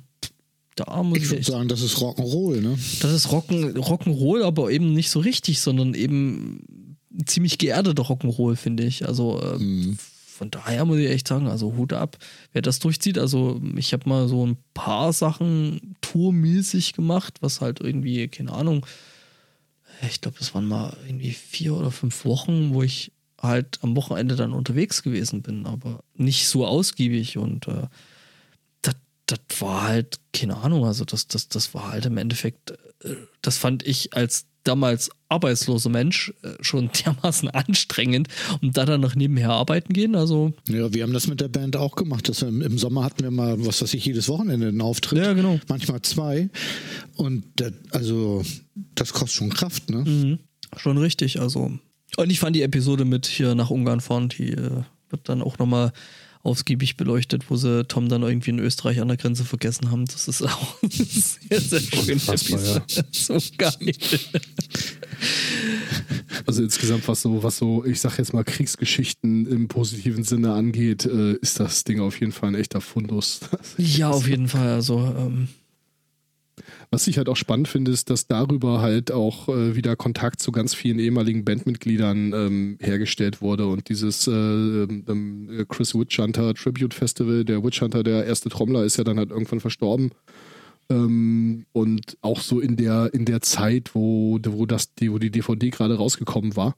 da 0.74 1.02
muss 1.02 1.18
Ich 1.18 1.24
ich 1.24 1.30
würde 1.30 1.44
sagen, 1.44 1.68
das 1.68 1.82
ist 1.82 1.98
Rock'n'Roll, 1.98 2.62
ne? 2.62 2.76
das 3.00 3.12
ist 3.12 3.28
Rock'n, 3.28 3.74
Rock'n'Roll, 3.78 4.42
aber 4.42 4.70
eben 4.70 4.92
nicht 4.92 5.10
so 5.10 5.20
richtig, 5.20 5.60
sondern 5.60 5.94
eben 5.94 6.96
ziemlich 7.26 7.58
geerdeter 7.58 8.02
Rock'n'Roll, 8.02 8.56
finde 8.56 8.84
ich. 8.84 9.06
Also 9.06 9.40
Mhm. 9.58 9.98
Von 10.36 10.50
daher 10.50 10.84
muss 10.84 10.98
ich 10.98 11.08
echt 11.08 11.28
sagen, 11.28 11.48
also 11.48 11.74
Hut 11.76 11.92
ab, 11.92 12.18
wer 12.52 12.62
das 12.62 12.78
durchzieht. 12.78 13.18
Also 13.18 13.60
ich 13.76 13.92
habe 13.92 14.08
mal 14.08 14.28
so 14.28 14.46
ein 14.46 14.58
paar 14.74 15.12
Sachen 15.12 15.96
tourmäßig 16.02 16.92
gemacht, 16.92 17.38
was 17.40 17.60
halt 17.60 17.80
irgendwie, 17.80 18.28
keine 18.28 18.52
Ahnung, 18.52 18.86
ich 20.06 20.20
glaube, 20.20 20.38
das 20.38 20.54
waren 20.54 20.66
mal 20.66 20.94
irgendwie 21.06 21.32
vier 21.32 21.74
oder 21.74 21.90
fünf 21.90 22.24
Wochen, 22.26 22.74
wo 22.74 22.82
ich 22.82 23.12
halt 23.40 23.78
am 23.82 23.96
Wochenende 23.96 24.36
dann 24.36 24.52
unterwegs 24.52 25.02
gewesen 25.02 25.42
bin, 25.42 25.66
aber 25.66 26.04
nicht 26.14 26.48
so 26.48 26.66
ausgiebig 26.66 27.38
und 27.38 27.66
äh, 27.68 27.86
das, 28.82 29.38
war 29.58 29.82
halt, 29.82 30.20
keine 30.32 30.56
Ahnung, 30.58 30.84
also 30.84 31.04
das, 31.04 31.26
das, 31.26 31.48
das 31.48 31.74
war 31.74 31.90
halt 31.90 32.06
im 32.06 32.16
Endeffekt, 32.16 32.72
äh, 33.02 33.16
das 33.42 33.58
fand 33.58 33.84
ich 33.84 34.14
als 34.14 34.46
damals 34.66 35.10
arbeitsloser 35.28 35.90
Mensch 35.90 36.32
äh, 36.42 36.52
schon 36.60 36.90
dermaßen 37.04 37.48
anstrengend 37.50 38.28
und 38.62 38.76
da 38.76 38.84
dann 38.84 39.00
noch 39.00 39.14
nebenher 39.14 39.50
arbeiten 39.50 39.92
gehen. 39.92 40.14
Also 40.14 40.52
Ja, 40.68 40.92
wir 40.92 41.02
haben 41.02 41.12
das 41.12 41.26
mit 41.26 41.40
der 41.40 41.48
Band 41.48 41.76
auch 41.76 41.96
gemacht. 41.96 42.28
Das, 42.28 42.42
im, 42.42 42.62
Im 42.62 42.78
Sommer 42.78 43.04
hatten 43.04 43.22
wir 43.22 43.30
mal, 43.30 43.64
was 43.64 43.82
weiß 43.82 43.94
ich, 43.94 44.04
jedes 44.04 44.28
Wochenende 44.28 44.68
einen 44.68 44.80
Auftritt. 44.80 45.18
Ja, 45.18 45.32
genau. 45.32 45.58
Manchmal 45.68 46.02
zwei. 46.02 46.48
Und 47.16 47.44
das, 47.56 47.72
also, 47.90 48.42
das 48.94 49.12
kostet 49.12 49.32
schon 49.32 49.50
Kraft, 49.50 49.90
ne? 49.90 49.98
Mhm. 49.98 50.38
Schon 50.76 50.98
richtig, 50.98 51.40
also. 51.40 51.72
Und 52.16 52.30
ich 52.30 52.40
fand 52.40 52.56
die 52.56 52.62
Episode 52.62 53.04
mit 53.04 53.26
hier 53.26 53.54
nach 53.54 53.70
Ungarn 53.70 54.00
fahren, 54.00 54.28
die 54.28 54.52
äh, 54.52 54.82
wird 55.10 55.28
dann 55.28 55.42
auch 55.42 55.58
nochmal 55.58 55.92
ausgiebig 56.46 56.96
beleuchtet, 56.96 57.50
wo 57.50 57.56
sie 57.56 57.84
Tom 57.84 58.08
dann 58.08 58.22
irgendwie 58.22 58.50
in 58.50 58.58
Österreich 58.58 59.00
an 59.00 59.08
der 59.08 59.16
Grenze 59.16 59.44
vergessen 59.44 59.90
haben. 59.90 60.06
Das 60.06 60.28
ist 60.28 60.42
auch 60.42 60.76
sehr, 60.88 61.60
sehr 61.60 61.80
Unfassbar, 61.98 62.60
ja. 62.62 62.82
So 63.10 63.38
geil. 63.58 63.92
Also 66.46 66.62
insgesamt, 66.62 67.06
was 67.08 67.22
so, 67.22 67.42
was 67.42 67.58
so, 67.58 67.84
ich 67.84 68.00
sag 68.00 68.18
jetzt 68.18 68.32
mal, 68.32 68.44
Kriegsgeschichten 68.44 69.46
im 69.46 69.68
positiven 69.68 70.24
Sinne 70.24 70.52
angeht, 70.52 71.04
äh, 71.04 71.34
ist 71.34 71.58
das 71.60 71.84
Ding 71.84 72.00
auf 72.00 72.20
jeden 72.20 72.32
Fall 72.32 72.50
ein 72.50 72.54
echter 72.54 72.80
Fundus. 72.80 73.40
Ja, 73.78 74.10
auf 74.10 74.28
jeden 74.28 74.48
Fall. 74.48 74.68
Also, 74.68 74.98
ähm, 74.98 75.48
Was 76.90 77.06
ich 77.06 77.18
halt 77.18 77.28
auch 77.28 77.36
spannend 77.36 77.68
finde, 77.68 77.90
ist, 77.90 78.10
dass 78.10 78.26
darüber 78.26 78.80
halt 78.80 79.10
auch 79.10 79.48
äh, 79.48 79.74
wieder 79.74 79.96
Kontakt 79.96 80.40
zu 80.40 80.52
ganz 80.52 80.74
vielen 80.74 80.98
ehemaligen 80.98 81.44
Bandmitgliedern 81.44 82.32
ähm, 82.32 82.78
hergestellt 82.80 83.40
wurde 83.40 83.66
und 83.66 83.88
dieses 83.88 84.26
äh, 84.26 84.32
ähm, 84.32 85.66
Chris 85.68 85.94
Witchhunter 85.94 86.54
Tribute 86.54 86.94
Festival, 86.94 87.44
der 87.44 87.64
Witchhunter, 87.64 88.02
der 88.02 88.24
erste 88.24 88.48
Trommler, 88.48 88.84
ist 88.84 88.96
ja 88.96 89.04
dann 89.04 89.18
halt 89.18 89.30
irgendwann 89.30 89.60
verstorben. 89.60 90.10
Ähm, 90.88 91.66
und 91.72 92.16
auch 92.20 92.40
so 92.40 92.60
in 92.60 92.76
der, 92.76 93.10
in 93.12 93.24
der 93.24 93.40
Zeit, 93.40 93.94
wo, 93.94 94.38
wo, 94.44 94.66
das, 94.66 94.94
die, 94.94 95.12
wo 95.12 95.18
die 95.18 95.30
DVD 95.30 95.70
gerade 95.70 95.96
rausgekommen 95.96 96.56
war. 96.56 96.76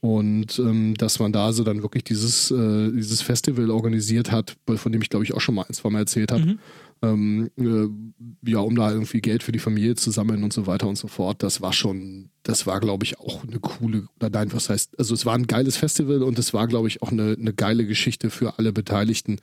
Und 0.00 0.58
ähm, 0.58 0.94
dass 0.94 1.20
man 1.20 1.32
da 1.32 1.52
so 1.52 1.62
dann 1.62 1.82
wirklich 1.82 2.02
dieses, 2.02 2.50
äh, 2.50 2.90
dieses 2.90 3.22
Festival 3.22 3.70
organisiert 3.70 4.32
hat, 4.32 4.56
von 4.66 4.90
dem 4.90 5.00
ich 5.00 5.10
glaube 5.10 5.24
ich 5.24 5.32
auch 5.32 5.40
schon 5.40 5.54
mal 5.54 5.64
ein, 5.68 5.74
zwei 5.74 5.90
Mal 5.90 6.00
erzählt 6.00 6.32
habe. 6.32 6.56
Ähm, 7.02 7.50
äh, 7.58 8.48
ja, 8.48 8.60
um 8.60 8.76
da 8.76 8.92
irgendwie 8.92 9.20
Geld 9.20 9.42
für 9.42 9.50
die 9.50 9.58
Familie 9.58 9.96
zu 9.96 10.12
sammeln 10.12 10.44
und 10.44 10.52
so 10.52 10.68
weiter 10.68 10.86
und 10.86 10.96
so 10.96 11.08
fort. 11.08 11.42
Das 11.42 11.60
war 11.60 11.72
schon, 11.72 12.30
das 12.44 12.66
war, 12.66 12.78
glaube 12.78 13.04
ich, 13.04 13.18
auch 13.18 13.42
eine 13.42 13.58
coole, 13.58 14.06
oder 14.16 14.30
nein, 14.30 14.52
was 14.52 14.68
heißt, 14.68 14.98
also 15.00 15.12
es 15.12 15.26
war 15.26 15.34
ein 15.34 15.48
geiles 15.48 15.76
Festival 15.76 16.22
und 16.22 16.38
es 16.38 16.54
war, 16.54 16.68
glaube 16.68 16.86
ich, 16.86 17.02
auch 17.02 17.10
eine, 17.10 17.36
eine 17.38 17.52
geile 17.52 17.86
Geschichte 17.86 18.30
für 18.30 18.58
alle 18.58 18.72
Beteiligten. 18.72 19.38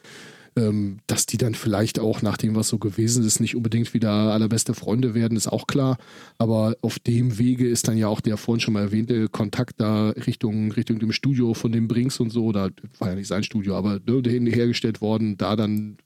Ähm, 0.56 0.98
dass 1.06 1.28
die 1.28 1.38
dann 1.38 1.54
vielleicht 1.54 2.00
auch 2.00 2.22
nach 2.24 2.36
dem, 2.36 2.56
was 2.56 2.70
so 2.70 2.80
gewesen 2.80 3.24
ist, 3.24 3.40
nicht 3.40 3.56
unbedingt 3.56 3.94
wieder 3.94 4.10
allerbeste 4.10 4.74
Freunde 4.74 5.14
werden, 5.14 5.38
ist 5.38 5.48
auch 5.48 5.68
klar. 5.68 5.98
Aber 6.40 6.76
auf 6.82 6.98
dem 6.98 7.38
Wege 7.38 7.68
ist 7.70 7.88
dann 7.88 7.98
ja 7.98 8.08
auch 8.08 8.20
der 8.20 8.36
vorhin 8.36 8.60
schon 8.60 8.74
mal 8.74 8.82
erwähnte 8.82 9.30
Kontakt 9.30 9.80
da 9.80 10.10
Richtung, 10.10 10.72
Richtung 10.72 10.98
dem 10.98 11.12
Studio 11.12 11.54
von 11.54 11.72
dem 11.72 11.88
Brinks 11.88 12.20
und 12.20 12.32
so, 12.32 12.46
oder 12.46 12.72
war 12.98 13.10
ja 13.10 13.16
nicht 13.16 13.28
sein 13.28 13.44
Studio, 13.44 13.76
aber 13.76 14.00
ne, 14.06 14.50
hergestellt 14.50 15.02
worden, 15.02 15.38
da 15.38 15.56
dann 15.56 15.98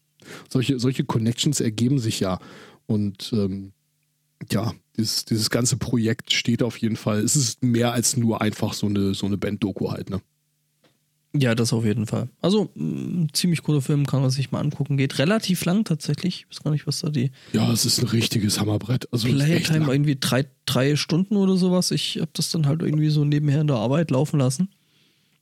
solche, 0.50 0.80
solche 0.80 1.04
Connections 1.04 1.60
ergeben 1.60 2.00
sich 2.00 2.20
ja. 2.20 2.40
Und 2.86 3.32
ähm, 3.34 3.74
ja, 4.52 4.74
dieses, 4.98 5.26
dieses 5.26 5.50
ganze 5.50 5.78
Projekt 5.78 6.34
steht 6.34 6.64
auf 6.64 6.78
jeden 6.78 6.96
Fall. 6.96 7.20
Es 7.20 7.36
ist 7.36 7.64
mehr 7.64 7.94
als 7.94 8.18
nur 8.18 8.42
einfach 8.42 8.74
so 8.74 8.88
eine, 8.88 9.14
so 9.14 9.26
eine 9.26 9.38
Band-Doku 9.38 9.92
halt, 9.92 10.10
ne? 10.10 10.22
ja, 11.36 11.56
das 11.56 11.74
auf 11.74 11.84
jeden 11.84 12.06
Fall. 12.06 12.30
Also, 12.42 12.70
mh, 12.76 13.28
ziemlich 13.34 13.64
cooler 13.64 13.82
Film, 13.82 14.06
kann 14.06 14.22
man 14.22 14.30
sich 14.30 14.52
mal 14.52 14.60
angucken. 14.60 14.98
Geht 14.98 15.18
relativ 15.18 15.66
lang 15.66 15.84
tatsächlich. 15.84 16.46
Ich 16.48 16.56
weiß 16.56 16.64
gar 16.64 16.72
nicht, 16.72 16.86
was 16.86 17.00
da 17.00 17.10
die 17.10 17.32
Ja, 17.54 17.72
es 17.72 17.86
ist 17.86 18.00
ein 18.00 18.08
richtiges 18.08 18.60
Hammerbrett. 18.60 19.12
Also 19.12 19.28
Playtime 19.28 19.92
irgendwie 19.92 20.18
drei, 20.20 20.46
drei 20.66 20.96
Stunden 20.96 21.36
oder 21.36 21.58
sowas. 21.58 21.90
Ich 21.90 22.18
habe 22.18 22.30
das 22.34 22.52
dann 22.52 22.68
halt 22.68 22.84
irgendwie 22.84 23.10
so 23.10 23.26
nebenher 23.26 23.62
in 23.62 23.68
der 23.68 23.78
Arbeit 23.78 24.12
laufen 24.12 24.40
lassen, 24.40 24.70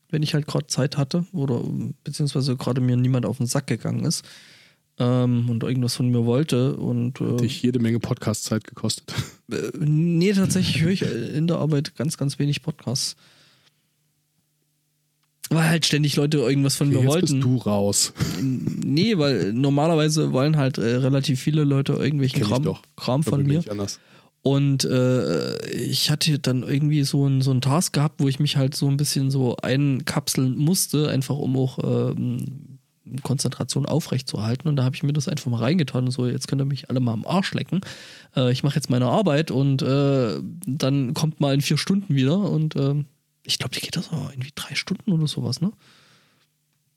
wenn 0.10 0.24
ich 0.24 0.34
halt 0.34 0.48
gerade 0.48 0.68
Zeit 0.68 0.96
hatte 0.96 1.26
oder 1.34 1.62
beziehungsweise 2.06 2.56
gerade 2.56 2.80
mir 2.80 2.96
niemand 2.96 3.26
auf 3.26 3.38
den 3.38 3.48
Sack 3.48 3.68
gegangen 3.68 4.06
ist 4.06 4.24
ähm, 5.02 5.50
und 5.50 5.64
irgendwas 5.64 5.96
von 5.96 6.10
mir 6.10 6.26
wollte. 6.26 6.76
Und 6.76 7.20
äh, 7.20 7.38
dich 7.38 7.62
jede 7.62 7.80
Menge 7.80 8.00
Podcast-Zeit 8.00 8.66
gekostet. 8.66 9.14
äh, 9.52 9.72
nee, 9.80 10.32
tatsächlich 10.34 10.82
höre 10.82 10.92
ich 10.92 11.02
äh, 11.02 11.38
in 11.38 11.48
der 11.48 11.58
Arbeit 11.58 11.96
ganz, 11.96 12.18
ganz 12.18 12.38
wenig 12.38 12.62
Podcasts. 12.62 13.16
Weil 15.50 15.68
halt 15.68 15.86
ständig 15.86 16.16
Leute 16.16 16.38
irgendwas 16.38 16.78
von 16.78 16.90
mir 16.90 17.00
Jetzt 17.00 17.08
wollten. 17.08 17.40
bist 17.40 17.44
du 17.44 17.58
raus. 17.58 18.14
Nee, 18.40 19.18
weil 19.18 19.52
normalerweise 19.52 20.32
wollen 20.32 20.56
halt 20.56 20.78
äh, 20.78 20.96
relativ 20.96 21.42
viele 21.42 21.66
Leute 21.66 21.94
irgendwelchen 21.94 22.44
Kram. 22.44 22.78
Kram 22.96 23.24
von 23.24 23.44
mir. 23.44 23.62
Und 24.44 24.86
äh, 24.86 25.70
ich 25.72 26.10
hatte 26.10 26.40
dann 26.40 26.64
irgendwie 26.64 27.04
so 27.04 27.26
einen 27.26 27.42
so 27.42 27.54
Task 27.60 27.94
gehabt, 27.94 28.22
wo 28.22 28.28
ich 28.28 28.40
mich 28.40 28.56
halt 28.56 28.76
so 28.76 28.88
ein 28.88 28.98
bisschen 28.98 29.30
so 29.30 29.58
einkapseln 29.58 30.56
musste, 30.58 31.10
einfach 31.10 31.36
um 31.36 31.58
auch 31.58 31.80
ähm, 31.84 32.71
Konzentration 33.24 33.86
aufrechtzuerhalten. 33.86 34.68
Und 34.68 34.76
da 34.76 34.84
habe 34.84 34.96
ich 34.96 35.04
mir 35.04 35.14
das 35.14 35.28
einfach 35.28 35.50
mal 35.52 35.60
reingetan. 35.60 36.10
So, 36.12 36.28
jetzt 36.28 36.48
könnt 36.48 36.62
ihr 36.62 36.66
mich 36.66 36.90
alle 36.90 37.00
mal 37.00 37.14
am 37.14 37.26
Arsch 37.26 37.54
lecken. 37.54 37.82
Äh, 38.36 38.52
ich 38.52 38.64
mache 38.64 38.76
jetzt 38.76 38.90
meine 38.90 39.08
Arbeit 39.08 39.52
und 39.52 39.82
äh, 39.82 40.40
dann 40.66 41.14
kommt 41.14 41.40
mal 41.40 41.54
in 41.54 41.62
vier 41.62 41.78
Stunden 41.78 42.16
wieder. 42.16 42.38
Und 42.38 42.76
ähm, 42.76 43.06
ich 43.44 43.58
glaube, 43.58 43.76
die 43.76 43.82
geht 43.82 43.96
das 43.96 44.12
auch 44.12 44.32
irgendwie 44.32 44.52
drei 44.56 44.76
Stunden 44.76 45.12
oder 45.12 45.28
sowas, 45.28 45.62
ne? 45.62 45.72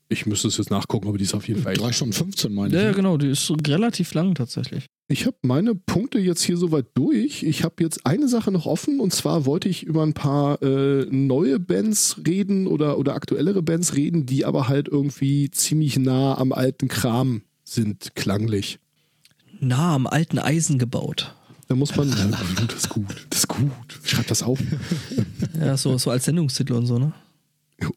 Ich 0.09 0.27
müsste 0.27 0.49
es 0.49 0.59
jetzt 0.59 0.71
nachgucken, 0.71 1.09
aber 1.09 1.17
die 1.19 1.25
ist 1.25 1.35
auf 1.35 1.49
jeden 1.49 1.63
Fall 1.63 1.73
echt 1.73 1.81
Drei 1.83 1.93
Stunden 1.93 2.13
15, 2.13 2.53
meine 2.55 2.75
Ja, 2.75 2.81
ja, 2.83 2.91
ich. 2.91 2.97
ne? 2.97 3.03
genau. 3.03 3.17
Die 3.17 3.29
ist 3.29 3.51
relativ 3.67 4.13
lang 4.15 4.35
tatsächlich. 4.35 4.87
Ich 5.09 5.27
habe 5.27 5.37
meine 5.43 5.75
Punkte 5.75 6.19
jetzt 6.19 6.43
hier 6.43 6.57
soweit 6.57 6.87
durch. 6.95 7.43
Ich 7.43 7.65
habe 7.65 7.75
jetzt 7.83 8.07
eine 8.07 8.29
Sache 8.29 8.51
noch 8.51 8.67
offen 8.67 9.01
und 9.01 9.13
zwar 9.13 9.45
wollte 9.47 9.69
ich 9.69 9.83
über 9.83 10.03
ein 10.03 10.13
paar 10.15 10.63
äh, 10.63 11.07
neue 11.11 11.59
Bands 11.59 12.17
reden 12.27 12.67
oder, 12.67 12.99
oder 12.99 13.15
aktuellere 13.15 13.63
Bands 13.63 13.95
reden, 13.97 14.25
die 14.27 14.45
aber 14.45 14.69
halt 14.69 14.89
irgendwie 14.89 15.51
ziemlich 15.51 15.99
nah 15.99 16.37
am 16.39 16.53
alten 16.53 16.89
Kram 16.89 17.43
sind, 17.65 18.15
klanglich. 18.15 18.79
Nah 19.61 19.95
am 19.95 20.07
alten 20.07 20.39
Eisen 20.39 20.79
gebaut. 20.79 21.35
Da 21.69 21.75
muss 21.75 21.97
man. 21.97 22.09
Ja, 22.11 22.27
das 22.67 22.77
ist 22.77 22.89
gut. 22.91 23.27
Das 23.31 23.41
ist 23.41 23.49
gut. 23.49 23.71
Schreib 24.05 24.27
das 24.27 24.43
auf. 24.43 24.59
Ja, 25.59 25.77
so, 25.77 25.97
so 25.99 26.11
als 26.11 26.25
Sendungstitel 26.25 26.73
und 26.75 26.87
so, 26.87 26.99
ne? 26.99 27.13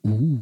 Uh. 0.04 0.42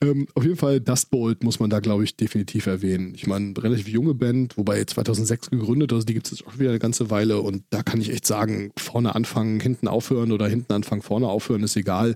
Ähm, 0.00 0.28
auf 0.34 0.44
jeden 0.44 0.56
Fall 0.56 0.80
Dust 0.80 1.10
Bolt 1.10 1.42
muss 1.42 1.58
man 1.58 1.70
da, 1.70 1.80
glaube 1.80 2.04
ich, 2.04 2.16
definitiv 2.16 2.66
erwähnen. 2.66 3.14
Ich 3.16 3.26
meine, 3.26 3.52
relativ 3.58 3.88
junge 3.88 4.14
Band, 4.14 4.56
wobei 4.56 4.84
2006 4.84 5.50
gegründet, 5.50 5.92
also 5.92 6.06
die 6.06 6.14
gibt 6.14 6.26
es 6.26 6.38
jetzt 6.38 6.46
auch 6.46 6.58
wieder 6.58 6.70
eine 6.70 6.78
ganze 6.78 7.10
Weile 7.10 7.40
und 7.40 7.64
da 7.70 7.82
kann 7.82 8.00
ich 8.00 8.12
echt 8.12 8.24
sagen, 8.24 8.70
vorne 8.78 9.16
anfangen, 9.16 9.58
hinten 9.58 9.88
aufhören 9.88 10.30
oder 10.30 10.46
hinten 10.46 10.72
anfangen, 10.72 11.02
vorne 11.02 11.26
aufhören, 11.26 11.64
ist 11.64 11.76
egal. 11.76 12.14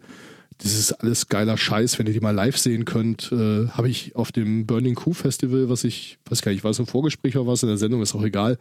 Das 0.59 0.79
ist 0.79 0.93
alles 0.93 1.29
geiler 1.29 1.57
Scheiß, 1.57 1.99
wenn 1.99 2.07
ihr 2.07 2.13
die 2.13 2.21
mal 2.21 2.31
live 2.31 2.57
sehen 2.57 2.85
könnt. 2.85 3.33
Äh, 3.33 3.67
Habe 3.69 3.89
ich 3.89 4.15
auf 4.15 4.31
dem 4.31 4.65
Burning 4.67 4.95
Coup 4.95 5.17
Festival, 5.17 5.69
was 5.69 5.83
ich, 5.83 6.19
weiß 6.29 6.43
gar 6.43 6.53
nicht, 6.53 6.63
war 6.63 6.71
es 6.71 6.79
im 6.79 6.87
Vorgespräch 6.87 7.37
oder 7.37 7.49
was 7.49 7.65
in 7.65 7.69
der 7.69 7.79
Sendung, 7.79 8.01
ist 8.01 8.15
auch 8.15 8.23
egal, 8.23 8.59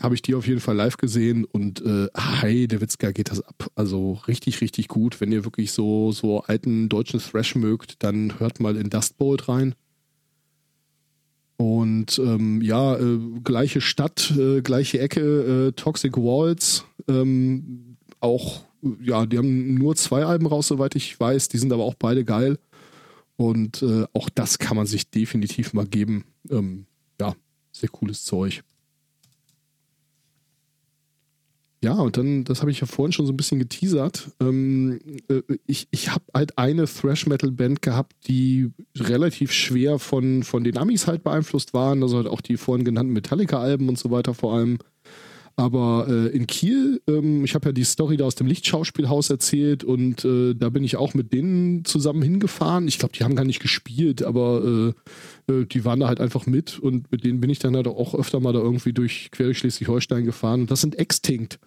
habe 0.00 0.14
ich 0.14 0.22
die 0.22 0.34
auf 0.34 0.46
jeden 0.46 0.60
Fall 0.60 0.76
live 0.76 0.96
gesehen 0.96 1.44
und 1.44 1.84
äh, 1.84 2.08
hi, 2.16 2.66
der 2.66 2.80
Witzka 2.80 3.10
geht 3.10 3.30
das 3.30 3.42
ab. 3.42 3.70
Also 3.74 4.12
richtig, 4.26 4.60
richtig 4.60 4.88
gut. 4.88 5.20
Wenn 5.20 5.32
ihr 5.32 5.44
wirklich 5.44 5.72
so, 5.72 6.12
so 6.12 6.40
alten 6.42 6.88
deutschen 6.88 7.20
Thrash 7.20 7.54
mögt, 7.54 8.02
dann 8.02 8.38
hört 8.40 8.60
mal 8.60 8.76
in 8.76 8.90
Dust 8.90 9.18
Bolt 9.18 9.48
rein. 9.48 9.74
Und 11.58 12.18
ähm, 12.18 12.62
ja, 12.62 12.96
äh, 12.96 13.18
gleiche 13.44 13.82
Stadt, 13.82 14.32
äh, 14.38 14.62
gleiche 14.62 14.98
Ecke, 14.98 15.68
äh, 15.68 15.72
Toxic 15.72 16.16
Walls. 16.16 16.86
Ähm, 17.06 17.96
auch, 18.20 18.62
ja, 19.02 19.26
die 19.26 19.36
haben 19.36 19.74
nur 19.74 19.94
zwei 19.96 20.24
Alben 20.24 20.46
raus, 20.46 20.68
soweit 20.68 20.96
ich 20.96 21.20
weiß. 21.20 21.48
Die 21.48 21.58
sind 21.58 21.72
aber 21.72 21.84
auch 21.84 21.94
beide 21.94 22.24
geil. 22.24 22.58
Und 23.36 23.82
äh, 23.82 24.06
auch 24.14 24.30
das 24.30 24.58
kann 24.58 24.78
man 24.78 24.86
sich 24.86 25.10
definitiv 25.10 25.74
mal 25.74 25.86
geben. 25.86 26.24
Ähm, 26.50 26.86
ja, 27.20 27.34
sehr 27.72 27.90
cooles 27.90 28.24
Zeug. 28.24 28.62
Ja, 31.82 31.94
und 31.94 32.18
dann, 32.18 32.44
das 32.44 32.60
habe 32.60 32.70
ich 32.70 32.80
ja 32.80 32.86
vorhin 32.86 33.12
schon 33.12 33.24
so 33.24 33.32
ein 33.32 33.38
bisschen 33.38 33.58
geteasert. 33.58 34.30
Ähm, 34.38 35.00
äh, 35.28 35.40
ich 35.66 35.88
ich 35.90 36.10
habe 36.10 36.24
halt 36.34 36.58
eine 36.58 36.84
Thrash-Metal-Band 36.84 37.80
gehabt, 37.80 38.14
die 38.28 38.70
relativ 38.98 39.52
schwer 39.52 39.98
von, 39.98 40.42
von 40.42 40.62
den 40.62 40.76
Amis 40.76 41.06
halt 41.06 41.22
beeinflusst 41.24 41.72
waren. 41.72 42.02
Also 42.02 42.18
halt 42.18 42.26
auch 42.26 42.42
die 42.42 42.58
vorhin 42.58 42.84
genannten 42.84 43.14
Metallica-Alben 43.14 43.88
und 43.88 43.98
so 43.98 44.10
weiter 44.10 44.34
vor 44.34 44.54
allem. 44.54 44.78
Aber 45.60 46.06
äh, 46.08 46.28
in 46.28 46.46
Kiel, 46.46 47.02
ähm, 47.06 47.44
ich 47.44 47.54
habe 47.54 47.68
ja 47.68 47.72
die 47.72 47.84
Story 47.84 48.16
da 48.16 48.24
aus 48.24 48.34
dem 48.34 48.46
Lichtschauspielhaus 48.46 49.28
erzählt 49.28 49.84
und 49.84 50.24
äh, 50.24 50.54
da 50.54 50.70
bin 50.70 50.82
ich 50.82 50.96
auch 50.96 51.12
mit 51.12 51.34
denen 51.34 51.84
zusammen 51.84 52.22
hingefahren. 52.22 52.88
Ich 52.88 52.98
glaube, 52.98 53.12
die 53.12 53.24
haben 53.24 53.36
gar 53.36 53.44
nicht 53.44 53.60
gespielt, 53.60 54.22
aber 54.22 54.94
äh, 55.46 55.52
äh, 55.52 55.66
die 55.66 55.84
waren 55.84 56.00
da 56.00 56.08
halt 56.08 56.18
einfach 56.18 56.46
mit 56.46 56.78
und 56.78 57.12
mit 57.12 57.24
denen 57.24 57.42
bin 57.42 57.50
ich 57.50 57.58
dann 57.58 57.76
halt 57.76 57.88
auch 57.88 58.14
öfter 58.14 58.40
mal 58.40 58.54
da 58.54 58.60
irgendwie 58.60 58.94
durch 58.94 59.28
quer 59.32 59.52
Schleswig-Holstein 59.52 60.24
gefahren. 60.24 60.62
Und 60.62 60.70
das 60.70 60.80
sind 60.80 60.98
Extinct. 60.98 61.58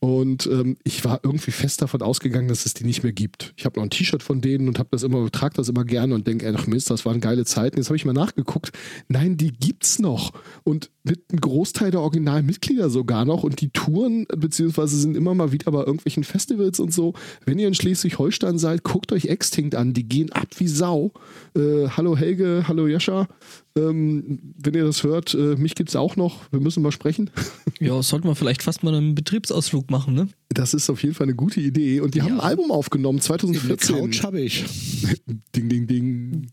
Und 0.00 0.46
ähm, 0.46 0.78
ich 0.82 1.04
war 1.04 1.20
irgendwie 1.22 1.50
fest 1.50 1.82
davon 1.82 2.00
ausgegangen, 2.00 2.48
dass 2.48 2.64
es 2.64 2.72
die 2.72 2.84
nicht 2.84 3.02
mehr 3.02 3.12
gibt. 3.12 3.52
Ich 3.58 3.66
habe 3.66 3.78
noch 3.78 3.84
ein 3.84 3.90
T-Shirt 3.90 4.22
von 4.22 4.40
denen 4.40 4.68
und 4.68 4.78
habe 4.78 4.88
das 4.92 5.02
immer, 5.02 5.30
trage 5.30 5.56
das 5.56 5.68
immer 5.68 5.84
gerne 5.84 6.14
und 6.14 6.26
denke, 6.26 6.50
ach 6.56 6.66
Mist, 6.66 6.90
das 6.90 7.04
waren 7.04 7.20
geile 7.20 7.44
Zeiten. 7.44 7.76
Jetzt 7.76 7.88
habe 7.88 7.96
ich 7.96 8.06
mal 8.06 8.14
nachgeguckt. 8.14 8.72
Nein, 9.08 9.36
die 9.36 9.52
gibt's 9.52 9.98
noch. 9.98 10.32
Und 10.62 10.90
mit 11.04 11.22
einem 11.30 11.40
Großteil 11.40 11.90
der 11.90 12.00
Originalmitglieder 12.00 12.88
sogar 12.88 13.24
noch. 13.24 13.44
Und 13.44 13.60
die 13.60 13.70
Touren, 13.70 14.26
beziehungsweise 14.34 14.96
sind 14.96 15.16
immer 15.16 15.34
mal 15.34 15.52
wieder 15.52 15.70
bei 15.70 15.80
irgendwelchen 15.80 16.24
Festivals 16.24 16.80
und 16.80 16.92
so. 16.92 17.12
Wenn 17.44 17.58
ihr 17.58 17.68
in 17.68 17.74
Schleswig-Holstein 17.74 18.58
seid, 18.58 18.82
guckt 18.82 19.12
euch 19.12 19.26
Extinct 19.26 19.74
an. 19.74 19.92
Die 19.92 20.08
gehen 20.08 20.32
ab 20.32 20.48
wie 20.56 20.68
Sau. 20.68 21.12
Äh, 21.54 21.88
hallo 21.88 22.16
Helge, 22.16 22.64
hallo 22.66 22.86
Jascha. 22.86 23.28
Ähm, 23.76 24.54
wenn 24.56 24.74
ihr 24.74 24.84
das 24.84 25.02
hört, 25.02 25.34
äh, 25.34 25.56
mich 25.56 25.74
gibt's 25.74 25.94
auch 25.94 26.16
noch. 26.16 26.40
Wir 26.50 26.60
müssen 26.60 26.82
mal 26.82 26.92
sprechen. 26.92 27.30
Ja, 27.80 28.00
sollten 28.02 28.28
wir 28.28 28.36
vielleicht 28.36 28.62
fast 28.62 28.82
mal 28.82 28.94
einen 28.94 29.14
Betriebsausflug 29.14 29.90
machen, 29.90 30.14
ne? 30.14 30.28
Das 30.54 30.72
ist 30.72 30.88
auf 30.88 31.02
jeden 31.02 31.14
Fall 31.14 31.26
eine 31.26 31.34
gute 31.34 31.60
Idee. 31.60 32.00
Und 32.00 32.14
die 32.14 32.22
haben 32.22 32.34
ein 32.34 32.40
Album 32.40 32.70
aufgenommen, 32.70 33.18
Eine 33.18 33.24
2014. 33.24 33.96
Couch 33.96 34.22
habe 34.22 34.40
ich. 34.40 34.64
Ding, 35.54 35.68
ding, 35.68 35.86
ding. 35.86 36.46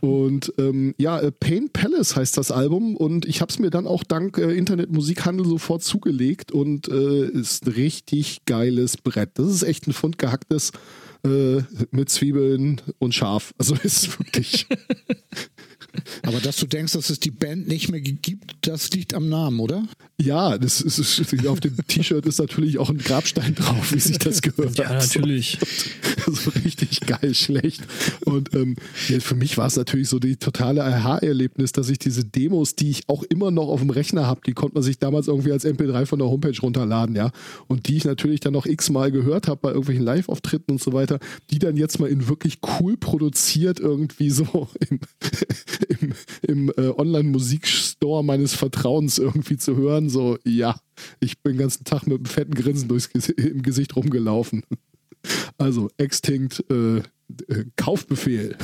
Und 0.00 0.52
ähm, 0.58 0.94
ja, 0.98 1.20
äh, 1.20 1.30
Pain 1.30 1.70
Palace 1.70 2.16
heißt 2.16 2.36
das 2.36 2.50
Album 2.50 2.96
und 2.96 3.26
ich 3.26 3.40
habe 3.40 3.50
es 3.50 3.58
mir 3.58 3.70
dann 3.70 3.86
auch 3.86 4.02
dank 4.02 4.38
äh, 4.38 4.52
Internetmusikhandel 4.54 5.46
sofort 5.46 5.82
zugelegt 5.82 6.52
und 6.52 6.88
äh, 6.88 7.26
ist 7.26 7.66
ein 7.66 7.72
richtig 7.72 8.44
geiles 8.46 8.96
Brett. 8.96 9.30
Das 9.34 9.48
ist 9.48 9.62
echt 9.62 9.86
ein 9.86 9.92
Pfund 9.92 10.18
gehacktes 10.18 10.72
äh, 11.24 11.62
mit 11.90 12.08
Zwiebeln 12.08 12.80
und 12.98 13.14
Schaf. 13.14 13.52
Also 13.58 13.74
ist 13.82 14.18
wirklich. 14.18 14.66
Aber 16.22 16.40
dass 16.40 16.56
du 16.56 16.66
denkst, 16.66 16.92
dass 16.92 17.10
es 17.10 17.20
die 17.20 17.30
Band 17.30 17.68
nicht 17.68 17.90
mehr 17.90 18.00
gibt, 18.00 18.56
das 18.62 18.90
liegt 18.90 19.14
am 19.14 19.28
Namen, 19.28 19.60
oder? 19.60 19.84
ja, 20.20 20.58
das 20.58 20.80
ist, 20.80 20.98
ist 20.98 21.46
auf 21.46 21.60
dem 21.60 21.76
T-Shirt 21.88 22.24
ist 22.26 22.38
natürlich 22.38 22.78
auch 22.78 22.88
ein 22.88 22.98
Grabstein 22.98 23.54
drauf, 23.54 23.92
wie 23.92 23.98
sich 23.98 24.18
das 24.18 24.42
gehört. 24.42 24.78
Ja, 24.78 24.92
natürlich. 24.92 25.58
so 26.26 26.50
richtig 26.64 27.00
geil 27.00 27.34
schlecht. 27.34 27.82
Und 28.24 28.54
ähm, 28.54 28.76
ja, 29.08 29.18
für 29.18 29.34
mich 29.34 29.58
war 29.58 29.66
es 29.66 29.76
natürlich 29.76 30.08
so 30.08 30.20
die 30.20 30.36
totale 30.36 30.84
Aha-Erlebnis, 30.84 31.72
dass 31.72 31.88
ich 31.88 31.98
diese 31.98 32.24
Demos, 32.24 32.76
die 32.76 32.90
ich 32.90 33.08
auch 33.08 33.24
immer 33.24 33.50
noch 33.50 33.68
auf 33.68 33.80
dem 33.80 33.90
Rechner 33.90 34.26
habe, 34.26 34.40
die 34.46 34.52
konnte 34.52 34.74
man 34.74 34.82
sich 34.84 34.98
damals 34.98 35.26
irgendwie 35.26 35.50
als 35.50 35.66
MP3 35.66 36.06
von 36.06 36.20
der 36.20 36.28
Homepage 36.28 36.58
runterladen, 36.62 37.16
ja. 37.16 37.32
Und 37.66 37.88
die 37.88 37.96
ich 37.96 38.04
natürlich 38.04 38.38
dann 38.38 38.52
noch 38.52 38.66
x-mal 38.66 39.10
gehört 39.10 39.48
habe 39.48 39.60
bei 39.62 39.70
irgendwelchen 39.70 40.04
Live-Auftritten 40.04 40.72
und 40.72 40.80
so 40.80 40.92
weiter, 40.92 41.18
die 41.50 41.58
dann 41.58 41.76
jetzt 41.76 41.98
mal 41.98 42.08
in 42.08 42.28
wirklich 42.28 42.58
cool 42.80 42.96
produziert 42.96 43.80
irgendwie 43.80 44.30
so 44.30 44.68
im, 44.88 45.00
im, 45.84 46.12
im 46.42 46.72
äh, 46.76 46.88
Online-Musikstore 46.88 48.24
meines 48.24 48.54
Vertrauens 48.54 49.18
irgendwie 49.18 49.56
zu 49.56 49.76
hören. 49.76 50.08
So, 50.08 50.38
ja, 50.44 50.78
ich 51.20 51.40
bin 51.42 51.54
den 51.54 51.60
ganzen 51.60 51.84
Tag 51.84 52.06
mit 52.06 52.16
einem 52.16 52.26
fetten 52.26 52.54
Grinsen 52.54 52.88
durchs 52.88 53.06
im 53.06 53.62
Gesicht 53.62 53.94
rumgelaufen. 53.96 54.62
Also, 55.58 55.90
Extinct, 55.96 56.64
äh, 56.70 56.98
äh, 56.98 57.64
Kaufbefehl. 57.76 58.56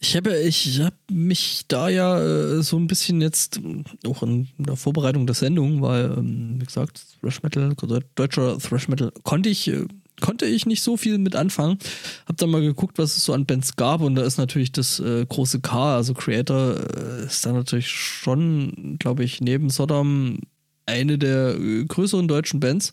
Ich 0.00 0.16
habe 0.16 0.36
ich 0.36 0.80
hab 0.80 0.94
mich 1.10 1.64
da 1.68 1.88
ja 1.88 2.20
äh, 2.20 2.62
so 2.62 2.76
ein 2.76 2.86
bisschen 2.86 3.20
jetzt 3.20 3.60
auch 4.06 4.22
in 4.22 4.48
der 4.58 4.76
Vorbereitung 4.76 5.26
der 5.26 5.34
Sendung, 5.34 5.80
weil, 5.80 6.16
ähm, 6.18 6.56
wie 6.58 6.64
gesagt, 6.64 7.04
Thrash 7.20 7.42
Metal, 7.42 7.74
deutscher 8.14 8.58
Thrash 8.58 8.88
Metal, 8.88 9.12
konnte 9.22 9.48
ich, 9.48 9.68
äh, 9.68 9.86
konnte 10.22 10.46
ich 10.46 10.64
nicht 10.64 10.82
so 10.82 10.96
viel 10.96 11.18
mit 11.18 11.36
anfangen. 11.36 11.78
Hab 12.26 12.38
dann 12.38 12.50
mal 12.50 12.62
geguckt, 12.62 12.96
was 12.96 13.16
es 13.16 13.24
so 13.24 13.34
an 13.34 13.44
Bands 13.44 13.76
gab 13.76 14.00
und 14.00 14.14
da 14.14 14.22
ist 14.22 14.38
natürlich 14.38 14.72
das 14.72 15.00
äh, 15.00 15.26
große 15.26 15.60
K, 15.60 15.96
also 15.96 16.14
Creator, 16.14 16.76
äh, 16.96 17.26
ist 17.26 17.44
da 17.44 17.52
natürlich 17.52 17.88
schon, 17.88 18.96
glaube 18.98 19.24
ich, 19.24 19.40
neben 19.42 19.68
Sodom 19.68 20.38
eine 20.86 21.18
der 21.18 21.56
äh, 21.58 21.84
größeren 21.84 22.28
deutschen 22.28 22.60
Bands. 22.60 22.92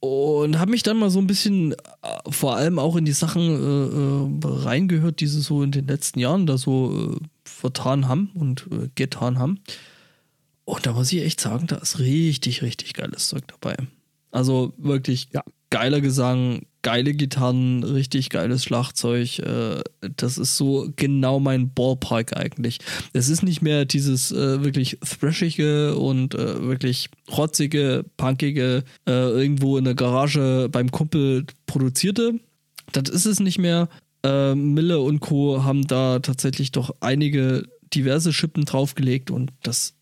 Und 0.00 0.58
habe 0.58 0.72
mich 0.72 0.82
dann 0.82 0.98
mal 0.98 1.10
so 1.10 1.20
ein 1.20 1.28
bisschen 1.28 1.74
äh, 1.74 1.76
vor 2.28 2.56
allem 2.56 2.80
auch 2.80 2.96
in 2.96 3.04
die 3.04 3.12
Sachen 3.12 3.42
äh, 4.42 4.46
äh, 4.48 4.64
reingehört, 4.64 5.20
die 5.20 5.28
sie 5.28 5.40
so 5.40 5.62
in 5.62 5.70
den 5.70 5.86
letzten 5.86 6.18
Jahren 6.18 6.46
da 6.46 6.58
so 6.58 7.14
äh, 7.14 7.24
vertan 7.44 8.08
haben 8.08 8.30
und 8.34 8.66
äh, 8.72 8.88
getan 8.96 9.38
haben. 9.38 9.60
Und 10.64 10.86
da 10.86 10.92
muss 10.92 11.12
ich 11.12 11.22
echt 11.22 11.40
sagen, 11.40 11.68
da 11.68 11.76
ist 11.76 12.00
richtig, 12.00 12.62
richtig 12.62 12.94
geiles 12.94 13.28
Zeug 13.28 13.44
dabei. 13.46 13.76
Also 14.32 14.72
wirklich 14.76 15.28
Ja. 15.32 15.44
Geiler 15.72 16.00
Gesang, 16.02 16.66
geile 16.82 17.14
Gitarren, 17.14 17.82
richtig 17.82 18.28
geiles 18.28 18.62
Schlagzeug. 18.62 19.38
Äh, 19.40 19.82
das 20.16 20.36
ist 20.38 20.56
so 20.56 20.92
genau 20.94 21.40
mein 21.40 21.72
Ballpark 21.72 22.36
eigentlich. 22.36 22.78
Es 23.12 23.28
ist 23.28 23.42
nicht 23.42 23.62
mehr 23.62 23.84
dieses 23.86 24.30
äh, 24.30 24.62
wirklich 24.62 24.98
thrashige 25.00 25.96
und 25.96 26.34
äh, 26.34 26.62
wirklich 26.62 27.08
rotzige, 27.30 28.04
punkige, 28.16 28.84
äh, 29.08 29.12
irgendwo 29.12 29.78
in 29.78 29.84
der 29.84 29.94
Garage 29.94 30.68
beim 30.70 30.90
Kumpel 30.90 31.46
produzierte. 31.66 32.38
Das 32.92 33.08
ist 33.08 33.26
es 33.26 33.40
nicht 33.40 33.58
mehr. 33.58 33.88
Äh, 34.22 34.54
Mille 34.54 35.00
und 35.00 35.20
Co. 35.20 35.64
haben 35.64 35.86
da 35.86 36.18
tatsächlich 36.18 36.70
doch 36.70 36.94
einige 37.00 37.64
diverse 37.94 38.32
Schippen 38.32 38.66
draufgelegt 38.66 39.30
und 39.30 39.50
das 39.62 39.94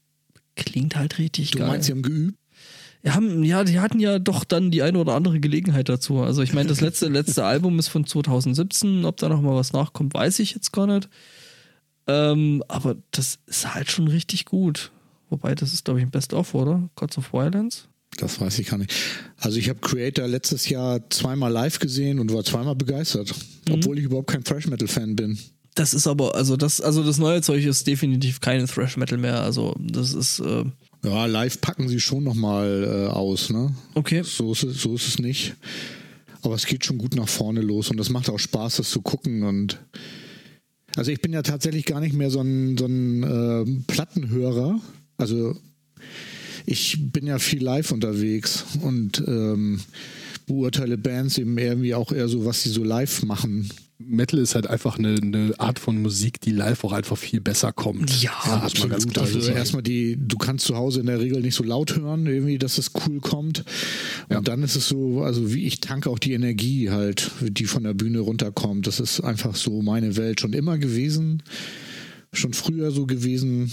klingt 0.56 0.96
halt 0.96 1.18
richtig 1.18 1.52
Du 1.52 1.58
geil. 1.58 1.68
meinst, 1.68 1.86
sie 1.86 1.92
haben 1.92 2.02
geübt? 2.02 2.36
Ja, 3.02 3.14
haben, 3.14 3.42
ja, 3.44 3.64
die 3.64 3.80
hatten 3.80 3.98
ja 3.98 4.18
doch 4.18 4.44
dann 4.44 4.70
die 4.70 4.82
eine 4.82 4.98
oder 4.98 5.14
andere 5.14 5.40
Gelegenheit 5.40 5.88
dazu. 5.88 6.20
Also 6.20 6.42
ich 6.42 6.52
meine, 6.52 6.68
das 6.68 6.80
letzte, 6.80 7.08
letzte 7.08 7.44
Album 7.44 7.78
ist 7.78 7.88
von 7.88 8.06
2017. 8.06 9.04
Ob 9.04 9.16
da 9.16 9.28
noch 9.28 9.40
mal 9.40 9.54
was 9.54 9.72
nachkommt, 9.72 10.14
weiß 10.14 10.38
ich 10.40 10.52
jetzt 10.52 10.72
gar 10.72 10.86
nicht. 10.86 11.08
Ähm, 12.06 12.62
aber 12.68 12.96
das 13.10 13.38
ist 13.46 13.74
halt 13.74 13.90
schon 13.90 14.08
richtig 14.08 14.44
gut. 14.44 14.90
Wobei, 15.30 15.54
das 15.54 15.72
ist, 15.72 15.84
glaube 15.84 16.00
ich, 16.00 16.06
ein 16.06 16.10
Best-of, 16.10 16.54
oder? 16.54 16.90
Gods 16.96 17.16
of 17.18 17.32
Violence? 17.32 17.88
Das 18.16 18.40
weiß 18.40 18.58
ich 18.58 18.66
gar 18.66 18.76
nicht. 18.76 18.92
Also 19.36 19.58
ich 19.58 19.68
habe 19.68 19.78
Creator 19.78 20.26
letztes 20.26 20.68
Jahr 20.68 21.08
zweimal 21.10 21.52
live 21.52 21.78
gesehen 21.78 22.18
und 22.18 22.32
war 22.32 22.44
zweimal 22.44 22.74
begeistert. 22.74 23.32
Obwohl 23.70 23.98
ich 23.98 24.04
überhaupt 24.04 24.30
kein 24.30 24.42
Thrash 24.42 24.66
Metal 24.66 24.88
Fan 24.88 25.14
bin. 25.14 25.38
Das 25.74 25.94
ist 25.94 26.06
aber, 26.06 26.34
also 26.34 26.56
das, 26.56 26.80
also 26.80 27.04
das 27.04 27.18
neue 27.18 27.42
Zeug 27.42 27.64
ist 27.64 27.86
definitiv 27.86 28.40
kein 28.40 28.66
Thrash-Metal 28.66 29.18
mehr. 29.18 29.40
Also 29.42 29.74
das 29.78 30.12
ist, 30.12 30.40
äh, 30.40 30.64
Ja, 31.04 31.26
live 31.26 31.60
packen 31.60 31.88
sie 31.88 32.00
schon 32.00 32.24
nochmal 32.24 32.84
äh, 32.84 33.10
aus, 33.10 33.50
ne? 33.50 33.74
okay. 33.94 34.22
So 34.22 34.52
ist, 34.52 34.64
es, 34.64 34.82
so 34.82 34.94
ist 34.94 35.08
es 35.08 35.18
nicht. 35.18 35.54
Aber 36.42 36.54
es 36.54 36.66
geht 36.66 36.84
schon 36.84 36.98
gut 36.98 37.14
nach 37.14 37.28
vorne 37.28 37.60
los 37.60 37.90
und 37.90 37.96
das 37.98 38.10
macht 38.10 38.28
auch 38.28 38.38
Spaß, 38.38 38.76
das 38.76 38.90
zu 38.90 39.02
gucken. 39.02 39.42
Und 39.42 39.78
also 40.96 41.10
ich 41.10 41.20
bin 41.20 41.32
ja 41.32 41.42
tatsächlich 41.42 41.84
gar 41.86 42.00
nicht 42.00 42.14
mehr 42.14 42.30
so 42.30 42.40
ein, 42.40 42.76
so 42.76 42.86
ein 42.86 43.22
ähm, 43.22 43.84
Plattenhörer. 43.86 44.80
Also 45.16 45.56
ich 46.66 47.12
bin 47.12 47.26
ja 47.26 47.38
viel 47.38 47.62
live 47.62 47.92
unterwegs 47.92 48.64
und 48.82 49.22
ähm, 49.26 49.80
beurteile 50.46 50.98
Bands 50.98 51.38
eben 51.38 51.56
irgendwie 51.58 51.94
auch 51.94 52.12
eher 52.12 52.28
so, 52.28 52.44
was 52.44 52.62
sie 52.62 52.70
so 52.70 52.84
live 52.84 53.22
machen. 53.22 53.70
Metal 54.02 54.38
ist 54.40 54.54
halt 54.54 54.66
einfach 54.66 54.98
eine, 54.98 55.16
eine 55.22 55.52
Art 55.58 55.78
von 55.78 56.00
Musik, 56.00 56.40
die 56.40 56.52
live 56.52 56.84
auch 56.84 56.92
einfach 56.92 57.18
viel 57.18 57.40
besser 57.40 57.72
kommt. 57.72 58.22
Ja, 58.22 58.32
ganz 58.46 58.64
Absolut. 58.72 59.18
Also 59.18 59.40
sagen. 59.40 59.56
erstmal 59.56 59.82
die, 59.82 60.16
du 60.18 60.38
kannst 60.38 60.66
zu 60.66 60.74
Hause 60.76 61.00
in 61.00 61.06
der 61.06 61.20
Regel 61.20 61.42
nicht 61.42 61.54
so 61.54 61.62
laut 61.64 61.96
hören, 61.96 62.26
irgendwie, 62.26 62.58
dass 62.58 62.78
es 62.78 62.92
cool 63.06 63.20
kommt. 63.20 63.64
Und 64.28 64.34
Ja. 64.34 64.40
dann 64.40 64.62
ist 64.62 64.74
es 64.76 64.88
so, 64.88 65.22
also 65.22 65.52
wie 65.52 65.66
ich 65.66 65.80
tanke 65.80 66.08
auch 66.08 66.18
die 66.18 66.32
Energie 66.32 66.90
halt, 66.90 67.30
die 67.42 67.66
von 67.66 67.82
der 67.84 67.94
Bühne 67.94 68.20
runterkommt. 68.20 68.86
Das 68.86 69.00
ist 69.00 69.20
einfach 69.20 69.54
so 69.54 69.82
meine 69.82 70.16
Welt 70.16 70.40
schon 70.40 70.54
immer 70.54 70.78
gewesen. 70.78 71.42
Schon 72.32 72.52
früher 72.54 72.90
so 72.92 73.06
gewesen. 73.06 73.70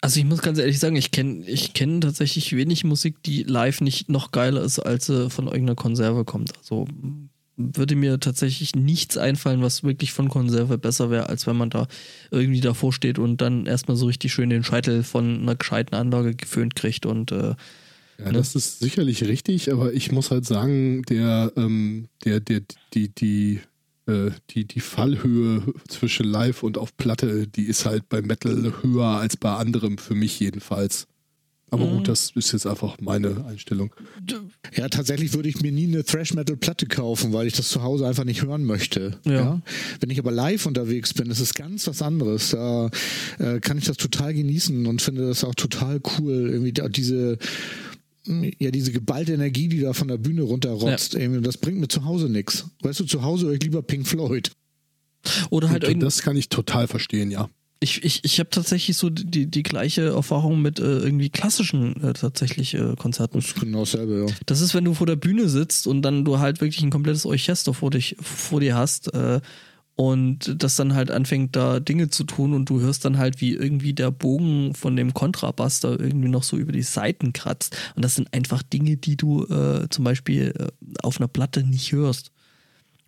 Also 0.00 0.20
ich 0.20 0.26
muss 0.26 0.40
ganz 0.42 0.58
ehrlich 0.58 0.78
sagen, 0.78 0.96
ich 0.96 1.10
kenne 1.10 1.44
ich 1.46 1.72
kenn 1.74 2.00
tatsächlich 2.00 2.54
wenig 2.56 2.84
Musik, 2.84 3.22
die 3.24 3.42
live 3.42 3.80
nicht 3.80 4.08
noch 4.08 4.30
geiler 4.30 4.62
ist, 4.62 4.78
als 4.78 5.06
sie 5.06 5.28
von 5.30 5.46
irgendeiner 5.46 5.74
Konserve 5.74 6.24
kommt. 6.24 6.56
Also 6.58 6.86
würde 7.56 7.96
mir 7.96 8.20
tatsächlich 8.20 8.76
nichts 8.76 9.16
einfallen, 9.16 9.62
was 9.62 9.82
wirklich 9.82 10.12
von 10.12 10.28
Konserve 10.28 10.78
besser 10.78 11.10
wäre, 11.10 11.28
als 11.28 11.46
wenn 11.46 11.56
man 11.56 11.70
da 11.70 11.88
irgendwie 12.30 12.60
davor 12.60 12.92
steht 12.92 13.18
und 13.18 13.40
dann 13.40 13.66
erstmal 13.66 13.96
so 13.96 14.06
richtig 14.06 14.32
schön 14.32 14.50
den 14.50 14.64
Scheitel 14.64 15.02
von 15.02 15.40
einer 15.40 15.56
gescheiten 15.56 15.94
Anlage 15.94 16.34
geföhnt 16.34 16.76
kriegt 16.76 17.06
und 17.06 17.32
äh, 17.32 17.54
Ja, 18.18 18.32
das 18.32 18.54
ist 18.54 18.80
sicherlich 18.80 19.24
richtig, 19.24 19.72
aber 19.72 19.92
ich 19.92 20.12
muss 20.12 20.30
halt 20.30 20.44
sagen, 20.44 21.02
der, 21.04 21.52
ähm, 21.56 22.08
der, 22.24 22.40
der, 22.40 22.62
die, 22.92 23.08
die, 23.08 23.60
äh, 24.06 24.30
die, 24.50 24.66
die 24.66 24.80
Fallhöhe 24.80 25.62
zwischen 25.88 26.26
Live 26.26 26.62
und 26.62 26.78
auf 26.78 26.96
Platte, 26.96 27.46
die 27.46 27.64
ist 27.64 27.86
halt 27.86 28.08
bei 28.08 28.22
Metal 28.22 28.72
höher 28.82 29.06
als 29.06 29.36
bei 29.36 29.54
anderem, 29.54 29.98
für 29.98 30.14
mich 30.14 30.38
jedenfalls. 30.40 31.06
Aber 31.70 31.84
Mhm. 31.84 31.96
gut, 31.96 32.08
das 32.08 32.30
ist 32.36 32.52
jetzt 32.52 32.66
einfach 32.66 32.96
meine 33.00 33.44
Einstellung. 33.44 33.92
Ja, 34.76 34.88
tatsächlich 34.88 35.32
würde 35.34 35.48
ich 35.48 35.60
mir 35.62 35.72
nie 35.72 35.86
eine 35.88 36.04
Thrash-Metal-Platte 36.04 36.86
kaufen, 36.86 37.32
weil 37.32 37.48
ich 37.48 37.54
das 37.54 37.70
zu 37.70 37.82
Hause 37.82 38.06
einfach 38.06 38.22
nicht 38.24 38.42
hören 38.44 38.64
möchte. 38.64 39.18
Ja. 39.24 39.60
Wenn 40.00 40.10
ich 40.10 40.18
aber 40.20 40.30
live 40.30 40.64
unterwegs 40.66 41.12
bin, 41.12 41.28
ist 41.28 41.40
es 41.40 41.54
ganz 41.54 41.86
was 41.88 42.02
anderes. 42.02 42.50
Da 42.50 42.90
äh, 43.40 43.58
kann 43.58 43.78
ich 43.78 43.84
das 43.84 43.96
total 43.96 44.32
genießen 44.32 44.86
und 44.86 45.02
finde 45.02 45.26
das 45.26 45.42
auch 45.42 45.56
total 45.56 46.00
cool. 46.18 46.50
Irgendwie 46.50 46.72
da, 46.72 46.88
diese, 46.88 47.36
ja, 48.60 48.70
diese 48.70 48.92
geballte 48.92 49.32
Energie, 49.32 49.66
die 49.68 49.80
da 49.80 49.92
von 49.92 50.06
der 50.06 50.18
Bühne 50.18 50.42
runterrotzt, 50.42 51.14
irgendwie, 51.16 51.42
das 51.42 51.58
bringt 51.58 51.78
mir 51.80 51.88
zu 51.88 52.04
Hause 52.04 52.28
nichts. 52.28 52.66
Weißt 52.82 53.00
du, 53.00 53.04
zu 53.06 53.22
Hause 53.22 53.46
höre 53.46 53.54
ich 53.54 53.62
lieber 53.64 53.82
Pink 53.82 54.06
Floyd. 54.06 54.52
oder 55.50 55.68
halt 55.70 55.82
Und 55.82 55.90
irgend, 55.90 56.02
das 56.04 56.22
kann 56.22 56.36
ich 56.36 56.48
total 56.48 56.86
verstehen, 56.86 57.32
ja. 57.32 57.48
Ich, 57.86 58.02
ich, 58.02 58.24
ich 58.24 58.40
habe 58.40 58.50
tatsächlich 58.50 58.96
so 58.96 59.10
die, 59.10 59.46
die 59.46 59.62
gleiche 59.62 60.08
Erfahrung 60.08 60.60
mit 60.60 60.80
äh, 60.80 60.98
irgendwie 60.98 61.30
klassischen 61.30 62.02
äh, 62.02 62.14
tatsächlich 62.14 62.74
äh, 62.74 62.96
Konzerten. 62.96 63.38
Das 63.38 63.46
ist 63.46 63.60
genau 63.60 63.80
dasselbe, 63.80 64.26
ja. 64.26 64.34
Das 64.46 64.60
ist, 64.60 64.74
wenn 64.74 64.84
du 64.84 64.92
vor 64.92 65.06
der 65.06 65.14
Bühne 65.14 65.48
sitzt 65.48 65.86
und 65.86 66.02
dann 66.02 66.24
du 66.24 66.40
halt 66.40 66.60
wirklich 66.60 66.82
ein 66.82 66.90
komplettes 66.90 67.24
Orchester 67.24 67.72
vor, 67.74 67.92
dich, 67.92 68.16
vor 68.20 68.58
dir 68.58 68.74
hast 68.74 69.14
äh, 69.14 69.40
und 69.94 70.60
das 70.60 70.74
dann 70.74 70.94
halt 70.94 71.12
anfängt, 71.12 71.54
da 71.54 71.78
Dinge 71.78 72.10
zu 72.10 72.24
tun 72.24 72.54
und 72.54 72.68
du 72.68 72.80
hörst 72.80 73.04
dann 73.04 73.18
halt, 73.18 73.40
wie 73.40 73.52
irgendwie 73.52 73.94
der 73.94 74.10
Bogen 74.10 74.74
von 74.74 74.96
dem 74.96 75.14
Kontrabass 75.14 75.78
da 75.78 75.90
irgendwie 75.90 76.28
noch 76.28 76.42
so 76.42 76.56
über 76.56 76.72
die 76.72 76.82
Seiten 76.82 77.32
kratzt. 77.32 77.76
Und 77.94 78.04
das 78.04 78.16
sind 78.16 78.34
einfach 78.34 78.64
Dinge, 78.64 78.96
die 78.96 79.16
du 79.16 79.44
äh, 79.44 79.88
zum 79.90 80.04
Beispiel 80.04 80.52
äh, 80.58 80.66
auf 81.04 81.18
einer 81.18 81.28
Platte 81.28 81.62
nicht 81.62 81.92
hörst. 81.92 82.32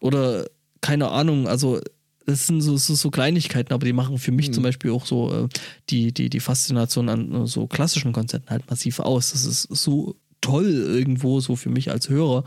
Oder 0.01 0.47
keine 0.81 1.11
Ahnung, 1.11 1.49
also 1.49 1.81
das 2.29 2.47
sind 2.47 2.61
so, 2.61 2.77
so, 2.77 2.95
so 2.95 3.11
Kleinigkeiten, 3.11 3.73
aber 3.73 3.87
die 3.87 3.95
machen 3.95 4.19
für 4.19 4.33
mich 4.33 4.53
zum 4.53 4.63
Beispiel 4.63 4.91
auch 4.91 5.07
so 5.07 5.33
äh, 5.45 5.49
die, 5.89 6.13
die, 6.13 6.29
die 6.29 6.41
Faszination 6.41 7.09
an 7.09 7.33
äh, 7.35 7.47
so 7.47 7.67
klassischen 7.67 8.13
Konzerten 8.13 8.51
halt 8.51 8.69
massiv 8.69 9.01
aus. 9.01 9.33
Das 9.33 9.47
ist 9.47 9.63
so 9.63 10.15
toll 10.43 10.67
irgendwo, 10.67 11.41
so 11.41 11.57
für 11.57 11.71
mich 11.71 11.91
als 11.91 12.09
Hörer. 12.11 12.45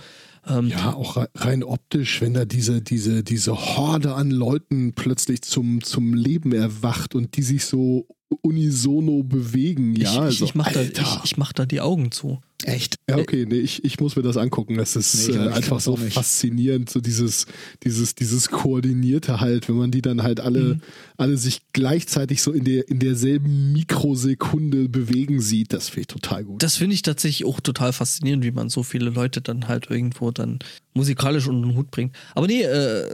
Ähm, 0.48 0.68
Ja, 0.68 0.94
auch 0.94 1.18
re- 1.18 1.30
rein 1.36 1.64
optisch, 1.64 2.22
wenn 2.22 2.34
da 2.36 2.46
diese, 2.46 2.82
diese, 2.84 3.24
diese 3.24 3.54
Horde 3.56 4.14
an 4.14 4.30
Leuten 4.30 4.94
plötzlich 4.94 5.42
zum, 5.42 5.84
zum 5.84 6.14
Leben 6.14 6.54
erwacht 6.54 7.16
und 7.16 7.36
die 7.36 7.44
sich 7.44 7.66
so 7.66 8.08
unisono 8.42 9.24
bewegen. 9.24 9.96
Ja, 9.96 10.12
ich, 10.14 10.20
also, 10.20 10.44
ich, 10.46 10.50
ich 10.52 10.56
mach 10.56 10.72
da, 10.72 10.82
ich, 10.82 10.92
ich 11.24 11.38
mach 11.38 11.54
da 11.54 11.66
die 11.66 11.82
Augen 11.82 12.12
zu. 12.12 12.40
Echt? 12.66 12.96
Ja, 13.10 13.18
okay, 13.18 13.46
nee, 13.48 13.60
ich, 13.60 13.84
ich 13.84 14.00
muss 14.00 14.16
mir 14.16 14.22
das 14.22 14.38
angucken. 14.38 14.76
Das 14.78 14.96
ist 14.96 15.28
Nee, 15.30 15.36
äh, 15.36 15.50
einfach 15.50 15.80
so 15.80 15.96
faszinierend, 15.96 16.90
so 16.90 17.00
dieses, 17.02 17.46
dieses, 17.84 18.16
dieses 18.16 18.50
Koordinierte 18.50 19.40
halt, 19.42 19.68
wenn 19.70 19.76
man 19.76 19.92
die 19.92 20.02
dann 20.02 20.24
halt 20.24 20.40
alle, 20.40 20.62
Mhm. 20.76 20.82
alle 21.18 21.38
sich 21.38 21.62
gleichzeitig 21.74 22.42
so 22.42 22.52
in 22.52 22.64
der, 22.64 22.88
in 22.90 23.00
derselben 23.00 23.74
Mikrosekunde 23.74 24.90
bewegen 24.90 25.42
sieht. 25.42 25.74
Das 25.74 25.90
finde 25.90 26.02
ich 26.02 26.08
total 26.08 26.44
gut. 26.44 26.62
Das 26.64 26.76
finde 26.78 26.94
ich 26.94 27.02
tatsächlich 27.02 27.46
auch 27.48 27.60
total 27.60 27.94
faszinierend, 27.94 28.44
wie 28.44 28.52
man 28.52 28.70
so 28.70 28.84
viele 28.84 29.10
Leute 29.10 29.42
dann 29.42 29.68
halt 29.68 29.90
irgendwo 29.90 30.32
dann 30.32 30.60
musikalisch 30.94 31.48
unter 31.48 31.68
den 31.68 31.76
Hut 31.78 31.92
bringt. 31.92 32.16
Aber 32.36 32.48
nee, 32.48 32.62
äh, 32.64 33.06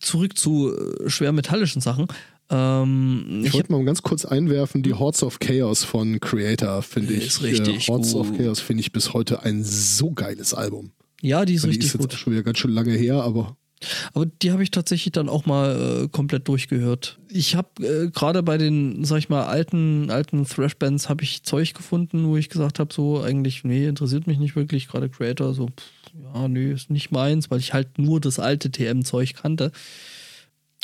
zurück 0.00 0.38
zu 0.38 0.72
äh, 0.72 1.10
schwer 1.10 1.32
metallischen 1.32 1.80
Sachen. 1.82 2.06
Ähm, 2.50 3.40
ich 3.40 3.46
ich 3.48 3.54
wollte 3.54 3.72
mal 3.72 3.84
ganz 3.84 4.02
kurz 4.02 4.24
einwerfen, 4.24 4.82
die 4.82 4.94
Hordes 4.94 5.22
of 5.22 5.38
Chaos 5.38 5.84
von 5.84 6.20
Creator 6.20 6.82
finde 6.82 7.14
ich. 7.14 7.26
Ist 7.26 7.42
richtig 7.42 7.88
Äh, 7.88 7.92
Hordes 7.92 8.14
of 8.14 8.28
gut. 8.30 8.38
Chaos 8.38 8.60
finde 8.60 8.80
ich 8.82 8.92
bis 8.92 9.12
heute 9.14 9.42
ein 9.42 9.64
so 9.64 10.10
geiles 10.12 10.54
Album. 10.54 10.92
ja, 11.22 11.44
die 11.44 11.54
ist 11.54 11.64
Die 11.64 11.68
richtig 11.68 11.86
ist 11.86 11.94
jetzt 11.94 12.02
gut. 12.02 12.12
schon 12.14 12.32
wieder 12.32 12.42
ganz 12.42 12.58
schön 12.58 12.70
lange 12.72 12.92
her, 12.92 13.22
aber 13.22 13.56
Aber 14.14 14.26
die 14.26 14.50
habe 14.52 14.62
ich 14.62 14.70
tatsächlich 14.70 15.12
dann 15.12 15.28
auch 15.28 15.46
mal 15.46 16.04
äh, 16.04 16.08
komplett 16.08 16.46
durchgehört. 16.48 17.18
Ich 17.30 17.54
habe 17.54 17.68
äh, 17.86 18.10
gerade 18.10 18.42
bei 18.42 18.56
den, 18.58 19.04
sag 19.04 19.18
ich 19.18 19.28
mal, 19.28 19.44
alten, 19.44 20.10
alten 20.10 20.44
Thrash-Bands 20.46 21.08
habe 21.08 21.24
ich 21.24 21.42
Zeug 21.42 21.74
gefunden, 21.74 22.26
wo 22.26 22.36
ich 22.36 22.48
gesagt 22.50 22.78
habe, 22.78 22.92
so 22.94 23.22
eigentlich, 23.22 23.64
nee, 23.64 23.86
interessiert 23.86 24.26
mich 24.26 24.38
nicht 24.38 24.54
wirklich. 24.56 24.88
Gerade 24.88 25.08
Creator, 25.10 25.52
so, 25.54 25.66
pff, 25.66 26.12
ja, 26.34 26.46
nee, 26.48 26.72
ist 26.72 26.90
nicht 26.90 27.10
meins, 27.10 27.50
weil 27.50 27.58
ich 27.60 27.72
halt 27.74 27.98
nur 27.98 28.20
das 28.20 28.38
alte 28.38 28.70
TM-Zeug 28.70 29.34
kannte. 29.34 29.70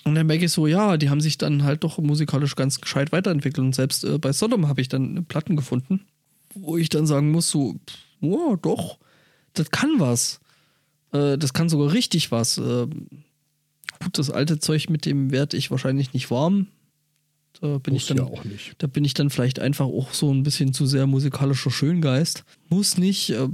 Und 0.05 0.15
dann 0.15 0.27
merke 0.27 0.47
ich 0.47 0.53
so, 0.53 0.67
ja, 0.67 0.97
die 0.97 1.11
haben 1.11 1.21
sich 1.21 1.37
dann 1.37 1.63
halt 1.63 1.85
doch 1.85 1.99
musikalisch 1.99 2.57
ganz 2.57 2.81
gescheit 2.81 3.13
weiterentwickelt. 3.13 3.65
Und 3.65 3.75
selbst 3.75 4.05
äh, 4.05 4.19
bei 4.19 4.33
Sodom 4.33 4.69
habe 4.69 4.81
ich 4.81 4.89
dann 4.89 5.25
Platten 5.27 5.57
gefunden, 5.57 6.07
wo 6.55 6.77
ich 6.77 6.89
dann 6.89 7.07
sagen 7.07 7.31
muss, 7.31 7.51
so, 7.51 7.77
ja, 8.21 8.57
doch, 8.63 8.99
das 9.53 9.71
kann 9.71 9.95
was. 9.99 10.41
Äh, 11.13 11.37
das 11.37 11.53
kann 11.53 11.69
sogar 11.69 11.93
richtig 11.93 12.31
was. 12.31 12.59
Äh, 12.59 12.87
gut, 12.87 14.19
das 14.19 14.31
alte 14.31 14.59
Zeug 14.59 14.89
mit 14.89 15.05
dem 15.05 15.31
werde 15.31 15.57
ich 15.57 15.71
wahrscheinlich 15.71 16.13
nicht 16.15 16.31
warm. 16.31 16.69
Da 17.61 17.79
bin 17.79 17.95
muss 17.95 18.03
ich 18.03 18.09
dann, 18.09 18.17
ja 18.19 18.25
auch 18.25 18.45
nicht. 18.45 18.77
da 18.79 18.87
bin 18.87 19.05
ich 19.05 19.13
dann 19.13 19.29
vielleicht 19.29 19.59
einfach 19.59 19.85
auch 19.85 20.15
so 20.15 20.33
ein 20.33 20.45
bisschen 20.45 20.73
zu 20.73 20.87
sehr 20.87 21.07
musikalischer 21.07 21.71
Schöngeist. 21.71 22.45
Muss 22.69 22.97
nicht, 22.97 23.31
äh, 23.31 23.49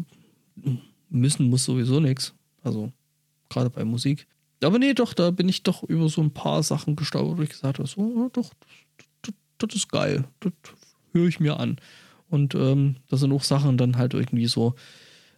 müssen 1.08 1.48
muss 1.48 1.64
sowieso 1.64 1.98
nichts. 1.98 2.34
Also 2.62 2.92
gerade 3.48 3.70
bei 3.70 3.84
Musik. 3.84 4.28
Aber 4.62 4.78
nee, 4.78 4.94
doch, 4.94 5.12
da 5.12 5.30
bin 5.30 5.48
ich 5.48 5.62
doch 5.62 5.82
über 5.82 6.08
so 6.08 6.22
ein 6.22 6.32
paar 6.32 6.62
Sachen 6.62 6.96
gestolpert, 6.96 7.38
wo 7.38 7.42
ich 7.42 7.50
gesagt 7.50 7.78
habe, 7.78 7.88
so, 7.88 8.00
ja, 8.00 8.28
doch, 8.32 8.50
das, 8.96 9.06
das, 9.22 9.34
das 9.58 9.76
ist 9.76 9.88
geil. 9.90 10.24
Das 10.40 10.52
höre 11.12 11.28
ich 11.28 11.40
mir 11.40 11.58
an. 11.58 11.76
Und 12.28 12.54
ähm, 12.54 12.96
da 13.08 13.16
sind 13.16 13.32
auch 13.32 13.44
Sachen 13.44 13.76
dann 13.78 13.96
halt 13.96 14.14
irgendwie 14.14 14.46
so, 14.46 14.74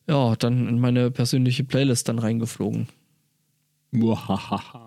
ja, 0.09 0.37
dann 0.37 0.69
in 0.69 0.79
meine 0.79 1.11
persönliche 1.11 1.65
Playlist 1.65 2.09
dann 2.09 2.19
reingeflogen. 2.19 2.89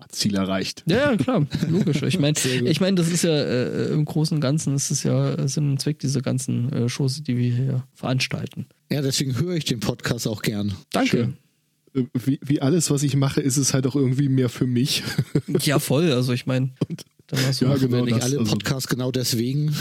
Ziel 0.10 0.36
erreicht. 0.36 0.84
Ja, 0.88 1.12
ja, 1.12 1.18
klar, 1.18 1.48
logisch. 1.70 2.03
Ich 2.03 2.20
meine, 2.20 2.38
ich 2.66 2.82
mein, 2.82 2.95
das 2.95 3.10
ist 3.10 3.24
ja 3.24 3.32
äh, 3.36 3.94
im 3.94 4.06
Großen 4.06 4.36
und 4.36 4.41
Ganzen, 4.41 4.76
ist 4.76 4.91
es 4.91 5.03
ja 5.03 5.48
Sinn 5.48 5.72
und 5.72 5.82
Zweck 5.82 5.99
dieser 5.99 6.22
ganzen 6.22 6.72
äh, 6.72 6.90
Shows, 6.90 7.24
die 7.24 7.36
wir 7.38 7.52
hier 7.52 7.84
veranstalten. 7.94 8.68
Ja, 8.91 9.02
deswegen 9.02 9.40
höre 9.40 9.56
ich 9.56 9.66
den 9.66 9.80
Podcast 9.80 10.28
auch 10.28 10.41
gern. 10.44 10.76
Danke. 10.91 11.10
Schön. 11.10 11.38
Wie, 11.93 12.39
wie 12.43 12.61
alles, 12.61 12.89
was 12.89 13.03
ich 13.03 13.15
mache, 13.15 13.41
ist 13.41 13.57
es 13.57 13.73
halt 13.73 13.85
auch 13.85 13.95
irgendwie 13.95 14.30
mehr 14.30 14.49
für 14.49 14.68
mich. 14.68 15.03
Ja, 15.63 15.80
voll. 15.80 16.11
Also 16.11 16.31
ich 16.34 16.45
meine, 16.45 16.72
dann 17.27 17.39
hast 17.45 17.61
du 17.61 17.65
Ja, 17.65 17.76
genau. 17.76 17.97
Wenn 17.97 18.05
nicht 18.05 18.18
das, 18.18 18.23
alle 18.23 18.39
also- 18.39 18.51
Podcasts 18.51 18.88
genau 18.88 19.11
deswegen. 19.11 19.76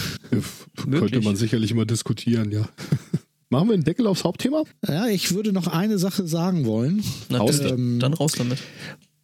Könnte 0.91 1.21
man 1.21 1.37
sicherlich 1.37 1.73
mal 1.75 1.87
diskutieren, 1.87 2.51
ja. 2.51 2.69
Machen 3.51 3.69
wir 3.69 3.75
einen 3.75 3.85
Deckel 3.85 4.07
aufs 4.07 4.23
Hauptthema? 4.25 4.63
Ja, 4.87 5.09
ich 5.09 5.35
würde 5.35 5.53
noch 5.53 5.67
eine 5.67 5.99
Sache 5.99 6.27
sagen 6.27 6.67
wollen. 6.67 7.03
Na, 7.29 7.45
damit. 7.45 8.03
dann 8.03 8.13
raus 8.13 8.33
damit. 8.39 8.59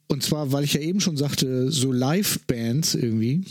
Und 0.09 0.23
zwar, 0.23 0.53
weil 0.53 0.65
ich 0.65 0.75
ja 0.75 0.81
eben 0.81 1.01
schon 1.01 1.17
sagte, 1.17 1.71
so 1.71 1.91
Live-Bands 1.93 2.95
irgendwie, 2.95 3.45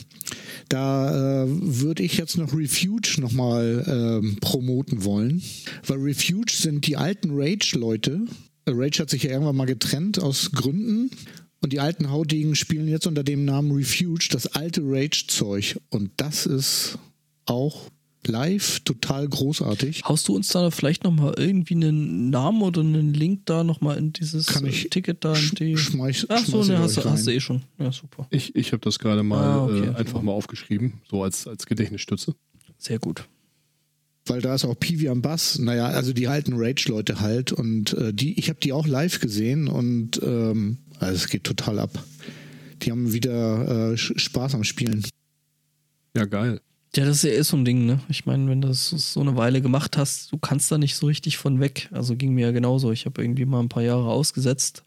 da 0.69 1.43
äh, 1.43 1.47
würde 1.49 2.03
ich 2.03 2.17
jetzt 2.17 2.37
noch 2.37 2.53
Refuge 2.53 3.19
nochmal 3.19 3.83
ähm, 3.87 4.37
promoten 4.39 5.03
wollen. 5.03 5.41
Weil 5.85 5.99
Refuge 5.99 6.51
sind 6.53 6.87
die 6.87 6.95
alten 6.97 7.31
Rage-Leute. 7.33 8.21
Rage 8.73 8.99
hat 8.99 9.09
sich 9.09 9.23
ja 9.23 9.31
irgendwann 9.31 9.55
mal 9.55 9.65
getrennt 9.65 10.21
aus 10.21 10.51
Gründen. 10.51 11.11
Und 11.61 11.73
die 11.73 11.79
alten 11.79 12.11
Haudegen 12.11 12.55
spielen 12.55 12.87
jetzt 12.87 13.07
unter 13.07 13.23
dem 13.23 13.43
Namen 13.45 13.71
Refuge 13.71 14.27
das 14.31 14.47
alte 14.47 14.81
Rage-Zeug. 14.83 15.79
Und 15.89 16.11
das 16.17 16.45
ist 16.45 16.97
auch 17.45 17.89
live 18.27 18.79
total 18.81 19.27
großartig. 19.27 20.03
Haust 20.05 20.27
du 20.27 20.35
uns 20.35 20.49
da 20.49 20.69
vielleicht 20.71 21.03
nochmal 21.03 21.33
irgendwie 21.37 21.75
einen 21.75 22.29
Namen 22.31 22.61
oder 22.63 22.81
einen 22.81 23.13
Link 23.13 23.45
da 23.45 23.63
nochmal 23.63 23.97
in 23.97 24.13
dieses 24.13 24.47
Kann 24.47 24.65
ich 24.65 24.89
Ticket 24.89 25.23
da 25.23 25.33
in 25.33 25.39
sch- 25.41 25.55
die. 25.55 25.75
schmeiß- 25.77 26.25
Ach 26.29 26.43
so, 26.45 26.63
ne, 26.63 26.73
ich 26.73 26.79
hast, 26.79 27.05
hast 27.05 27.27
du 27.27 27.31
eh 27.31 27.39
schon. 27.39 27.61
Ja, 27.79 27.91
super. 27.91 28.27
Ich, 28.31 28.55
ich 28.55 28.71
habe 28.71 28.81
das 28.81 28.97
gerade 28.99 29.21
mal 29.23 29.43
Ah, 29.43 29.63
okay. 29.65 29.87
äh, 29.89 29.95
einfach 29.95 30.21
mal 30.23 30.31
aufgeschrieben, 30.31 30.93
so 31.09 31.23
als, 31.23 31.47
als 31.47 31.65
Gedächtnisstütze. 31.67 32.35
Sehr 32.77 32.97
gut. 32.99 33.27
Weil 34.27 34.41
da 34.41 34.55
ist 34.55 34.65
auch 34.65 34.79
Peewee 34.79 35.09
am 35.09 35.21
Bass. 35.21 35.59
Naja, 35.59 35.87
also 35.87 36.13
die 36.13 36.27
alten 36.27 36.53
Rage-Leute 36.55 37.19
halt 37.19 37.51
und 37.51 37.93
äh, 37.93 38.13
die, 38.13 38.37
ich 38.39 38.49
habe 38.49 38.59
die 38.59 38.73
auch 38.73 38.87
live 38.87 39.19
gesehen 39.19 39.67
und 39.67 40.21
ähm, 40.23 40.79
also 40.99 41.15
es 41.15 41.27
geht 41.27 41.43
total 41.43 41.79
ab. 41.79 42.03
Die 42.81 42.91
haben 42.91 43.13
wieder 43.13 43.91
äh, 43.93 43.97
Spaß 43.97 44.55
am 44.55 44.63
Spielen. 44.63 45.05
Ja, 46.15 46.25
geil. 46.25 46.61
Ja, 46.95 47.05
das 47.05 47.23
ist 47.23 47.35
ja 47.35 47.43
so 47.43 47.57
ein 47.57 47.65
Ding, 47.65 47.85
ne? 47.85 47.99
Ich 48.07 48.25
meine, 48.25 48.47
wenn 48.49 48.61
du 48.61 48.69
das 48.69 48.89
so 48.89 49.19
eine 49.19 49.35
Weile 49.35 49.61
gemacht 49.61 49.97
hast, 49.97 50.31
du 50.31 50.37
kannst 50.37 50.71
da 50.71 50.77
nicht 50.77 50.95
so 50.95 51.07
richtig 51.07 51.37
von 51.37 51.59
weg. 51.59 51.89
Also 51.91 52.15
ging 52.15 52.33
mir 52.33 52.47
ja 52.47 52.51
genauso. 52.51 52.91
Ich 52.91 53.05
habe 53.05 53.21
irgendwie 53.21 53.43
mal 53.43 53.59
ein 53.59 53.69
paar 53.69 53.83
Jahre 53.83 54.05
ausgesetzt. 54.05 54.83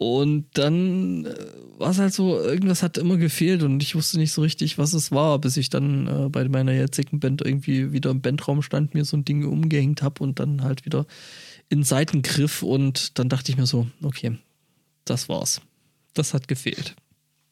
Und 0.00 0.46
dann 0.54 1.26
äh, 1.26 1.34
war 1.76 1.90
es 1.90 1.98
halt 1.98 2.14
so, 2.14 2.40
irgendwas 2.40 2.82
hat 2.82 2.96
immer 2.96 3.18
gefehlt 3.18 3.62
und 3.62 3.82
ich 3.82 3.94
wusste 3.94 4.16
nicht 4.16 4.32
so 4.32 4.40
richtig, 4.40 4.78
was 4.78 4.94
es 4.94 5.12
war, 5.12 5.38
bis 5.38 5.58
ich 5.58 5.68
dann 5.68 6.06
äh, 6.06 6.28
bei 6.30 6.48
meiner 6.48 6.72
jetzigen 6.72 7.20
Band 7.20 7.42
irgendwie 7.42 7.92
wieder 7.92 8.10
im 8.10 8.22
Bandraum 8.22 8.62
stand, 8.62 8.94
mir 8.94 9.04
so 9.04 9.18
ein 9.18 9.26
Ding 9.26 9.44
umgehängt 9.44 10.00
habe 10.00 10.22
und 10.22 10.40
dann 10.40 10.62
halt 10.62 10.86
wieder 10.86 11.04
in 11.68 11.82
Seiten 11.82 12.22
griff 12.22 12.62
und 12.62 13.18
dann 13.18 13.28
dachte 13.28 13.52
ich 13.52 13.58
mir 13.58 13.66
so, 13.66 13.88
okay, 14.02 14.38
das 15.04 15.28
war's. 15.28 15.60
Das 16.14 16.32
hat 16.32 16.48
gefehlt. 16.48 16.96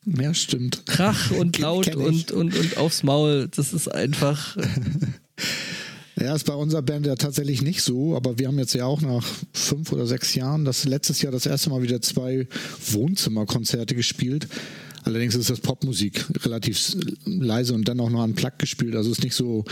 Ja, 0.06 0.32
stimmt. 0.32 0.86
Krach 0.86 1.30
und 1.32 1.58
laut 1.58 1.94
und, 1.96 2.32
und, 2.32 2.56
und 2.56 2.76
aufs 2.78 3.02
Maul. 3.02 3.48
Das 3.54 3.74
ist 3.74 3.88
einfach. 3.88 4.56
Ja, 6.20 6.34
ist 6.34 6.44
bei 6.44 6.54
unserer 6.54 6.82
Band 6.82 7.06
ja 7.06 7.14
tatsächlich 7.14 7.62
nicht 7.62 7.82
so, 7.82 8.16
aber 8.16 8.38
wir 8.38 8.48
haben 8.48 8.58
jetzt 8.58 8.74
ja 8.74 8.86
auch 8.86 9.00
nach 9.00 9.24
fünf 9.52 9.92
oder 9.92 10.06
sechs 10.06 10.34
Jahren, 10.34 10.64
das 10.64 10.84
letztes 10.84 11.22
Jahr 11.22 11.30
das 11.30 11.46
erste 11.46 11.70
Mal 11.70 11.82
wieder 11.82 12.00
zwei 12.00 12.48
Wohnzimmerkonzerte 12.90 13.94
gespielt. 13.94 14.48
Allerdings 15.04 15.36
ist 15.36 15.48
das 15.48 15.60
Popmusik 15.60 16.26
relativ 16.44 16.96
leise 17.24 17.72
und 17.72 17.88
dann 17.88 18.00
auch 18.00 18.10
noch 18.10 18.22
an 18.22 18.34
Plug 18.34 18.58
gespielt. 18.58 18.96
Also 18.96 19.12
ist 19.12 19.22
nicht 19.22 19.34
so 19.34 19.64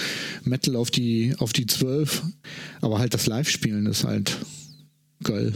Metal 0.44 0.76
auf 0.76 0.90
die 0.90 1.34
auf 1.38 1.52
die 1.52 1.66
zwölf, 1.66 2.22
aber 2.80 3.00
halt 3.00 3.12
das 3.12 3.26
Live-Spielen 3.26 3.86
ist 3.86 4.04
halt 4.04 4.38
geil. 5.24 5.54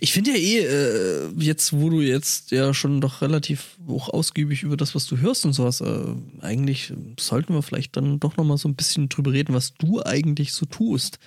Ich 0.00 0.12
finde 0.12 0.30
ja 0.30 0.36
eh, 0.36 0.58
äh, 0.60 1.30
jetzt, 1.36 1.72
wo 1.72 1.90
du 1.90 2.00
jetzt 2.00 2.52
ja 2.52 2.72
schon 2.72 3.00
doch 3.00 3.22
relativ 3.22 3.76
auch 3.88 4.08
ausgiebig 4.08 4.62
über 4.62 4.76
das, 4.76 4.94
was 4.94 5.06
du 5.06 5.18
hörst 5.18 5.44
und 5.44 5.52
sowas, 5.52 5.80
äh, 5.80 6.14
eigentlich 6.40 6.92
sollten 7.18 7.54
wir 7.54 7.62
vielleicht 7.62 7.96
dann 7.96 8.20
doch 8.20 8.36
nochmal 8.36 8.58
so 8.58 8.68
ein 8.68 8.76
bisschen 8.76 9.08
drüber 9.08 9.32
reden, 9.32 9.52
was 9.52 9.74
du 9.74 10.00
eigentlich 10.04 10.52
so 10.52 10.64
tust. 10.66 11.18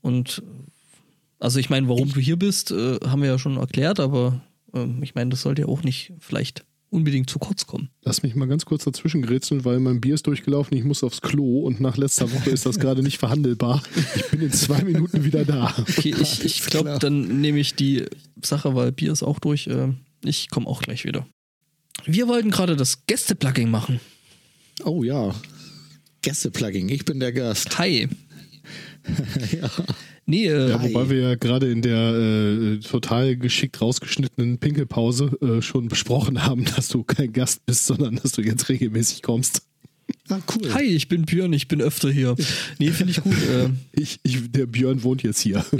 Und 0.00 0.42
also 1.38 1.58
ich 1.58 1.68
meine, 1.68 1.88
warum 1.88 2.10
du 2.10 2.20
hier 2.20 2.38
bist, 2.38 2.70
äh, 2.70 2.98
haben 3.06 3.20
wir 3.20 3.28
ja 3.28 3.38
schon 3.38 3.58
erklärt, 3.58 4.00
aber 4.00 4.40
ähm, 4.72 5.02
ich 5.02 5.14
meine, 5.14 5.30
das 5.30 5.42
sollte 5.42 5.62
ja 5.62 5.68
auch 5.68 5.82
nicht 5.82 6.12
vielleicht 6.20 6.64
unbedingt 6.94 7.28
zu 7.28 7.40
kurz 7.40 7.66
kommen. 7.66 7.90
Lass 8.02 8.22
mich 8.22 8.36
mal 8.36 8.46
ganz 8.46 8.64
kurz 8.64 8.84
dazwischen 8.84 9.20
grätseln, 9.20 9.64
weil 9.64 9.80
mein 9.80 10.00
Bier 10.00 10.14
ist 10.14 10.26
durchgelaufen, 10.28 10.76
ich 10.76 10.84
muss 10.84 11.02
aufs 11.02 11.20
Klo 11.20 11.60
und 11.60 11.80
nach 11.80 11.96
letzter 11.96 12.30
Woche 12.32 12.50
ist 12.50 12.66
das 12.66 12.78
gerade 12.78 13.02
nicht 13.02 13.18
verhandelbar. 13.18 13.82
Ich 14.14 14.30
bin 14.30 14.40
in 14.40 14.52
zwei 14.52 14.82
Minuten 14.84 15.24
wieder 15.24 15.44
da. 15.44 15.74
Okay, 15.76 16.14
ich, 16.18 16.44
ich 16.44 16.64
glaube, 16.66 16.96
dann 17.00 17.40
nehme 17.40 17.58
ich 17.58 17.74
die 17.74 18.04
Sache, 18.42 18.76
weil 18.76 18.92
Bier 18.92 19.12
ist 19.12 19.24
auch 19.24 19.40
durch. 19.40 19.66
Äh, 19.66 19.88
ich 20.24 20.48
komme 20.50 20.68
auch 20.68 20.82
gleich 20.82 21.04
wieder. 21.04 21.26
Wir 22.04 22.28
wollten 22.28 22.50
gerade 22.50 22.76
das 22.76 23.06
Gäste-Plugging 23.06 23.70
machen. 23.70 23.98
Oh 24.84 25.02
ja. 25.02 25.34
Gäste-Plugging. 26.22 26.88
Ich 26.90 27.04
bin 27.04 27.18
der 27.18 27.32
Gast. 27.32 27.76
Hi. 27.78 28.08
ja. 29.52 29.70
Nee, 30.26 30.46
äh, 30.46 30.70
Ja, 30.70 30.82
wobei 30.82 31.10
wir 31.10 31.18
ja 31.20 31.34
gerade 31.34 31.70
in 31.70 31.82
der 31.82 32.14
äh, 32.14 32.78
total 32.78 33.36
geschickt 33.36 33.80
rausgeschnittenen 33.80 34.58
Pinkelpause 34.58 35.36
äh, 35.42 35.60
schon 35.62 35.88
besprochen 35.88 36.44
haben, 36.46 36.64
dass 36.76 36.88
du 36.88 37.02
kein 37.04 37.32
Gast 37.32 37.64
bist, 37.66 37.86
sondern 37.86 38.16
dass 38.16 38.32
du 38.32 38.42
jetzt 38.42 38.68
regelmäßig 38.68 39.22
kommst. 39.22 39.62
Ah, 40.28 40.38
cool. 40.54 40.72
hi, 40.72 40.82
ich 40.82 41.08
bin 41.08 41.22
Björn, 41.24 41.52
ich 41.52 41.66
bin 41.68 41.80
öfter 41.80 42.10
hier. 42.10 42.34
Nee, 42.78 42.90
finde 42.90 43.12
ich 43.12 43.22
gut. 43.22 43.32
Äh, 43.32 43.70
Ich, 43.92 44.20
ich, 44.22 44.50
der 44.50 44.66
Björn 44.66 45.02
wohnt 45.02 45.22
jetzt 45.22 45.40
hier. 45.40 45.64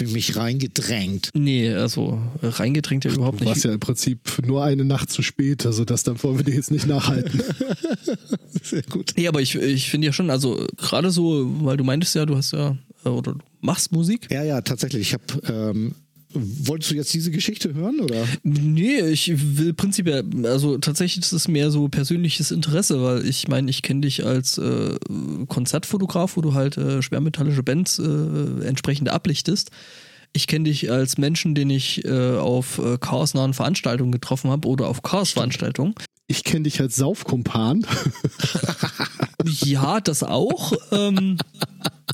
Hab 0.00 0.06
ich 0.08 0.12
mich 0.14 0.36
reingedrängt. 0.36 1.30
nee, 1.34 1.68
also 1.72 2.20
äh, 2.42 2.46
reingedrängt 2.46 3.04
ja 3.04 3.12
überhaupt 3.12 3.40
Du 3.40 3.44
warst 3.44 3.56
nicht. 3.58 3.64
ja 3.66 3.72
im 3.72 3.80
Prinzip 3.80 4.20
nur 4.46 4.64
eine 4.64 4.84
Nacht 4.84 5.10
zu 5.10 5.22
spät, 5.22 5.66
also 5.66 5.84
das 5.84 6.02
dann 6.02 6.22
wollen 6.22 6.38
wir 6.38 6.44
dir 6.44 6.54
jetzt 6.54 6.70
nicht 6.70 6.86
nachhalten. 6.86 7.42
Sehr 8.62 8.82
gut. 8.82 9.12
Nee, 9.16 9.28
aber 9.28 9.40
ich, 9.40 9.54
ich 9.56 9.90
finde 9.90 10.06
ja 10.06 10.12
schon, 10.12 10.30
also 10.30 10.66
gerade 10.76 11.10
so, 11.10 11.46
weil 11.64 11.76
du 11.76 11.84
meintest 11.84 12.14
ja, 12.14 12.26
du 12.26 12.36
hast 12.36 12.52
ja, 12.52 12.76
äh, 13.04 13.08
oder 13.08 13.32
du 13.34 13.38
machst 13.60 13.92
Musik. 13.92 14.28
Ja, 14.30 14.42
ja, 14.42 14.60
tatsächlich. 14.62 15.02
Ich 15.02 15.12
habe. 15.14 15.70
Ähm, 15.70 15.94
wolltest 16.32 16.90
du 16.90 16.94
jetzt 16.94 17.12
diese 17.12 17.30
Geschichte 17.30 17.74
hören 17.74 18.00
oder? 18.00 18.26
Nee, 18.42 19.00
ich 19.00 19.32
will 19.56 19.74
prinzipiell, 19.74 20.24
also 20.44 20.78
tatsächlich 20.78 21.24
ist 21.24 21.32
es 21.32 21.48
mehr 21.48 21.70
so 21.70 21.88
persönliches 21.88 22.50
Interesse, 22.50 23.02
weil 23.02 23.26
ich 23.26 23.48
meine, 23.48 23.70
ich 23.70 23.82
kenne 23.82 24.02
dich 24.02 24.24
als 24.24 24.58
äh, 24.58 24.96
Konzertfotograf, 25.48 26.36
wo 26.36 26.40
du 26.40 26.54
halt 26.54 26.76
äh, 26.76 27.02
schwermetallische 27.02 27.62
Bands 27.62 27.98
äh, 27.98 28.66
entsprechend 28.66 29.08
ablichtest. 29.08 29.70
Ich 30.32 30.46
kenne 30.46 30.66
dich 30.66 30.90
als 30.90 31.18
Menschen, 31.18 31.54
den 31.54 31.70
ich 31.70 32.04
äh, 32.04 32.36
auf 32.36 32.78
äh, 32.78 32.98
chaosnahen 32.98 33.52
Veranstaltungen 33.52 34.12
getroffen 34.12 34.50
habe 34.50 34.68
oder 34.68 34.88
auf 34.88 35.02
Chaos-Veranstaltungen. 35.02 35.94
Ich 36.30 36.44
kenne 36.44 36.62
dich 36.62 36.80
als 36.80 36.94
Saufkumpan. 36.96 37.84
Ja, 39.64 40.00
das 40.02 40.22
auch. 40.22 40.74
ähm, 40.92 41.38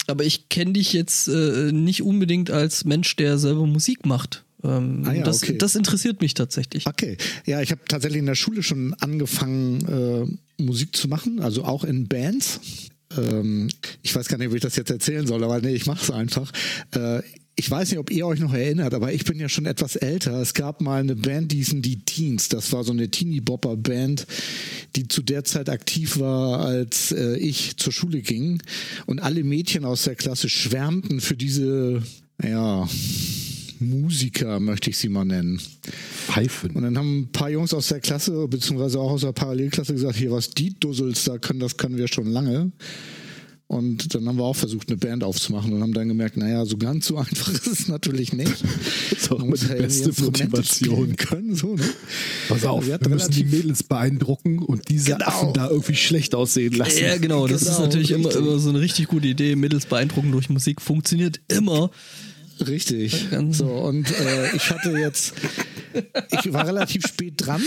aber 0.07 0.23
ich 0.25 0.49
kenne 0.49 0.75
dich 0.75 0.93
jetzt 0.93 1.27
äh, 1.27 1.73
nicht 1.73 2.03
unbedingt 2.03 2.53
als 2.53 2.85
Mensch, 2.85 3.17
der 3.17 3.37
selber 3.37 3.67
Musik 3.67 4.07
macht. 4.07 4.45
Ähm, 4.63 5.03
Ah 5.05 5.13
ja, 5.13 5.25
das, 5.25 5.43
okay. 5.43 5.59
das 5.59 5.75
interessiert 5.75 6.21
mich 6.21 6.35
tatsächlich. 6.35 6.87
Okay. 6.87 7.19
Ja, 7.45 7.61
ich 7.61 7.73
habe 7.73 7.81
tatsächlich 7.89 8.21
in 8.21 8.27
der 8.27 8.37
Schule 8.37 8.63
schon 8.63 8.95
angefangen, 9.01 10.39
äh, 10.59 10.63
Musik 10.63 10.95
zu 10.95 11.09
machen, 11.09 11.41
also 11.41 11.65
auch 11.65 11.83
in 11.83 12.07
Bands. 12.07 12.61
Ähm, 13.17 13.69
ich 14.03 14.15
weiß 14.15 14.29
gar 14.29 14.39
nicht, 14.39 14.49
ob 14.49 14.55
ich 14.55 14.63
das 14.63 14.77
jetzt 14.77 14.91
erzählen 14.91 15.27
soll, 15.27 15.43
aber 15.43 15.61
nee, 15.61 15.75
ich 15.75 15.87
mache 15.87 16.03
es 16.03 16.13
einfach. 16.13 16.53
Äh, 16.93 17.23
ich 17.59 17.71
weiß 17.71 17.91
nicht, 17.91 17.99
ob 17.99 18.11
ihr 18.11 18.27
euch 18.27 18.39
noch 18.39 18.53
erinnert, 18.53 18.93
aber 18.93 19.15
ich 19.15 19.25
bin 19.25 19.41
ja 19.41 19.49
schon 19.49 19.65
etwas 19.65 19.97
älter. 19.97 20.41
Es 20.43 20.53
gab 20.53 20.83
mal 20.83 21.01
eine 21.01 21.17
Band, 21.17 21.53
die 21.53 21.57
hießen 21.57 21.81
die 21.81 22.05
Teens. 22.05 22.51
Das 22.51 22.71
war 22.73 22.85
so 22.85 22.93
eine 22.93 23.09
Teenie-Bopper-Band, 23.09 24.27
die 24.95 25.09
zu 25.09 25.23
der 25.23 25.43
Zeit 25.45 25.71
aktiv 25.71 26.19
war, 26.19 26.61
als 26.61 27.13
äh, 27.13 27.39
ich 27.39 27.79
zur 27.79 27.95
Schule 27.95 28.21
ging. 28.21 28.63
Und 29.07 29.21
alle 29.21 29.43
Mädchen 29.43 29.87
aus 29.87 30.05
der 30.05 30.17
Klasse 30.17 30.51
schwärmten 30.51 31.23
für 31.23 31.37
diese, 31.37 32.03
ja, 32.43 32.87
Musiker, 33.81 34.61
möchte 34.61 34.91
ich 34.91 34.99
sie 34.99 35.09
mal 35.09 35.25
nennen. 35.25 35.61
Pfeifen. 36.27 36.73
Und 36.73 36.83
dann 36.83 36.99
haben 36.99 37.21
ein 37.21 37.33
paar 37.33 37.51
Jungs 37.51 37.73
aus 37.73 37.89
der 37.89 38.01
Klasse, 38.01 38.49
beziehungsweise 38.49 39.01
auch 39.01 39.13
aus 39.13 39.23
der 39.23 39.33
Parallelklasse 39.33 39.95
gesagt, 39.95 40.17
hier, 40.17 40.31
was 40.31 40.51
die 40.51 40.79
Dussels 40.79 41.25
da 41.25 41.39
können, 41.39 41.61
das 41.61 41.77
können 41.79 41.97
wir 41.97 42.09
schon 42.09 42.27
lange. 42.27 42.73
Und 43.69 44.15
dann 44.15 44.29
haben 44.29 44.37
wir 44.39 44.45
auch 44.45 44.55
versucht, 44.55 44.89
eine 44.89 44.97
Band 44.97 45.25
aufzumachen 45.25 45.73
und 45.73 45.83
haben 45.83 45.93
dann 45.93 46.07
gemerkt, 46.07 46.37
naja, 46.37 46.65
so 46.65 46.77
ganz 46.77 47.07
so 47.07 47.17
einfach 47.19 47.49
ist 47.53 47.67
es 47.67 47.89
natürlich 47.89 48.33
nicht. 48.33 48.63
Das 49.11 49.23
ist 49.23 49.33
auch 49.33 49.39
Man 49.39 49.49
muss 49.51 49.61
die 49.61 49.67
ja 49.69 49.75
beste 49.75 50.13
Motivation. 50.23 51.17
Können, 51.17 51.57
so, 51.57 51.75
ne? 51.75 51.83
Pass 52.49 52.65
auf, 52.65 52.87
Wir 52.87 53.01
wir, 53.01 53.09
müssen 53.09 53.33
die 53.33 53.43
Mädels 53.45 53.83
beeindrucken 53.83 54.61
und 54.61 54.89
diese 54.89 55.13
Genau. 55.13 55.27
Affen 55.27 55.53
da 55.55 55.69
irgendwie 55.69 55.97
schlecht 55.97 56.37
aussehen 56.37 56.75
lassen. 56.75 57.01
Ja, 57.03 57.17
genau. 57.17 57.49
Das 57.49 57.63
ist 57.63 57.69
Genau, 57.69 57.81
natürlich 57.81 58.13
immer, 58.13 58.35
immer 58.37 58.59
so 58.61 58.69
eine 58.69 58.81
richtig 58.81 59.09
gute 59.09 59.27
Idee. 59.27 59.57
Mittels 59.57 59.87
beeindrucken 59.87 60.31
durch 60.31 60.49
Musik 60.49 60.81
funktioniert 60.81 61.41
immer. 61.49 61.91
Richtig. 62.61 63.27
So, 63.51 63.67
und 63.67 64.11
äh, 64.11 64.57
ich 64.57 64.71
hatte 64.71 64.91
jetzt, 64.93 65.35
ich 66.31 66.53
war 66.53 66.67
relativ 66.67 67.07
spät 67.07 67.35
dran. 67.37 67.63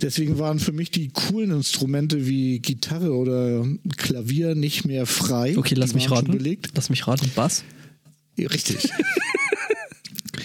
Deswegen 0.00 0.38
waren 0.38 0.58
für 0.58 0.72
mich 0.72 0.90
die 0.90 1.08
coolen 1.08 1.50
Instrumente 1.50 2.26
wie 2.26 2.58
Gitarre 2.60 3.12
oder 3.12 3.66
Klavier 3.96 4.54
nicht 4.54 4.84
mehr 4.86 5.06
frei. 5.06 5.56
Okay, 5.56 5.74
lass 5.74 5.90
Die 5.90 5.96
mich 5.96 6.10
raten. 6.10 6.32
Belegt. 6.32 6.70
Lass 6.74 6.90
mich 6.90 7.06
raten. 7.06 7.30
Bass. 7.34 7.62
Richtig. 8.38 8.88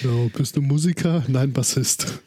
Genau. 0.01 0.29
Bist 0.37 0.55
du 0.55 0.61
Musiker? 0.61 1.23
Nein, 1.27 1.53
Bassist. 1.53 2.19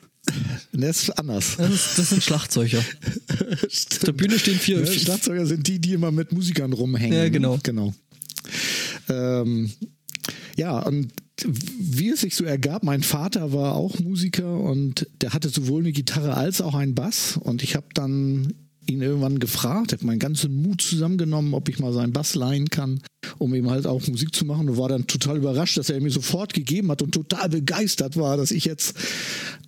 Das 0.73 1.03
ist 1.03 1.11
anders. 1.11 1.57
Das, 1.57 1.71
ist, 1.71 1.99
das 1.99 2.11
sind 2.11 2.23
Schlagzeuger. 2.23 2.79
Auf 2.79 3.99
der 3.99 4.13
Bühne 4.13 4.39
stehen 4.39 4.59
vier. 4.59 4.81
Ja, 4.81 4.87
Schlagzeuger 4.87 5.47
sind 5.47 5.67
die, 5.67 5.79
die 5.79 5.93
immer 5.93 6.11
mit 6.11 6.33
Musikern 6.33 6.73
rumhängen. 6.73 7.17
Ja, 7.17 7.29
genau. 7.29 7.59
Genau. 7.63 7.95
Ähm, 9.09 9.71
ja, 10.57 10.79
und 10.81 11.13
wie 11.47 12.11
es 12.11 12.21
sich 12.21 12.35
so 12.37 12.45
ergab, 12.45 12.83
mein 12.83 13.03
Vater 13.03 13.53
war 13.53 13.75
auch 13.75 13.99
Musiker 13.99 14.59
und 14.61 15.07
der 15.21 15.33
hatte 15.33 15.49
sowohl 15.49 15.83
eine 15.83 15.93
Gitarre 15.93 16.35
als 16.35 16.61
auch 16.61 16.75
einen 16.75 16.95
Bass. 16.95 17.39
Und 17.43 17.63
ich 17.63 17.77
habe 17.77 17.87
dann 17.95 18.53
ihn 18.91 19.03
irgendwann 19.03 19.39
gefragt, 19.39 19.93
habe 19.93 20.05
meinen 20.05 20.19
ganzen 20.19 20.63
Mut 20.63 20.83
zusammengenommen, 20.83 21.55
ob 21.55 21.69
ich 21.69 21.79
mal 21.79 21.93
seinen 21.93 22.13
Bass 22.13 22.35
leihen 22.35 22.69
kann, 22.69 23.01
um 23.39 23.55
eben 23.55 23.71
halt 23.71 23.87
auch 23.87 24.07
Musik 24.07 24.35
zu 24.35 24.45
machen. 24.45 24.69
Und 24.69 24.77
war 24.77 24.89
dann 24.89 25.07
total 25.07 25.37
überrascht, 25.37 25.77
dass 25.79 25.91
er 25.91 26.01
mir 26.01 26.11
sofort 26.11 26.55
gegeben 26.55 26.91
hat 26.91 27.03
und 27.03 27.13
total 27.13 27.49
begeistert 27.49 28.17
war, 28.17 28.37
dass 28.37 28.51
ich 28.51 28.65
jetzt 28.65 28.95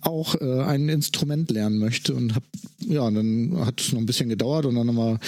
auch 0.01 0.39
äh, 0.41 0.61
ein 0.61 0.89
Instrument 0.89 1.49
lernen 1.51 1.77
möchte. 1.77 2.13
Und 2.13 2.35
hab, 2.35 2.43
ja, 2.79 3.01
und 3.01 3.15
dann 3.15 3.65
hat 3.65 3.81
es 3.81 3.91
noch 3.91 3.99
ein 3.99 4.05
bisschen 4.05 4.29
gedauert 4.29 4.65
und 4.65 4.75
dann 4.75 4.87
haben 4.87 4.97
wir 4.97 5.19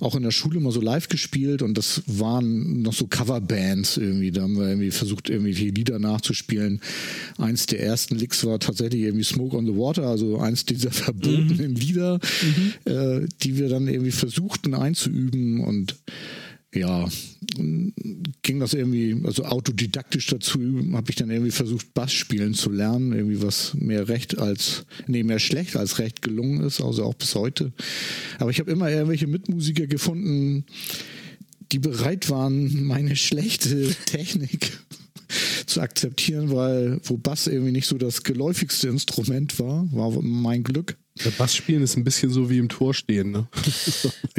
auch 0.00 0.14
in 0.14 0.22
der 0.22 0.30
Schule 0.30 0.60
mal 0.60 0.72
so 0.72 0.80
live 0.80 1.08
gespielt 1.08 1.62
und 1.62 1.76
das 1.76 2.02
waren 2.06 2.82
noch 2.82 2.92
so 2.92 3.06
Coverbands 3.06 3.96
irgendwie. 3.96 4.30
Da 4.30 4.42
haben 4.42 4.56
wir 4.56 4.68
irgendwie 4.68 4.90
versucht, 4.90 5.28
irgendwie 5.28 5.54
die 5.54 5.70
Lieder 5.70 5.98
nachzuspielen. 5.98 6.80
Eins 7.38 7.66
der 7.66 7.80
ersten 7.82 8.16
Licks 8.16 8.44
war 8.44 8.58
tatsächlich 8.58 9.02
irgendwie 9.02 9.24
Smoke 9.24 9.56
on 9.56 9.66
the 9.66 9.76
Water, 9.76 10.06
also 10.06 10.38
eins 10.38 10.64
dieser 10.64 10.90
verbotenen 10.90 11.74
Lieder, 11.74 12.20
äh, 12.84 13.26
die 13.42 13.58
wir 13.58 13.68
dann 13.68 13.88
irgendwie 13.88 14.12
versuchten 14.12 14.74
einzuüben 14.74 15.60
und 15.60 15.96
ja, 16.72 17.08
ging 18.42 18.60
das 18.60 18.74
irgendwie, 18.74 19.16
also 19.24 19.44
autodidaktisch 19.44 20.26
dazu, 20.26 20.60
habe 20.92 21.10
ich 21.10 21.16
dann 21.16 21.30
irgendwie 21.30 21.50
versucht, 21.50 21.94
Bass 21.94 22.12
spielen 22.12 22.54
zu 22.54 22.70
lernen, 22.70 23.12
irgendwie 23.12 23.42
was 23.42 23.74
mehr 23.74 24.08
recht 24.08 24.38
als, 24.38 24.86
nee, 25.08 25.24
mehr 25.24 25.40
schlecht 25.40 25.76
als 25.76 25.98
recht 25.98 26.22
gelungen 26.22 26.60
ist, 26.62 26.80
also 26.80 27.04
auch 27.04 27.14
bis 27.14 27.34
heute. 27.34 27.72
Aber 28.38 28.50
ich 28.50 28.60
habe 28.60 28.70
immer 28.70 28.88
irgendwelche 28.88 29.26
Mitmusiker 29.26 29.88
gefunden, 29.88 30.64
die 31.72 31.80
bereit 31.80 32.30
waren, 32.30 32.84
meine 32.84 33.16
schlechte 33.16 33.88
Technik 34.06 34.70
zu 35.66 35.80
akzeptieren, 35.80 36.52
weil 36.52 37.00
wo 37.04 37.16
Bass 37.16 37.48
irgendwie 37.48 37.72
nicht 37.72 37.86
so 37.86 37.98
das 37.98 38.22
geläufigste 38.22 38.88
Instrument 38.88 39.58
war, 39.58 39.88
war 39.92 40.22
mein 40.22 40.62
Glück. 40.62 40.96
Der 41.24 41.30
Bassspielen 41.32 41.82
ist 41.82 41.96
ein 41.96 42.04
bisschen 42.04 42.30
so 42.30 42.48
wie 42.48 42.58
im 42.58 42.68
Tor 42.68 42.94
stehen. 42.94 43.30
Ne? 43.30 43.46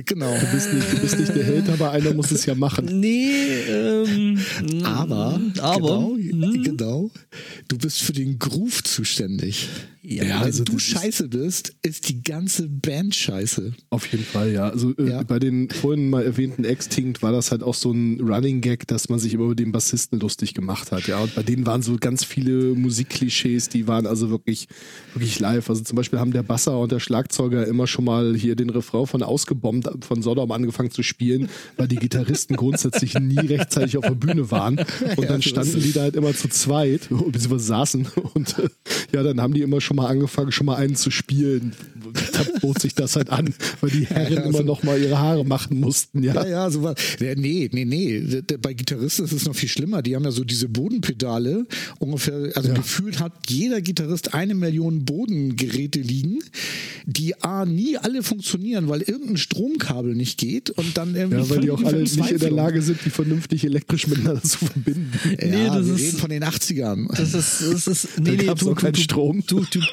Genau. 0.06 0.34
Du, 0.38 0.46
bist 0.52 0.74
nicht, 0.74 0.92
du 0.92 0.98
bist 1.00 1.20
nicht 1.20 1.36
der 1.36 1.44
Held, 1.44 1.70
aber 1.70 1.92
einer 1.92 2.14
muss 2.14 2.32
es 2.32 2.46
ja 2.46 2.56
machen. 2.56 2.86
Nee, 3.00 3.32
ähm, 3.70 4.40
Aber, 4.84 5.40
aber, 5.60 5.78
genau, 5.78 6.16
hm, 6.18 6.64
genau, 6.64 7.12
du 7.68 7.78
bist 7.78 8.02
für 8.02 8.14
den 8.14 8.40
Groove 8.40 8.84
zuständig. 8.84 9.70
Ja, 10.04 10.24
Wenn 10.24 10.32
also 10.32 10.64
du 10.64 10.78
ist- 10.78 10.82
scheiße 10.84 11.28
bist, 11.28 11.74
ist 11.84 12.10
die 12.10 12.24
ganze 12.24 12.68
Band 12.68 13.14
scheiße. 13.14 13.74
Auf 13.92 14.08
jeden 14.12 14.24
Fall, 14.26 14.52
ja. 14.52 14.68
Also 14.68 14.96
äh, 14.98 15.10
Ja. 15.10 15.22
bei 15.24 15.38
den 15.38 15.70
vorhin 15.70 16.10
mal 16.10 16.24
erwähnten 16.26 16.64
Extinct 16.64 17.22
war 17.22 17.32
das 17.32 17.52
halt 17.52 17.62
auch 17.62 17.76
so 17.76 17.92
ein 17.92 18.20
Running 18.20 18.62
Gag, 18.62 18.88
dass 18.88 19.10
man 19.10 19.20
sich 19.20 19.36
immer 19.36 19.46
über 19.46 19.56
den 19.56 19.72
Bassisten 19.72 20.20
lustig 20.20 20.56
gemacht 20.56 20.92
hat, 20.92 21.06
ja. 21.08 21.20
Und 21.20 21.36
bei 21.36 21.44
denen 21.44 21.68
waren 21.68 21.84
so 21.84 21.98
ganz 22.00 22.24
viele 22.24 22.74
Musikklischees, 22.74 23.70
die 23.70 23.88
waren 23.88 24.08
also 24.08 24.32
wirklich, 24.32 24.68
wirklich 25.14 25.40
live. 25.40 25.70
Also 25.70 25.84
zum 25.84 25.96
Beispiel 25.96 26.18
haben 26.18 26.34
der 26.34 26.44
Basser 26.44 26.71
und 26.78 26.92
der 26.92 27.00
Schlagzeuger 27.00 27.66
immer 27.68 27.88
schon 27.88 28.06
mal 28.06 28.36
hier 28.36 28.56
den 28.56 28.70
Refrain 28.70 29.06
von 29.08 29.24
Ausgebombt 29.24 29.90
von 30.06 30.22
Sodom 30.22 30.52
angefangen 30.52 30.92
zu 30.92 31.04
spielen, 31.04 31.50
weil 31.78 31.88
die 31.88 31.96
Gitarristen 31.98 32.56
grundsätzlich 32.56 33.16
nie 33.16 33.40
rechtzeitig 33.40 33.98
auf 33.98 34.06
der 34.06 34.16
Bühne 34.16 34.52
waren. 34.52 34.80
Und 35.18 35.30
dann 35.30 35.42
standen 35.42 35.82
die 35.82 35.94
da 35.94 36.02
halt 36.02 36.16
immer 36.16 36.34
zu 36.34 36.50
zweit, 36.50 37.10
beziehungsweise 37.10 37.66
saßen 37.66 38.08
und 38.34 38.58
äh, 38.60 38.70
ja, 39.14 39.24
dann 39.24 39.42
haben 39.42 39.54
die 39.54 39.62
immer 39.62 39.82
schon 39.82 39.98
mal 39.98 40.08
angefangen, 40.08 40.52
schon 40.52 40.66
mal 40.66 40.76
einen 40.76 40.96
zu 40.96 41.12
spielen. 41.12 41.74
Da 42.34 42.46
bot 42.62 42.80
sich 42.82 42.96
das 42.96 43.16
halt 43.16 43.30
an, 43.30 43.54
weil 43.82 43.90
die 43.90 44.06
Herren 44.06 44.34
Ja, 44.34 44.42
immer 44.42 44.58
so- 44.60 44.64
noch 44.64 44.84
mal 44.84 45.00
ihre 45.00 45.18
Haare 45.20 45.46
machen 45.46 45.80
mussten, 45.80 46.24
ja. 46.24 46.34
Ja, 46.34 46.48
ja, 46.48 46.70
so 46.70 46.84
war. 46.84 46.96
Nee, 47.20 47.70
nee, 47.72 47.86
nee. 47.86 48.42
Bei 48.62 48.74
Gitarristen 48.74 49.26
ist 49.26 49.32
es 49.34 49.46
noch 49.46 49.56
viel 49.56 49.70
schlimmer. 49.70 50.02
Die 50.02 50.16
haben 50.16 50.24
ja 50.24 50.32
so 50.32 50.44
diese 50.44 50.70
Bodenpedale. 50.70 51.66
Ungefähr, 52.00 52.52
also 52.56 52.70
Ja. 52.70 52.76
gefühlt 52.76 53.20
hat 53.20 53.34
jeder 53.50 53.82
Gitarrist 53.82 54.34
eine 54.34 54.54
Million 54.56 55.06
Bodengeräte 55.06 56.00
liegen, 56.00 56.40
die 57.06 57.42
A, 57.44 57.66
nie 57.66 57.98
alle 57.98 58.24
funktionieren, 58.24 58.88
weil 58.90 59.02
irgendein 59.02 59.38
Stromkabel 59.38 60.16
nicht 60.16 60.38
geht 60.38 60.70
und 60.70 60.98
dann 60.98 61.16
irgendwie. 61.16 61.38
Ja, 61.42 61.50
weil 61.50 61.60
die 61.62 61.72
auch 61.72 61.84
alle 61.84 62.04
nicht 62.04 62.18
in 62.18 62.38
der. 62.40 62.52
Lage 62.52 62.82
sind, 62.82 63.00
die 63.06 63.10
vernünftig 63.10 63.64
elektrisch 63.64 64.08
miteinander 64.08 64.44
zu 64.44 64.58
verbinden. 64.60 65.12
Ja, 65.40 65.48
Nee, 65.48 65.68
das 65.68 65.86
wir 65.88 65.94
ist- 65.96 66.02
reden 66.02 66.18
von 66.18 66.30
den 66.30 66.44
80ern. 66.44 67.08
Das 67.16 67.34
ist, 67.34 67.62
das 67.62 67.88
ist, 67.88 68.20
nee, 68.20 68.32
nee, 68.32 68.46
gab's 68.46 68.62
du, 68.62 68.70
noch 68.70 68.76
du, 68.76 68.82
keinen 68.82 68.94
du, 68.94 69.02
Strom. 69.02 69.44
Du, 69.48 69.62
du, 69.72 69.80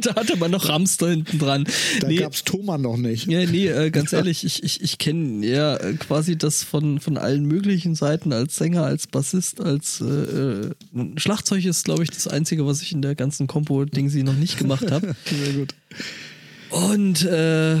da 0.04 0.14
hatte 0.16 0.36
man 0.36 0.50
noch 0.50 0.68
Hamster 0.68 1.10
hinten 1.10 1.38
dran. 1.38 1.64
Da 2.00 2.08
nee, 2.08 2.16
gab's 2.16 2.44
Thomann 2.44 2.82
noch 2.82 2.96
nicht. 2.96 3.26
Ja, 3.26 3.44
nee, 3.46 3.68
äh, 3.68 3.90
ganz 3.92 4.12
ehrlich, 4.12 4.44
ich, 4.44 4.62
ich, 4.62 4.80
ich 4.82 4.98
kenne 4.98 5.46
ja 5.46 5.76
äh, 5.76 5.94
quasi 5.94 6.36
das 6.36 6.62
von, 6.62 7.00
von 7.00 7.18
allen 7.18 7.44
möglichen 7.46 7.94
Seiten 7.94 8.32
als 8.32 8.56
Sänger, 8.56 8.84
als 8.84 9.06
Bassist, 9.06 9.60
als 9.60 10.00
äh, 10.00 10.04
äh, 10.04 10.70
Schlagzeug 11.16 11.64
ist, 11.64 11.84
glaube 11.84 12.02
ich, 12.02 12.10
das 12.10 12.28
Einzige, 12.28 12.66
was 12.66 12.82
ich 12.82 12.92
in 12.92 13.02
der 13.02 13.14
ganzen 13.14 13.46
Kompo-Ding 13.46 14.08
sie 14.10 14.22
noch 14.22 14.34
nicht 14.34 14.58
gemacht 14.58 14.90
habe. 14.90 15.14
Sehr 15.24 15.52
gut. 15.54 15.74
Und 16.70 17.24
äh, 17.24 17.76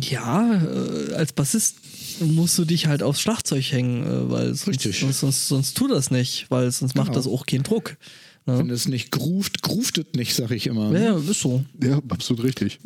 ja, 0.00 0.62
äh, 0.62 1.14
als 1.14 1.32
Bassist 1.32 1.76
musst 2.20 2.58
du 2.58 2.64
dich 2.64 2.86
halt 2.86 3.02
aufs 3.02 3.20
Schlagzeug 3.20 3.64
hängen, 3.70 4.30
weil 4.30 4.54
sonst, 4.54 4.82
sonst, 4.82 5.20
sonst, 5.20 5.48
sonst 5.48 5.76
tu 5.76 5.86
das 5.88 6.10
nicht, 6.10 6.46
weil 6.50 6.70
sonst 6.70 6.96
macht 6.96 7.08
Genau. 7.08 7.18
das 7.18 7.26
auch 7.26 7.46
keinen 7.46 7.62
Druck. 7.62 7.96
Ne? 8.48 8.58
Wenn 8.58 8.70
es 8.70 8.88
nicht 8.88 9.10
groovt, 9.10 9.60
groovt 9.60 9.98
es 9.98 10.06
nicht, 10.16 10.34
sag 10.34 10.50
ich 10.52 10.68
immer. 10.68 10.90
Ja, 10.92 10.98
ja, 10.98 11.16
ist 11.18 11.42
so. 11.42 11.62
Ja, 11.82 12.00
absolut 12.08 12.44
richtig. 12.44 12.80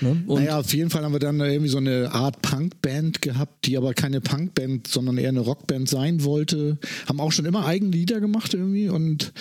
Ne? 0.00 0.22
Und 0.24 0.44
naja, 0.44 0.60
auf 0.60 0.72
jeden 0.72 0.88
Fall 0.88 1.02
haben 1.02 1.12
wir 1.12 1.18
dann 1.18 1.40
irgendwie 1.40 1.68
so 1.68 1.78
eine 1.78 2.12
Art 2.12 2.42
Punkband 2.42 3.20
gehabt, 3.20 3.66
die 3.66 3.76
aber 3.76 3.92
keine 3.92 4.20
Punkband, 4.20 4.86
sondern 4.86 5.18
eher 5.18 5.30
eine 5.30 5.40
Rockband 5.40 5.88
sein 5.88 6.22
wollte. 6.22 6.78
Haben 7.08 7.18
auch 7.18 7.32
schon 7.32 7.44
immer 7.44 7.66
eigene 7.66 7.90
Lieder 7.90 8.20
gemacht 8.20 8.54
irgendwie 8.54 8.88
und 8.88 9.32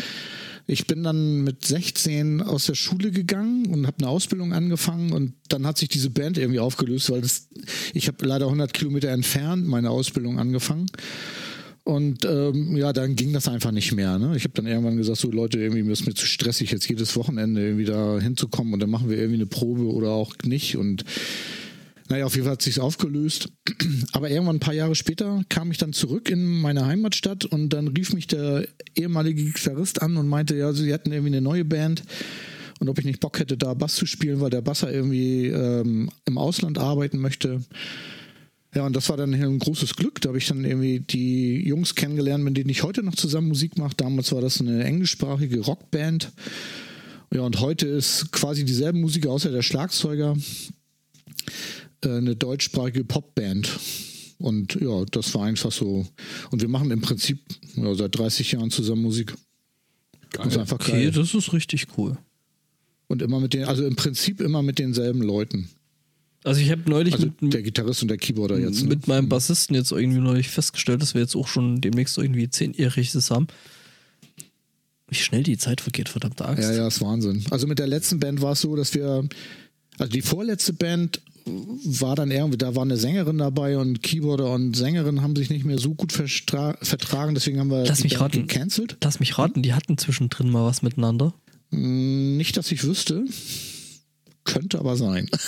ich 0.65 0.87
bin 0.87 1.03
dann 1.03 1.43
mit 1.43 1.63
16 1.63 2.41
aus 2.41 2.65
der 2.65 2.73
Schule 2.73 3.11
gegangen 3.11 3.67
und 3.67 3.85
habe 3.85 3.97
eine 3.99 4.09
Ausbildung 4.09 4.53
angefangen 4.53 5.11
und 5.11 5.33
dann 5.49 5.67
hat 5.67 5.77
sich 5.77 5.89
diese 5.89 6.09
Band 6.09 6.39
irgendwie 6.39 6.61
aufgelöst, 6.61 7.11
weil 7.11 7.21
das, 7.21 7.47
ich 7.93 8.07
habe 8.07 8.25
leider 8.25 8.45
100 8.45 8.73
Kilometer 8.73 9.09
entfernt 9.09 9.67
meine 9.67 9.91
Ausbildung 9.91 10.39
angefangen. 10.39 10.87
Und 11.85 12.23
ähm, 12.23 12.77
ja, 12.77 12.93
dann 12.93 13.15
ging 13.15 13.33
das 13.33 13.49
einfach 13.49 13.71
nicht 13.71 13.91
mehr. 13.91 14.17
Ne? 14.17 14.37
Ich 14.37 14.45
habe 14.45 14.53
dann 14.53 14.65
irgendwann 14.65 14.95
gesagt, 14.95 15.19
so 15.19 15.29
Leute, 15.29 15.59
irgendwie 15.59 15.91
ist 15.91 16.07
mir 16.07 16.13
zu 16.13 16.25
stressig, 16.25 16.71
jetzt 16.71 16.87
jedes 16.87 17.15
Wochenende 17.17 17.61
irgendwie 17.61 17.85
da 17.85 18.19
hinzukommen 18.19 18.73
und 18.73 18.79
dann 18.79 18.89
machen 18.89 19.09
wir 19.09 19.17
irgendwie 19.17 19.41
eine 19.41 19.47
Probe 19.47 19.85
oder 19.93 20.11
auch 20.11 20.33
nicht. 20.43 20.77
Und 20.77 21.03
naja, 22.07 22.25
auf 22.25 22.35
jeden 22.35 22.45
Fall 22.45 22.53
hat 22.53 22.61
sich's 22.61 22.79
aufgelöst. 22.79 23.49
Aber 24.13 24.29
irgendwann 24.29 24.57
ein 24.57 24.61
paar 24.61 24.73
Jahre 24.73 24.95
später 24.95 25.43
kam 25.49 25.71
ich 25.71 25.77
dann 25.77 25.91
zurück 25.91 26.29
in 26.29 26.61
meine 26.61 26.85
Heimatstadt 26.85 27.43
und 27.43 27.69
dann 27.69 27.89
rief 27.89 28.13
mich 28.13 28.27
der 28.27 28.65
ehemalige 28.95 29.43
Gitarrist 29.43 30.01
an 30.01 30.15
und 30.15 30.29
meinte, 30.29 30.55
ja, 30.55 30.71
sie 30.71 30.91
hätten 30.93 31.11
irgendwie 31.11 31.33
eine 31.33 31.41
neue 31.41 31.65
Band 31.65 32.03
und 32.79 32.89
ob 32.89 32.99
ich 32.99 33.05
nicht 33.05 33.19
Bock 33.19 33.39
hätte, 33.39 33.57
da 33.57 33.73
Bass 33.73 33.95
zu 33.95 34.05
spielen, 34.05 34.39
weil 34.39 34.49
der 34.49 34.61
Basser 34.61 34.91
irgendwie 34.91 35.47
ähm, 35.47 36.09
im 36.25 36.37
Ausland 36.37 36.77
arbeiten 36.77 37.19
möchte. 37.19 37.61
Ja, 38.75 38.85
und 38.85 38.95
das 38.95 39.09
war 39.09 39.17
dann 39.17 39.33
ein 39.33 39.59
großes 39.59 39.95
Glück. 39.95 40.19
Da 40.21 40.29
habe 40.29 40.37
ich 40.37 40.47
dann 40.47 40.65
irgendwie 40.65 40.99
die 40.99 41.67
Jungs 41.67 41.93
kennengelernt, 41.93 42.43
mit 42.43 42.57
denen 42.57 42.69
ich 42.69 42.81
heute 42.83 43.03
noch 43.03 43.15
zusammen 43.15 43.49
Musik 43.49 43.77
mache. 43.77 43.95
Damals 43.95 44.31
war 44.31 44.41
das 44.41 44.59
eine 44.59 44.83
englischsprachige 44.83 45.59
Rockband. 45.59 46.31
Ja, 47.31 47.41
und 47.41 47.59
heute 47.59 47.87
ist 47.87 48.31
quasi 48.31 48.65
dieselben 48.65 49.01
Musiker, 49.01 49.31
außer 49.31 49.51
der 49.51 49.61
Schlagzeuger, 49.61 50.35
äh, 52.03 52.09
eine 52.09 52.35
deutschsprachige 52.35 53.03
Popband. 53.03 53.79
Und 54.39 54.75
ja, 54.81 55.05
das 55.05 55.33
war 55.35 55.45
einfach 55.45 55.71
so. 55.71 56.05
Und 56.51 56.61
wir 56.61 56.69
machen 56.69 56.91
im 56.91 57.01
Prinzip 57.01 57.39
ja, 57.75 57.93
seit 57.95 58.17
30 58.17 58.51
Jahren 58.51 58.71
zusammen 58.71 59.03
Musik. 59.03 59.33
Das 60.31 60.47
ist 60.47 60.57
einfach 60.57 60.79
okay, 60.79 60.91
geil. 60.91 61.11
das 61.11 61.33
ist 61.33 61.53
richtig 61.53 61.87
cool. 61.97 62.17
Und 63.07 63.21
immer 63.21 63.39
mit 63.39 63.53
den, 63.53 63.65
also 63.65 63.85
im 63.85 63.95
Prinzip 63.95 64.41
immer 64.41 64.63
mit 64.63 64.79
denselben 64.79 65.21
Leuten. 65.21 65.69
Also 66.43 66.59
ich 66.61 66.71
habe 66.71 66.89
neulich 66.89 67.13
Also 67.13 67.27
mit, 67.39 67.53
der 67.53 67.61
Gitarrist 67.61 68.01
und 68.01 68.09
der 68.09 68.17
Keyboarder 68.17 68.59
jetzt. 68.59 68.83
Ne? 68.83 68.89
mit 68.89 69.07
meinem 69.07 69.29
Bassisten 69.29 69.75
jetzt 69.75 69.91
irgendwie 69.91 70.19
neulich 70.19 70.49
festgestellt, 70.49 71.01
dass 71.01 71.13
wir 71.13 71.21
jetzt 71.21 71.35
auch 71.35 71.47
schon 71.47 71.79
demnächst 71.81 72.17
irgendwie 72.17 72.49
zehnjähriges 72.49 73.31
haben. 73.31 73.47
Wie 75.07 75.15
schnell 75.15 75.43
die 75.43 75.57
Zeit 75.57 75.79
vergeht, 75.81 76.09
verdammte 76.09 76.45
Angst. 76.45 76.63
Ja, 76.63 76.73
ja, 76.73 76.87
ist 76.87 77.01
Wahnsinn. 77.01 77.43
Also 77.51 77.67
mit 77.67 77.79
der 77.79 77.87
letzten 77.87 78.19
Band 78.19 78.41
war 78.41 78.53
es 78.53 78.61
so, 78.61 78.75
dass 78.75 78.93
wir, 78.93 79.27
also 79.99 80.11
die 80.11 80.21
vorletzte 80.21 80.73
Band 80.73 81.21
war 81.45 82.15
dann 82.15 82.31
irgendwie, 82.31 82.57
da 82.57 82.73
war 82.75 82.83
eine 82.83 82.97
Sängerin 82.97 83.37
dabei 83.37 83.77
und 83.77 84.01
Keyboarder 84.01 84.51
und 84.53 84.75
Sängerin 84.75 85.21
haben 85.21 85.35
sich 85.35 85.49
nicht 85.49 85.65
mehr 85.65 85.77
so 85.77 85.93
gut 85.93 86.13
vertragen, 86.13 87.33
deswegen 87.35 87.59
haben 87.59 87.69
wir 87.69 87.85
Lass 87.85 87.97
die 87.97 88.03
mich 88.05 88.13
Band 88.13 88.35
raten. 88.35 88.47
gecancelt. 88.47 88.97
Lass 89.03 89.19
mich 89.19 89.37
raten, 89.37 89.61
die 89.61 89.73
hatten 89.73 89.97
zwischendrin 89.97 90.49
mal 90.49 90.65
was 90.65 90.81
miteinander. 90.81 91.33
Mm, 91.71 92.37
Nicht, 92.37 92.55
dass 92.57 92.71
ich 92.71 92.83
wüsste. 92.83 93.25
Könnte 94.45 94.79
aber 94.79 94.95
sein. 94.97 95.29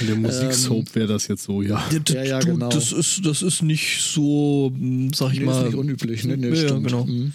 In 0.00 0.06
der 0.08 0.16
Musiksoap 0.16 0.94
wäre 0.94 1.06
das 1.08 1.28
jetzt 1.28 1.44
so, 1.44 1.62
ja. 1.62 1.82
Ja, 2.08 2.22
ja, 2.24 2.40
du, 2.40 2.52
genau. 2.52 2.68
Das 2.68 2.92
ist, 2.92 3.20
das 3.24 3.42
ist 3.42 3.62
nicht 3.62 4.00
so, 4.02 4.72
hm, 4.76 5.12
sag 5.14 5.32
ich 5.32 5.40
Nee, 5.40 5.46
mal. 5.46 5.58
ist 5.60 5.66
nicht 5.66 5.76
unüblich, 5.76 6.24
ne? 6.24 6.36
Nee, 6.36 6.48
Ja, 6.50 6.56
stimmt. 6.56 6.86
genau. 6.86 7.04
Mhm. 7.06 7.32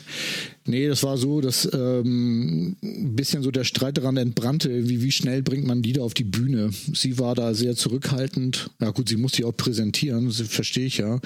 Nee, 0.68 0.88
das 0.88 1.02
war 1.02 1.18
so, 1.18 1.42
dass 1.42 1.68
ähm, 1.74 2.76
ein 2.84 3.16
bisschen 3.16 3.42
so 3.42 3.50
der 3.50 3.64
Streit 3.64 3.98
daran 3.98 4.16
entbrannte, 4.18 4.88
wie, 4.88 5.02
wie 5.02 5.12
schnell 5.12 5.42
bringt 5.42 5.66
man 5.66 5.82
Lieder 5.82 6.04
auf 6.04 6.14
die 6.14 6.24
Bühne. 6.24 6.70
Sie 6.94 7.18
war 7.18 7.34
da 7.34 7.56
sehr 7.56 7.76
zurückhaltend. 7.76 8.70
Ja 8.80 8.92
gut, 8.92 9.10
sie 9.10 9.16
musste 9.18 9.42
ja 9.42 9.48
auch 9.48 9.58
präsentieren, 9.58 10.28
das 10.28 10.40
verstehe 10.42 10.86
ich 10.86 10.98
ja. 11.00 11.20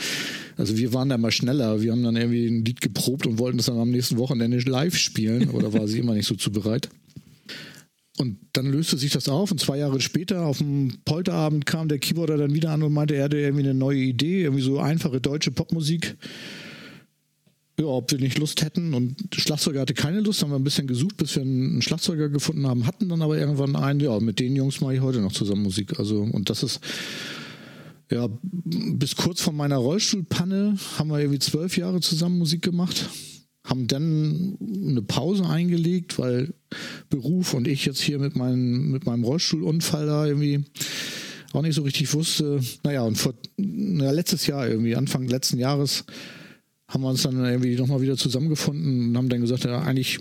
Also 0.55 0.77
wir 0.77 0.93
waren 0.93 1.09
da 1.09 1.17
mal 1.17 1.31
schneller. 1.31 1.81
Wir 1.81 1.91
haben 1.91 2.03
dann 2.03 2.15
irgendwie 2.15 2.47
ein 2.47 2.63
Lied 2.63 2.79
geprobt 2.79 3.27
und 3.27 3.37
wollten 3.37 3.59
es 3.59 3.65
dann 3.65 3.77
am 3.77 3.91
nächsten 3.91 4.17
Wochenende 4.17 4.57
live 4.59 4.95
spielen. 4.95 5.49
Oder 5.49 5.73
war 5.73 5.85
sie 5.89 5.99
immer 5.99 6.13
nicht 6.13 6.27
so 6.27 6.35
zu 6.35 6.49
bereit? 6.51 6.87
Und 8.17 8.37
dann 8.53 8.67
löste 8.67 8.97
sich 8.97 9.11
das 9.11 9.27
auf 9.27 9.51
und 9.51 9.59
zwei 9.59 9.77
Jahre 9.77 9.99
später 9.99 10.45
auf 10.45 10.59
dem 10.59 10.99
Polterabend 11.03 11.65
kam 11.65 11.89
der 11.89 11.99
Keyboarder 11.99 12.37
dann 12.37 12.53
wieder 12.53 12.71
an 12.71 12.81
und 12.81 12.93
meinte, 12.93 13.15
er 13.15 13.25
hätte 13.25 13.37
irgendwie 13.37 13.63
eine 13.65 13.73
neue 13.73 13.99
Idee, 13.99 14.43
irgendwie 14.43 14.63
so 14.63 14.79
einfache 14.79 15.19
deutsche 15.19 15.51
Popmusik. 15.51 16.15
Ja, 17.77 17.87
ob 17.87 18.09
wir 18.09 18.19
nicht 18.19 18.37
Lust 18.37 18.61
hätten. 18.61 18.93
Und 18.93 19.17
Schlagzeuger 19.35 19.81
hatte 19.81 19.93
keine 19.93 20.21
Lust, 20.21 20.41
haben 20.41 20.51
wir 20.51 20.55
ein 20.55 20.63
bisschen 20.63 20.87
gesucht, 20.87 21.17
bis 21.17 21.35
wir 21.35 21.41
einen 21.41 21.81
Schlagzeuger 21.81 22.29
gefunden 22.29 22.65
haben, 22.65 22.87
hatten 22.87 23.09
dann 23.09 23.21
aber 23.21 23.37
irgendwann 23.37 23.75
einen, 23.75 23.99
ja, 23.99 24.17
mit 24.21 24.39
den 24.39 24.55
Jungs 24.55 24.79
mache 24.79 24.95
ich 24.95 25.01
heute 25.01 25.19
noch 25.19 25.33
zusammen 25.33 25.63
Musik. 25.63 25.99
Also, 25.99 26.21
und 26.21 26.49
das 26.49 26.63
ist, 26.63 26.79
ja, 28.09 28.29
bis 28.63 29.17
kurz 29.17 29.41
vor 29.41 29.51
meiner 29.51 29.75
Rollstuhlpanne 29.75 30.77
haben 30.97 31.09
wir 31.09 31.19
irgendwie 31.19 31.39
zwölf 31.39 31.75
Jahre 31.75 31.99
zusammen 31.99 32.37
Musik 32.37 32.61
gemacht. 32.61 33.09
Haben 33.65 33.87
dann 33.87 34.57
eine 34.61 35.01
Pause 35.01 35.45
eingelegt, 35.47 36.17
weil 36.17 36.53
Beruf 37.09 37.53
und 37.53 37.67
ich 37.67 37.85
jetzt 37.85 37.99
hier 37.99 38.19
mit, 38.19 38.35
meinem 38.35 38.91
mit 38.91 39.05
meinem 39.05 39.23
Rollstuhlunfall 39.23 40.05
da 40.05 40.25
irgendwie 40.25 40.63
auch 41.53 41.61
nicht 41.61 41.75
so 41.75 41.83
richtig 41.83 42.13
wusste. 42.13 42.59
Naja, 42.83 43.03
und 43.03 43.17
vor 43.17 43.33
na, 43.57 44.11
letztes 44.11 44.47
Jahr 44.47 44.67
irgendwie, 44.67 44.95
Anfang 44.95 45.27
letzten 45.27 45.57
Jahres, 45.57 46.05
haben 46.87 47.01
wir 47.01 47.09
uns 47.09 47.23
dann 47.23 47.43
irgendwie 47.43 47.75
nochmal 47.75 48.01
wieder 48.01 48.17
zusammengefunden 48.17 49.09
und 49.09 49.17
haben 49.17 49.29
dann 49.29 49.41
gesagt, 49.41 49.65
ja, 49.65 49.81
eigentlich 49.81 50.19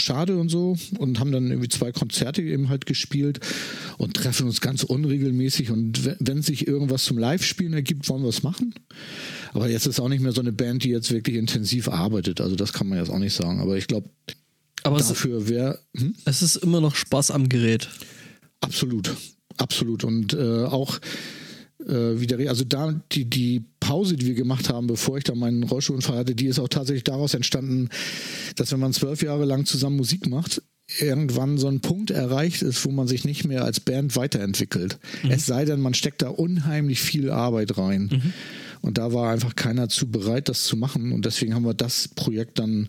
schade 0.00 0.36
und 0.36 0.48
so 0.48 0.76
und 0.98 1.20
haben 1.20 1.32
dann 1.32 1.48
irgendwie 1.48 1.68
zwei 1.68 1.92
Konzerte 1.92 2.42
eben 2.42 2.68
halt 2.68 2.86
gespielt 2.86 3.40
und 3.98 4.14
treffen 4.14 4.46
uns 4.46 4.60
ganz 4.60 4.82
unregelmäßig 4.82 5.70
und 5.70 6.04
wenn, 6.18 6.42
sich 6.42 6.66
irgendwas 6.66 7.04
zum 7.04 7.18
Live-Spielen 7.18 7.74
ergibt, 7.74 8.08
wollen 8.08 8.22
wir 8.22 8.28
es 8.28 8.42
machen. 8.42 8.74
Aber 9.52 9.68
jetzt 9.68 9.86
ist 9.86 10.00
auch 10.00 10.08
nicht 10.08 10.22
mehr 10.22 10.32
so 10.32 10.40
eine 10.40 10.52
Band, 10.52 10.84
die 10.84 10.90
jetzt 10.90 11.10
wirklich 11.10 11.36
intensiv 11.36 11.88
arbeitet. 11.88 12.40
Also 12.40 12.56
das 12.56 12.72
kann 12.72 12.88
man 12.88 12.98
jetzt 12.98 13.10
auch 13.10 13.18
nicht 13.18 13.34
sagen. 13.34 13.60
Aber 13.60 13.76
ich 13.76 13.86
glaube, 13.86 14.08
dafür 14.82 15.48
wäre 15.48 15.78
hm? 15.96 16.14
es 16.24 16.42
ist 16.42 16.56
immer 16.56 16.80
noch 16.80 16.94
Spaß 16.94 17.30
am 17.30 17.48
Gerät. 17.48 17.88
absolut, 18.60 19.14
absolut 19.58 20.04
und 20.04 20.32
äh, 20.32 20.64
auch 20.64 20.98
äh, 21.86 22.20
wieder, 22.20 22.38
also 22.48 22.64
da 22.64 23.00
die, 23.12 23.24
die 23.24 23.64
Pause, 23.80 24.16
die 24.16 24.26
wir 24.26 24.34
gemacht 24.34 24.68
haben, 24.68 24.86
bevor 24.86 25.18
ich 25.18 25.24
da 25.24 25.34
meinen 25.34 25.62
Rollstuhlunfall 25.62 26.18
hatte, 26.18 26.34
die 26.34 26.46
ist 26.46 26.58
auch 26.58 26.68
tatsächlich 26.68 27.04
daraus 27.04 27.34
entstanden, 27.34 27.88
dass 28.56 28.72
wenn 28.72 28.80
man 28.80 28.92
zwölf 28.92 29.22
Jahre 29.22 29.44
lang 29.44 29.66
zusammen 29.66 29.96
Musik 29.96 30.28
macht, 30.28 30.62
irgendwann 30.98 31.56
so 31.58 31.68
ein 31.68 31.80
Punkt 31.80 32.10
erreicht 32.10 32.62
ist, 32.62 32.84
wo 32.84 32.90
man 32.90 33.06
sich 33.06 33.24
nicht 33.24 33.44
mehr 33.44 33.64
als 33.64 33.80
Band 33.80 34.16
weiterentwickelt. 34.16 34.98
Es 35.28 35.46
sei 35.46 35.64
denn, 35.64 35.80
man 35.80 35.94
steckt 35.94 36.22
da 36.22 36.28
unheimlich 36.28 37.00
viel 37.00 37.30
Arbeit 37.30 37.78
rein. 37.78 38.08
Und 38.80 38.98
da 38.98 39.12
war 39.12 39.30
einfach 39.30 39.54
keiner 39.54 39.88
zu 39.88 40.10
bereit, 40.10 40.48
das 40.48 40.64
zu 40.64 40.76
machen. 40.76 41.12
Und 41.12 41.26
deswegen 41.26 41.54
haben 41.54 41.64
wir 41.64 41.74
das 41.74 42.08
Projekt 42.08 42.58
dann 42.58 42.88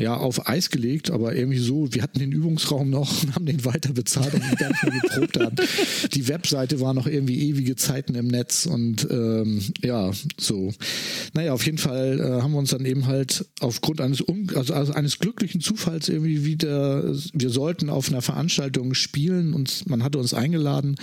ja, 0.00 0.16
auf 0.16 0.48
Eis 0.48 0.70
gelegt, 0.70 1.10
aber 1.10 1.36
irgendwie 1.36 1.58
so, 1.58 1.92
wir 1.92 2.02
hatten 2.02 2.18
den 2.18 2.32
Übungsraum 2.32 2.88
noch 2.88 3.22
und 3.22 3.34
haben 3.34 3.44
den 3.44 3.64
weiter 3.66 3.92
bezahlt 3.92 4.32
und 4.32 4.58
gar 4.58 4.68
nicht 4.70 4.82
mehr 4.82 5.00
geprobt 5.00 5.38
haben. 5.38 5.56
Die 6.14 6.26
Webseite 6.26 6.80
war 6.80 6.94
noch 6.94 7.06
irgendwie 7.06 7.50
ewige 7.50 7.76
Zeiten 7.76 8.14
im 8.14 8.28
Netz 8.28 8.64
und 8.64 9.06
ähm, 9.10 9.60
ja, 9.82 10.10
so. 10.38 10.72
Naja, 11.34 11.52
auf 11.52 11.66
jeden 11.66 11.78
Fall 11.78 12.18
äh, 12.18 12.42
haben 12.42 12.52
wir 12.52 12.58
uns 12.58 12.70
dann 12.70 12.86
eben 12.86 13.06
halt 13.06 13.44
aufgrund 13.60 14.00
eines, 14.00 14.26
un 14.26 14.50
also, 14.54 14.72
also 14.72 14.94
eines 14.94 15.18
glücklichen 15.18 15.60
Zufalls 15.60 16.08
irgendwie 16.08 16.46
wieder, 16.46 17.14
wir 17.34 17.50
sollten 17.50 17.90
auf 17.90 18.08
einer 18.08 18.22
Veranstaltung 18.22 18.94
spielen 18.94 19.52
und 19.52 19.88
man 19.88 20.02
hatte 20.02 20.18
uns 20.18 20.32
eingeladen 20.32 20.96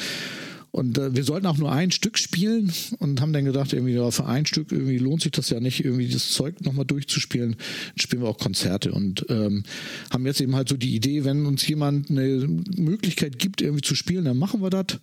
und 0.77 0.99
äh, 0.99 1.15
wir 1.15 1.23
sollten 1.23 1.47
auch 1.47 1.57
nur 1.57 1.71
ein 1.71 1.89
Stück 1.89 2.19
spielen 2.19 2.71
und 2.99 3.19
haben 3.19 3.33
dann 3.33 3.45
gedacht, 3.45 3.73
irgendwie 3.73 3.95
ja, 3.95 4.11
für 4.11 4.27
ein 4.27 4.45
Stück 4.45 4.71
irgendwie 4.71 4.99
lohnt 4.99 5.23
sich 5.23 5.31
das 5.31 5.49
ja 5.49 5.59
nicht, 5.59 5.83
irgendwie 5.83 6.07
das 6.07 6.29
Zeug 6.29 6.61
nochmal 6.61 6.85
durchzuspielen. 6.85 7.53
Dann 7.53 7.99
spielen 7.99 8.21
wir 8.21 8.29
auch 8.29 8.37
Konzerte 8.37 8.91
und 8.91 9.25
ähm, 9.29 9.63
haben 10.11 10.25
jetzt 10.27 10.39
eben 10.39 10.55
halt 10.55 10.69
so 10.69 10.77
die 10.77 10.95
Idee, 10.95 11.25
wenn 11.25 11.47
uns 11.47 11.67
jemand 11.67 12.11
eine 12.11 12.47
Möglichkeit 12.75 13.39
gibt, 13.39 13.61
irgendwie 13.61 13.81
zu 13.81 13.95
spielen, 13.95 14.25
dann 14.25 14.37
machen 14.37 14.61
wir 14.61 14.69
das 14.69 14.99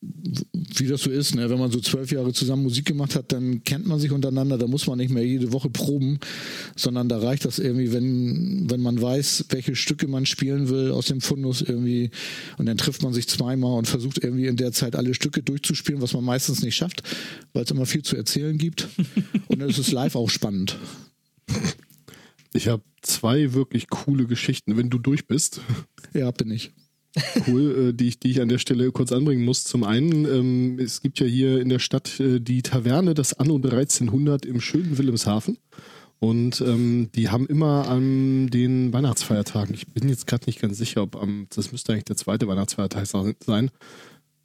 wie 0.00 0.86
das 0.86 1.02
so 1.02 1.10
ist, 1.10 1.34
ne? 1.34 1.50
wenn 1.50 1.58
man 1.58 1.72
so 1.72 1.80
zwölf 1.80 2.12
Jahre 2.12 2.32
zusammen 2.32 2.62
Musik 2.62 2.84
gemacht 2.86 3.16
hat, 3.16 3.32
dann 3.32 3.64
kennt 3.64 3.86
man 3.86 3.98
sich 3.98 4.12
untereinander, 4.12 4.56
da 4.56 4.68
muss 4.68 4.86
man 4.86 4.98
nicht 4.98 5.10
mehr 5.10 5.26
jede 5.26 5.52
Woche 5.52 5.70
proben, 5.70 6.20
sondern 6.76 7.08
da 7.08 7.18
reicht 7.18 7.44
das 7.44 7.58
irgendwie, 7.58 7.92
wenn, 7.92 8.70
wenn 8.70 8.80
man 8.80 9.00
weiß, 9.00 9.46
welche 9.48 9.74
Stücke 9.74 10.06
man 10.06 10.24
spielen 10.24 10.68
will 10.68 10.92
aus 10.92 11.06
dem 11.06 11.20
Fundus 11.20 11.62
irgendwie 11.62 12.10
und 12.58 12.66
dann 12.66 12.76
trifft 12.76 13.02
man 13.02 13.12
sich 13.12 13.26
zweimal 13.28 13.76
und 13.76 13.88
versucht 13.88 14.22
irgendwie 14.22 14.46
in 14.46 14.56
der 14.56 14.70
Zeit 14.70 14.94
alle 14.94 15.14
Stücke 15.14 15.42
durchzuspielen, 15.42 16.00
was 16.00 16.12
man 16.12 16.24
meistens 16.24 16.62
nicht 16.62 16.76
schafft, 16.76 17.02
weil 17.52 17.64
es 17.64 17.70
immer 17.72 17.86
viel 17.86 18.02
zu 18.02 18.16
erzählen 18.16 18.56
gibt 18.56 18.88
und 19.48 19.58
dann 19.58 19.68
ist 19.68 19.78
es 19.78 19.90
live 19.90 20.14
auch 20.14 20.30
spannend. 20.30 20.78
Ich 22.52 22.68
habe 22.68 22.82
zwei 23.02 23.52
wirklich 23.52 23.88
coole 23.88 24.26
Geschichten, 24.26 24.76
wenn 24.76 24.90
du 24.90 24.98
durch 24.98 25.26
bist. 25.26 25.60
Ja, 26.14 26.30
bin 26.30 26.50
ich 26.50 26.70
cool, 27.46 27.88
äh, 27.88 27.92
die, 27.94 28.08
ich, 28.08 28.20
die 28.20 28.30
ich 28.30 28.40
an 28.40 28.48
der 28.48 28.58
Stelle 28.58 28.90
kurz 28.92 29.12
anbringen 29.12 29.44
muss. 29.44 29.64
Zum 29.64 29.84
einen, 29.84 30.24
ähm, 30.24 30.78
es 30.78 31.02
gibt 31.02 31.20
ja 31.20 31.26
hier 31.26 31.60
in 31.60 31.68
der 31.68 31.78
Stadt 31.78 32.20
äh, 32.20 32.40
die 32.40 32.62
Taverne, 32.62 33.14
das 33.14 33.34
Anno 33.34 33.56
1300 33.56 34.46
im 34.46 34.60
schönen 34.60 34.98
Wilhelmshaven. 34.98 35.58
Und 36.20 36.60
ähm, 36.60 37.10
die 37.14 37.28
haben 37.28 37.46
immer 37.46 37.88
an 37.88 38.48
den 38.48 38.92
Weihnachtsfeiertagen, 38.92 39.72
ich 39.74 39.86
bin 39.86 40.08
jetzt 40.08 40.26
gerade 40.26 40.46
nicht 40.46 40.60
ganz 40.60 40.76
sicher, 40.76 41.02
ob 41.02 41.14
am, 41.14 41.46
das 41.54 41.70
müsste 41.70 41.92
eigentlich 41.92 42.06
der 42.06 42.16
zweite 42.16 42.48
Weihnachtsfeiertag 42.48 43.06
sein, 43.06 43.70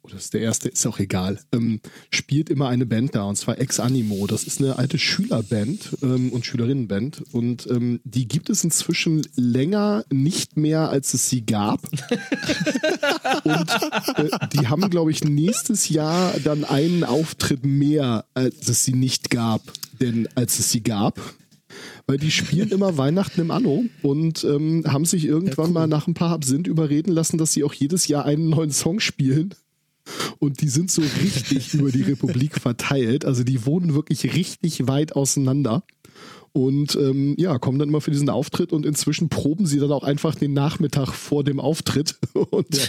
oder 0.04 0.16
ist 0.16 0.34
der 0.34 0.42
erste, 0.42 0.68
ist 0.68 0.86
auch 0.86 0.98
egal, 0.98 1.40
ähm, 1.52 1.80
spielt 2.10 2.50
immer 2.50 2.68
eine 2.68 2.84
Band 2.84 3.14
da 3.14 3.24
und 3.24 3.36
zwar 3.36 3.58
Ex 3.58 3.80
Animo. 3.80 4.26
Das 4.26 4.44
ist 4.44 4.60
eine 4.60 4.76
alte 4.76 4.98
Schülerband 4.98 5.96
ähm, 6.02 6.30
und 6.30 6.44
Schülerinnenband 6.44 7.24
und 7.32 7.66
ähm, 7.70 8.00
die 8.04 8.28
gibt 8.28 8.50
es 8.50 8.62
inzwischen 8.64 9.26
länger 9.34 10.04
nicht 10.12 10.58
mehr, 10.58 10.90
als 10.90 11.14
es 11.14 11.30
sie 11.30 11.46
gab. 11.46 11.80
und 13.44 13.70
äh, 14.16 14.28
die 14.52 14.68
haben, 14.68 14.90
glaube 14.90 15.10
ich, 15.10 15.24
nächstes 15.24 15.88
Jahr 15.88 16.34
dann 16.44 16.64
einen 16.64 17.02
Auftritt 17.02 17.64
mehr, 17.64 18.26
als 18.34 18.68
es 18.68 18.84
sie 18.84 18.94
nicht 18.94 19.30
gab, 19.30 19.62
denn 20.00 20.28
als 20.34 20.58
es 20.58 20.70
sie 20.70 20.82
gab 20.82 21.18
weil 22.06 22.18
die 22.18 22.30
spielen 22.30 22.70
immer 22.70 22.96
Weihnachten 22.98 23.40
im 23.40 23.50
Anno 23.50 23.84
und 24.02 24.44
ähm, 24.44 24.84
haben 24.86 25.04
sich 25.04 25.24
irgendwann 25.24 25.56
ja, 25.56 25.70
cool. 25.70 25.72
mal 25.72 25.86
nach 25.86 26.06
ein 26.06 26.14
paar 26.14 26.30
Absinth 26.30 26.66
überreden 26.66 27.12
lassen, 27.12 27.38
dass 27.38 27.52
sie 27.52 27.64
auch 27.64 27.72
jedes 27.72 28.08
Jahr 28.08 28.24
einen 28.24 28.48
neuen 28.48 28.70
Song 28.70 29.00
spielen. 29.00 29.54
Und 30.38 30.60
die 30.60 30.68
sind 30.68 30.90
so 30.90 31.02
richtig 31.22 31.74
über 31.74 31.90
die 31.90 32.02
Republik 32.02 32.60
verteilt. 32.60 33.24
Also 33.24 33.44
die 33.44 33.64
wohnen 33.64 33.94
wirklich 33.94 34.34
richtig 34.34 34.86
weit 34.86 35.16
auseinander. 35.16 35.82
Und 36.52 36.94
ähm, 36.94 37.34
ja, 37.36 37.58
kommen 37.58 37.80
dann 37.80 37.88
immer 37.88 38.00
für 38.00 38.12
diesen 38.12 38.30
Auftritt 38.30 38.72
und 38.72 38.86
inzwischen 38.86 39.28
proben 39.28 39.66
sie 39.66 39.80
dann 39.80 39.90
auch 39.90 40.04
einfach 40.04 40.36
den 40.36 40.52
Nachmittag 40.52 41.12
vor 41.12 41.42
dem 41.42 41.58
Auftritt. 41.58 42.16
Und 42.34 42.76
ja. 42.76 42.84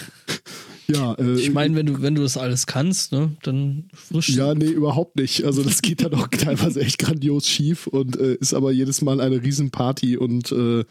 Ja, 0.88 1.14
äh, 1.14 1.40
ich 1.40 1.52
meine, 1.52 1.76
wenn 1.76 1.86
du, 1.86 2.02
wenn 2.02 2.16
du 2.16 2.22
das 2.22 2.38
alles 2.38 2.68
kannst, 2.68 3.12
ne, 3.12 3.36
dann 3.44 3.86
frisch. 3.94 4.30
Ja, 4.30 4.54
nee, 4.54 4.70
überhaupt 4.70 5.16
nicht. 5.16 5.44
Also 5.44 5.64
das 5.64 5.82
geht 5.82 6.04
dann 6.04 6.14
auch 6.14 6.28
teilweise 6.32 6.82
echt 6.82 7.00
grandios 7.00 7.48
schief 7.48 7.88
und 7.88 8.18
äh, 8.18 8.36
ist 8.36 8.54
aber 8.54 8.72
jedes 8.72 9.02
Mal 9.02 9.20
eine 9.20 9.42
Riesenparty 9.42 10.18
und 10.18 10.52
äh, 10.52 10.84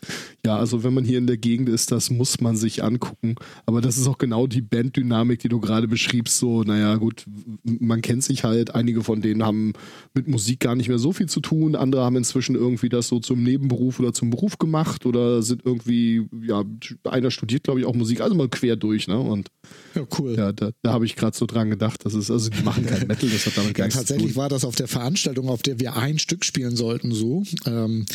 ja, 0.44 0.56
also 0.56 0.82
wenn 0.82 0.94
man 0.94 1.04
hier 1.04 1.18
in 1.18 1.26
der 1.26 1.36
Gegend 1.36 1.68
ist, 1.68 1.92
das 1.92 2.10
muss 2.10 2.40
man 2.40 2.56
sich 2.56 2.82
angucken. 2.82 3.36
Aber 3.66 3.80
das 3.80 3.96
ist 3.96 4.06
auch 4.08 4.18
genau 4.18 4.46
die 4.46 4.62
Banddynamik, 4.62 5.38
die 5.40 5.48
du 5.48 5.60
gerade 5.60 5.88
beschriebst. 5.88 6.38
So, 6.38 6.62
naja, 6.62 6.96
gut, 6.96 7.24
man 7.62 8.02
kennt 8.02 8.24
sich 8.24 8.44
halt. 8.44 8.74
Einige 8.74 9.02
von 9.02 9.22
denen 9.22 9.44
haben 9.44 9.72
mit 10.12 10.28
Musik 10.28 10.60
gar 10.60 10.74
nicht 10.74 10.88
mehr 10.88 10.98
so 10.98 11.12
viel 11.12 11.28
zu 11.28 11.40
tun. 11.40 11.76
Andere 11.76 12.02
haben 12.02 12.16
inzwischen 12.16 12.56
irgendwie 12.56 12.88
das 12.88 13.08
so 13.08 13.20
zum 13.20 13.42
Nebenberuf 13.42 14.00
oder 14.00 14.12
zum 14.12 14.30
Beruf 14.30 14.58
gemacht 14.58 15.06
oder 15.06 15.42
sind 15.42 15.62
irgendwie, 15.64 16.26
ja, 16.42 16.64
einer 17.04 17.30
studiert, 17.30 17.64
glaube 17.64 17.80
ich, 17.80 17.86
auch 17.86 17.94
Musik, 17.94 18.20
also 18.20 18.34
mal 18.34 18.48
quer 18.48 18.76
durch, 18.76 19.08
ne? 19.08 19.18
Und 19.18 19.50
ja, 19.94 20.06
cool. 20.18 20.34
Ja, 20.36 20.52
da, 20.52 20.70
da 20.82 20.92
habe 20.92 21.06
ich 21.06 21.16
gerade 21.16 21.36
so 21.36 21.46
dran 21.46 21.70
gedacht. 21.70 22.04
Das 22.04 22.14
ist, 22.14 22.30
also 22.30 22.50
die 22.50 22.62
machen 22.62 22.86
kein 22.86 23.06
Metal, 23.06 23.28
das 23.28 23.46
hat 23.46 23.56
damit 23.56 23.74
gar 23.74 23.86
ja, 23.86 23.92
Tatsächlich 23.92 24.36
war 24.36 24.48
das 24.48 24.64
auf 24.64 24.76
der 24.76 24.88
Veranstaltung, 24.88 25.48
auf 25.48 25.62
der 25.62 25.80
wir 25.80 25.96
ein 25.96 26.18
Stück 26.18 26.44
spielen 26.44 26.76
sollten, 26.76 27.12
so. 27.12 27.44
Ähm, 27.66 28.06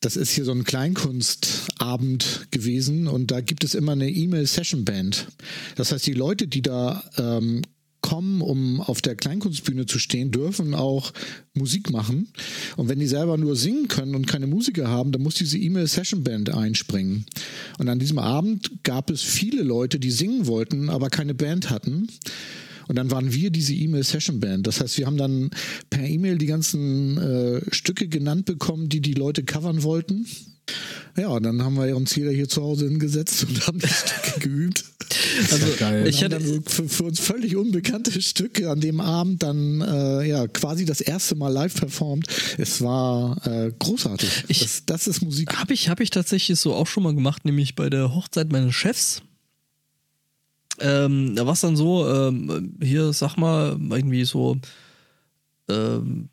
das 0.00 0.16
ist 0.16 0.30
hier 0.30 0.44
so 0.44 0.52
ein 0.52 0.64
Kleinkunstabend 0.64 2.48
gewesen 2.50 3.08
und 3.08 3.30
da 3.30 3.40
gibt 3.40 3.64
es 3.64 3.74
immer 3.74 3.92
eine 3.92 4.10
E-Mail-Session-Band. 4.10 5.28
Das 5.74 5.92
heißt, 5.92 6.06
die 6.06 6.12
Leute, 6.12 6.46
die 6.46 6.62
da 6.62 7.02
ähm, 7.16 7.62
kommen, 8.06 8.40
um 8.40 8.80
auf 8.80 9.02
der 9.02 9.16
Kleinkunstbühne 9.16 9.86
zu 9.86 9.98
stehen, 9.98 10.30
dürfen 10.30 10.74
auch 10.76 11.12
Musik 11.54 11.90
machen. 11.90 12.28
Und 12.76 12.88
wenn 12.88 13.00
die 13.00 13.08
selber 13.08 13.36
nur 13.36 13.56
singen 13.56 13.88
können 13.88 14.14
und 14.14 14.28
keine 14.28 14.46
Musiker 14.46 14.86
haben, 14.86 15.10
dann 15.10 15.22
muss 15.22 15.34
diese 15.34 15.58
E-Mail-Session-Band 15.58 16.54
einspringen. 16.54 17.26
Und 17.78 17.88
an 17.88 17.98
diesem 17.98 18.20
Abend 18.20 18.84
gab 18.84 19.10
es 19.10 19.22
viele 19.22 19.64
Leute, 19.64 19.98
die 19.98 20.12
singen 20.12 20.46
wollten, 20.46 20.88
aber 20.88 21.10
keine 21.10 21.34
Band 21.34 21.68
hatten. 21.68 22.06
Und 22.86 22.94
dann 22.94 23.10
waren 23.10 23.32
wir 23.32 23.50
diese 23.50 23.74
E-Mail-Session-Band. 23.74 24.68
Das 24.68 24.80
heißt, 24.80 24.98
wir 24.98 25.06
haben 25.06 25.16
dann 25.16 25.50
per 25.90 26.06
E-Mail 26.06 26.38
die 26.38 26.46
ganzen 26.46 27.18
äh, 27.18 27.74
Stücke 27.74 28.06
genannt 28.06 28.44
bekommen, 28.44 28.88
die 28.88 29.00
die 29.00 29.14
Leute 29.14 29.42
covern 29.42 29.82
wollten. 29.82 30.26
Ja, 31.16 31.40
dann 31.40 31.60
haben 31.64 31.74
wir 31.74 31.96
uns 31.96 32.14
jeder 32.14 32.30
hier 32.30 32.48
zu 32.48 32.62
Hause 32.62 32.86
hingesetzt 32.86 33.46
und 33.48 33.66
haben 33.66 33.80
die 33.80 33.88
Stücke 33.88 34.38
geübt. 34.48 34.84
Also 35.50 35.66
geil. 35.78 36.06
ich 36.06 36.22
hatte 36.22 36.40
so 36.40 36.60
für, 36.66 36.88
für, 36.88 37.04
uns 37.04 37.20
völlig 37.20 37.56
unbekannte 37.56 38.20
Stücke 38.20 38.70
an 38.70 38.80
dem 38.80 39.00
Abend 39.00 39.42
dann 39.42 39.80
äh, 39.80 40.28
ja 40.28 40.46
quasi 40.46 40.84
das 40.84 41.00
erste 41.00 41.34
Mal 41.34 41.52
live 41.52 41.74
performt. 41.74 42.26
Es 42.58 42.82
war 42.82 43.44
äh, 43.46 43.72
großartig. 43.78 44.44
Ich, 44.48 44.60
das, 44.60 44.84
das 44.86 45.06
ist 45.06 45.22
Musik. 45.22 45.56
Habe 45.56 45.74
ich, 45.74 45.88
hab 45.88 46.00
ich 46.00 46.10
tatsächlich 46.10 46.58
so 46.58 46.74
auch 46.74 46.86
schon 46.86 47.02
mal 47.02 47.14
gemacht, 47.14 47.44
nämlich 47.44 47.74
bei 47.74 47.90
der 47.90 48.14
Hochzeit 48.14 48.50
meines 48.50 48.74
Chefs. 48.74 49.22
Ähm, 50.78 51.34
da 51.36 51.46
war 51.46 51.54
es 51.54 51.60
dann 51.60 51.76
so, 51.76 52.08
ähm, 52.08 52.76
hier 52.82 53.12
sag 53.12 53.36
mal, 53.36 53.78
irgendwie 53.90 54.24
so 54.24 54.58
ähm, 55.68 56.28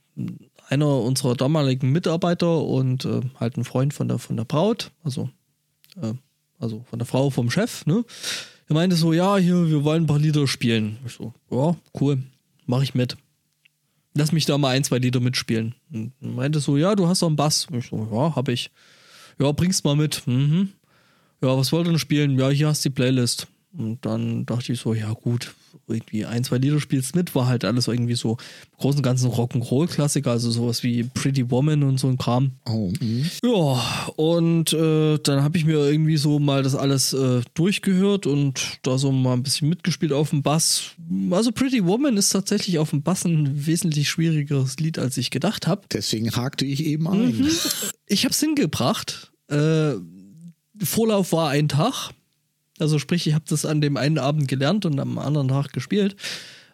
einer 0.70 1.02
unserer 1.02 1.36
damaligen 1.36 1.92
Mitarbeiter 1.92 2.62
und 2.62 3.06
äh, 3.06 3.22
halt 3.40 3.58
ein 3.58 3.64
Freund 3.64 3.94
von 3.94 4.08
der 4.08 4.20
von 4.20 4.38
der 4.38 4.46
Braut, 4.46 4.92
also 5.04 5.30
äh, 6.02 6.14
also 6.60 6.84
von 6.90 7.00
der 7.00 7.06
Frau 7.06 7.30
vom 7.30 7.50
Chef, 7.50 7.86
ne? 7.86 8.04
Er 8.70 8.74
meinte 8.76 8.96
so, 8.96 9.14
ja, 9.14 9.38
hier, 9.38 9.70
wir 9.70 9.84
wollen 9.84 10.04
ein 10.04 10.08
paar 10.08 10.20
Lieder 10.20 10.48
spielen. 10.48 10.98
Ich 11.06 11.14
so, 11.14 11.34
ja, 11.52 11.76
cool, 12.00 12.24
mach 12.66 12.82
ich 12.82 12.96
mit. 12.96 13.18
Lass 14.16 14.32
mich 14.32 14.46
da 14.46 14.58
mal 14.58 14.70
ein, 14.70 14.84
zwei 14.84 15.00
Lieder 15.00 15.20
mitspielen. 15.20 15.76
Und 15.92 16.14
er 16.22 16.30
meinte 16.30 16.60
so, 16.60 16.78
ja, 16.78 16.96
du 16.96 17.08
hast 17.08 17.22
doch 17.22 17.28
einen 17.28 17.36
Bass. 17.36 17.68
Ich 17.72 17.88
so, 17.88 18.08
ja, 18.12 18.36
hab 18.36 18.48
ich. 18.48 18.70
Ja, 19.40 19.52
bring's 19.52 19.84
mal 19.84 19.96
mit. 19.96 20.26
Mhm. 20.28 20.70
Ja, 21.42 21.58
was 21.58 21.72
wollt 21.72 21.88
ihr 21.88 21.92
denn 21.92 22.00
spielen? 22.00 22.38
Ja, 22.38 22.50
hier 22.50 22.68
hast 22.68 22.86
du 22.86 22.90
die 22.90 22.94
Playlist. 22.96 23.48
Und 23.76 24.06
dann 24.06 24.46
dachte 24.46 24.72
ich 24.72 24.80
so, 24.80 24.94
ja 24.94 25.12
gut, 25.14 25.54
irgendwie 25.88 26.26
ein, 26.26 26.44
zwei 26.44 26.58
Lieder 26.58 26.80
spielst 26.80 27.16
mit, 27.16 27.36
war 27.36 27.48
halt 27.48 27.66
alles 27.66 27.88
irgendwie 27.88 28.16
so 28.16 28.32
im 28.32 28.78
großen 28.78 29.00
und 29.00 29.04
ganzen 29.04 29.30
Rock'n'Roll-Klassiker, 29.30 30.32
also 30.32 30.52
sowas 30.52 30.84
wie 30.84 31.04
Pretty 31.04 31.50
Woman 31.52 31.84
und 31.84 32.00
so 32.00 32.08
ein 32.08 32.18
Kram. 32.18 32.52
Oh, 32.66 32.92
mh. 33.00 33.28
ja, 33.44 34.08
und 34.16 34.74
äh, 34.74 35.18
dann 35.20 35.44
habe 35.44 35.58
ich 35.58 35.66
mir 35.66 35.78
irgendwie 35.90 36.18
so 36.18 36.40
mal 36.40 36.64
das 36.64 36.76
alles 36.76 37.14
äh, 37.14 37.42
durchgehört 37.54 38.26
und 38.28 38.80
da 38.84 38.98
so 38.98 39.12
mal 39.12 39.34
ein 39.34 39.44
bisschen 39.44 39.70
mitgespielt 39.70 40.14
auf 40.14 40.30
dem 40.30 40.42
Bass. 40.42 40.92
Also 41.32 41.52
Pretty 41.52 41.86
Woman 41.86 42.18
ist 42.18 42.30
tatsächlich 42.30 42.80
auf 42.80 42.92
dem 42.92 43.04
Bass 43.04 43.26
ein 43.26 43.66
wesentlich 43.66 44.10
schwierigeres 44.10 44.78
Lied, 44.78 45.00
als 45.00 45.18
ich 45.18 45.32
gedacht 45.32 45.68
habe. 45.68 45.84
Deswegen 45.92 46.32
hakte 46.32 46.66
ich 46.66 46.84
eben 46.86 47.08
ein. 47.08 47.38
Mhm. 47.38 47.50
Ich 48.08 48.26
habe 48.26 48.34
es 48.34 48.40
hingebracht. 48.40 49.32
Äh, 49.48 49.94
Vorlauf 50.82 51.32
war 51.32 51.50
ein 51.50 51.68
Tag 51.70 52.12
also 52.80 53.00
sprich, 53.00 53.28
ich 53.28 53.34
habe 53.34 53.46
das 53.48 53.66
an 53.66 53.82
dem 53.82 53.98
einen 53.98 54.18
Abend 54.18 54.48
gelernt 54.48 54.86
und 54.86 55.00
am 55.00 55.18
anderen 55.18 55.50
Tag 55.50 55.74
gespielt. 55.74 56.16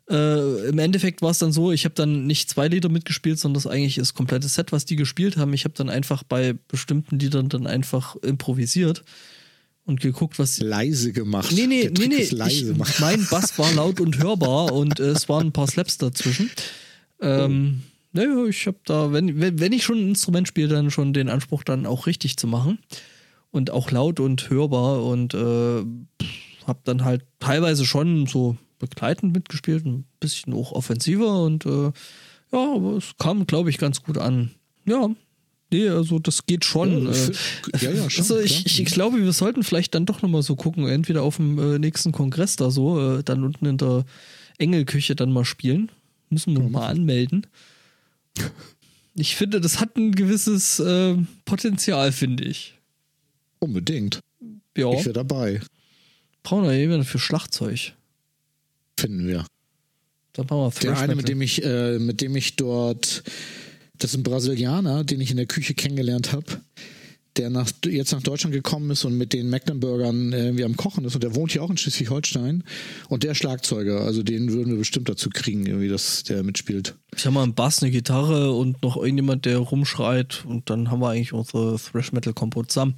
Äh, 0.09 0.69
Im 0.69 0.80
Endeffekt 0.80 1.21
war 1.21 1.31
es 1.31 1.39
dann 1.39 1.51
so, 1.51 1.71
ich 1.71 1.85
habe 1.85 1.93
dann 1.95 2.26
nicht 2.26 2.49
zwei 2.49 2.67
Lieder 2.67 2.89
mitgespielt, 2.89 3.39
sondern 3.39 3.61
das 3.61 3.67
eigentlich 3.67 3.95
das 3.95 4.15
komplette 4.15 4.47
Set, 4.47 4.71
was 4.71 4.85
die 4.85 4.95
gespielt 4.95 5.38
haben. 5.38 5.53
Ich 5.53 5.65
habe 5.65 5.76
dann 5.76 5.89
einfach 5.89 6.23
bei 6.23 6.53
bestimmten 6.67 7.19
Liedern 7.19 7.49
dann 7.49 7.67
einfach 7.67 8.15
improvisiert 8.17 9.03
und 9.85 10.01
geguckt, 10.01 10.39
was. 10.39 10.59
Leise 10.59 11.11
gemacht. 11.11 11.51
Nee, 11.51 11.67
nee, 11.67 11.91
nee, 11.95 12.07
nee. 12.07 12.15
Ich, 12.23 12.99
mein 12.99 13.27
Bass 13.30 13.57
war 13.59 13.71
laut 13.73 13.99
und 13.99 14.17
hörbar 14.17 14.71
und 14.71 14.99
äh, 14.99 15.09
es 15.09 15.30
waren 15.30 15.47
ein 15.47 15.51
paar 15.51 15.67
Slaps 15.67 15.97
dazwischen. 15.97 16.49
Ähm, 17.21 17.81
naja, 18.11 18.45
ich 18.45 18.65
habe 18.65 18.77
da, 18.85 19.11
wenn, 19.11 19.39
wenn, 19.39 19.59
wenn 19.59 19.73
ich 19.73 19.84
schon 19.84 19.99
ein 19.99 20.09
Instrument 20.09 20.47
spiele, 20.47 20.69
dann 20.69 20.89
schon 20.89 21.13
den 21.13 21.30
Anspruch, 21.30 21.63
dann 21.63 21.85
auch 21.85 22.07
richtig 22.07 22.38
zu 22.38 22.47
machen. 22.47 22.80
Und 23.51 23.71
auch 23.71 23.89
laut 23.91 24.19
und 24.19 24.49
hörbar 24.49 25.03
und 25.03 25.34
äh, 25.34 25.84
habe 26.67 26.80
dann 26.84 27.03
halt 27.03 27.26
teilweise 27.39 27.85
schon 27.85 28.27
so 28.27 28.57
begleitend 28.77 29.34
mitgespielt, 29.34 29.85
ein 29.85 30.05
bisschen 30.19 30.53
auch 30.53 30.71
offensiver 30.71 31.43
und 31.43 31.65
äh, 31.65 31.91
ja, 32.51 32.73
aber 32.76 32.97
es 32.97 33.15
kam, 33.17 33.45
glaube 33.45 33.69
ich, 33.69 33.77
ganz 33.77 34.01
gut 34.01 34.17
an. 34.17 34.51
Ja, 34.85 35.09
nee, 35.71 35.88
also 35.89 36.17
das 36.19 36.45
geht 36.45 36.65
schon. 36.65 37.05
Ja, 37.05 37.11
äh, 37.11 37.31
ja, 37.80 37.91
ja, 37.91 38.09
schon, 38.09 38.23
also 38.23 38.39
ich, 38.39 38.65
ich, 38.65 38.81
ich 38.81 38.85
glaube, 38.88 39.21
wir 39.21 39.34
sollten 39.34 39.63
vielleicht 39.63 39.93
dann 39.93 40.05
doch 40.05 40.21
nochmal 40.21 40.41
so 40.41 40.55
gucken, 40.55 40.88
entweder 40.88 41.21
auf 41.21 41.35
dem 41.35 41.59
äh, 41.59 41.77
nächsten 41.77 42.11
Kongress 42.11 42.55
da 42.55 42.71
so, 42.71 43.17
äh, 43.17 43.23
dann 43.23 43.43
unten 43.43 43.65
in 43.65 43.77
der 43.77 44.05
Engelküche 44.57 45.15
dann 45.15 45.31
mal 45.31 45.45
spielen. 45.45 45.91
Müssen 46.30 46.55
wir 46.55 46.67
mal 46.69 46.88
anmelden. 46.88 47.45
Ich 49.15 49.35
finde, 49.35 49.59
das 49.59 49.81
hat 49.81 49.97
ein 49.97 50.13
gewisses 50.13 50.80
äh, 50.80 51.17
Potenzial, 51.43 52.13
finde 52.13 52.45
ich. 52.45 52.78
Unbedingt. 53.60 54.19
Ja, 54.77 54.91
Ich 54.94 55.06
wäre 55.06 55.14
dabei. 55.14 55.60
brauchen 56.44 56.64
wir 56.64 56.77
jemanden 56.77 57.06
für 57.06 57.19
Schlagzeug. 57.19 57.94
Finden 58.98 59.27
wir. 59.27 59.45
Dann 60.34 60.45
machen 60.45 60.60
wir 60.60 60.69
Der 60.72 60.91
Thrash 60.91 60.99
eine, 61.03 61.15
mit 61.15 61.27
dem 61.27 61.41
ich, 61.41 61.64
äh, 61.64 61.99
mit 61.99 62.22
dem 62.22 62.36
ich 62.36 62.56
dort, 62.56 63.23
das 63.98 64.11
ist 64.11 64.18
ein 64.18 64.23
Brasilianer, 64.23 65.03
den 65.03 65.19
ich 65.19 65.31
in 65.31 65.38
der 65.38 65.48
Küche 65.48 65.73
kennengelernt 65.73 66.31
habe, 66.31 66.61
der 67.36 67.49
nach, 67.49 67.69
jetzt 67.86 68.11
nach 68.11 68.23
Deutschland 68.23 68.53
gekommen 68.53 68.91
ist 68.91 69.03
und 69.06 69.18
mit 69.18 69.34
den 69.34 69.49
Mecklenburgern 69.49 70.31
äh, 70.34 70.45
irgendwie 70.45 70.64
am 70.64 70.77
Kochen 70.77 71.03
ist 71.06 71.15
und 71.15 71.23
der 71.23 71.36
wohnt 71.36 71.52
hier 71.52 71.64
auch 71.64 71.69
in 71.69 71.77
Schleswig-Holstein 71.77 72.64
und 73.10 73.23
der 73.23 73.34
Schlagzeuger, 73.36 74.02
also 74.02 74.23
den 74.23 74.52
würden 74.52 74.72
wir 74.72 74.77
bestimmt 74.77 75.10
dazu 75.10 75.30
kriegen, 75.30 75.65
irgendwie, 75.65 75.90
dass 75.90 76.23
der 76.23 76.44
mitspielt. 76.44 76.95
Ich 77.15 77.26
habe 77.26 77.34
mal 77.34 77.44
einen 77.44 77.56
Bass, 77.56 77.81
eine 77.81 77.91
Gitarre 77.91 78.52
und 78.53 78.81
noch 78.84 78.98
irgendjemand, 78.98 79.45
der 79.45 79.57
rumschreit 79.57 80.45
und 80.45 80.69
dann 80.69 80.90
haben 80.91 81.02
wir 81.02 81.10
eigentlich 81.10 81.34
unsere 81.34 81.77
Thrash 81.77 82.11
Metal 82.14 82.34
Combo 82.34 82.64
zusammen. 82.64 82.95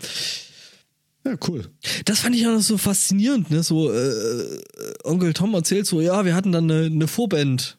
Ja, 1.24 1.36
cool. 1.48 1.66
Das 2.06 2.20
fand 2.20 2.36
ich 2.36 2.48
auch 2.48 2.54
noch 2.54 2.62
so 2.62 2.78
faszinierend, 2.78 3.52
ne? 3.52 3.62
So, 3.64 3.92
äh, 3.92 4.60
Onkel 5.04 5.34
Tom 5.34 5.54
erzählt 5.54 5.86
so, 5.86 6.02
ja, 6.02 6.26
wir 6.26 6.34
hatten 6.36 6.52
dann 6.52 6.70
eine, 6.72 6.86
eine 6.86 7.08
Vorband. 7.08 7.78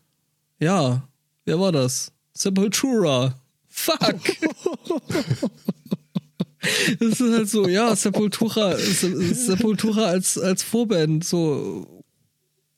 Ja, 0.61 1.09
wer 1.45 1.59
war 1.59 1.73
das? 1.73 2.13
Sepultura. 2.35 3.35
Fuck. 3.69 3.99
das 7.01 7.21
ist 7.21 7.33
halt 7.33 7.49
so, 7.49 7.69
ja, 7.69 7.95
Sepultura, 7.97 8.77
Se- 8.79 9.35
Sepultura 9.35 10.05
als, 10.05 10.39
als 10.39 10.63
Vorband, 10.63 11.25
so, 11.25 12.02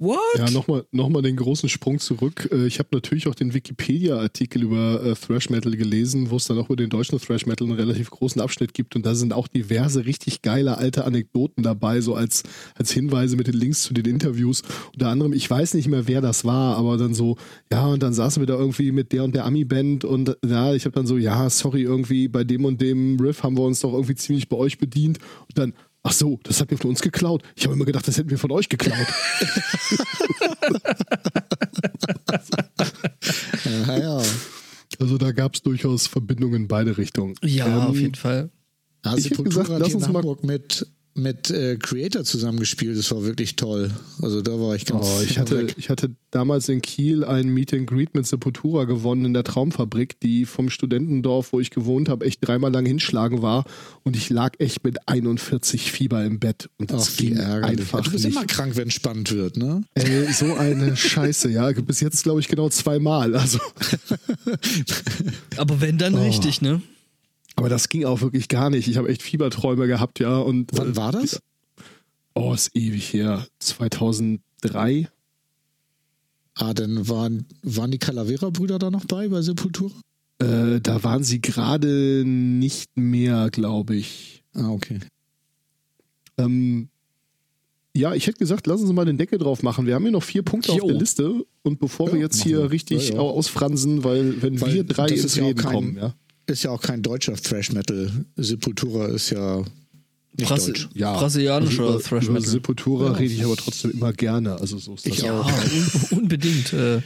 what? 0.05 0.19
Ja, 0.39 0.51
nochmal 0.51 0.85
noch 0.93 1.09
mal 1.09 1.23
den 1.23 1.37
großen 1.37 1.69
Sprung 1.69 1.99
zurück. 1.99 2.49
Äh, 2.53 2.67
Ich 2.67 2.79
habe 2.79 2.89
natürlich 2.93 3.27
auch 3.27 3.35
den 3.35 3.55
Wikipedia-Artikel 3.55 4.63
über 4.63 5.03
äh, 5.03 5.15
Thrash 5.15 5.51
Metal 5.51 5.73
gelesen, 5.77 6.31
wo 6.31 6.37
es 6.37 6.45
dann 6.45 6.59
auch 6.59 6.67
über 6.67 6.77
den 6.77 6.91
deutschen 6.91 7.19
Thrash 7.19 7.47
Metal 7.47 7.67
einen 7.67 7.77
relativ 7.77 8.11
großen 8.11 8.41
Abschnitt 8.41 8.75
gibt. 8.75 8.95
Und 8.97 9.07
da 9.07 9.15
sind 9.15 9.33
auch 9.33 9.49
diverse 9.49 10.05
richtig 10.05 10.43
geile 10.43 10.79
alte 10.79 11.05
Anekdoten 11.05 11.63
dabei, 11.63 12.01
so 12.01 12.15
als, 12.15 12.43
als 12.75 12.93
Hinweise 12.93 13.37
mit 13.37 13.47
den 13.47 13.55
Links 13.55 13.83
zu 13.83 13.95
den 13.95 14.05
Interviews. 14.05 14.63
Unter 14.93 15.09
anderem, 15.09 15.33
ich 15.33 15.49
weiß 15.51 15.75
nicht 15.75 15.89
mehr, 15.89 16.07
wer 16.07 16.21
das 16.21 16.45
war, 16.45 16.77
aber 16.77 16.97
dann 16.97 17.15
so, 17.15 17.37
ja, 17.73 17.87
und 17.87 18.03
dann 18.03 18.13
saßen 18.13 18.41
wir 18.41 18.47
da 18.47 18.55
irgendwie 18.55 18.93
mit 18.93 19.13
der 19.13 19.25
und 19.25 19.35
der 19.35 19.45
Ami-Band 19.45 20.05
und 20.05 20.37
ja, 20.45 20.75
ich 20.75 20.85
habe 20.85 20.95
dann 20.95 21.07
so, 21.07 21.17
ja, 21.17 21.49
sorry, 21.51 21.83
irgendwie 21.83 22.29
bei 22.29 22.45
dem 22.45 22.65
und 22.65 22.81
dem 22.81 23.19
Riff 23.19 23.43
haben 23.43 23.57
wir 23.57 23.65
uns 23.65 23.81
doch 23.81 23.93
irgendwie 23.93 24.15
ziemlich 24.15 24.49
bei 24.49 24.57
euch 24.57 24.79
bedient. 24.79 25.19
Und 25.49 25.59
dann, 25.59 25.73
ach 26.05 26.13
so, 26.13 26.39
das 26.45 26.61
habt 26.61 26.71
ihr 26.71 26.79
von 26.79 26.91
uns 26.91 27.01
geklaut. 27.03 27.43
Ich 27.57 27.65
habe 27.65 27.75
immer 27.75 27.85
gedacht, 27.85 28.07
das 28.07 28.17
hätten 28.17 28.31
wir 28.31 28.39
von 28.39 28.53
euch 28.53 28.69
geklaut. 28.69 28.95
Ja, 33.87 33.99
ja. 33.99 34.23
Also 35.01 35.19
da 35.19 35.33
gab 35.33 35.55
es 35.55 35.63
durchaus 35.63 36.07
Verbindungen 36.07 36.63
in 36.63 36.69
beide 36.69 36.97
Richtungen. 36.97 37.35
Ja, 37.43 37.67
Ähm, 37.67 37.73
auf 37.89 37.97
jeden 37.97 38.15
Fall. 38.15 38.51
Ja, 39.05 39.17
Ich 39.17 39.25
Sepultura 39.25 39.63
gesagt, 39.63 39.71
hat 39.71 39.81
lass 39.81 39.95
uns 39.95 40.09
mal- 40.09 40.37
mit, 40.43 40.87
mit 41.17 41.49
äh, 41.51 41.77
Creator 41.77 42.25
zusammengespielt. 42.25 42.99
Das 42.99 43.11
war 43.13 43.25
wirklich 43.25 43.55
toll. 43.55 43.91
Also 44.21 44.43
da 44.43 44.53
war 44.59 44.75
ich 44.75 44.85
ganz 44.85 45.07
Oh, 45.07 45.23
ich, 45.23 45.39
hatte, 45.39 45.69
ich 45.77 45.89
hatte 45.89 46.11
damals 46.33 46.69
in 46.69 46.83
Kiel 46.83 47.23
ein 47.25 47.49
Meet 47.49 47.73
and 47.75 47.87
Greet 47.87 48.15
mit 48.15 48.27
Sepultura 48.27 48.83
gewonnen 48.85 49.25
in 49.27 49.33
der 49.33 49.45
Traumfabrik, 49.45 50.19
die 50.19 50.45
vom 50.45 50.71
Studentendorf, 50.71 51.53
wo 51.53 51.61
ich 51.61 51.71
gewohnt 51.71 52.09
habe, 52.09 52.25
echt 52.27 52.41
dreimal 52.47 52.73
lang 52.73 52.85
hinschlagen 52.85 53.43
war. 53.43 53.65
Und 54.03 54.17
ich 54.17 54.29
lag 54.29 54.55
echt 54.59 54.83
mit 54.83 55.09
41 55.09 55.93
Fieber 55.93 56.25
im 56.25 56.41
Bett. 56.41 56.69
Und 56.79 56.91
das 56.91 57.13
Ach, 57.13 57.17
ging 57.17 57.37
ärgerlich. 57.37 57.81
einfach 57.81 58.01
Du 58.03 58.11
bist 58.11 58.25
nicht. 58.25 58.35
immer 58.37 58.47
krank, 58.47 58.75
wenn 58.75 58.89
es 58.89 58.95
spannend 58.95 59.31
wird, 59.31 59.57
ne? 59.57 59.85
Ey, 59.95 60.33
so 60.33 60.53
eine 60.55 60.97
Scheiße, 60.97 61.49
ja. 61.49 61.71
Bis 61.71 62.01
jetzt, 62.01 62.25
glaube 62.25 62.41
ich, 62.41 62.49
genau 62.49 62.69
zweimal. 62.71 63.37
Also, 63.37 63.59
Aber 65.57 65.81
wenn 65.81 65.99
dann 65.99 66.15
richtig, 66.15 66.61
ne? 66.61 66.83
Aber 67.57 67.69
das 67.69 67.89
ging 67.89 68.05
auch 68.05 68.21
wirklich 68.21 68.49
gar 68.49 68.71
nicht. 68.71 68.89
Ich 68.89 68.97
habe 68.97 69.09
echt 69.09 69.23
Fieberträume 69.23 69.87
gehabt, 69.87 70.21
ja. 70.21 70.39
Und, 70.39 70.71
Wann 70.73 70.93
äh, 70.93 70.97
war 70.97 71.13
das? 71.13 71.41
Oh, 72.35 72.53
ist 72.53 72.75
ewig 72.75 73.13
her. 73.13 73.47
2003. 73.61 75.09
Ah, 76.55 76.73
dann 76.75 77.09
waren, 77.09 77.47
waren 77.63 77.91
die 77.91 77.99
Calavera-Brüder 77.99 78.79
da 78.79 78.91
noch 78.91 79.05
bei, 79.07 79.29
bei 79.29 79.43
Sepultura? 79.43 79.93
Äh, 80.41 80.81
da 80.81 81.03
waren 81.05 81.23
sie 81.25 81.41
gerade 81.41 82.25
nicht 82.25 82.97
mehr, 82.97 83.51
glaube 83.51 83.97
ich. 83.97 84.43
Ah, 84.55 84.69
okay. 84.71 85.01
Ähm, 86.39 86.89
ja, 87.97 88.15
ich 88.15 88.27
hätte 88.27 88.39
gesagt, 88.39 88.67
lassen 88.67 88.87
Sie 88.89 88.93
mal 88.93 89.05
den 89.05 89.19
Deckel 89.19 89.39
drauf 89.39 89.63
machen. 89.63 89.87
Wir 89.87 89.95
haben 89.95 90.03
hier 90.03 90.11
noch 90.11 90.23
vier 90.25 90.43
Punkte 90.43 90.73
Jo. 90.73 90.83
auf 90.83 90.89
der 90.89 90.99
Liste. 90.99 91.45
Und 91.63 91.79
bevor 91.79 92.09
wir 92.09 92.17
Ja, 92.19 92.23
jetzt 92.25 92.39
machen 92.39 92.49
hier 92.49 92.59
wir. 92.63 92.71
richtig 92.73 93.11
Ja, 93.11 93.15
ja. 93.17 93.21
ausfransen, 93.21 94.03
weil 94.03 94.43
wenn 94.43 94.61
Weil 94.61 94.75
wir 94.75 94.85
drei 94.85 95.07
ins 95.09 95.37
Reden 95.37 95.59
kein- 95.61 95.73
kommen, 95.73 95.97
ja. 95.97 96.15
Ist 96.47 96.63
ja 96.65 96.71
auch 96.71 96.81
kein 96.83 97.03
deutscher 97.03 97.35
Thrash-Metal. 97.35 98.11
Sepultura 98.37 99.07
ist 99.07 99.31
ja 99.31 99.65
nicht 100.37 100.49
Brasi 100.49 100.73
deutsch. 100.73 100.89
ja. 100.95 101.17
Brasilianischer 101.17 101.83
also 101.85 101.95
über, 101.95 102.03
Thrash 102.03 102.25
über 102.25 102.33
Metal. 102.35 102.49
Sepultura 102.51 103.13
rede 103.13 103.33
ich 103.35 103.45
aber 103.45 103.57
trotzdem 103.57 103.93
immer 103.93 104.13
gerne. 104.13 104.61
Also 104.61 104.79
so 104.79 104.95
ist 104.95 105.07
das 105.07 105.13
Ich 105.15 105.23
Ja, 105.23 105.41
auch. 105.41 105.47
un 106.13 106.19
unbedingt. 106.19 106.73
Äh, 106.73 107.01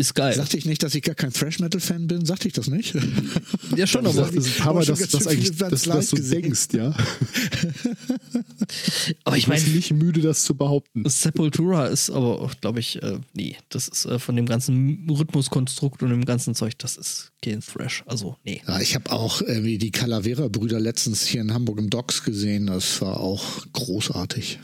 ist 0.00 0.14
geil. 0.14 0.34
Sagte 0.34 0.56
ich 0.56 0.64
nicht, 0.64 0.82
dass 0.82 0.94
ich 0.94 1.02
gar 1.02 1.14
kein 1.14 1.32
Thrash-Metal-Fan 1.32 2.06
bin? 2.06 2.24
Sagte 2.24 2.48
ich 2.48 2.54
das 2.54 2.68
nicht? 2.68 2.94
ja, 3.76 3.86
schon, 3.86 4.06
aber, 4.06 4.14
Mal, 4.14 4.24
auch 4.24 4.84
schon 4.84 4.98
dass, 4.98 5.10
schön 5.10 5.28
eigentlich, 5.28 5.56
dass, 5.56 5.82
du 5.82 5.90
live 5.90 6.10
gesehen. 6.10 6.42
denkst, 6.42 6.68
ja. 6.72 6.94
aber 9.24 9.36
ich 9.36 9.46
meine, 9.46 9.62
nicht 9.62 9.92
müde, 9.92 10.20
das 10.20 10.44
zu 10.44 10.54
behaupten. 10.54 11.08
Sepultura 11.08 11.86
ist 11.86 12.10
aber 12.10 12.40
auch, 12.40 12.54
glaube 12.60 12.80
ich, 12.80 13.02
äh, 13.02 13.18
nee, 13.34 13.56
das 13.68 13.88
ist 13.88 14.06
äh, 14.06 14.18
von 14.18 14.36
dem 14.36 14.46
ganzen 14.46 15.08
Rhythmuskonstrukt 15.10 16.02
und 16.02 16.10
dem 16.10 16.24
ganzen 16.24 16.54
Zeug, 16.54 16.78
das 16.78 16.96
ist 16.96 17.32
kein 17.44 17.60
Thrash. 17.60 18.02
Also, 18.06 18.36
nee. 18.44 18.62
Ja, 18.66 18.80
ich 18.80 18.94
habe 18.94 19.10
auch 19.12 19.42
irgendwie 19.42 19.78
die 19.78 19.90
Calavera-Brüder 19.90 20.80
letztens 20.80 21.26
hier 21.26 21.42
in 21.42 21.52
Hamburg 21.52 21.78
im 21.78 21.90
Docks 21.90 22.22
gesehen. 22.22 22.68
Das 22.68 23.00
war 23.00 23.20
auch 23.20 23.66
großartig. 23.72 24.58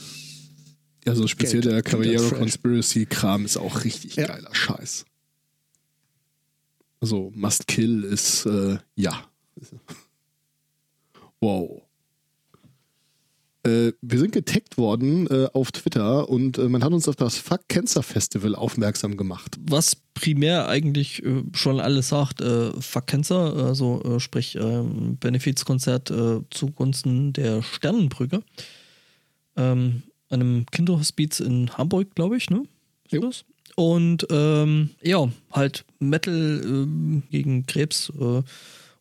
Also 1.07 1.27
speziell 1.27 1.61
Geld. 1.61 1.75
der 1.75 1.83
Caballero. 1.83 2.31
Conspiracy 2.31 3.07
Kram 3.07 3.45
ist 3.45 3.57
auch 3.57 3.85
richtig 3.85 4.17
Ja. 4.17 4.27
geiler 4.27 4.55
Scheiß. 4.55 5.05
Also 7.01 7.31
Must 7.35 7.67
Kill 7.67 8.05
ist 8.05 8.47
äh, 8.47 8.79
ja. 8.95 9.25
Wow. 11.41 11.83
Äh, 13.67 13.93
wir 14.01 14.19
sind 14.19 14.33
getaggt 14.33 14.79
worden 14.79 15.27
äh, 15.27 15.49
auf 15.53 15.73
Twitter 15.73 16.29
und 16.29 16.57
äh, 16.57 16.69
man 16.69 16.85
hat 16.85 16.93
uns 16.93 17.09
auf 17.09 17.17
das 17.17 17.37
Fuck 17.37 17.69
Cancer 17.69 18.03
Festival 18.03 18.55
aufmerksam 18.55 19.17
gemacht. 19.17 19.57
Was 19.61 19.97
primär 20.15 20.69
eigentlich 20.69 21.25
äh, 21.25 21.43
schon 21.53 21.81
alles 21.81 22.09
sagt, 22.09 22.41
äh, 22.41 22.73
Fuck 22.81 23.09
Cancer, 23.09 23.57
also 23.57 24.19
sprich 24.21 24.57
ähm, 24.57 25.17
Benefizkonzert 25.19 26.13
zugunsten 26.51 27.33
der 27.33 27.63
Sternenbrücke. 27.63 28.43
Ähm, 29.57 30.03
einem 30.29 30.67
Kinderhospiz 30.67 31.41
in 31.41 31.71
Hamburg, 31.77 32.15
glaube 32.15 32.37
ich, 32.37 32.51
ne? 32.51 32.65
Ist 33.05 33.13
Jo. 33.13 33.21
das? 33.23 33.45
Und 33.77 34.27
ähm, 34.31 34.91
ja, 35.03 35.31
halt 35.53 35.85
Metal 36.01 36.63
ähm, 36.65 37.23
gegen 37.31 37.67
Krebs 37.67 38.11
äh, 38.19 38.43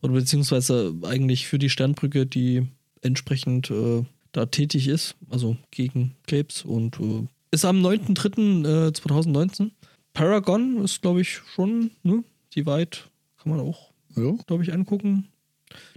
oder 0.02 0.12
beziehungsweise 0.12 0.94
eigentlich 1.02 1.46
für 1.48 1.58
die 1.58 1.70
Sternbrücke, 1.70 2.26
die 2.26 2.66
entsprechend 3.00 3.70
äh, 3.70 4.04
da 4.32 4.46
tätig 4.46 4.86
ist, 4.88 5.16
also 5.30 5.56
gegen 5.70 6.14
Krebs 6.26 6.62
und 6.62 7.00
äh, 7.00 7.26
ist 7.52 7.64
am 7.64 7.80
9.3.2019. 7.84 9.70
Paragon 10.12 10.82
ist, 10.84 11.00
glaube 11.02 11.22
ich, 11.22 11.40
schon, 11.54 11.90
ne? 12.02 12.22
Die 12.54 12.66
weit 12.66 13.08
kann 13.38 13.52
man 13.52 13.60
auch, 13.60 13.90
Ja. 14.14 14.32
glaube 14.46 14.62
ich, 14.62 14.72
angucken. 14.72 15.28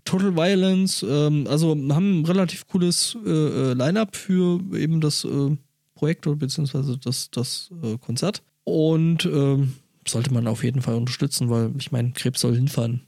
Total 0.03 0.35
Violence, 0.35 1.05
ähm, 1.07 1.45
also 1.47 1.71
haben 1.71 2.21
ein 2.21 2.25
relativ 2.25 2.65
cooles 2.67 3.17
äh, 3.25 3.29
äh, 3.29 3.73
Line-Up 3.73 4.15
für 4.15 4.59
eben 4.73 4.99
das 5.01 5.23
äh, 5.25 5.55
Projekt 5.95 6.25
oder 6.27 6.37
beziehungsweise 6.37 6.97
das, 6.97 7.29
das 7.31 7.69
äh, 7.83 7.97
Konzert. 7.97 8.41
Und 8.69 9.25
ähm, 9.25 9.73
sollte 10.07 10.31
man 10.31 10.47
auf 10.47 10.63
jeden 10.63 10.81
Fall 10.81 10.95
unterstützen, 10.95 11.49
weil 11.49 11.71
ich 11.77 11.91
meine, 11.91 12.11
Krebs 12.11 12.41
soll 12.41 12.55
hinfahren. 12.55 13.01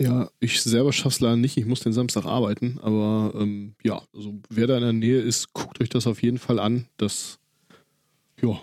Ja, 0.00 0.30
ich 0.40 0.62
selber 0.62 0.92
schaff's 0.92 1.20
leider 1.20 1.36
nicht. 1.36 1.56
Ich 1.56 1.66
muss 1.66 1.80
den 1.80 1.92
Samstag 1.92 2.24
arbeiten, 2.24 2.78
aber 2.80 3.38
ähm, 3.38 3.74
ja, 3.84 4.02
also 4.14 4.34
wer 4.48 4.66
da 4.66 4.76
in 4.78 4.82
der 4.82 4.92
Nähe 4.94 5.20
ist, 5.20 5.52
guckt 5.52 5.80
euch 5.80 5.90
das 5.90 6.06
auf 6.06 6.22
jeden 6.22 6.38
Fall 6.38 6.58
an. 6.58 6.86
Das 6.96 7.38
ja, 8.40 8.58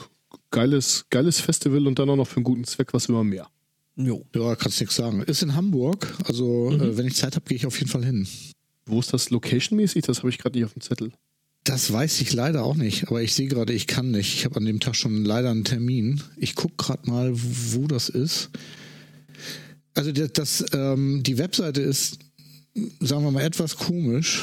geiles, 0.50 1.06
geiles 1.10 1.40
Festival 1.40 1.86
und 1.86 1.98
dann 1.98 2.10
auch 2.10 2.16
noch 2.16 2.28
für 2.28 2.36
einen 2.36 2.44
guten 2.44 2.64
Zweck 2.64 2.92
was 2.92 3.06
immer 3.06 3.24
mehr. 3.24 3.48
Jo. 3.96 4.24
Ja, 4.34 4.54
kannst 4.54 4.80
nichts 4.80 4.96
sagen. 4.96 5.22
Ist 5.22 5.42
in 5.42 5.54
Hamburg. 5.54 6.14
Also, 6.24 6.70
äh, 6.70 6.96
wenn 6.96 7.06
ich 7.06 7.16
Zeit 7.16 7.34
habe, 7.34 7.46
gehe 7.46 7.56
ich 7.56 7.66
auf 7.66 7.78
jeden 7.78 7.90
Fall 7.90 8.04
hin. 8.04 8.28
Wo 8.86 9.00
ist 9.00 9.12
das 9.12 9.30
locationmäßig? 9.30 10.04
Das 10.04 10.18
habe 10.18 10.30
ich 10.30 10.38
gerade 10.38 10.58
nicht 10.58 10.64
auf 10.64 10.72
dem 10.72 10.82
Zettel. 10.82 11.12
Das 11.64 11.92
weiß 11.92 12.20
ich 12.22 12.32
leider 12.32 12.64
auch 12.64 12.74
nicht, 12.74 13.06
aber 13.06 13.22
ich 13.22 13.34
sehe 13.34 13.46
gerade, 13.46 13.72
ich 13.72 13.86
kann 13.86 14.10
nicht. 14.10 14.34
Ich 14.34 14.44
habe 14.44 14.56
an 14.56 14.64
dem 14.64 14.80
Tag 14.80 14.96
schon 14.96 15.24
leider 15.24 15.50
einen 15.50 15.64
Termin. 15.64 16.20
Ich 16.36 16.56
gucke 16.56 16.74
gerade 16.76 17.08
mal, 17.08 17.30
wo 17.34 17.86
das 17.86 18.08
ist. 18.08 18.50
Also 19.94 20.10
das, 20.10 20.32
das, 20.32 20.64
ähm, 20.72 21.22
die 21.22 21.38
Webseite 21.38 21.80
ist, 21.82 22.18
sagen 23.00 23.22
wir 23.22 23.30
mal, 23.30 23.42
etwas 23.44 23.76
komisch. 23.76 24.40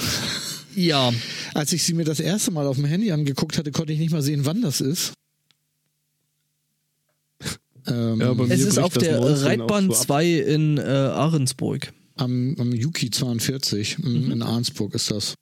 Ja, 0.76 1.12
Als 1.54 1.74
ich 1.74 1.84
sie 1.84 1.94
mir 1.94 2.06
das 2.06 2.20
erste 2.20 2.52
Mal 2.52 2.68
auf 2.68 2.78
dem 2.78 2.86
Handy 2.86 3.12
angeguckt 3.12 3.58
hatte, 3.58 3.72
konnte 3.72 3.92
ich 3.92 4.00
nicht 4.00 4.12
mal 4.12 4.22
sehen, 4.22 4.46
wann 4.46 4.62
das 4.62 4.82
ist. 4.82 5.14
Ähm, 7.88 8.20
Ja, 8.20 8.34
es 8.50 8.62
ist 8.62 8.78
auf 8.78 8.94
der 8.94 9.20
19 9.20 9.44
Reitbahn 9.46 9.88
so 9.88 9.94
ab. 9.96 10.04
2 10.04 10.32
in 10.32 10.78
äh, 10.78 10.82
Ahrensburg. 10.82 11.92
am, 12.18 12.56
am 12.60 12.74
Yuki 12.74 13.10
42 13.10 13.98
m, 14.00 14.32
in 14.32 14.42
Arnsburg 14.44 14.94
ist 14.94 15.10
das. 15.10 15.34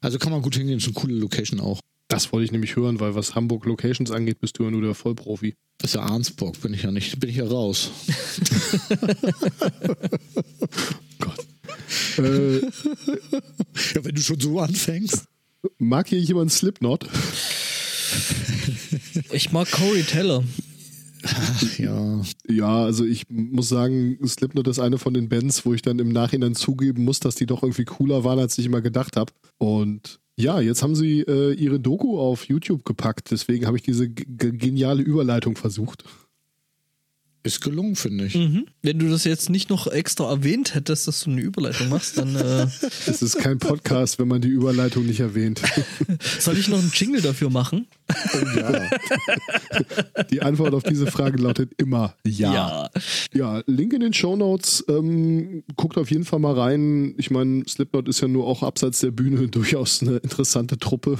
Also 0.00 0.18
kann 0.18 0.32
man 0.32 0.42
gut 0.42 0.54
hingehen, 0.56 0.78
ist 0.78 0.84
eine 0.86 0.94
coole 0.94 1.14
Location 1.14 1.60
auch. 1.60 1.80
Das 2.08 2.32
wollte 2.32 2.44
ich 2.46 2.52
nämlich 2.52 2.74
hören, 2.76 3.00
weil 3.00 3.14
was 3.14 3.34
Hamburg 3.34 3.66
Locations 3.66 4.10
angeht, 4.10 4.40
bist 4.40 4.58
du 4.58 4.64
ja 4.64 4.70
nur 4.70 4.80
der 4.80 4.94
Vollprofi. 4.94 5.54
Das 5.78 5.90
ist 5.90 5.94
ja 5.96 6.02
Arnsburg, 6.02 6.58
bin 6.62 6.72
ich 6.72 6.82
ja 6.82 6.90
nicht, 6.90 7.20
bin 7.20 7.28
ich 7.30 7.36
ja 7.36 7.44
raus. 7.46 7.90
Gott. 11.18 11.46
äh, 12.18 12.60
Ja, 12.60 14.04
wenn 14.04 14.14
du 14.14 14.20
schon 14.22 14.40
so 14.40 14.58
anfängst. 14.60 15.24
mag 15.78 16.08
hier 16.08 16.20
jemand 16.20 16.52
Slipknot? 16.52 17.06
Ich 19.32 19.52
mag 19.52 19.70
Corey 19.70 20.02
Teller. 20.02 20.42
Ja. 21.78 22.20
Ja, 22.48 22.84
also 22.84 23.04
ich 23.04 23.24
muss 23.28 23.68
sagen, 23.68 24.18
Slipknot 24.26 24.68
ist 24.68 24.78
eine 24.78 24.98
von 24.98 25.14
den 25.14 25.28
Bands, 25.28 25.64
wo 25.64 25.74
ich 25.74 25.82
dann 25.82 25.98
im 25.98 26.08
Nachhinein 26.08 26.54
zugeben 26.54 27.04
muss, 27.04 27.20
dass 27.20 27.34
die 27.34 27.46
doch 27.46 27.62
irgendwie 27.62 27.84
cooler 27.84 28.24
waren, 28.24 28.38
als 28.38 28.58
ich 28.58 28.66
immer 28.66 28.80
gedacht 28.80 29.16
habe. 29.16 29.32
Und 29.58 30.20
ja, 30.36 30.60
jetzt 30.60 30.82
haben 30.82 30.94
sie 30.94 31.20
äh, 31.20 31.52
ihre 31.52 31.80
Doku 31.80 32.18
auf 32.18 32.44
YouTube 32.44 32.84
gepackt, 32.84 33.30
deswegen 33.30 33.66
habe 33.66 33.76
ich 33.76 33.82
diese 33.82 34.08
geniale 34.08 35.02
Überleitung 35.02 35.56
versucht. 35.56 36.04
Ist 37.48 37.62
gelungen, 37.62 37.96
finde 37.96 38.26
ich. 38.26 38.34
Mhm. 38.34 38.66
Wenn 38.82 38.98
du 38.98 39.08
das 39.08 39.24
jetzt 39.24 39.48
nicht 39.48 39.70
noch 39.70 39.86
extra 39.86 40.30
erwähnt 40.30 40.74
hättest, 40.74 41.08
dass 41.08 41.20
du 41.20 41.30
eine 41.30 41.40
Überleitung 41.40 41.88
machst, 41.88 42.18
dann 42.18 42.36
äh, 42.36 42.66
Es 43.06 43.22
ist 43.22 43.38
kein 43.38 43.58
Podcast, 43.58 44.18
wenn 44.18 44.28
man 44.28 44.42
die 44.42 44.48
Überleitung 44.48 45.06
nicht 45.06 45.20
erwähnt. 45.20 45.62
soll 46.40 46.58
ich 46.58 46.68
noch 46.68 46.78
einen 46.78 46.92
Jingle 46.92 47.22
dafür 47.22 47.48
machen? 47.48 47.86
Oh, 48.10 48.58
ja. 48.58 48.90
Die 50.30 50.42
Antwort 50.42 50.74
auf 50.74 50.82
diese 50.82 51.06
Frage 51.06 51.38
lautet 51.38 51.72
immer 51.78 52.14
ja. 52.26 52.90
Ja, 53.32 53.62
Link 53.64 53.94
in 53.94 54.00
den 54.00 54.12
Show 54.12 54.36
Notes. 54.36 54.84
Ähm, 54.86 55.64
guckt 55.76 55.96
auf 55.96 56.10
jeden 56.10 56.26
Fall 56.26 56.40
mal 56.40 56.52
rein. 56.52 57.14
Ich 57.16 57.30
meine, 57.30 57.64
Slipknot 57.66 58.08
ist 58.08 58.20
ja 58.20 58.28
nur 58.28 58.46
auch 58.46 58.62
abseits 58.62 59.00
der 59.00 59.10
Bühne 59.10 59.48
durchaus 59.48 60.02
eine 60.02 60.18
interessante 60.18 60.76
Truppe. 60.76 61.18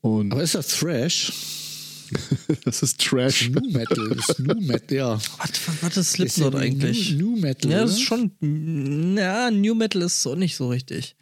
Und 0.00 0.30
Aber 0.30 0.44
ist 0.44 0.54
das 0.54 0.68
Thrash? 0.78 1.32
das 2.64 2.82
ist 2.82 3.00
Trash. 3.00 3.50
New 3.50 3.70
Metal. 3.70 4.12
Ist 4.18 4.38
New 4.40 4.60
Metal, 4.60 4.96
ja. 4.96 5.14
Was, 5.38 5.50
was 5.82 5.96
ist 5.96 6.12
Slipknot 6.12 6.54
Ist 6.54 6.60
ja 6.60 6.64
eigentlich? 6.66 7.12
New, 7.14 7.30
New 7.32 7.40
Metal. 7.40 7.70
ja, 7.70 7.80
das 7.82 7.92
ist 7.92 8.00
schon. 8.02 8.30
Ja, 9.16 9.50
New 9.50 9.74
Metal 9.74 10.02
ist 10.02 10.22
so 10.22 10.34
nicht 10.34 10.56
so 10.56 10.68
richtig. 10.68 11.16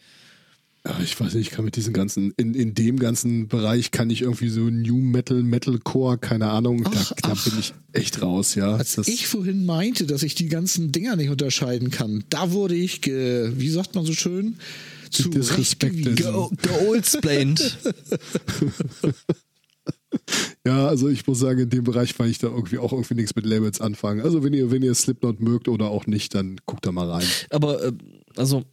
Ja, 0.86 0.98
ich 1.02 1.18
weiß 1.20 1.34
nicht, 1.34 1.48
ich 1.48 1.50
kann 1.50 1.64
mit 1.64 1.76
diesem 1.76 1.92
ganzen, 1.92 2.32
in, 2.36 2.54
in 2.54 2.72
dem 2.72 2.98
ganzen 2.98 3.48
Bereich 3.48 3.90
kann 3.90 4.08
ich 4.10 4.22
irgendwie 4.22 4.48
so 4.48 4.60
New 4.70 4.96
Metal, 4.96 5.42
Metalcore, 5.42 6.16
keine 6.18 6.48
Ahnung, 6.50 6.84
Ach, 6.86 7.10
da, 7.10 7.28
da 7.28 7.32
ach. 7.34 7.44
bin 7.44 7.58
ich 7.58 7.74
echt 7.92 8.22
raus, 8.22 8.54
ja. 8.54 8.76
Als 8.76 8.94
Das- 8.94 9.08
ich 9.08 9.26
vorhin 9.26 9.66
meinte, 9.66 10.06
dass 10.06 10.22
ich 10.22 10.34
die 10.34 10.46
ganzen 10.48 10.92
Dinger 10.92 11.16
nicht 11.16 11.28
unterscheiden 11.30 11.90
kann, 11.90 12.24
da 12.30 12.52
wurde 12.52 12.74
ich, 12.76 13.02
ge, 13.02 13.52
wie 13.56 13.68
sagt 13.68 13.96
man 13.96 14.06
so 14.06 14.14
schön, 14.14 14.56
zu 15.10 15.28
Disrespekted. 15.28 16.16
Ge 16.16 16.24
geoldsplained. 16.62 17.76
Ja, 20.66 20.86
also 20.86 21.08
ich 21.08 21.26
muss 21.26 21.38
sagen, 21.38 21.60
in 21.60 21.70
dem 21.70 21.84
Bereich 21.84 22.16
kann 22.16 22.28
ich 22.28 22.38
da 22.38 22.48
irgendwie 22.48 22.78
auch 22.78 22.92
irgendwie 22.92 23.14
nichts 23.14 23.34
mit 23.34 23.46
Labels 23.46 23.80
anfangen. 23.80 24.20
Also 24.20 24.42
wenn 24.42 24.52
ihr, 24.52 24.70
wenn 24.70 24.82
ihr 24.82 24.94
Slipknot 24.94 25.40
mögt 25.40 25.68
oder 25.68 25.88
auch 25.88 26.06
nicht, 26.06 26.34
dann 26.34 26.60
guckt 26.66 26.84
da 26.84 26.92
mal 26.92 27.10
rein. 27.10 27.26
Aber, 27.50 27.82
äh, 27.82 27.92
also, 28.36 28.64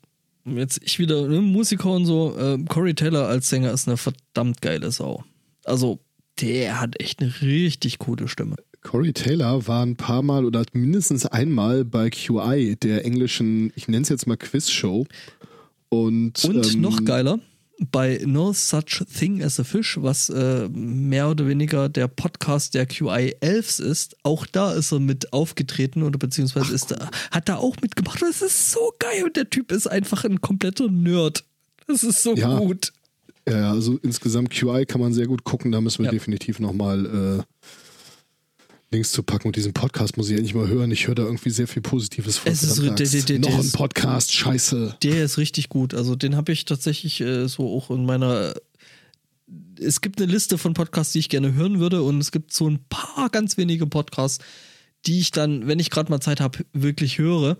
jetzt 0.45 0.81
ich 0.83 0.99
wieder, 0.99 1.27
ne, 1.27 1.41
Musiker 1.41 1.91
und 1.91 2.05
so, 2.05 2.35
äh, 2.37 2.57
Corey 2.67 2.95
Taylor 2.95 3.27
als 3.27 3.49
Sänger 3.49 3.71
ist 3.71 3.87
eine 3.87 3.97
verdammt 3.97 4.61
geile 4.61 4.91
Sau. 4.91 5.23
Also, 5.63 5.99
der 6.41 6.81
hat 6.81 6.99
echt 6.99 7.21
eine 7.21 7.33
richtig 7.41 7.99
coole 7.99 8.27
Stimme. 8.27 8.57
Corey 8.81 9.13
Taylor 9.13 9.65
war 9.67 9.83
ein 9.83 9.95
paar 9.95 10.21
Mal 10.21 10.45
oder 10.45 10.63
mindestens 10.73 11.25
einmal 11.25 11.85
bei 11.85 12.09
QI, 12.09 12.75
der 12.75 13.05
englischen, 13.05 13.71
ich 13.75 13.87
nenne 13.87 14.03
es 14.03 14.09
jetzt 14.09 14.27
mal 14.27 14.37
Quizshow. 14.37 15.07
Und, 15.89 16.43
Und 16.45 16.73
ähm, 16.73 16.81
noch 16.81 17.03
geiler, 17.05 17.39
bei 17.91 18.21
No 18.25 18.53
Such 18.53 19.03
Thing 19.13 19.43
as 19.43 19.59
a 19.59 19.63
Fish, 19.63 19.97
was 20.01 20.29
äh, 20.29 20.69
mehr 20.69 21.29
oder 21.29 21.45
weniger 21.47 21.89
der 21.89 22.07
Podcast 22.07 22.73
der 22.73 22.85
QI 22.85 23.35
Elves 23.41 23.79
ist, 23.79 24.15
auch 24.23 24.45
da 24.45 24.73
ist 24.73 24.91
er 24.93 24.99
mit 24.99 25.33
aufgetreten 25.33 26.03
oder 26.03 26.17
beziehungsweise 26.17 26.73
ist 26.73 26.91
er, 26.91 27.09
hat 27.31 27.49
da 27.49 27.57
auch 27.57 27.75
mitgemacht. 27.81 28.21
Es 28.21 28.41
ist 28.41 28.71
so 28.71 28.93
geil 28.99 29.23
und 29.25 29.35
der 29.35 29.49
Typ 29.49 29.71
ist 29.71 29.87
einfach 29.87 30.23
ein 30.23 30.39
kompletter 30.41 30.87
Nerd. 30.89 31.43
Das 31.87 32.03
ist 32.03 32.23
so 32.23 32.33
Ja. 32.35 32.57
gut. 32.57 32.93
Ja, 33.47 33.71
also 33.71 33.99
insgesamt 34.01 34.49
QI 34.51 34.85
kann 34.85 35.01
man 35.01 35.13
sehr 35.13 35.27
gut 35.27 35.43
gucken. 35.43 35.71
Da 35.71 35.79
müssen 35.81 35.99
wir 35.99 36.05
Ja. 36.05 36.11
definitiv 36.11 36.59
nochmal 36.59 37.05
äh, 37.05 37.43
Links 38.95 39.11
zu 39.11 39.23
packen. 39.23 39.47
Und 39.47 39.55
diesen 39.55 39.73
Podcast 39.73 40.17
muss 40.17 40.29
ich 40.29 40.35
endlich 40.37 40.55
mal 40.55 40.67
hören. 40.67 40.91
Ich 40.91 41.07
höre 41.07 41.15
da 41.15 41.23
irgendwie 41.23 41.49
sehr 41.51 41.67
viel 41.67 41.81
Positives 41.81 42.37
von. 42.37 42.51
Es 42.51 42.63
ist 42.63 42.81
der- 42.81 42.91
der- 42.95 43.21
der- 43.21 43.39
Noch 43.39 43.53
ein 43.53 43.59
ist- 43.65 43.73
Podcast, 43.73 44.33
scheiße. 44.33 44.95
Der 45.03 45.23
ist 45.23 45.37
richtig 45.37 45.69
gut. 45.69 45.93
Also 45.93 46.15
den 46.15 46.35
habe 46.35 46.51
ich 46.51 46.65
tatsächlich 46.65 47.21
äh, 47.21 47.47
so 47.47 47.75
auch 47.75 47.91
in 47.91 48.05
meiner. 48.05 48.53
Es 49.79 50.01
gibt 50.01 50.21
eine 50.21 50.31
Liste 50.31 50.57
von 50.57 50.73
Podcasts, 50.73 51.13
die 51.13 51.19
ich 51.19 51.29
gerne 51.29 51.53
hören 51.53 51.79
würde, 51.79 52.01
und 52.01 52.19
es 52.19 52.31
gibt 52.31 52.53
so 52.53 52.67
ein 52.69 52.79
paar 52.89 53.29
ganz 53.29 53.57
wenige 53.57 53.85
Podcasts, 53.85 54.43
die 55.05 55.19
ich 55.19 55.31
dann, 55.31 55.67
wenn 55.67 55.79
ich 55.79 55.89
gerade 55.91 56.09
mal 56.09 56.21
Zeit 56.21 56.39
habe, 56.39 56.59
wirklich 56.73 57.17
höre. 57.17 57.57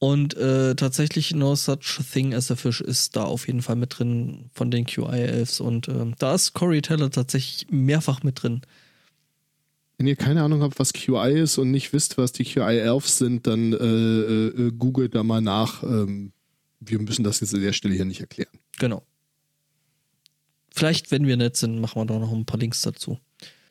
Und 0.00 0.36
äh, 0.36 0.76
tatsächlich 0.76 1.34
No 1.34 1.56
Such 1.56 1.98
Thing 2.12 2.32
as 2.32 2.52
a 2.52 2.56
Fish 2.56 2.80
ist 2.80 3.16
da 3.16 3.24
auf 3.24 3.48
jeden 3.48 3.62
Fall 3.62 3.74
mit 3.74 3.98
drin 3.98 4.48
von 4.54 4.70
den 4.70 4.86
QI-Elves. 4.86 5.58
Und 5.58 5.88
ähm, 5.88 6.14
da 6.20 6.36
ist 6.36 6.52
Corey 6.54 6.80
Taylor 6.80 7.10
tatsächlich 7.10 7.66
mehrfach 7.68 8.22
mit 8.22 8.40
drin. 8.44 8.60
Wenn 9.98 10.06
ihr 10.06 10.16
keine 10.16 10.42
Ahnung 10.44 10.62
habt, 10.62 10.78
was 10.78 10.92
QI 10.92 11.40
ist 11.40 11.58
und 11.58 11.72
nicht 11.72 11.92
wisst, 11.92 12.18
was 12.18 12.30
die 12.32 12.44
QI-Elves 12.44 13.18
sind, 13.18 13.48
dann 13.48 13.72
äh, 13.72 13.76
äh, 13.76 14.72
googelt 14.72 15.14
da 15.16 15.24
mal 15.24 15.40
nach. 15.40 15.82
Ähm, 15.82 16.32
wir 16.78 17.00
müssen 17.00 17.24
das 17.24 17.40
jetzt 17.40 17.52
an 17.52 17.60
der 17.60 17.72
Stelle 17.72 17.94
hier 17.96 18.04
nicht 18.04 18.20
erklären. 18.20 18.58
Genau. 18.78 19.04
Vielleicht, 20.70 21.10
wenn 21.10 21.26
wir 21.26 21.36
nett 21.36 21.56
sind, 21.56 21.80
machen 21.80 22.00
wir 22.00 22.06
da 22.06 22.18
noch 22.20 22.32
ein 22.32 22.46
paar 22.46 22.60
Links 22.60 22.80
dazu. 22.82 23.18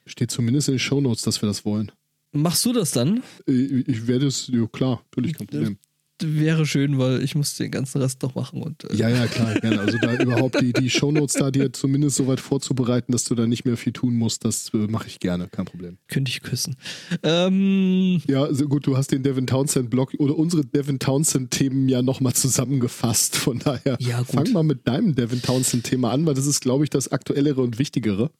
Steht 0.05 0.29
zumindest 0.29 0.67
in 0.67 0.73
den 0.73 0.79
Shownotes, 0.79 1.21
dass 1.21 1.41
wir 1.41 1.47
das 1.47 1.63
wollen. 1.63 1.91
Machst 2.33 2.65
du 2.65 2.73
das 2.73 2.91
dann? 2.91 3.23
Äh, 3.47 3.83
Ich 3.87 4.07
werde 4.07 4.27
es, 4.27 4.47
ja 4.47 4.67
klar, 4.67 5.01
natürlich 5.11 5.37
kein 5.37 5.47
Problem. 5.47 5.77
Wäre 6.23 6.65
schön, 6.65 6.97
weil 6.97 7.23
ich 7.23 7.35
muss 7.35 7.55
den 7.55 7.71
ganzen 7.71 8.01
Rest 8.01 8.21
noch 8.23 8.35
machen 8.35 8.61
und 8.63 8.83
äh, 8.89 8.95
Ja, 8.95 9.09
ja, 9.09 9.27
klar, 9.27 9.53
gerne. 9.55 9.79
Also 9.79 9.97
da 9.99 10.13
überhaupt 10.21 10.59
die, 10.61 10.73
die 10.73 10.89
Shownotes 10.89 11.35
da 11.35 11.51
dir 11.51 11.71
zumindest 11.73 12.15
so 12.17 12.27
weit 12.27 12.39
vorzubereiten, 12.39 13.11
dass 13.11 13.23
du 13.23 13.35
da 13.35 13.45
nicht 13.47 13.65
mehr 13.65 13.77
viel 13.77 13.93
tun 13.93 14.15
musst, 14.15 14.45
das 14.45 14.71
äh, 14.73 14.77
mache 14.77 15.07
ich 15.07 15.19
gerne, 15.19 15.47
kein 15.47 15.65
Problem. 15.65 15.97
könnte 16.07 16.29
ich 16.29 16.41
küssen. 16.41 16.75
Ähm, 17.23 18.21
Ja, 18.27 18.43
also 18.43 18.67
gut, 18.67 18.87
du 18.87 18.97
hast 18.97 19.11
den 19.11 19.23
Devin 19.23 19.47
Townsend-Blog 19.47 20.13
oder 20.19 20.37
unsere 20.37 20.65
Devin 20.65 20.99
Townsend-Themen 20.99 21.89
ja 21.89 22.01
nochmal 22.01 22.33
zusammengefasst. 22.33 23.35
Von 23.37 23.59
daher 23.59 23.97
Ja, 23.99 24.23
fang 24.23 24.51
mal 24.51 24.63
mit 24.63 24.87
deinem 24.87 25.15
Devin 25.15 25.41
Townsend-Thema 25.41 26.11
an, 26.11 26.25
weil 26.25 26.33
das 26.33 26.45
ist, 26.47 26.61
glaube 26.61 26.83
ich, 26.83 26.89
das 26.89 27.11
aktuellere 27.11 27.61
und 27.61 27.79
wichtigere. 27.79 28.31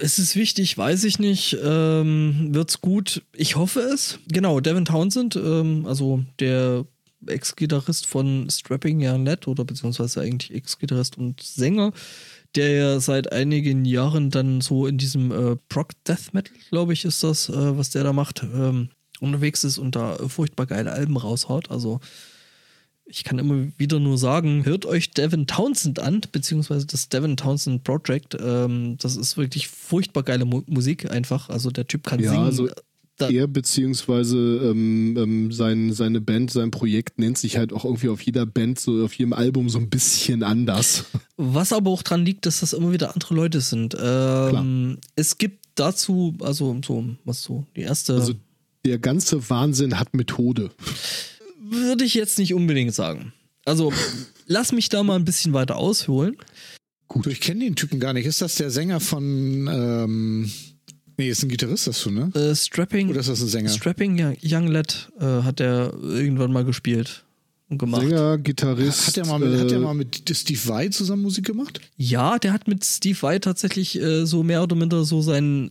ist 0.00 0.18
es 0.18 0.36
wichtig? 0.36 0.76
Weiß 0.78 1.04
ich 1.04 1.18
nicht. 1.18 1.56
Ähm, 1.62 2.48
wird's 2.52 2.80
gut? 2.80 3.22
Ich 3.34 3.56
hoffe 3.56 3.80
es. 3.80 4.18
Genau, 4.28 4.60
Devin 4.60 4.84
Townsend, 4.84 5.36
ähm, 5.36 5.86
also 5.86 6.22
der 6.38 6.84
Ex-Gitarrist 7.26 8.06
von 8.06 8.48
Strapping 8.50 8.98
Young 9.02 9.24
Lad 9.24 9.46
oder 9.48 9.64
beziehungsweise 9.64 10.20
eigentlich 10.20 10.54
Ex-Gitarrist 10.54 11.18
und 11.18 11.42
Sänger, 11.42 11.92
der 12.54 12.70
ja 12.70 13.00
seit 13.00 13.32
einigen 13.32 13.84
Jahren 13.84 14.30
dann 14.30 14.60
so 14.60 14.86
in 14.86 14.98
diesem 14.98 15.30
äh, 15.30 15.56
Proc 15.68 15.92
Death 16.04 16.32
Metal, 16.32 16.54
glaube 16.70 16.92
ich, 16.92 17.04
ist 17.04 17.22
das, 17.22 17.48
äh, 17.48 17.76
was 17.78 17.90
der 17.90 18.04
da 18.04 18.12
macht, 18.12 18.42
ähm, 18.42 18.90
unterwegs 19.20 19.64
ist 19.64 19.78
und 19.78 19.96
da 19.96 20.16
furchtbar 20.28 20.66
geile 20.66 20.92
Alben 20.92 21.16
raushaut. 21.16 21.70
Also 21.70 22.00
ich 23.04 23.24
kann 23.24 23.38
immer 23.38 23.66
wieder 23.76 23.98
nur 23.98 24.16
sagen, 24.18 24.64
hört 24.64 24.86
euch 24.86 25.10
Devin 25.10 25.46
Townsend 25.46 25.98
an, 25.98 26.20
beziehungsweise 26.32 26.86
das 26.86 27.08
Devin 27.08 27.36
Townsend 27.36 27.82
Project. 27.84 28.36
Ähm, 28.40 28.96
das 28.98 29.16
ist 29.16 29.36
wirklich 29.36 29.68
furchtbar 29.68 30.22
geile 30.22 30.44
Mu 30.44 30.62
Musik 30.66 31.10
einfach. 31.10 31.48
Also 31.50 31.70
der 31.70 31.86
Typ 31.86 32.06
kann 32.06 32.20
Ja, 32.20 32.30
singen. 32.30 32.44
also 32.44 32.68
er 33.20 33.46
beziehungsweise 33.46 34.38
ähm, 34.38 35.16
ähm, 35.16 35.52
sein, 35.52 35.92
seine 35.92 36.20
Band, 36.20 36.50
sein 36.50 36.70
Projekt 36.70 37.18
nennt 37.18 37.38
sich 37.38 37.56
halt 37.56 37.72
auch 37.72 37.84
irgendwie 37.84 38.08
auf 38.08 38.20
jeder 38.22 38.46
Band, 38.46 38.78
so 38.78 39.04
auf 39.04 39.14
jedem 39.14 39.32
Album 39.32 39.68
so 39.68 39.78
ein 39.78 39.90
bisschen 39.90 40.42
anders. 40.42 41.04
Was 41.36 41.72
aber 41.72 41.90
auch 41.90 42.02
dran 42.02 42.24
liegt, 42.24 42.46
dass 42.46 42.60
das 42.60 42.72
immer 42.72 42.92
wieder 42.92 43.14
andere 43.14 43.34
Leute 43.34 43.60
sind. 43.60 43.96
Ähm, 44.00 44.98
es 45.16 45.38
gibt 45.38 45.66
dazu, 45.74 46.36
also 46.40 46.78
so, 46.84 47.04
was 47.24 47.42
so, 47.42 47.66
die 47.76 47.82
erste, 47.82 48.14
Also 48.14 48.34
der 48.84 48.98
ganze 48.98 49.50
Wahnsinn 49.50 49.98
hat 49.98 50.14
Methode. 50.14 50.70
würde 51.58 52.04
ich 52.04 52.14
jetzt 52.14 52.38
nicht 52.38 52.54
unbedingt 52.54 52.94
sagen. 52.94 53.32
Also 53.64 53.92
lass 54.46 54.72
mich 54.72 54.88
da 54.88 55.02
mal 55.02 55.16
ein 55.16 55.24
bisschen 55.24 55.52
weiter 55.52 55.76
ausholen. 55.76 56.36
Gut. 57.08 57.26
Ich 57.26 57.40
kenne 57.40 57.64
den 57.64 57.76
Typen 57.76 57.98
gar 58.00 58.12
nicht. 58.12 58.26
Ist 58.26 58.40
das 58.40 58.54
der 58.54 58.70
Sänger 58.70 59.00
von. 59.00 59.66
Nee, 61.20 61.28
ist 61.28 61.42
ein 61.42 61.48
Gitarrist, 61.50 61.86
das 61.86 62.02
du, 62.02 62.10
ne? 62.10 62.30
Äh, 62.34 62.54
Strapping, 62.56 63.10
Oder 63.10 63.20
ist 63.20 63.28
das 63.28 63.42
ein 63.42 63.48
Sänger? 63.48 63.68
Strapping 63.68 64.18
Young- 64.18 64.36
Young 64.42 64.68
Lad 64.68 65.10
äh, 65.20 65.24
hat 65.42 65.60
er 65.60 65.92
irgendwann 66.02 66.50
mal 66.52 66.64
gespielt 66.64 67.24
und 67.68 67.76
gemacht. 67.78 68.00
Sänger, 68.02 68.38
Gitarrist. 68.38 69.06
Hat 69.08 69.16
er 69.18 69.26
mal, 69.26 69.38
mit, 69.38 69.60
hat 69.60 69.70
äh, 69.70 69.74
er 69.74 69.80
mal 69.80 69.92
mit 69.94 70.22
Steve 70.34 70.58
Vai 70.66 70.88
zusammen 70.88 71.20
Musik 71.22 71.44
gemacht? 71.44 71.80
Ja, 71.98 72.38
der 72.38 72.52
hat 72.54 72.68
mit 72.68 72.84
Steve 72.86 73.20
Vai 73.20 73.38
tatsächlich 73.38 74.00
äh, 74.00 74.24
so 74.24 74.42
mehr 74.42 74.62
oder 74.62 74.76
minder 74.76 75.04
so 75.04 75.20
seinen 75.20 75.68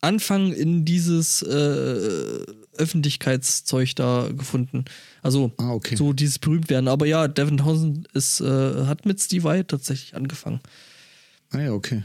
Anfang 0.00 0.52
in 0.52 0.84
dieses 0.86 1.42
äh, 1.42 2.40
Öffentlichkeitszeug 2.78 3.94
da 3.96 4.28
gefunden. 4.36 4.84
Also 5.22 5.52
Ah, 5.58 5.72
okay. 5.72 5.96
so 5.96 6.12
dieses 6.12 6.38
berühmt 6.38 6.70
werden. 6.70 6.88
Aber 6.88 7.06
ja, 7.06 7.28
Devin 7.28 7.58
Townsend 7.58 8.08
ist, 8.14 8.40
äh, 8.40 8.86
hat 8.86 9.04
mit 9.04 9.20
Steve 9.20 9.44
Vai 9.44 9.62
tatsächlich 9.64 10.14
angefangen. 10.14 10.60
Ah 11.50 11.60
ja, 11.60 11.72
okay. 11.72 12.02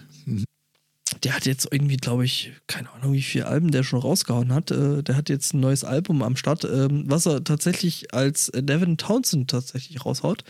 Der 1.23 1.35
hat 1.35 1.45
jetzt 1.45 1.68
irgendwie, 1.72 1.98
glaube 1.98 2.26
ich, 2.26 2.52
keine 2.68 2.91
Ahnung, 2.91 3.14
wie 3.14 3.22
viele 3.22 3.48
Alben 3.48 3.72
der 3.72 3.84
schon 3.84 3.99
rausgehauen 3.99 4.53
hat. 4.53 4.72
Äh, 4.72 5.03
der 5.03 5.15
hat 5.15 5.30
jetzt 5.30 5.53
ein 5.53 5.60
neues 5.60 5.84
Album 5.84 6.23
am 6.23 6.35
Start, 6.35 6.64
ähm, 6.64 7.03
was 7.07 7.26
er 7.26 7.43
tatsächlich 7.43 8.14
als 8.14 8.49
äh, 8.49 8.64
Devin 8.64 8.98
Townsend 8.98 9.49
tatsächlich 9.49 10.06
raushaut 10.06 10.43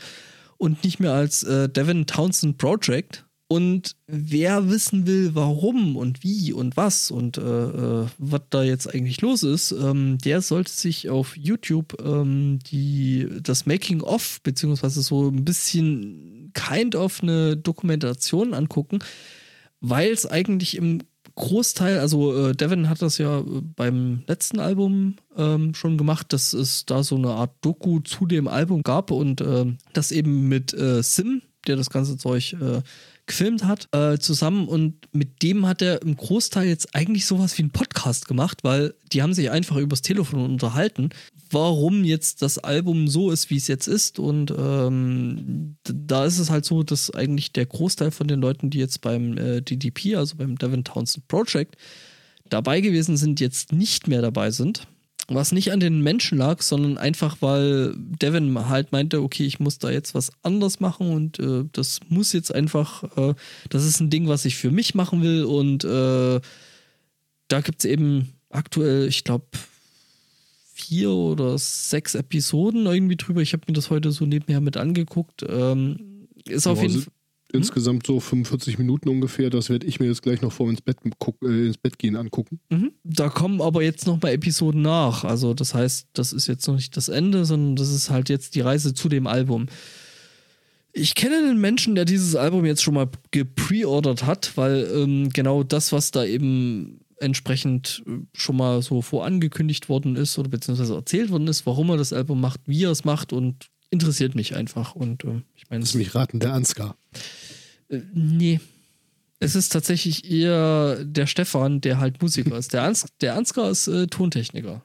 und 0.57 0.83
nicht 0.83 0.99
mehr 0.99 1.13
als 1.13 1.43
äh, 1.43 1.67
Devin 1.67 2.05
Townsend 2.05 2.57
Project. 2.57 3.25
Und 3.51 3.97
wer 4.07 4.69
wissen 4.69 5.05
will, 5.07 5.35
warum 5.35 5.97
und 5.97 6.23
wie 6.23 6.53
und 6.53 6.77
was 6.77 7.11
und 7.11 7.37
äh, 7.37 7.41
äh, 7.41 8.05
was 8.17 8.41
da 8.49 8.63
jetzt 8.63 8.87
eigentlich 8.87 9.19
los 9.19 9.43
ist, 9.43 9.73
ähm, 9.73 10.19
der 10.19 10.41
sollte 10.41 10.71
sich 10.71 11.09
auf 11.09 11.35
YouTube 11.35 11.97
ähm, 12.01 12.59
die, 12.59 13.27
das 13.41 13.65
Making 13.65 13.99
of, 14.03 14.39
beziehungsweise 14.43 15.01
so 15.01 15.27
ein 15.27 15.43
bisschen 15.43 16.51
kind 16.53 16.95
of 16.95 17.21
eine 17.21 17.57
Dokumentation 17.57 18.53
angucken, 18.53 18.99
weil 19.81 20.11
es 20.11 20.25
eigentlich 20.25 20.77
im 20.77 20.99
Großteil, 21.35 21.99
also 21.99 22.49
äh, 22.49 22.55
Devin 22.55 22.89
hat 22.89 23.01
das 23.01 23.17
ja 23.17 23.39
äh, 23.39 23.43
beim 23.75 24.23
letzten 24.27 24.59
Album 24.59 25.15
ähm, 25.35 25.73
schon 25.73 25.97
gemacht, 25.97 26.33
dass 26.33 26.53
es 26.53 26.85
da 26.85 27.03
so 27.03 27.15
eine 27.15 27.29
Art 27.29 27.51
Doku 27.61 27.99
zu 27.99 28.25
dem 28.25 28.47
Album 28.47 28.83
gab 28.83 29.11
und 29.11 29.41
ähm, 29.41 29.77
das 29.93 30.11
eben 30.11 30.47
mit 30.49 30.73
äh, 30.73 31.01
Sim, 31.01 31.41
der 31.67 31.77
das 31.77 31.89
ganze 31.89 32.17
Zeug 32.17 32.53
äh, 32.53 32.81
gefilmt 33.27 33.63
hat, 33.63 33.87
äh, 33.93 34.17
zusammen 34.17 34.67
und 34.67 35.07
mit 35.13 35.41
dem 35.41 35.65
hat 35.65 35.81
er 35.81 36.01
im 36.01 36.17
Großteil 36.17 36.67
jetzt 36.67 36.95
eigentlich 36.95 37.25
sowas 37.25 37.57
wie 37.57 37.63
einen 37.63 37.71
Podcast 37.71 38.27
gemacht, 38.27 38.59
weil 38.63 38.93
die 39.13 39.21
haben 39.21 39.33
sich 39.33 39.51
einfach 39.51 39.77
übers 39.77 40.01
Telefon 40.01 40.43
unterhalten, 40.43 41.09
warum 41.51 42.03
jetzt 42.03 42.41
das 42.41 42.57
Album 42.57 43.07
so 43.07 43.31
ist, 43.31 43.49
wie 43.49 43.57
es 43.57 43.67
jetzt 43.67 43.87
ist 43.87 44.19
und 44.19 44.51
ähm, 44.51 45.75
da 45.83 46.25
ist 46.25 46.39
es 46.39 46.49
halt 46.49 46.65
so, 46.65 46.83
dass 46.83 47.11
eigentlich 47.11 47.51
der 47.51 47.65
Großteil 47.65 48.11
von 48.11 48.27
den 48.27 48.41
Leuten, 48.41 48.69
die 48.69 48.79
jetzt 48.79 49.01
beim 49.01 49.37
äh, 49.37 49.61
DDP, 49.61 50.15
also 50.15 50.35
beim 50.37 50.57
Devin 50.57 50.83
Townsend 50.83 51.27
Project, 51.27 51.75
dabei 52.49 52.81
gewesen 52.81 53.17
sind, 53.17 53.39
jetzt 53.39 53.71
nicht 53.71 54.07
mehr 54.07 54.21
dabei 54.21 54.51
sind. 54.51 54.87
Was 55.27 55.53
nicht 55.53 55.71
an 55.71 55.79
den 55.79 56.01
Menschen 56.01 56.37
lag, 56.37 56.61
sondern 56.61 56.97
einfach, 56.97 57.37
weil 57.39 57.93
Devin 57.95 58.67
halt 58.67 58.91
meinte, 58.91 59.21
okay, 59.21 59.45
ich 59.45 59.59
muss 59.59 59.77
da 59.77 59.89
jetzt 59.89 60.13
was 60.13 60.31
anderes 60.41 60.79
machen 60.79 61.09
und 61.09 61.39
äh, 61.39 61.63
das 61.71 61.99
muss 62.09 62.33
jetzt 62.33 62.53
einfach, 62.53 63.03
äh, 63.15 63.33
das 63.69 63.85
ist 63.85 64.01
ein 64.01 64.09
Ding, 64.09 64.27
was 64.27 64.43
ich 64.43 64.57
für 64.57 64.71
mich 64.71 64.93
machen 64.93 65.21
will 65.21 65.45
und 65.45 65.85
äh, 65.85 66.41
da 67.47 67.61
gibt 67.61 67.79
es 67.79 67.85
eben 67.85 68.33
aktuell, 68.49 69.07
ich 69.07 69.23
glaube, 69.23 69.45
vier 70.81 71.11
oder 71.11 71.57
sechs 71.57 72.15
Episoden 72.15 72.85
irgendwie 72.85 73.15
drüber. 73.15 73.41
Ich 73.41 73.53
habe 73.53 73.63
mir 73.67 73.73
das 73.73 73.89
heute 73.89 74.11
so 74.11 74.25
nebenher 74.25 74.61
mit 74.61 74.77
angeguckt. 74.77 75.43
Ähm, 75.47 76.27
ist 76.47 76.67
auf 76.67 76.77
Ja, 76.77 76.83
jeden 76.83 76.95
also 76.95 77.05
Fall. 77.05 77.13
Insgesamt 77.53 78.07
so 78.07 78.21
45 78.21 78.77
Minuten 78.77 79.09
ungefähr. 79.09 79.49
Das 79.49 79.69
werde 79.69 79.85
ich 79.85 79.99
mir 79.99 80.05
jetzt 80.05 80.21
gleich 80.21 80.41
noch 80.41 80.53
vor 80.53 80.69
ins 80.69 80.81
Bett, 80.81 80.97
äh, 81.43 81.67
ins 81.67 81.77
Bett 81.77 81.99
gehen 81.99 82.15
angucken. 82.15 82.61
Mhm. 82.69 82.93
Da 83.03 83.27
kommen 83.27 83.61
aber 83.61 83.83
jetzt 83.83 84.07
noch 84.07 84.21
mal 84.21 84.29
Episoden 84.31 84.81
nach. 84.81 85.25
Also 85.25 85.53
das 85.53 85.73
heißt, 85.73 86.07
das 86.13 86.31
ist 86.31 86.47
jetzt 86.47 86.65
noch 86.67 86.75
nicht 86.75 86.95
das 86.95 87.09
Ende, 87.09 87.43
sondern 87.43 87.75
das 87.75 87.89
ist 87.91 88.09
halt 88.09 88.29
jetzt 88.29 88.55
die 88.55 88.61
Reise 88.61 88.93
zu 88.93 89.09
dem 89.09 89.27
Album. 89.27 89.65
Ich 90.93 91.13
kenne 91.15 91.37
einen 91.37 91.59
Menschen, 91.59 91.95
der 91.95 92.05
dieses 92.05 92.35
Album 92.37 92.65
jetzt 92.65 92.83
schon 92.83 92.93
mal 92.93 93.09
gepreordert 93.31 94.25
hat, 94.25 94.55
weil 94.55 94.89
ähm, 94.95 95.29
genau 95.29 95.63
das, 95.63 95.91
was 95.91 96.11
da 96.11 96.23
eben 96.23 97.00
entsprechend 97.21 98.03
äh, 98.07 98.19
schon 98.33 98.57
mal 98.57 98.81
so 98.81 99.01
vorangekündigt 99.01 99.89
worden 99.89 100.15
ist 100.15 100.37
oder 100.37 100.49
beziehungsweise 100.49 100.95
erzählt 100.95 101.29
worden 101.29 101.47
ist, 101.47 101.65
warum 101.65 101.89
er 101.89 101.97
das 101.97 102.13
Album 102.13 102.41
macht, 102.41 102.61
wie 102.65 102.83
er 102.83 102.91
es 102.91 103.03
macht 103.03 103.33
und 103.33 103.67
interessiert 103.89 104.35
mich 104.35 104.55
einfach. 104.55 104.95
Und 104.95 105.23
ähm, 105.23 105.43
ich 105.55 105.69
meine, 105.69 105.81
Lass 105.81 105.93
mich 105.93 106.15
raten, 106.15 106.39
der 106.39 106.53
Ansgar. 106.53 106.97
äh, 107.89 107.99
nee. 108.13 108.59
Es 109.39 109.55
ist 109.55 109.69
tatsächlich 109.69 110.29
eher 110.29 111.03
der 111.03 111.25
Stefan, 111.25 111.81
der 111.81 111.99
halt 111.99 112.21
Musiker 112.21 112.57
ist. 112.57 112.73
Der, 112.73 112.83
Ans 112.83 113.07
der 113.21 113.35
Ansgar 113.35 113.71
ist 113.71 113.87
äh, 113.87 114.05
Tontechniker. 114.05 114.83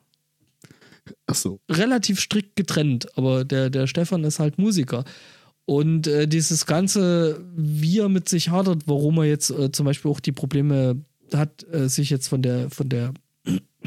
Ach 1.26 1.34
so. 1.34 1.60
Relativ 1.68 2.20
strikt 2.20 2.56
getrennt, 2.56 3.06
aber 3.18 3.44
der, 3.44 3.68
der 3.70 3.86
Stefan 3.86 4.24
ist 4.24 4.38
halt 4.38 4.58
Musiker. 4.58 5.04
Und 5.66 6.06
äh, 6.06 6.26
dieses 6.26 6.64
Ganze, 6.64 7.44
wie 7.54 7.98
er 7.98 8.08
mit 8.08 8.28
sich 8.28 8.48
hadert, 8.50 8.84
warum 8.86 9.18
er 9.18 9.24
jetzt 9.24 9.50
äh, 9.50 9.72
zum 9.72 9.84
Beispiel 9.84 10.10
auch 10.10 10.20
die 10.20 10.32
Probleme 10.32 11.04
hat, 11.32 11.66
äh, 11.72 11.88
sich 11.88 12.10
jetzt 12.10 12.28
von 12.28 12.42
der, 12.42 12.70
von 12.70 12.88
der, 12.88 13.12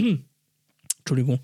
Entschuldigung, 0.99 1.39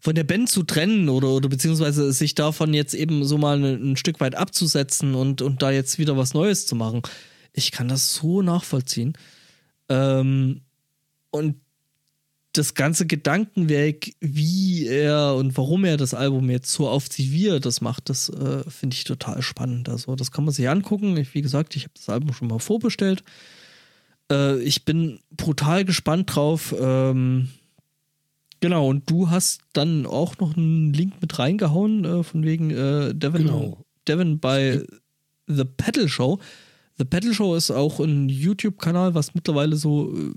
von 0.00 0.14
der 0.14 0.24
Band 0.24 0.48
zu 0.48 0.62
trennen 0.62 1.08
oder, 1.08 1.28
oder 1.28 1.48
beziehungsweise 1.48 2.12
sich 2.12 2.34
davon 2.34 2.74
jetzt 2.74 2.94
eben 2.94 3.24
so 3.24 3.38
mal 3.38 3.58
ein, 3.58 3.92
ein 3.92 3.96
Stück 3.96 4.20
weit 4.20 4.34
abzusetzen 4.34 5.14
und, 5.14 5.42
und 5.42 5.62
da 5.62 5.70
jetzt 5.70 5.98
wieder 5.98 6.16
was 6.16 6.34
Neues 6.34 6.66
zu 6.66 6.76
machen. 6.76 7.02
Ich 7.52 7.72
kann 7.72 7.88
das 7.88 8.14
so 8.14 8.42
nachvollziehen. 8.42 9.14
Ähm, 9.88 10.62
und 11.30 11.56
das 12.52 12.74
ganze 12.74 13.06
Gedankenwerk, 13.06 14.10
wie 14.20 14.86
er 14.86 15.34
und 15.34 15.56
warum 15.56 15.84
er 15.84 15.96
das 15.96 16.14
Album 16.14 16.50
jetzt 16.50 16.70
so 16.70 16.88
aufzieht, 16.88 17.30
wie 17.32 17.48
er 17.48 17.60
das 17.60 17.80
macht, 17.80 18.08
das 18.08 18.28
äh, 18.28 18.68
finde 18.70 18.94
ich 18.94 19.04
total 19.04 19.42
spannend. 19.42 19.88
Also, 19.88 20.16
das 20.16 20.30
kann 20.30 20.44
man 20.44 20.54
sich 20.54 20.68
angucken. 20.68 21.16
Ich, 21.16 21.34
wie 21.34 21.42
gesagt, 21.42 21.76
ich 21.76 21.84
habe 21.84 21.92
das 21.94 22.08
Album 22.08 22.32
schon 22.32 22.48
mal 22.48 22.58
vorbestellt. 22.58 23.22
Äh, 24.30 24.60
ich 24.62 24.84
bin 24.84 25.20
brutal 25.30 25.84
gespannt 25.84 26.34
drauf. 26.34 26.74
Ähm, 26.78 27.48
genau, 28.60 28.88
und 28.88 29.08
du 29.10 29.30
hast 29.30 29.60
dann 29.72 30.06
auch 30.06 30.38
noch 30.38 30.56
einen 30.56 30.92
Link 30.92 31.20
mit 31.20 31.38
reingehauen, 31.38 32.04
äh, 32.04 32.22
von 32.22 32.44
wegen 32.44 32.70
äh, 32.70 33.14
Devin, 33.14 33.44
Genau. 33.46 33.84
Devin 34.08 34.38
bei 34.38 34.84
The 35.46 35.64
Pedal 35.64 36.08
Show. 36.08 36.38
The 36.98 37.04
Pedal 37.04 37.34
Show 37.34 37.54
ist 37.54 37.70
auch 37.70 38.00
ein 38.00 38.28
YouTube-Kanal, 38.28 39.14
was 39.14 39.34
mittlerweile 39.34 39.76
so 39.76 40.12
äh, 40.16 40.34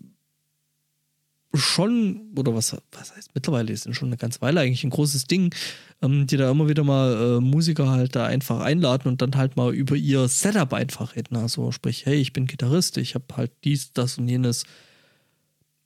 schon, 1.57 2.31
oder 2.37 2.53
was, 2.53 2.75
was 2.91 3.15
heißt 3.15 3.31
mittlerweile, 3.33 3.71
ist 3.71 3.93
schon 3.95 4.09
eine 4.09 4.17
ganze 4.17 4.41
Weile 4.41 4.59
eigentlich 4.61 4.83
ein 4.83 4.89
großes 4.91 5.25
Ding, 5.25 5.53
ähm, 6.01 6.27
die 6.27 6.37
da 6.37 6.49
immer 6.49 6.69
wieder 6.69 6.83
mal 6.83 7.37
äh, 7.37 7.41
Musiker 7.41 7.89
halt 7.89 8.15
da 8.15 8.25
einfach 8.25 8.61
einladen 8.61 9.07
und 9.09 9.21
dann 9.21 9.35
halt 9.35 9.57
mal 9.57 9.73
über 9.73 9.95
ihr 9.95 10.27
Setup 10.27 10.73
einfach 10.73 11.15
reden. 11.15 11.35
Also 11.35 11.71
sprich, 11.71 12.05
hey, 12.05 12.15
ich 12.15 12.33
bin 12.33 12.47
Gitarrist, 12.47 12.97
ich 12.97 13.15
habe 13.15 13.25
halt 13.35 13.51
dies, 13.63 13.93
das 13.93 14.17
und 14.17 14.27
jenes 14.27 14.63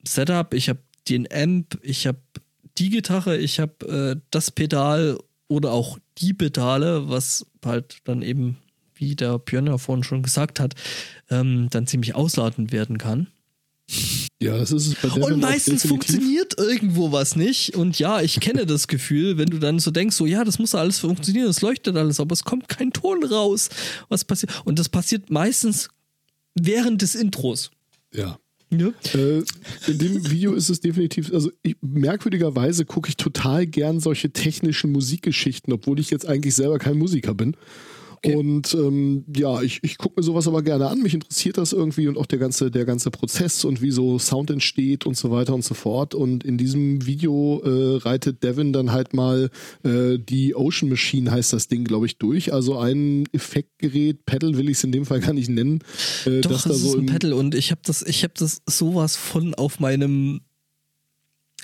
Setup, 0.06 0.54
ich 0.54 0.68
habe 0.68 0.80
den 1.08 1.26
Amp, 1.32 1.78
ich 1.82 2.06
habe 2.06 2.18
die 2.78 2.90
Gitarre, 2.90 3.36
ich 3.36 3.60
habe 3.60 3.86
äh, 4.16 4.20
das 4.30 4.50
Pedal 4.50 5.18
oder 5.48 5.72
auch 5.72 5.98
die 6.18 6.34
Pedale, 6.34 7.08
was 7.08 7.46
halt 7.64 7.98
dann 8.04 8.22
eben, 8.22 8.56
wie 8.94 9.16
der 9.16 9.38
Björn 9.38 9.66
ja 9.66 9.78
vorhin 9.78 10.04
schon 10.04 10.22
gesagt 10.22 10.60
hat, 10.60 10.74
ähm, 11.30 11.68
dann 11.70 11.86
ziemlich 11.86 12.14
ausladend 12.14 12.72
werden 12.72 12.98
kann. 12.98 13.28
Ja, 14.42 14.58
das 14.58 14.72
ist 14.72 14.88
es 14.88 14.94
bei 14.96 15.08
Und 15.22 15.40
meistens 15.40 15.86
funktioniert 15.86 16.58
irgendwo 16.58 17.12
was 17.12 17.36
nicht. 17.36 17.76
Und 17.76 17.98
ja, 17.98 18.20
ich 18.20 18.40
kenne 18.40 18.66
das 18.66 18.88
Gefühl, 18.88 19.38
wenn 19.38 19.48
du 19.48 19.58
dann 19.58 19.78
so 19.78 19.90
denkst, 19.90 20.16
so 20.16 20.26
ja, 20.26 20.44
das 20.44 20.58
muss 20.58 20.74
alles 20.74 20.98
funktionieren, 20.98 21.46
das 21.46 21.62
leuchtet 21.62 21.96
alles, 21.96 22.20
aber 22.20 22.32
es 22.32 22.44
kommt 22.44 22.68
kein 22.68 22.92
Ton 22.92 23.24
raus. 23.24 23.70
Was 24.08 24.24
passiert? 24.24 24.52
Und 24.64 24.78
das 24.78 24.88
passiert 24.88 25.30
meistens 25.30 25.88
während 26.54 27.02
des 27.02 27.14
Intros. 27.14 27.70
Ja. 28.12 28.38
Ja. 28.70 28.88
Äh, 29.14 29.44
in 29.86 29.98
dem 29.98 30.30
Video 30.30 30.52
ist 30.54 30.68
es 30.68 30.80
definitiv, 30.80 31.32
also 31.32 31.50
ich, 31.62 31.76
merkwürdigerweise 31.80 32.84
gucke 32.84 33.08
ich 33.08 33.16
total 33.16 33.66
gern 33.66 34.00
solche 34.00 34.30
technischen 34.30 34.90
Musikgeschichten, 34.92 35.72
obwohl 35.72 36.00
ich 36.00 36.10
jetzt 36.10 36.26
eigentlich 36.26 36.54
selber 36.54 36.78
kein 36.78 36.98
Musiker 36.98 37.34
bin. 37.34 37.56
Und 38.24 38.74
ähm, 38.74 39.24
ja, 39.34 39.60
ich, 39.62 39.80
ich 39.82 39.98
gucke 39.98 40.20
mir 40.20 40.24
sowas 40.24 40.46
aber 40.48 40.62
gerne 40.62 40.88
an. 40.88 41.02
Mich 41.02 41.14
interessiert 41.14 41.58
das 41.58 41.72
irgendwie 41.72 42.08
und 42.08 42.16
auch 42.16 42.26
der 42.26 42.38
ganze, 42.38 42.70
der 42.70 42.84
ganze 42.84 43.10
Prozess 43.10 43.64
und 43.64 43.82
wie 43.82 43.90
so 43.90 44.18
Sound 44.18 44.50
entsteht 44.50 45.06
und 45.06 45.16
so 45.16 45.30
weiter 45.30 45.54
und 45.54 45.64
so 45.64 45.74
fort. 45.74 46.14
Und 46.14 46.44
in 46.44 46.58
diesem 46.58 47.06
Video 47.06 47.60
äh, 47.64 47.98
reitet 47.98 48.42
Devin 48.42 48.72
dann 48.72 48.92
halt 48.92 49.14
mal 49.14 49.50
äh, 49.82 50.18
die 50.18 50.54
Ocean 50.54 50.88
Machine, 50.88 51.30
heißt 51.30 51.52
das 51.52 51.68
Ding, 51.68 51.84
glaube 51.84 52.06
ich, 52.06 52.18
durch. 52.18 52.52
Also 52.52 52.78
ein 52.78 53.26
Effektgerät, 53.32 54.24
Pedal 54.26 54.56
will 54.56 54.68
ich 54.68 54.78
es 54.78 54.84
in 54.84 54.92
dem 54.92 55.06
Fall 55.06 55.20
gar 55.20 55.32
nicht 55.32 55.48
nennen. 55.48 55.80
Äh, 56.26 56.40
Doch, 56.40 56.52
das 56.52 56.64
da 56.64 56.74
so 56.74 56.88
ist 56.88 56.94
ein 56.94 57.06
Pedal 57.06 57.32
und 57.32 57.54
ich 57.54 57.70
habe 57.70 57.80
das, 57.84 58.02
ich 58.02 58.22
habe 58.22 58.34
das 58.36 58.62
sowas 58.66 59.16
von 59.16 59.54
auf 59.54 59.80
meinem 59.80 60.40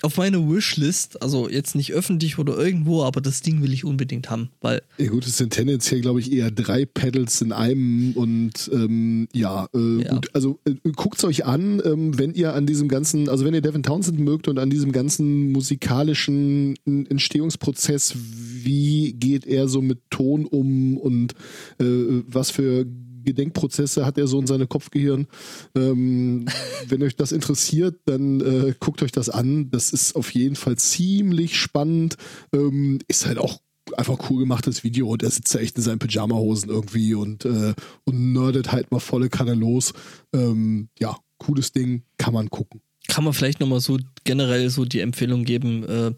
auf 0.03 0.17
meine 0.17 0.39
Wishlist, 0.51 1.23
also 1.23 1.49
jetzt 1.49 1.75
nicht 1.75 1.93
öffentlich 1.93 2.39
oder 2.39 2.57
irgendwo, 2.57 3.03
aber 3.05 3.21
das 3.21 3.43
Ding 3.43 3.63
will 3.63 3.73
ich 3.73 3.85
unbedingt 3.85 4.31
haben, 4.31 4.51
weil 4.61 4.83
Ja 4.99 5.11
gut, 5.11 5.27
es 5.27 5.37
sind 5.37 5.53
tendenziell, 5.53 6.01
glaube 6.01 6.21
ich, 6.21 6.33
eher 6.33 6.51
drei 6.51 6.85
Pedals 6.87 7.41
in 7.43 7.53
einem 7.53 8.13
und 8.13 8.71
ähm, 8.73 9.29
ja, 9.33 9.67
äh, 9.75 10.03
Ja. 10.03 10.15
gut, 10.15 10.29
also 10.35 10.59
äh, 10.65 10.75
guckt's 10.97 11.25
euch 11.25 11.45
an, 11.45 11.81
ähm, 11.85 12.19
wenn 12.19 12.35
ihr 12.35 12.55
an 12.55 12.67
diesem 12.67 12.89
ganzen, 12.89 13.29
also 13.29 13.45
wenn 13.45 13.55
ihr 13.55 13.61
Devin 13.61 13.83
Townsend 13.83 14.19
mögt 14.19 14.49
und 14.49 14.59
an 14.59 14.71
diesem 14.71 14.93
ganzen 14.93 15.53
musikalischen 15.53 16.75
äh, 16.87 17.05
Entstehungsprozess, 17.11 18.15
wie 18.17 19.13
geht 19.13 19.47
er 19.47 19.69
so 19.69 19.81
mit 19.83 19.99
Ton 20.11 20.45
um 20.47 20.97
und 20.97 21.35
äh, 21.79 21.85
was 22.27 22.51
für 22.51 22.87
Gedenkprozesse 23.23 24.05
hat 24.07 24.19
er 24.19 24.27
so 24.27 24.41
in 24.41 24.47
seinem 24.47 24.69
Kopfgehirn. 24.69 25.27
Ähm, 25.75 26.47
wenn 26.89 27.03
euch 27.03 27.17
das 27.17 27.33
interessiert, 27.33 28.01
dann 28.07 28.41
äh, 28.41 28.75
guckt 28.79 29.03
euch 29.03 29.13
das 29.13 29.29
an. 29.29 29.71
Das 29.71 29.93
ist 29.93 30.17
auf 30.17 30.33
jeden 30.33 30.57
Fall 30.57 30.77
ziemlich 30.77 31.59
spannend. 31.59 32.17
Ähm, 32.55 32.99
ist 33.09 33.27
halt 33.27 33.39
auch 33.39 33.61
einfach 33.97 34.31
cool 34.31 34.41
gemachtes 34.41 34.85
Video 34.85 35.09
und 35.09 35.23
er 35.23 35.31
sitzt 35.31 35.55
da 35.55 35.59
echt 35.59 35.77
in 35.77 35.83
seinen 35.83 35.99
Pyjamahosen 35.99 36.71
irgendwie 36.71 37.15
und, 37.15 37.45
äh, 37.45 37.75
und 38.05 38.33
nerdet 38.33 38.73
halt 38.73 38.91
mal 38.91 39.01
volle 39.01 39.29
Kanne 39.29 39.55
los. 39.55 39.93
Ähm, 40.33 40.89
ja, 40.99 41.17
cooles 41.39 41.73
Ding, 41.73 42.05
kann 42.19 42.35
man 42.35 42.51
gucken. 42.51 42.81
kann 43.09 43.25
man 43.25 43.33
vielleicht 43.33 43.61
nochmal 43.61 43.81
so 43.81 43.99
generell 44.25 44.71
so 44.71 44.85
die 44.85 45.01
Empfehlung 45.01 45.45
geben, 45.45 45.85
äh, 45.85 46.13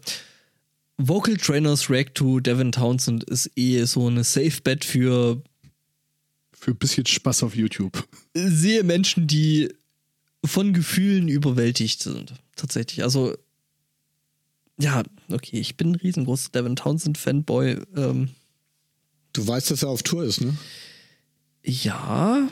Vocal 0.97 1.37
Trainers 1.37 1.89
React 1.89 2.13
to 2.13 2.39
Devin 2.39 2.71
Townsend 2.71 3.23
ist 3.23 3.49
eh 3.55 3.83
so 3.85 4.07
eine 4.07 4.23
Safe 4.23 4.61
Bet 4.63 4.85
für 4.85 5.41
Für 6.63 6.71
ein 6.71 6.77
bisschen 6.77 7.05
Spaß 7.05 7.43
auf 7.43 7.55
YouTube. 7.57 8.07
sehe 8.33 8.83
Menschen, 8.83 9.27
die 9.27 9.67
von 10.45 10.71
Gefühlen 10.73 11.27
überwältigt 11.27 12.01
sind. 12.01 12.33
Tatsächlich. 12.55 13.03
Also, 13.03 13.35
ja, 14.79 15.03
okay, 15.29 15.59
ich 15.59 15.75
bin 15.75 15.89
ein 15.91 15.95
riesengroßer 15.95 16.51
Devin 16.51 16.77
Townsend-Fanboy. 16.77 17.81
Ähm, 17.97 18.29
Du 19.33 19.45
weißt, 19.45 19.71
dass 19.71 19.83
er 19.83 19.89
auf 19.89 20.03
Tour 20.03 20.23
ist, 20.23 20.39
ne? 20.41 20.55
ja, 21.65 22.47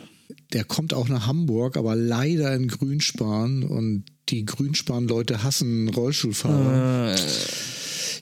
Der 0.51 0.63
kommt 0.65 0.93
auch 0.93 1.07
nach 1.07 1.27
Hamburg, 1.27 1.77
aber 1.77 1.95
leider 1.95 2.53
in 2.55 2.67
Grünspan 2.67 3.63
und 3.63 4.05
die 4.29 4.43
Grünspan-Leute 4.45 5.41
hassen 5.43 5.88
Rollstuhlfahrer. 5.89 7.13
äh, 7.15 7.19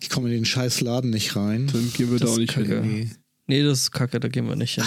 Ich 0.02 0.10
komme 0.10 0.28
in 0.30 0.36
den 0.36 0.45
scheiß 0.45 0.82
Laden 0.82 1.10
nicht 1.10 1.36
rein. 1.36 1.66
Dann 1.74 1.91
gehen 1.94 2.11
wir 2.11 2.20
Das 2.20 2.28
da 2.30 2.34
auch 2.36 2.38
nicht 2.38 2.49
ist 2.49 2.56
kacke. 2.56 2.82
hin. 2.84 2.91
Nee, 2.91 3.10
nee, 3.48 3.64
das 3.64 3.80
ist 3.84 3.91
kacke, 3.91 4.20
da 4.20 4.28
gehen 4.28 4.48
wir 4.48 4.56
nicht 4.56 4.76
hin. 4.76 4.84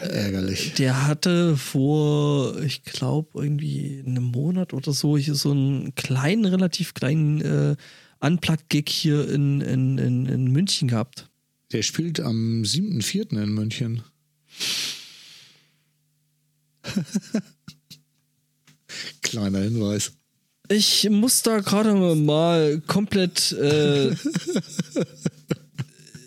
Ärgerlich. 0.00 0.74
Der 0.74 1.06
hatte 1.06 1.56
vor, 1.56 2.60
ich 2.62 2.82
glaube, 2.84 3.42
irgendwie 3.42 4.02
einem 4.06 4.24
Monat 4.24 4.72
oder 4.72 4.92
so 4.92 5.16
hier 5.16 5.34
so 5.34 5.50
einen 5.50 5.94
kleinen, 5.94 6.44
relativ 6.44 6.94
kleinen 6.94 7.40
äh, 7.40 7.76
Unplugged-Gig 8.20 8.88
hier 8.88 9.28
in, 9.30 9.60
in, 9.60 9.98
in, 9.98 10.26
in 10.26 10.50
München 10.50 10.88
gehabt. 10.88 11.28
Der 11.72 11.82
spielt 11.82 12.20
am 12.20 12.62
7.4. 12.62 13.42
in 13.42 13.52
München. 13.52 14.02
Kleiner 19.22 19.60
Hinweis. 19.60 20.12
Ich 20.70 21.08
muss 21.10 21.42
da 21.42 21.60
gerade 21.60 21.94
mal 22.14 22.80
komplett. 22.86 23.52
Äh, 23.52 24.14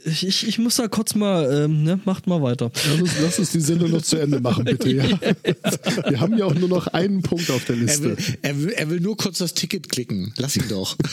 ich, 0.05 0.25
ich, 0.27 0.47
ich 0.47 0.59
muss 0.59 0.75
da 0.75 0.87
kurz 0.87 1.15
mal. 1.15 1.65
Ähm, 1.65 1.83
ne, 1.83 1.99
macht 2.05 2.27
mal 2.27 2.41
weiter. 2.41 2.71
Lass 2.89 3.01
uns, 3.01 3.11
lass 3.21 3.39
uns 3.39 3.51
die 3.51 3.61
Sendung 3.61 3.91
noch 3.91 4.01
zu 4.01 4.17
Ende 4.17 4.39
machen, 4.39 4.65
bitte. 4.65 4.89
Ja. 4.91 5.05
Wir 6.09 6.19
haben 6.19 6.37
ja 6.37 6.45
auch 6.45 6.53
nur 6.55 6.69
noch 6.69 6.87
einen 6.87 7.21
Punkt 7.21 7.49
auf 7.51 7.65
der 7.65 7.75
Er 7.75 7.81
Liste. 7.81 8.03
will, 8.03 8.17
er, 8.41 8.59
will, 8.61 8.69
er 8.69 8.89
will 8.89 8.99
nur 8.99 9.17
kurz 9.17 9.37
das 9.39 9.53
Ticket 9.53 9.89
klicken. 9.89 10.33
Lass 10.37 10.55
ihn 10.57 10.67
doch. 10.69 10.97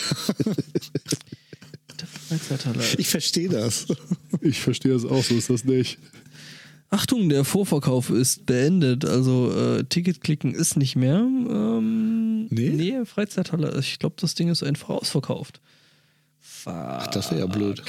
Ich 2.99 3.09
verstehe 3.09 3.49
das. 3.49 3.87
Ich 4.43 4.61
verstehe 4.61 4.95
es 4.95 5.05
auch, 5.05 5.25
so 5.25 5.35
ist 5.35 5.49
das 5.49 5.65
nicht. 5.65 5.99
Achtung, 6.91 7.29
der 7.29 7.45
Vorverkauf 7.45 8.11
ist 8.11 8.45
beendet. 8.47 9.05
Also 9.07 9.51
äh, 9.53 9.85
Ticket 9.85 10.21
klicken 10.21 10.55
ist 10.55 10.77
nicht 10.77 10.95
mehr. 10.97 11.17
Ähm, 11.21 12.49
Nee? 12.51 12.71
Nee, 12.71 13.05
Freizeithalle. 13.05 13.77
Ich 13.81 13.99
glaube, 13.99 14.17
das 14.21 14.35
Ding 14.35 14.49
ist 14.49 14.63
einfach 14.63 14.89
ausverkauft. 14.91 15.61
Fuck. 16.41 17.11
das 17.13 17.31
wäre 17.31 17.41
ja 17.41 17.47
blöd. 17.47 17.83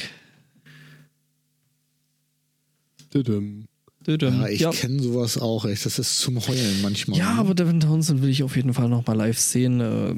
Düdüm. 3.14 3.68
Ja, 4.08 4.48
ich 4.48 4.62
ja. 4.62 4.72
kenne 4.72 5.02
sowas 5.02 5.38
auch 5.38 5.66
echt. 5.66 5.86
Das 5.86 6.00
ist 6.00 6.20
zum 6.20 6.40
Heulen 6.48 6.82
manchmal. 6.82 7.20
ja, 7.20 7.34
ne? 7.34 7.40
aber 7.40 7.54
Devin 7.54 7.80
Townsend 7.80 8.22
will 8.22 8.30
ich 8.30 8.44
auf 8.44 8.56
jeden 8.56 8.74
Fall 8.74 8.90
nochmal 8.90 9.18
live 9.18 9.38
sehen. 9.38 9.82
Äh, 9.82 10.16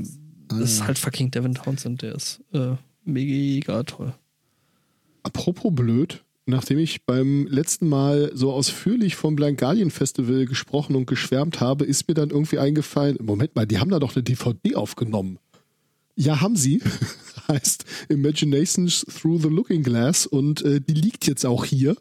Ah, 0.51 0.59
das 0.59 0.71
ist 0.73 0.79
ja. 0.79 0.87
halt 0.87 0.99
fucking 0.99 1.31
Devin 1.31 1.53
Townsend. 1.53 2.01
Der 2.01 2.15
ist 2.15 2.41
äh, 2.53 2.75
mega 3.03 3.83
toll. 3.83 4.13
Apropos 5.23 5.73
blöd, 5.73 6.23
nachdem 6.45 6.79
ich 6.79 7.05
beim 7.05 7.47
letzten 7.47 7.87
Mal 7.87 8.31
so 8.33 8.51
ausführlich 8.51 9.15
vom 9.15 9.35
Blind 9.35 9.59
Guardian 9.59 9.91
Festival 9.91 10.45
gesprochen 10.45 10.95
und 10.95 11.05
geschwärmt 11.05 11.59
habe, 11.59 11.85
ist 11.85 12.07
mir 12.07 12.15
dann 12.15 12.31
irgendwie 12.31 12.59
eingefallen, 12.59 13.17
Moment 13.21 13.55
mal, 13.55 13.65
die 13.65 13.79
haben 13.79 13.91
da 13.91 13.99
doch 13.99 14.15
eine 14.15 14.23
DVD 14.23 14.75
aufgenommen. 14.75 15.37
Ja, 16.15 16.41
haben 16.41 16.55
sie. 16.55 16.81
heißt 17.47 17.85
Imaginations 18.09 19.05
Through 19.05 19.41
the 19.41 19.47
Looking 19.47 19.83
Glass 19.83 20.25
und 20.25 20.61
äh, 20.63 20.81
die 20.81 20.93
liegt 20.93 21.27
jetzt 21.27 21.45
auch 21.45 21.65
hier. 21.65 21.95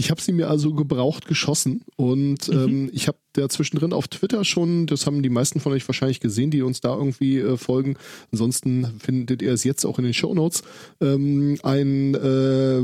Ich 0.00 0.10
habe 0.10 0.22
sie 0.22 0.32
mir 0.32 0.48
also 0.48 0.72
gebraucht 0.72 1.26
geschossen 1.26 1.82
und 1.96 2.48
ähm, 2.48 2.88
ich 2.90 3.06
habe 3.06 3.18
da 3.34 3.50
zwischendrin 3.50 3.92
auf 3.92 4.08
Twitter 4.08 4.46
schon, 4.46 4.86
das 4.86 5.04
haben 5.04 5.22
die 5.22 5.28
meisten 5.28 5.60
von 5.60 5.72
euch 5.72 5.86
wahrscheinlich 5.86 6.20
gesehen, 6.20 6.50
die 6.50 6.62
uns 6.62 6.80
da 6.80 6.96
irgendwie 6.96 7.36
äh, 7.36 7.58
folgen. 7.58 7.96
Ansonsten 8.32 8.86
findet 8.98 9.42
ihr 9.42 9.52
es 9.52 9.62
jetzt 9.62 9.84
auch 9.84 9.98
in 9.98 10.04
den 10.04 10.14
Show 10.14 10.32
Notes. 10.32 10.62
Ähm, 11.02 11.58
ein, 11.62 12.14
äh, 12.14 12.80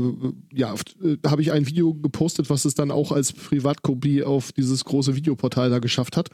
ja, 0.55 0.75
äh, 1.03 1.17
habe 1.25 1.41
ich 1.41 1.51
ein 1.51 1.65
Video 1.65 1.95
gepostet, 1.95 2.51
was 2.51 2.65
es 2.65 2.75
dann 2.75 2.91
auch 2.91 3.11
als 3.11 3.33
Privatkopie 3.33 4.21
auf 4.21 4.51
dieses 4.51 4.85
große 4.85 5.15
Videoportal 5.15 5.71
da 5.71 5.79
geschafft 5.79 6.17
hat. 6.17 6.29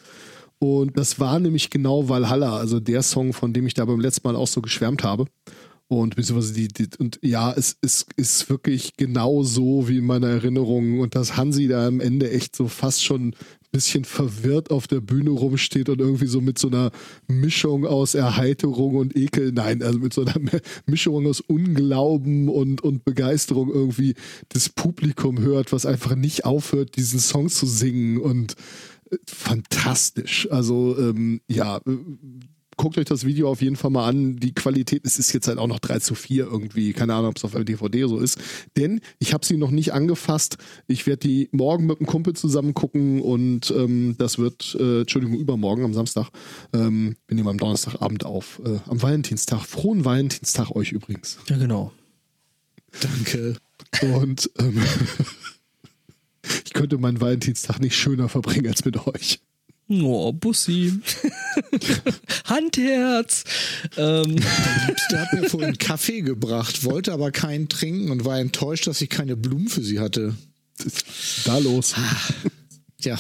Und 0.60 0.98
das 0.98 1.18
war 1.18 1.40
nämlich 1.40 1.70
genau 1.70 2.10
Valhalla, 2.10 2.58
also 2.58 2.82
der 2.82 3.04
Song, 3.04 3.32
von 3.32 3.54
dem 3.54 3.68
ich 3.68 3.74
da 3.74 3.86
beim 3.86 4.02
letzten 4.02 4.28
Mal 4.28 4.36
auch 4.36 4.48
so 4.48 4.62
geschwärmt 4.62 5.06
habe. 5.06 5.28
Und 6.00 6.16
die, 6.18 6.68
die 6.68 6.88
und 6.98 7.20
ja, 7.22 7.52
es, 7.54 7.78
es 7.82 8.06
ist 8.16 8.50
wirklich 8.50 8.96
genau 8.98 9.44
so 9.44 9.88
wie 9.88 9.98
in 9.98 10.06
meiner 10.06 10.28
Erinnerung. 10.28 11.00
Und 11.00 11.16
dass 11.16 11.38
Hansi 11.38 11.68
da 11.68 11.88
am 11.88 12.00
Ende 12.00 12.32
echt 12.32 12.56
so 12.56 12.68
fast 12.68 13.04
schon 13.04 13.30
ein 13.30 13.36
bisschen 13.72 14.06
verwirrt 14.06 14.72
auf 14.72 14.88
der 14.88 15.02
Bühne 15.02 15.32
rumsteht 15.32 15.90
und 15.90 16.00
irgendwie 16.00 16.28
so 16.28 16.42
mit 16.42 16.60
so 16.60 16.68
einer 16.68 16.92
Mischung 17.28 17.86
aus 17.86 18.14
Erheiterung 18.14 18.96
und 18.96 19.16
Ekel, 19.16 19.52
nein, 19.52 19.82
also 19.82 20.00
mit 20.00 20.14
so 20.14 20.22
einer 20.22 20.36
Mischung 20.86 21.28
aus 21.28 21.42
Unglauben 21.42 22.50
und, 22.50 22.82
und 22.82 23.04
Begeisterung 23.04 23.70
irgendwie 23.70 24.14
das 24.50 24.70
Publikum 24.70 25.40
hört, 25.40 25.72
was 25.72 25.86
einfach 25.86 26.16
nicht 26.16 26.46
aufhört, 26.46 26.96
diesen 26.96 27.20
Song 27.20 27.50
zu 27.50 27.66
singen 27.66 28.20
und 28.20 28.56
äh, 29.10 29.18
fantastisch. 29.28 30.48
Also 30.52 30.98
ähm, 30.98 31.42
ja, 31.48 31.78
äh, 31.78 31.98
guckt 32.78 32.98
euch 32.98 33.06
das 33.06 33.26
Video 33.26 33.50
auf 33.50 33.62
jeden 33.62 33.76
Fall 33.76 33.92
mal 33.92 34.08
an. 34.08 34.38
Die 34.38 34.54
Qualität, 34.54 35.06
es 35.06 35.20
ist 35.20 35.34
jetzt 35.34 35.48
halt 35.48 35.58
auch 35.58 35.68
noch 35.68 35.80
3 35.80 36.00
zu 36.00 36.16
4 36.16 36.46
irgendwie. 36.46 36.94
Keine 36.94 37.14
Ahnung, 37.14 37.30
ob 37.30 37.38
es 37.38 37.46
auf 37.46 37.52
der 37.52 37.64
DVD 37.64 38.08
so 38.08 38.20
ist. 38.20 38.40
Denn 38.78 39.02
ich 39.20 39.34
habe 39.34 39.46
sie 39.46 39.58
noch 39.58 39.72
nicht 39.72 39.94
angefasst. 39.94 40.58
Ich 40.88 41.08
werde 41.08 41.28
die 41.28 41.50
morgen 41.52 41.86
mit 41.86 42.00
einem 42.00 42.08
Kumpel 42.08 42.34
zusammen 42.34 42.74
gucken 42.74 43.22
und 43.22 43.72
ähm, 43.72 44.16
das 44.18 44.38
wird, 44.38 44.76
äh, 44.80 45.02
Entschuldigung, 45.02 45.38
übermorgen 45.38 45.84
am 45.84 45.94
Samstag. 45.94 46.30
Ähm, 46.74 47.16
wir 47.28 47.36
nehmen 47.36 47.50
am 47.50 47.58
Donnerstagabend 47.58 48.26
auf. 48.26 48.62
Äh, 48.66 48.80
am 48.88 49.02
Valentinstag. 49.02 49.62
Frohen 49.66 50.06
Valentinstag 50.06 50.72
euch 50.72 50.92
übrigens. 50.92 51.38
Ja, 51.50 51.58
genau. 51.58 51.92
Danke. 53.00 53.56
Und 54.02 54.50
ähm, 54.60 54.82
ich 56.66 56.74
könnte 56.74 56.98
meinen 56.98 57.22
Valentinstag 57.22 57.80
nicht 57.80 57.96
schöner 57.96 58.30
verbringen 58.30 58.68
als 58.68 58.86
mit 58.86 59.08
euch. 59.08 59.40
Oh, 59.90 60.32
Bussi. 60.32 60.94
Handherz. 62.46 63.44
Ähm, 63.98 64.38
Der 65.12 65.22
hat 65.22 65.34
mir 65.34 65.50
vorhin 65.50 65.78
Kaffee 65.78 66.22
gebracht, 66.22 66.84
wollte 66.86 67.12
aber 67.14 67.32
keinen 67.32 67.70
trinken 67.70 68.10
und 68.10 68.26
war 68.26 68.40
enttäuscht, 68.40 68.88
dass 68.88 69.02
ich 69.02 69.10
keine 69.10 69.36
Blumen 69.36 69.68
für 69.68 69.84
sie 69.84 70.00
hatte. 70.00 70.36
Da 71.46 71.58
los? 71.60 71.96
Ja, 73.02 73.18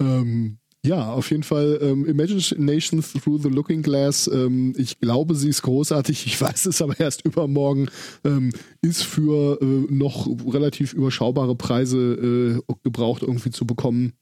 Ähm, 0.00 0.58
Ja, 0.84 1.12
auf 1.12 1.30
jeden 1.30 1.42
Fall 1.42 1.78
ähm, 1.82 2.06
Imagination 2.06 3.02
Through 3.02 3.42
the 3.42 3.48
Looking 3.48 3.82
Glass. 3.82 4.28
Ähm, 4.32 4.72
ich 4.78 4.98
glaube, 5.00 5.34
sie 5.34 5.48
ist 5.48 5.62
großartig. 5.62 6.26
Ich 6.26 6.40
weiß 6.40 6.66
es 6.66 6.80
aber 6.80 6.98
erst 6.98 7.24
übermorgen. 7.24 7.88
Ähm, 8.24 8.52
ist 8.82 9.02
für 9.02 9.60
äh, 9.60 9.92
noch 9.92 10.26
relativ 10.52 10.92
überschaubare 10.92 11.56
Preise 11.56 12.60
äh, 12.68 12.72
gebraucht 12.84 13.22
irgendwie 13.22 13.50
zu 13.50 13.66
bekommen. 13.66 14.12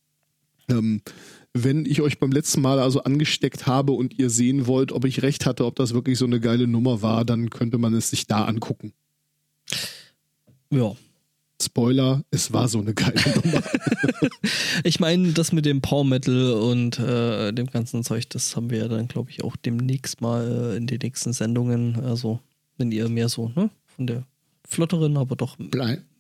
Ähm, 0.69 1.03
wenn 1.53 1.87
ich 1.87 2.01
euch 2.01 2.19
beim 2.19 2.33
letzten 2.33 2.61
Mal 2.61 2.81
also 2.81 3.05
angesteckt 3.05 3.67
habe 3.67 3.93
und 3.93 4.19
ihr 4.19 4.29
sehen 4.29 4.67
wollt, 4.67 4.91
ob 4.91 5.05
ich 5.05 5.23
recht 5.23 5.47
hatte, 5.47 5.65
ob 5.65 5.77
das 5.77 5.95
wirklich 5.95 6.19
so 6.19 6.25
eine 6.25 6.41
geile 6.41 6.67
Nummer 6.67 7.01
war, 7.01 7.25
dann 7.25 7.49
könnte 7.49 7.79
man 7.79 7.95
es 7.95 8.11
sich 8.11 8.27
da 8.27 8.45
angucken. 8.45 8.93
Ja. 10.71 10.93
Spoiler, 11.63 12.25
es 12.33 12.53
war 12.53 12.69
so 12.69 12.81
eine 12.81 12.93
geile 12.93 13.21
Nummer. 13.45 13.63
Ich 14.83 14.99
meine, 14.99 15.33
das 15.33 15.53
mit 15.53 15.65
dem 15.65 15.81
Power 15.81 16.05
Metal 16.05 16.53
und 16.55 16.99
äh, 16.99 17.53
dem 17.53 17.69
ganzen 17.69 18.03
Zeug, 18.03 18.29
das 18.31 18.57
haben 18.57 18.71
wir 18.71 18.79
ja 18.79 18.89
dann, 18.89 19.07
glaube 19.07 19.31
ich, 19.31 19.45
auch 19.45 19.55
demnächst 19.55 20.21
mal 20.21 20.73
äh, 20.73 20.77
in 20.77 20.89
den 20.89 20.99
nächsten 21.01 21.33
Sendungen. 21.33 22.01
Also, 22.01 22.41
wenn 22.77 22.91
ihr 22.91 23.09
mehr 23.09 23.29
so 23.29 23.51
ne, 23.55 23.71
von 23.87 24.09
der 24.09 24.27
flotteren, 24.69 25.17
aber 25.17 25.37
doch 25.37 25.57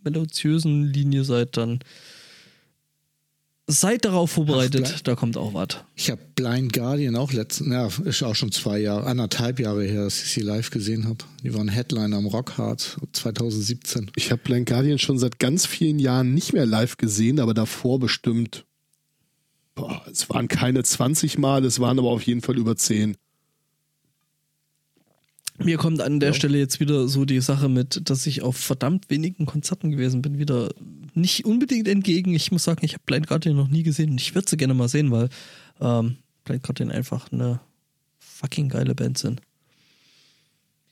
melodiösen 0.04 0.84
Linie 0.84 1.24
seid, 1.24 1.56
dann 1.56 1.80
seid 3.66 4.04
darauf 4.04 4.32
vorbereitet, 4.32 4.92
Ach, 4.94 5.00
da 5.00 5.14
kommt 5.14 5.36
auch 5.36 5.54
was. 5.54 5.78
Ich 5.94 6.10
habe 6.10 6.20
Blind 6.34 6.72
Guardian 6.72 7.16
auch 7.16 7.32
letzten, 7.32 7.72
ja, 7.72 7.88
ist 8.04 8.22
auch 8.22 8.34
schon 8.34 8.52
zwei 8.52 8.78
Jahre, 8.78 9.06
anderthalb 9.06 9.58
Jahre 9.58 9.84
her, 9.84 10.04
dass 10.04 10.22
ich 10.22 10.30
sie 10.30 10.42
live 10.42 10.70
gesehen 10.70 11.06
habe. 11.06 11.18
Die 11.42 11.54
waren 11.54 11.68
Headliner 11.68 12.16
am 12.16 12.26
Rockhard 12.26 12.98
2017. 13.12 14.10
Ich 14.16 14.30
habe 14.30 14.42
Blind 14.42 14.68
Guardian 14.68 14.98
schon 14.98 15.18
seit 15.18 15.38
ganz 15.38 15.66
vielen 15.66 15.98
Jahren 15.98 16.34
nicht 16.34 16.52
mehr 16.52 16.66
live 16.66 16.96
gesehen, 16.96 17.40
aber 17.40 17.54
davor 17.54 17.98
bestimmt. 17.98 18.64
Boah, 19.74 20.04
es 20.10 20.28
waren 20.30 20.48
keine 20.48 20.82
20 20.82 21.38
Mal, 21.38 21.64
es 21.64 21.80
waren 21.80 21.98
aber 21.98 22.10
auf 22.10 22.22
jeden 22.22 22.42
Fall 22.42 22.58
über 22.58 22.76
10. 22.76 23.16
Mir 25.58 25.78
kommt 25.78 26.00
an 26.00 26.18
der 26.18 26.32
Stelle 26.32 26.58
jetzt 26.58 26.80
wieder 26.80 27.06
so 27.06 27.24
die 27.24 27.40
Sache 27.40 27.68
mit, 27.68 28.10
dass 28.10 28.26
ich 28.26 28.42
auf 28.42 28.56
verdammt 28.56 29.08
wenigen 29.08 29.46
Konzerten 29.46 29.92
gewesen 29.92 30.20
bin, 30.20 30.38
wieder 30.38 30.70
nicht 31.14 31.44
unbedingt 31.44 31.88
entgegen. 31.88 32.34
Ich 32.34 32.52
muss 32.52 32.64
sagen, 32.64 32.84
ich 32.84 32.92
habe 32.92 33.02
Blind 33.06 33.26
Guardian 33.26 33.56
noch 33.56 33.68
nie 33.68 33.82
gesehen 33.82 34.10
und 34.10 34.20
ich 34.20 34.34
würde 34.34 34.48
sie 34.48 34.56
gerne 34.56 34.74
mal 34.74 34.88
sehen, 34.88 35.10
weil 35.10 35.28
ähm, 35.80 36.16
Blind 36.44 36.62
Guardian 36.62 36.90
einfach 36.90 37.30
eine 37.32 37.60
fucking 38.18 38.68
geile 38.68 38.94
Band 38.94 39.18
sind. 39.18 39.40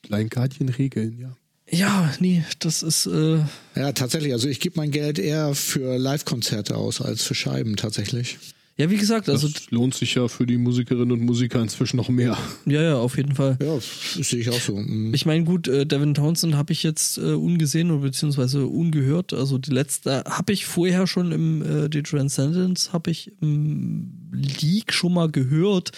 Blind 0.03 0.31
Guardian 0.31 0.69
Regeln, 0.69 1.19
ja. 1.19 1.37
Ja, 1.71 2.13
nee, 2.21 2.45
das 2.59 2.83
ist 2.83 3.07
äh, 3.07 3.39
Ja, 3.75 3.93
tatsächlich. 3.93 4.33
Also 4.33 4.49
ich 4.49 4.61
gebe 4.61 4.75
mein 4.77 4.91
Geld 4.91 5.19
eher 5.19 5.55
für 5.55 5.97
Live-Konzerte 5.97 6.77
aus 6.77 7.01
als 7.01 7.23
für 7.23 7.35
Scheiben 7.35 7.77
tatsächlich. 7.77 8.39
Ja, 8.77 8.91
wie 8.91 8.97
gesagt, 8.97 9.29
also 9.29 9.49
Das 9.49 9.71
lohnt 9.71 9.95
sich 9.95 10.15
ja 10.15 10.29
für 10.29 10.47
die 10.47 10.57
Musikerinnen 10.57 11.13
und 11.13 11.21
Musiker 11.21 11.61
inzwischen 11.61 11.97
noch 11.99 12.09
mehr. 12.09 12.37
ja, 12.67 12.83
ja, 12.83 12.97
auf 12.97 13.17
jeden 13.17 13.35
Fall. 13.35 13.59
Ja, 13.61 13.75
das 13.75 14.15
sehe 14.15 14.41
ich 14.41 14.51
auch 14.51 14.61
so. 14.61 14.77
Mhm. 14.77 15.13
Ich 15.15 15.27
meine, 15.27 15.45
gut, 15.45 15.69
äh, 15.69 15.85
Devin 15.87 16.15
Townsend 16.15 16.55
habe 16.55 16.73
ich 16.73 16.83
jetzt 16.83 17.19
äh, 17.19 17.33
ungesehen 17.33 17.91
oder 17.91 18.03
beziehungsweise 18.03 18.67
ungehört. 18.67 19.33
Also 19.33 19.59
die 19.59 19.71
letzte 19.73 20.25
habe 20.27 20.53
ich 20.53 20.65
vorher 20.67 21.07
schon 21.07 21.33
im 21.33 21.63
äh, 21.63 21.89
die 21.89 22.03
Transcendence 22.03 22.93
habe 22.93 23.11
ich 23.11 23.33
im 23.41 24.31
Leak 24.33 24.93
schon 24.93 25.13
mal 25.15 25.31
gehört 25.31 25.93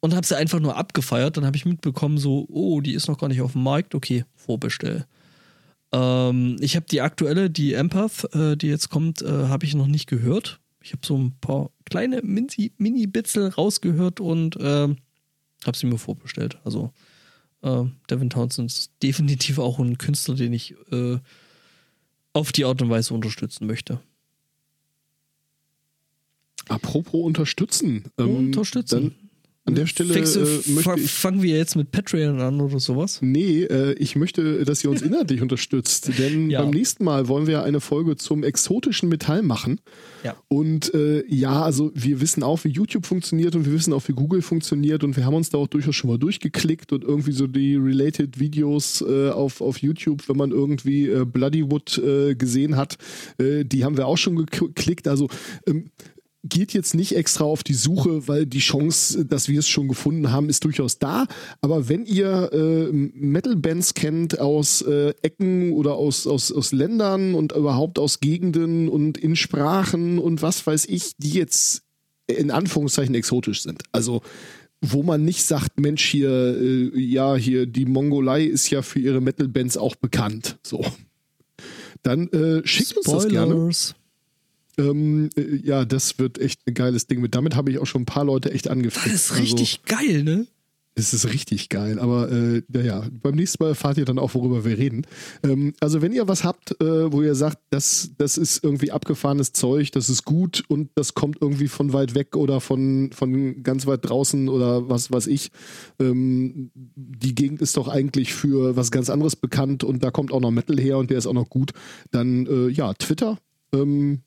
und 0.00 0.14
habe 0.14 0.26
sie 0.26 0.36
einfach 0.36 0.60
nur 0.60 0.76
abgefeiert. 0.76 1.36
Dann 1.36 1.44
habe 1.44 1.56
ich 1.56 1.66
mitbekommen, 1.66 2.18
so, 2.18 2.46
oh, 2.50 2.80
die 2.80 2.94
ist 2.94 3.08
noch 3.08 3.18
gar 3.18 3.28
nicht 3.28 3.40
auf 3.42 3.52
dem 3.52 3.62
Markt. 3.62 3.94
Okay, 3.94 4.24
vorbestell. 4.36 5.06
Ähm, 5.92 6.56
ich 6.60 6.76
habe 6.76 6.86
die 6.90 7.00
aktuelle, 7.00 7.50
die 7.50 7.72
Empath, 7.74 8.32
äh, 8.34 8.56
die 8.56 8.68
jetzt 8.68 8.90
kommt, 8.90 9.22
äh, 9.22 9.26
habe 9.48 9.64
ich 9.66 9.74
noch 9.74 9.86
nicht 9.86 10.06
gehört. 10.06 10.60
Ich 10.88 10.94
habe 10.94 11.06
so 11.06 11.18
ein 11.18 11.32
paar 11.38 11.70
kleine 11.84 12.22
Mini- 12.22 12.72
Mini-Bitzel 12.78 13.48
rausgehört 13.48 14.20
und 14.20 14.56
ähm, 14.58 14.96
habe 15.66 15.76
sie 15.76 15.84
mir 15.86 15.98
vorbestellt. 15.98 16.58
Also 16.64 16.94
äh, 17.60 17.84
Devin 18.08 18.30
Townsend 18.30 18.70
ist 18.72 18.92
definitiv 19.02 19.58
auch 19.58 19.78
ein 19.78 19.98
Künstler, 19.98 20.34
den 20.34 20.54
ich 20.54 20.74
äh, 20.90 21.18
auf 22.32 22.52
die 22.52 22.64
Art 22.64 22.80
und 22.80 22.88
Weise 22.88 23.12
unterstützen 23.12 23.66
möchte. 23.66 24.00
Apropos 26.68 27.22
unterstützen. 27.22 28.04
ähm, 28.16 28.36
unterstützen. 28.36 29.27
An 29.68 29.74
der 29.74 29.86
Stelle 29.86 30.14
äh, 30.14 30.18
möchte 30.18 30.64
fa- 30.82 30.94
ich. 30.96 31.10
fangen 31.10 31.42
wir 31.42 31.56
jetzt 31.56 31.76
mit 31.76 31.90
Patreon 31.92 32.40
an 32.40 32.60
oder 32.60 32.80
sowas? 32.80 33.18
Nee, 33.22 33.62
äh, 33.62 33.92
ich 33.94 34.16
möchte, 34.16 34.64
dass 34.64 34.82
ihr 34.82 34.90
uns 34.90 35.02
inhaltlich 35.08 35.40
unterstützt. 35.42 36.10
Denn 36.18 36.50
Ja. 36.50 36.62
beim 36.62 36.70
nächsten 36.70 37.04
Mal 37.04 37.28
wollen 37.28 37.46
wir 37.46 37.62
eine 37.62 37.80
Folge 37.80 38.16
zum 38.16 38.42
exotischen 38.42 39.08
Metall 39.08 39.42
machen. 39.42 39.80
Ja. 40.24 40.34
Und 40.48 40.92
äh, 40.94 41.24
ja, 41.28 41.62
also 41.62 41.92
wir 41.94 42.20
wissen 42.20 42.42
auch, 42.42 42.64
wie 42.64 42.70
YouTube 42.70 43.06
funktioniert 43.06 43.54
und 43.54 43.64
wir 43.66 43.72
wissen 43.72 43.92
auch, 43.92 44.02
wie 44.08 44.12
Google 44.12 44.42
funktioniert 44.42 45.04
und 45.04 45.16
wir 45.16 45.24
haben 45.24 45.34
uns 45.34 45.50
da 45.50 45.58
auch 45.58 45.68
durchaus 45.68 45.94
schon 45.94 46.10
mal 46.10 46.18
durchgeklickt 46.18 46.92
und 46.92 47.04
irgendwie 47.04 47.32
so 47.32 47.46
die 47.46 47.76
related 47.76 48.40
Videos 48.40 49.00
äh, 49.06 49.30
auf, 49.30 49.60
auf 49.60 49.78
YouTube, 49.78 50.28
wenn 50.28 50.36
man 50.36 50.50
irgendwie 50.50 51.06
äh, 51.08 51.24
Bloodywood 51.24 51.98
äh, 51.98 52.34
gesehen 52.34 52.76
hat, 52.76 52.96
die 53.40 53.84
haben 53.84 53.96
wir 53.96 54.06
auch 54.06 54.16
schon 54.18 54.46
geklickt. 54.46 55.06
Also 55.08 55.28
ähm, 55.66 55.90
geht 56.48 56.72
jetzt 56.72 56.94
nicht 56.94 57.16
extra 57.16 57.44
auf 57.44 57.62
die 57.62 57.74
Suche, 57.74 58.28
weil 58.28 58.46
die 58.46 58.58
Chance, 58.58 59.24
dass 59.24 59.48
wir 59.48 59.58
es 59.58 59.68
schon 59.68 59.88
gefunden 59.88 60.30
haben, 60.30 60.48
ist 60.48 60.64
durchaus 60.64 60.98
da. 60.98 61.26
Aber 61.60 61.88
wenn 61.88 62.04
ihr 62.04 62.50
äh, 62.52 62.92
Metal-Bands 62.92 63.94
kennt 63.94 64.40
aus 64.40 64.82
äh, 64.82 65.14
Ecken 65.22 65.72
oder 65.72 65.94
aus, 65.94 66.26
aus, 66.26 66.52
aus 66.52 66.72
Ländern 66.72 67.34
und 67.34 67.52
überhaupt 67.52 67.98
aus 67.98 68.20
Gegenden 68.20 68.88
und 68.88 69.18
in 69.18 69.36
Sprachen 69.36 70.18
und 70.18 70.42
was 70.42 70.66
weiß 70.66 70.86
ich, 70.86 71.16
die 71.18 71.30
jetzt 71.30 71.82
in 72.26 72.50
Anführungszeichen 72.50 73.14
exotisch 73.14 73.62
sind. 73.62 73.82
Also 73.92 74.22
wo 74.80 75.02
man 75.02 75.24
nicht 75.24 75.42
sagt, 75.42 75.80
Mensch, 75.80 76.04
hier, 76.04 76.30
äh, 76.30 76.98
ja, 77.00 77.34
hier, 77.34 77.66
die 77.66 77.84
Mongolei 77.84 78.44
ist 78.44 78.70
ja 78.70 78.82
für 78.82 79.00
ihre 79.00 79.20
Metal-Bands 79.20 79.76
auch 79.76 79.96
bekannt. 79.96 80.58
So. 80.62 80.84
Dann 82.02 82.28
äh, 82.28 82.64
schickt 82.64 82.96
uns 82.96 83.06
das 83.06 83.28
gerne. 83.28 83.70
Ähm, 84.78 85.30
äh, 85.36 85.56
ja, 85.56 85.84
das 85.84 86.18
wird 86.18 86.38
echt 86.38 86.60
ein 86.66 86.74
geiles 86.74 87.06
Ding. 87.06 87.20
Mit 87.20 87.34
damit 87.34 87.56
habe 87.56 87.70
ich 87.70 87.78
auch 87.78 87.86
schon 87.86 88.02
ein 88.02 88.06
paar 88.06 88.24
Leute 88.24 88.52
echt 88.52 88.66
Das 88.66 88.72
angefixt. 88.72 89.14
ist 89.14 89.38
richtig 89.38 89.82
geil, 89.84 90.22
ne? 90.22 90.32
Also, 90.38 90.46
es 90.98 91.14
ist 91.14 91.32
richtig 91.32 91.68
geil. 91.68 91.98
Aber 92.00 92.30
äh, 92.30 92.62
naja, 92.68 93.06
beim 93.22 93.36
nächsten 93.36 93.62
Mal 93.62 93.70
erfahrt 93.70 93.98
ihr 93.98 94.04
dann 94.04 94.18
auch, 94.18 94.34
worüber 94.34 94.64
wir 94.64 94.76
reden. 94.78 95.06
Ähm, 95.44 95.72
also 95.80 96.02
wenn 96.02 96.12
ihr 96.12 96.26
was 96.26 96.42
habt, 96.42 96.72
äh, 96.80 97.12
wo 97.12 97.22
ihr 97.22 97.36
sagt, 97.36 97.58
das, 97.70 98.10
das 98.18 98.36
ist 98.36 98.64
irgendwie 98.64 98.90
abgefahrenes 98.90 99.52
Zeug, 99.52 99.92
das 99.92 100.10
ist 100.10 100.24
gut 100.24 100.64
und 100.66 100.90
das 100.96 101.14
kommt 101.14 101.38
irgendwie 101.40 101.68
von 101.68 101.92
weit 101.92 102.16
weg 102.16 102.34
oder 102.34 102.60
von, 102.60 103.10
von 103.12 103.62
ganz 103.62 103.86
weit 103.86 104.08
draußen 104.08 104.48
oder 104.48 104.88
was 104.88 105.12
weiß 105.12 105.28
ich. 105.28 105.50
Ähm, 106.00 106.70
die 106.74 107.34
Gegend 107.34 107.62
ist 107.62 107.76
doch 107.76 107.86
eigentlich 107.88 108.34
für 108.34 108.74
was 108.76 108.90
ganz 108.90 109.08
anderes 109.08 109.36
bekannt 109.36 109.84
und 109.84 110.02
da 110.02 110.10
kommt 110.10 110.32
auch 110.32 110.40
noch 110.40 110.50
Metal 110.50 110.78
her 110.80 110.98
und 110.98 111.10
der 111.10 111.18
ist 111.18 111.26
auch 111.26 111.32
noch 111.32 111.48
gut. 111.48 111.70
Dann 112.10 112.46
äh, 112.46 112.68
ja, 112.70 112.92
Twitter. 112.94 113.38
Ähm, 113.72 114.22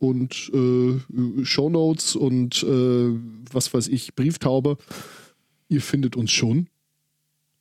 und 0.00 0.50
äh, 0.52 1.44
Shownotes 1.44 2.16
und 2.16 2.62
äh, 2.62 3.10
was 3.52 3.72
weiß 3.72 3.88
ich, 3.88 4.14
Brieftaube. 4.14 4.78
Ihr 5.68 5.82
findet 5.82 6.16
uns 6.16 6.32
schon. 6.32 6.68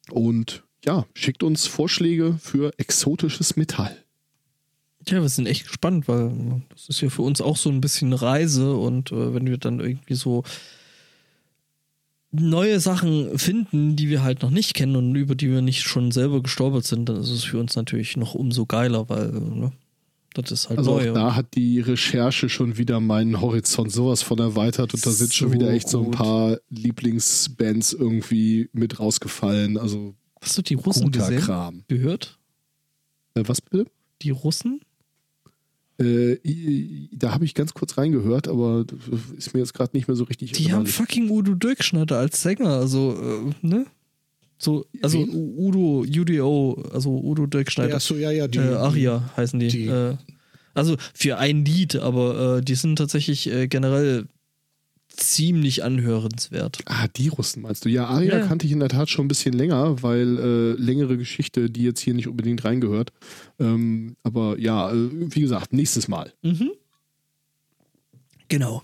Und 0.09 0.63
ja, 0.83 1.05
schickt 1.13 1.43
uns 1.43 1.67
Vorschläge 1.67 2.39
für 2.41 2.71
exotisches 2.77 3.57
Metall. 3.57 3.95
Ja, 5.07 5.21
wir 5.21 5.29
sind 5.29 5.47
echt 5.47 5.67
gespannt, 5.67 6.07
weil 6.07 6.61
das 6.69 6.87
ist 6.89 7.01
ja 7.01 7.09
für 7.09 7.21
uns 7.21 7.41
auch 7.41 7.57
so 7.57 7.69
ein 7.69 7.81
bisschen 7.81 8.13
Reise 8.13 8.73
und 8.75 9.11
äh, 9.11 9.33
wenn 9.33 9.47
wir 9.47 9.57
dann 9.57 9.79
irgendwie 9.79 10.15
so 10.15 10.43
neue 12.31 12.79
Sachen 12.79 13.37
finden, 13.37 13.95
die 13.95 14.09
wir 14.09 14.23
halt 14.23 14.43
noch 14.43 14.51
nicht 14.51 14.75
kennen 14.75 14.95
und 14.95 15.15
über 15.15 15.35
die 15.35 15.49
wir 15.49 15.61
nicht 15.61 15.81
schon 15.81 16.11
selber 16.11 16.41
gestolpert 16.41 16.85
sind, 16.85 17.09
dann 17.09 17.17
ist 17.17 17.31
es 17.31 17.43
für 17.43 17.59
uns 17.59 17.75
natürlich 17.75 18.17
noch 18.17 18.33
umso 18.33 18.65
geiler, 18.65 19.09
weil 19.09 19.31
ne, 19.31 19.71
das 20.33 20.51
ist 20.51 20.69
halt 20.69 20.79
Also 20.79 20.95
neu. 20.97 21.09
auch 21.09 21.13
da 21.13 21.35
hat 21.35 21.55
die 21.55 21.79
Recherche 21.79 22.49
schon 22.49 22.77
wieder 22.77 22.99
meinen 22.99 23.41
Horizont 23.41 23.91
sowas 23.91 24.21
von 24.21 24.39
erweitert 24.39 24.93
und 24.93 25.05
da 25.05 25.11
sind 25.11 25.33
schon 25.33 25.49
So 25.49 25.53
wieder 25.53 25.71
echt 25.71 25.89
so 25.89 25.99
ein 25.99 26.05
gut. 26.05 26.15
paar 26.15 26.57
Lieblingsbands 26.69 27.93
irgendwie 27.93 28.69
mit 28.73 28.99
rausgefallen. 28.99 29.77
Also 29.77 30.15
Hast 30.41 30.57
du 30.57 30.61
die 30.61 30.75
Russen 30.75 31.11
gesehen? 31.11 31.41
Kram. 31.41 31.83
Gehört? 31.87 32.37
Äh, 33.35 33.43
was 33.45 33.61
bitte? 33.61 33.85
Die 34.21 34.29
Russen? 34.31 34.81
Äh, 35.99 36.37
da 37.11 37.33
habe 37.33 37.43
ich 37.43 37.53
ganz 37.55 37.73
kurz 37.73 37.97
reingehört, 37.97 38.47
aber 38.47 38.85
ist 39.35 39.53
mir 39.53 39.59
jetzt 39.59 39.73
gerade 39.73 39.95
nicht 39.97 40.07
mehr 40.07 40.15
so 40.15 40.23
richtig 40.23 40.53
Die 40.53 40.71
haben 40.71 40.85
fucking 40.85 41.29
Udo 41.29 41.55
Dirkschnatter 41.55 42.17
als 42.17 42.41
Sänger, 42.41 42.69
also, 42.69 43.17
äh, 43.21 43.65
ne? 43.67 43.85
So, 44.61 44.85
also 45.01 45.19
Wen? 45.19 45.29
Udo, 45.57 46.01
UDO, 46.05 46.83
also 46.93 47.09
Udo 47.17 47.45
Dirkschneider. 47.47 47.93
Ja, 47.93 47.99
so, 47.99 48.15
ja, 48.17 48.29
ja, 48.31 48.47
die, 48.47 48.59
äh, 48.59 48.73
Aria 48.75 49.29
heißen 49.37 49.57
die. 49.59 49.67
die- 49.69 49.85
äh, 49.87 50.15
also 50.75 50.95
für 51.13 51.37
ein 51.37 51.65
Lied, 51.65 51.95
aber 51.95 52.57
äh, 52.57 52.61
die 52.61 52.75
sind 52.75 52.97
tatsächlich 52.97 53.49
äh, 53.51 53.67
generell 53.67 54.27
ziemlich 55.07 55.83
anhörenswert. 55.83 56.79
Ah, 56.85 57.07
die 57.07 57.27
Russen 57.29 57.63
meinst 57.63 57.83
du? 57.83 57.89
Ja, 57.89 58.05
Aria 58.05 58.37
Ja. 58.39 58.45
kannte 58.47 58.65
ich 58.65 58.71
in 58.71 58.79
der 58.79 58.89
Tat 58.89 59.09
schon 59.09 59.25
ein 59.25 59.27
bisschen 59.29 59.53
länger, 59.53 60.01
weil 60.03 60.37
äh, 60.37 60.71
längere 60.81 61.17
Geschichte, 61.17 61.69
die 61.69 61.83
jetzt 61.83 61.99
hier 61.99 62.13
nicht 62.13 62.27
unbedingt 62.27 62.63
reingehört. 62.63 63.11
Ähm, 63.59 64.15
aber 64.23 64.59
ja, 64.59 64.91
äh, 64.91 65.09
wie 65.11 65.41
gesagt, 65.41 65.73
nächstes 65.73 66.07
Mal. 66.07 66.31
Mhm. 66.43 66.71
Genau. 68.47 68.83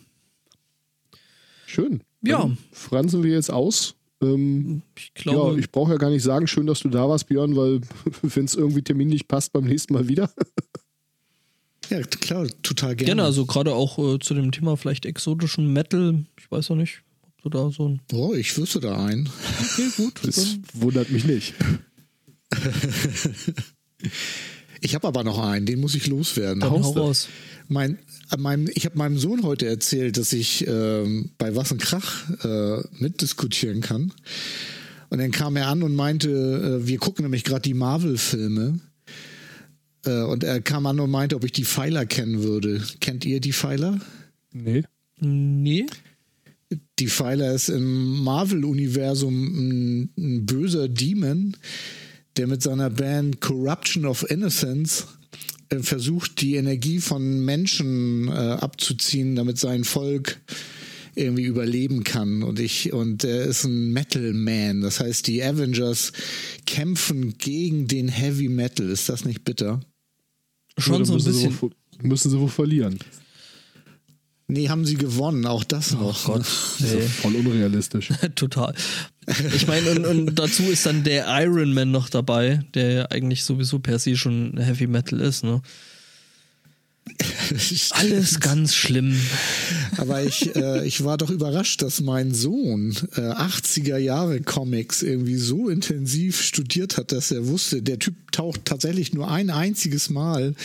Schön. 1.66 2.02
Ja. 2.22 2.40
Dann 2.42 2.58
fransen 2.72 3.24
wir 3.24 3.32
jetzt 3.34 3.52
aus. 3.52 3.96
Ähm, 4.34 4.82
Ich 4.96 5.12
ja, 5.26 5.32
glaube, 5.32 5.60
ich 5.60 5.72
brauche 5.72 5.92
ja 5.92 5.98
gar 5.98 6.10
nicht 6.10 6.24
sagen, 6.24 6.48
schön, 6.48 6.66
dass 6.68 6.80
du 6.80 6.90
da 6.90 7.08
warst, 7.08 7.28
Björn, 7.28 7.56
weil 7.56 7.82
wenn 8.22 8.46
es 8.46 8.56
irgendwie 8.56 8.82
terminlich 8.82 9.28
passt, 9.28 9.54
beim 9.54 9.66
nächsten 9.66 9.94
Mal 9.94 10.08
wieder. 10.08 10.30
Ja, 11.92 12.02
klar, 12.02 12.48
total 12.64 12.96
gerne. 12.96 13.06
gerne, 13.10 13.24
also 13.24 13.46
gerade 13.46 13.76
auch 13.76 14.00
äh, 14.00 14.18
zu 14.18 14.34
dem 14.34 14.52
Thema 14.52 14.76
vielleicht 14.76 15.06
exotischen 15.06 15.72
Metal. 15.72 16.26
Ich 16.40 16.50
weiß 16.50 16.70
noch 16.70 16.78
nicht, 16.78 17.04
ob 17.22 17.44
du 17.44 17.50
da 17.50 17.70
so 17.70 17.90
ein. 17.90 18.02
Oh, 18.12 18.34
ich 18.34 18.58
wüsste 18.58 18.80
da 18.80 19.06
ein. 19.06 19.30
Okay, 19.62 19.90
gut. 19.96 20.14
Das 20.24 20.58
wundert 20.74 21.12
mich 21.12 21.26
nicht. 21.26 21.54
Ich 24.86 24.94
habe 24.94 25.08
aber 25.08 25.24
noch 25.24 25.40
einen, 25.40 25.66
den 25.66 25.80
muss 25.80 25.96
ich 25.96 26.06
loswerden. 26.06 26.60
Dann 26.60 26.70
hau 26.70 26.92
raus. 26.92 27.28
Mein, 27.68 27.98
äh, 28.32 28.38
meinem, 28.38 28.70
ich 28.76 28.86
habe 28.86 28.96
meinem 29.00 29.18
Sohn 29.18 29.42
heute 29.42 29.66
erzählt, 29.66 30.18
dass 30.18 30.32
ich 30.32 30.68
ähm, 30.68 31.32
bei 31.40 31.56
Was 31.56 31.72
und 31.72 31.82
Krach 31.82 32.30
äh, 32.44 32.84
mitdiskutieren 33.00 33.82
kann. 33.82 34.14
Und 35.10 35.18
dann 35.18 35.32
kam 35.32 35.56
er 35.56 35.70
an 35.70 35.82
und 35.82 35.96
meinte, 35.96 36.30
äh, 36.84 36.88
wir 36.88 37.00
gucken 37.00 37.24
nämlich 37.24 37.44
gerade 37.44 37.64
die 37.64 37.74
Marvel-Filme. 37.74 38.80
Äh, 40.06 40.22
und 40.22 40.44
er 40.44 40.62
kam 40.62 40.86
an 40.86 41.00
und 41.00 41.10
meinte, 41.10 41.36
ob 41.36 41.44
ich 41.46 41.52
die 41.52 41.66
Pfeiler 41.66 42.06
kennen 42.06 42.44
würde. 42.44 42.84
Kennt 43.00 43.26
ihr 43.26 43.42
die 43.42 43.54
Pfeiler? 43.54 44.00
Nee. 44.52 44.84
Nee. 45.20 45.88
Die 47.00 47.08
Pfeiler 47.08 47.54
ist 47.54 47.70
im 47.70 48.24
Marvel-Universum 48.24 49.34
ein, 49.34 50.10
ein 50.16 50.46
böser 50.46 50.88
Demon, 50.90 51.58
der 52.38 52.48
mit 52.48 52.62
seiner 52.62 52.90
Band 52.90 53.42
Corruption 53.42 54.06
of 54.06 54.30
Innocence 54.30 55.08
äh, 55.70 55.80
versucht, 55.80 56.42
die 56.42 56.56
Energie 56.56 57.00
von 57.00 57.44
Menschen 57.44 58.28
äh, 58.28 58.32
abzuziehen, 58.32 59.36
damit 59.36 59.58
sein 59.58 59.84
Volk 59.84 60.42
irgendwie 61.16 61.46
überleben 61.46 62.04
kann. 62.04 62.44
Und 62.44 62.60
ich, 62.60 62.92
und 62.92 63.24
er 63.24 63.46
ist 63.46 63.64
ein 63.64 63.94
Metal 63.94 64.34
Man. 64.34 64.82
Das 64.82 65.00
heißt, 65.00 65.28
die 65.28 65.42
Avengers 65.42 66.12
kämpfen 66.66 67.38
gegen 67.38 67.88
den 67.88 68.10
Heavy 68.10 68.50
Metal. 68.50 68.90
Ist 68.90 69.08
das 69.08 69.24
nicht 69.24 69.46
bitter? 69.46 69.80
Schon 70.78 70.96
Oder 70.96 71.06
so 71.06 71.14
ein 71.14 71.16
müssen 71.16 71.34
sie 71.34 71.44
bisschen. 71.48 71.62
wohl- 71.62 71.72
müssen 72.02 72.32
sie 72.32 72.40
wohl 72.40 72.50
verlieren. 72.50 73.00
Nee, 74.48 74.70
haben 74.70 74.86
sie 74.86 74.96
gewonnen, 74.96 75.46
auch 75.48 75.64
das 75.64 75.94
noch. 75.94 76.28
Oh 76.28 76.34
Gott. 76.34 76.46
Ey. 76.84 77.02
voll 77.02 77.36
unrealistisch. 77.36 78.10
Total. 78.36 78.76
Ich 79.56 79.66
meine, 79.66 79.92
und, 79.92 80.06
und 80.06 80.36
dazu 80.36 80.64
ist 80.64 80.86
dann 80.86 81.04
der 81.04 81.26
Iron 81.42 81.74
Man 81.74 81.90
noch 81.90 82.10
dabei, 82.10 82.62
der 82.76 82.92
ja 82.92 83.06
eigentlich 83.08 83.44
sowieso 83.44 83.80
per 83.80 83.98
se 83.98 84.16
schon 84.16 84.56
Heavy 84.58 84.86
Metal 84.86 85.20
ist, 85.20 85.44
ne? 85.44 85.62
Alles 87.92 88.40
ganz 88.40 88.76
schlimm. 88.76 89.20
Aber 89.98 90.24
ich, 90.24 90.56
äh, 90.56 90.86
ich 90.86 91.04
war 91.04 91.18
doch 91.18 91.30
überrascht, 91.30 91.82
dass 91.82 92.02
mein 92.02 92.34
Sohn 92.34 92.96
äh, 93.16 93.22
80er 93.22 93.98
Jahre 93.98 94.42
Comics 94.42 95.04
irgendwie 95.04 95.38
so 95.38 95.70
intensiv 95.70 96.42
studiert 96.42 96.98
hat, 96.98 97.12
dass 97.12 97.32
er 97.32 97.48
wusste, 97.48 97.82
der 97.82 98.00
Typ 98.00 98.32
taucht 98.32 98.66
tatsächlich 98.66 99.14
nur 99.14 99.30
ein 99.30 99.50
einziges 99.50 100.10
Mal 100.10 100.56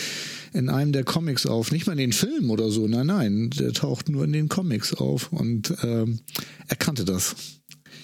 in 0.53 0.69
einem 0.69 0.91
der 0.91 1.03
Comics 1.03 1.45
auf. 1.45 1.71
Nicht 1.71 1.87
mal 1.87 1.93
in 1.93 1.97
den 1.99 2.13
Filmen 2.13 2.49
oder 2.49 2.69
so, 2.71 2.87
nein, 2.87 3.07
nein, 3.07 3.49
der 3.51 3.73
taucht 3.73 4.09
nur 4.09 4.23
in 4.25 4.33
den 4.33 4.49
Comics 4.49 4.93
auf 4.93 5.31
und 5.31 5.73
ähm, 5.83 6.19
er 6.67 6.75
kannte 6.75 7.05
das. 7.05 7.35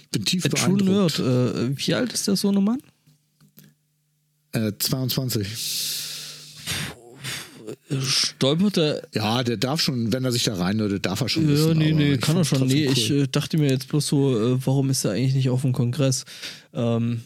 Ich 0.03 0.09
bin 0.11 0.25
tief 0.25 0.43
True 0.43 0.77
beeindruckt. 0.77 1.19
Nerd. 1.19 1.19
Äh, 1.19 1.77
wie 1.77 1.93
alt 1.93 2.13
ist 2.13 2.27
der 2.27 2.35
Sohnemann? 2.37 2.79
Äh, 4.53 4.71
22. 4.79 5.47
Stolpert 7.99 8.77
er. 8.77 9.07
Ja, 9.13 9.43
der 9.43 9.57
darf 9.57 9.81
schon, 9.81 10.13
wenn 10.13 10.23
er 10.23 10.31
sich 10.31 10.43
da 10.43 10.55
reinhört, 10.55 11.05
darf 11.05 11.21
er 11.21 11.29
schon 11.29 11.43
Ja, 11.43 11.49
wissen. 11.49 11.77
nee, 11.77 11.91
nee, 11.91 12.13
ich 12.13 12.21
kann 12.21 12.37
er 12.37 12.45
schon. 12.45 12.65
Nee, 12.67 12.85
trotzdem 12.85 13.03
ich 13.03 13.11
cool. 13.11 13.17
äh, 13.23 13.27
dachte 13.27 13.57
mir 13.57 13.69
jetzt 13.69 13.89
bloß 13.89 14.07
so, 14.07 14.39
äh, 14.55 14.65
warum 14.65 14.89
ist 14.89 15.03
er 15.03 15.11
eigentlich 15.11 15.35
nicht 15.35 15.49
auf 15.49 15.61
dem 15.63 15.73
Kongress? 15.73 16.23
Ähm, 16.73 17.21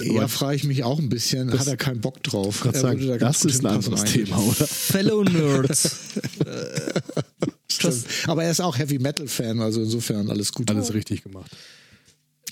Ja, 0.00 0.28
frage 0.28 0.56
ich 0.56 0.64
mich 0.64 0.84
auch 0.84 0.98
ein 0.98 1.08
bisschen. 1.08 1.52
Hat 1.58 1.66
er 1.66 1.76
keinen 1.76 2.00
Bock 2.00 2.22
drauf? 2.22 2.64
Er 2.64 2.74
sagen, 2.74 3.06
da 3.06 3.18
das 3.18 3.44
ist 3.44 3.64
ein 3.64 3.66
anderes. 3.74 4.04
Thema, 4.04 4.38
oder? 4.38 4.66
Fellow 4.66 5.22
Nerds. 5.24 5.96
Aber 8.26 8.44
er 8.44 8.50
ist 8.50 8.60
auch 8.60 8.76
Heavy 8.78 8.98
Metal 8.98 9.26
Fan, 9.26 9.60
also 9.60 9.82
insofern 9.82 10.28
alles 10.30 10.52
gut. 10.52 10.70
Alles 10.70 10.92
richtig 10.92 11.22
gemacht. 11.22 11.50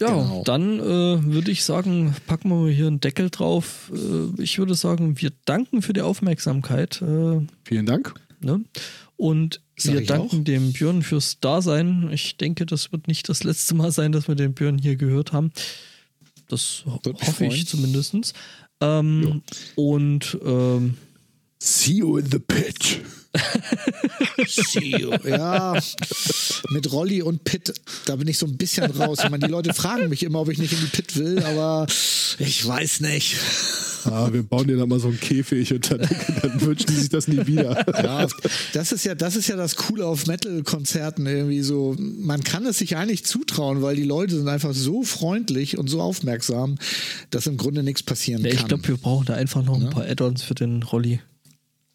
Ja, 0.00 0.06
Genau. 0.08 0.42
dann 0.44 0.78
äh, 0.78 0.82
würde 1.34 1.50
ich 1.50 1.64
sagen, 1.64 2.14
packen 2.26 2.50
wir 2.50 2.70
hier 2.72 2.86
einen 2.86 3.00
Deckel 3.00 3.30
drauf. 3.30 3.90
Äh, 3.92 4.40
ich 4.42 4.58
würde 4.58 4.74
sagen, 4.76 5.20
wir 5.20 5.32
danken 5.44 5.82
für 5.82 5.92
die 5.92 6.02
Aufmerksamkeit. 6.02 7.02
Äh, 7.02 7.40
Vielen 7.64 7.86
Dank. 7.86 8.14
ne? 8.40 8.60
Und 9.16 9.60
Sag 9.76 9.94
wir 9.94 10.06
danken 10.06 10.40
auch. 10.40 10.44
dem 10.44 10.72
Björn 10.72 11.02
fürs 11.02 11.40
Dasein. 11.40 12.10
Ich 12.12 12.36
denke, 12.36 12.64
das 12.64 12.92
wird 12.92 13.08
nicht 13.08 13.28
das 13.28 13.42
letzte 13.42 13.74
Mal 13.74 13.90
sein, 13.90 14.12
dass 14.12 14.28
wir 14.28 14.36
den 14.36 14.54
Björn 14.54 14.78
hier 14.78 14.94
gehört 14.94 15.32
haben. 15.32 15.50
Das 16.48 16.82
Würde 16.86 17.12
hoffe 17.26 17.46
ich 17.46 17.66
zumindest. 17.66 18.34
Ähm, 18.80 19.42
und 19.76 20.38
ähm, 20.44 20.96
See 21.60 21.94
you 21.94 22.16
in 22.16 22.30
the 22.30 22.38
pitch. 22.38 23.00
Ja, 25.24 25.78
mit 26.70 26.90
Rolli 26.90 27.22
und 27.22 27.44
Pitt, 27.44 27.72
da 28.06 28.16
bin 28.16 28.28
ich 28.28 28.38
so 28.38 28.46
ein 28.46 28.56
bisschen 28.56 28.90
raus. 28.90 29.18
Ich 29.22 29.30
meine, 29.30 29.46
die 29.46 29.52
Leute 29.52 29.74
fragen 29.74 30.08
mich 30.08 30.22
immer, 30.22 30.40
ob 30.40 30.48
ich 30.48 30.58
nicht 30.58 30.72
in 30.72 30.80
die 30.80 30.86
Pit 30.86 31.16
will, 31.16 31.42
aber 31.42 31.86
ich 32.38 32.66
weiß 32.66 33.00
nicht. 33.00 33.36
Ah, 34.04 34.32
wir 34.32 34.42
bauen 34.42 34.66
dir 34.66 34.76
da 34.76 34.86
mal 34.86 35.00
so 35.00 35.08
einen 35.08 35.20
Käfig 35.20 35.72
und 35.72 35.90
dann, 35.90 36.00
dann 36.42 36.60
wünschen 36.60 36.86
die 36.88 36.94
sich 36.94 37.08
das 37.08 37.28
nie 37.28 37.46
wieder. 37.46 37.84
Ja, 38.02 38.26
das 38.72 38.92
ist 38.92 39.04
ja, 39.04 39.14
das 39.14 39.36
ist 39.36 39.48
ja 39.48 39.56
das 39.56 39.76
Coole 39.76 40.06
auf 40.06 40.26
Metal-Konzerten 40.26 41.26
irgendwie 41.26 41.60
so. 41.62 41.94
Man 41.98 42.42
kann 42.44 42.64
es 42.64 42.78
sich 42.78 42.96
eigentlich 42.96 43.24
zutrauen, 43.24 43.82
weil 43.82 43.96
die 43.96 44.04
Leute 44.04 44.36
sind 44.36 44.48
einfach 44.48 44.72
so 44.72 45.02
freundlich 45.02 45.76
und 45.76 45.88
so 45.88 46.00
aufmerksam, 46.00 46.76
dass 47.30 47.46
im 47.46 47.56
Grunde 47.56 47.82
nichts 47.82 48.02
passieren 48.02 48.42
ja, 48.42 48.50
kann. 48.50 48.58
ich 48.58 48.66
glaube, 48.66 48.88
wir 48.88 48.96
brauchen 48.96 49.26
da 49.26 49.34
einfach 49.34 49.62
noch 49.62 49.80
ein 49.80 49.90
paar 49.90 50.04
Add-ons 50.04 50.42
für 50.42 50.54
den 50.54 50.82
Rolli. 50.82 51.20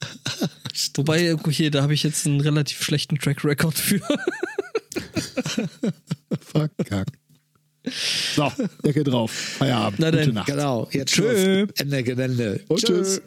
Wobei, 0.95 1.33
okay, 1.33 1.69
da 1.69 1.81
habe 1.81 1.93
ich 1.93 2.03
jetzt 2.03 2.25
einen 2.25 2.41
relativ 2.41 2.81
schlechten 2.83 3.17
Track 3.17 3.43
Record 3.43 3.77
für. 3.77 3.99
Verkackt. 6.39 7.15
So, 8.35 8.51
Decke 8.83 9.03
drauf. 9.03 9.31
Feierabend. 9.31 9.99
Na 9.99 10.09
Gute 10.11 10.25
denn, 10.25 10.33
Nacht. 10.35 10.47
genau, 10.47 10.87
jetzt 10.91 11.13
Tschö. 11.13 11.67
Ende 11.75 12.03
Gelände. 12.03 12.61
Und 12.69 12.79
Tschö. 12.79 12.87
tschüss. 13.03 13.21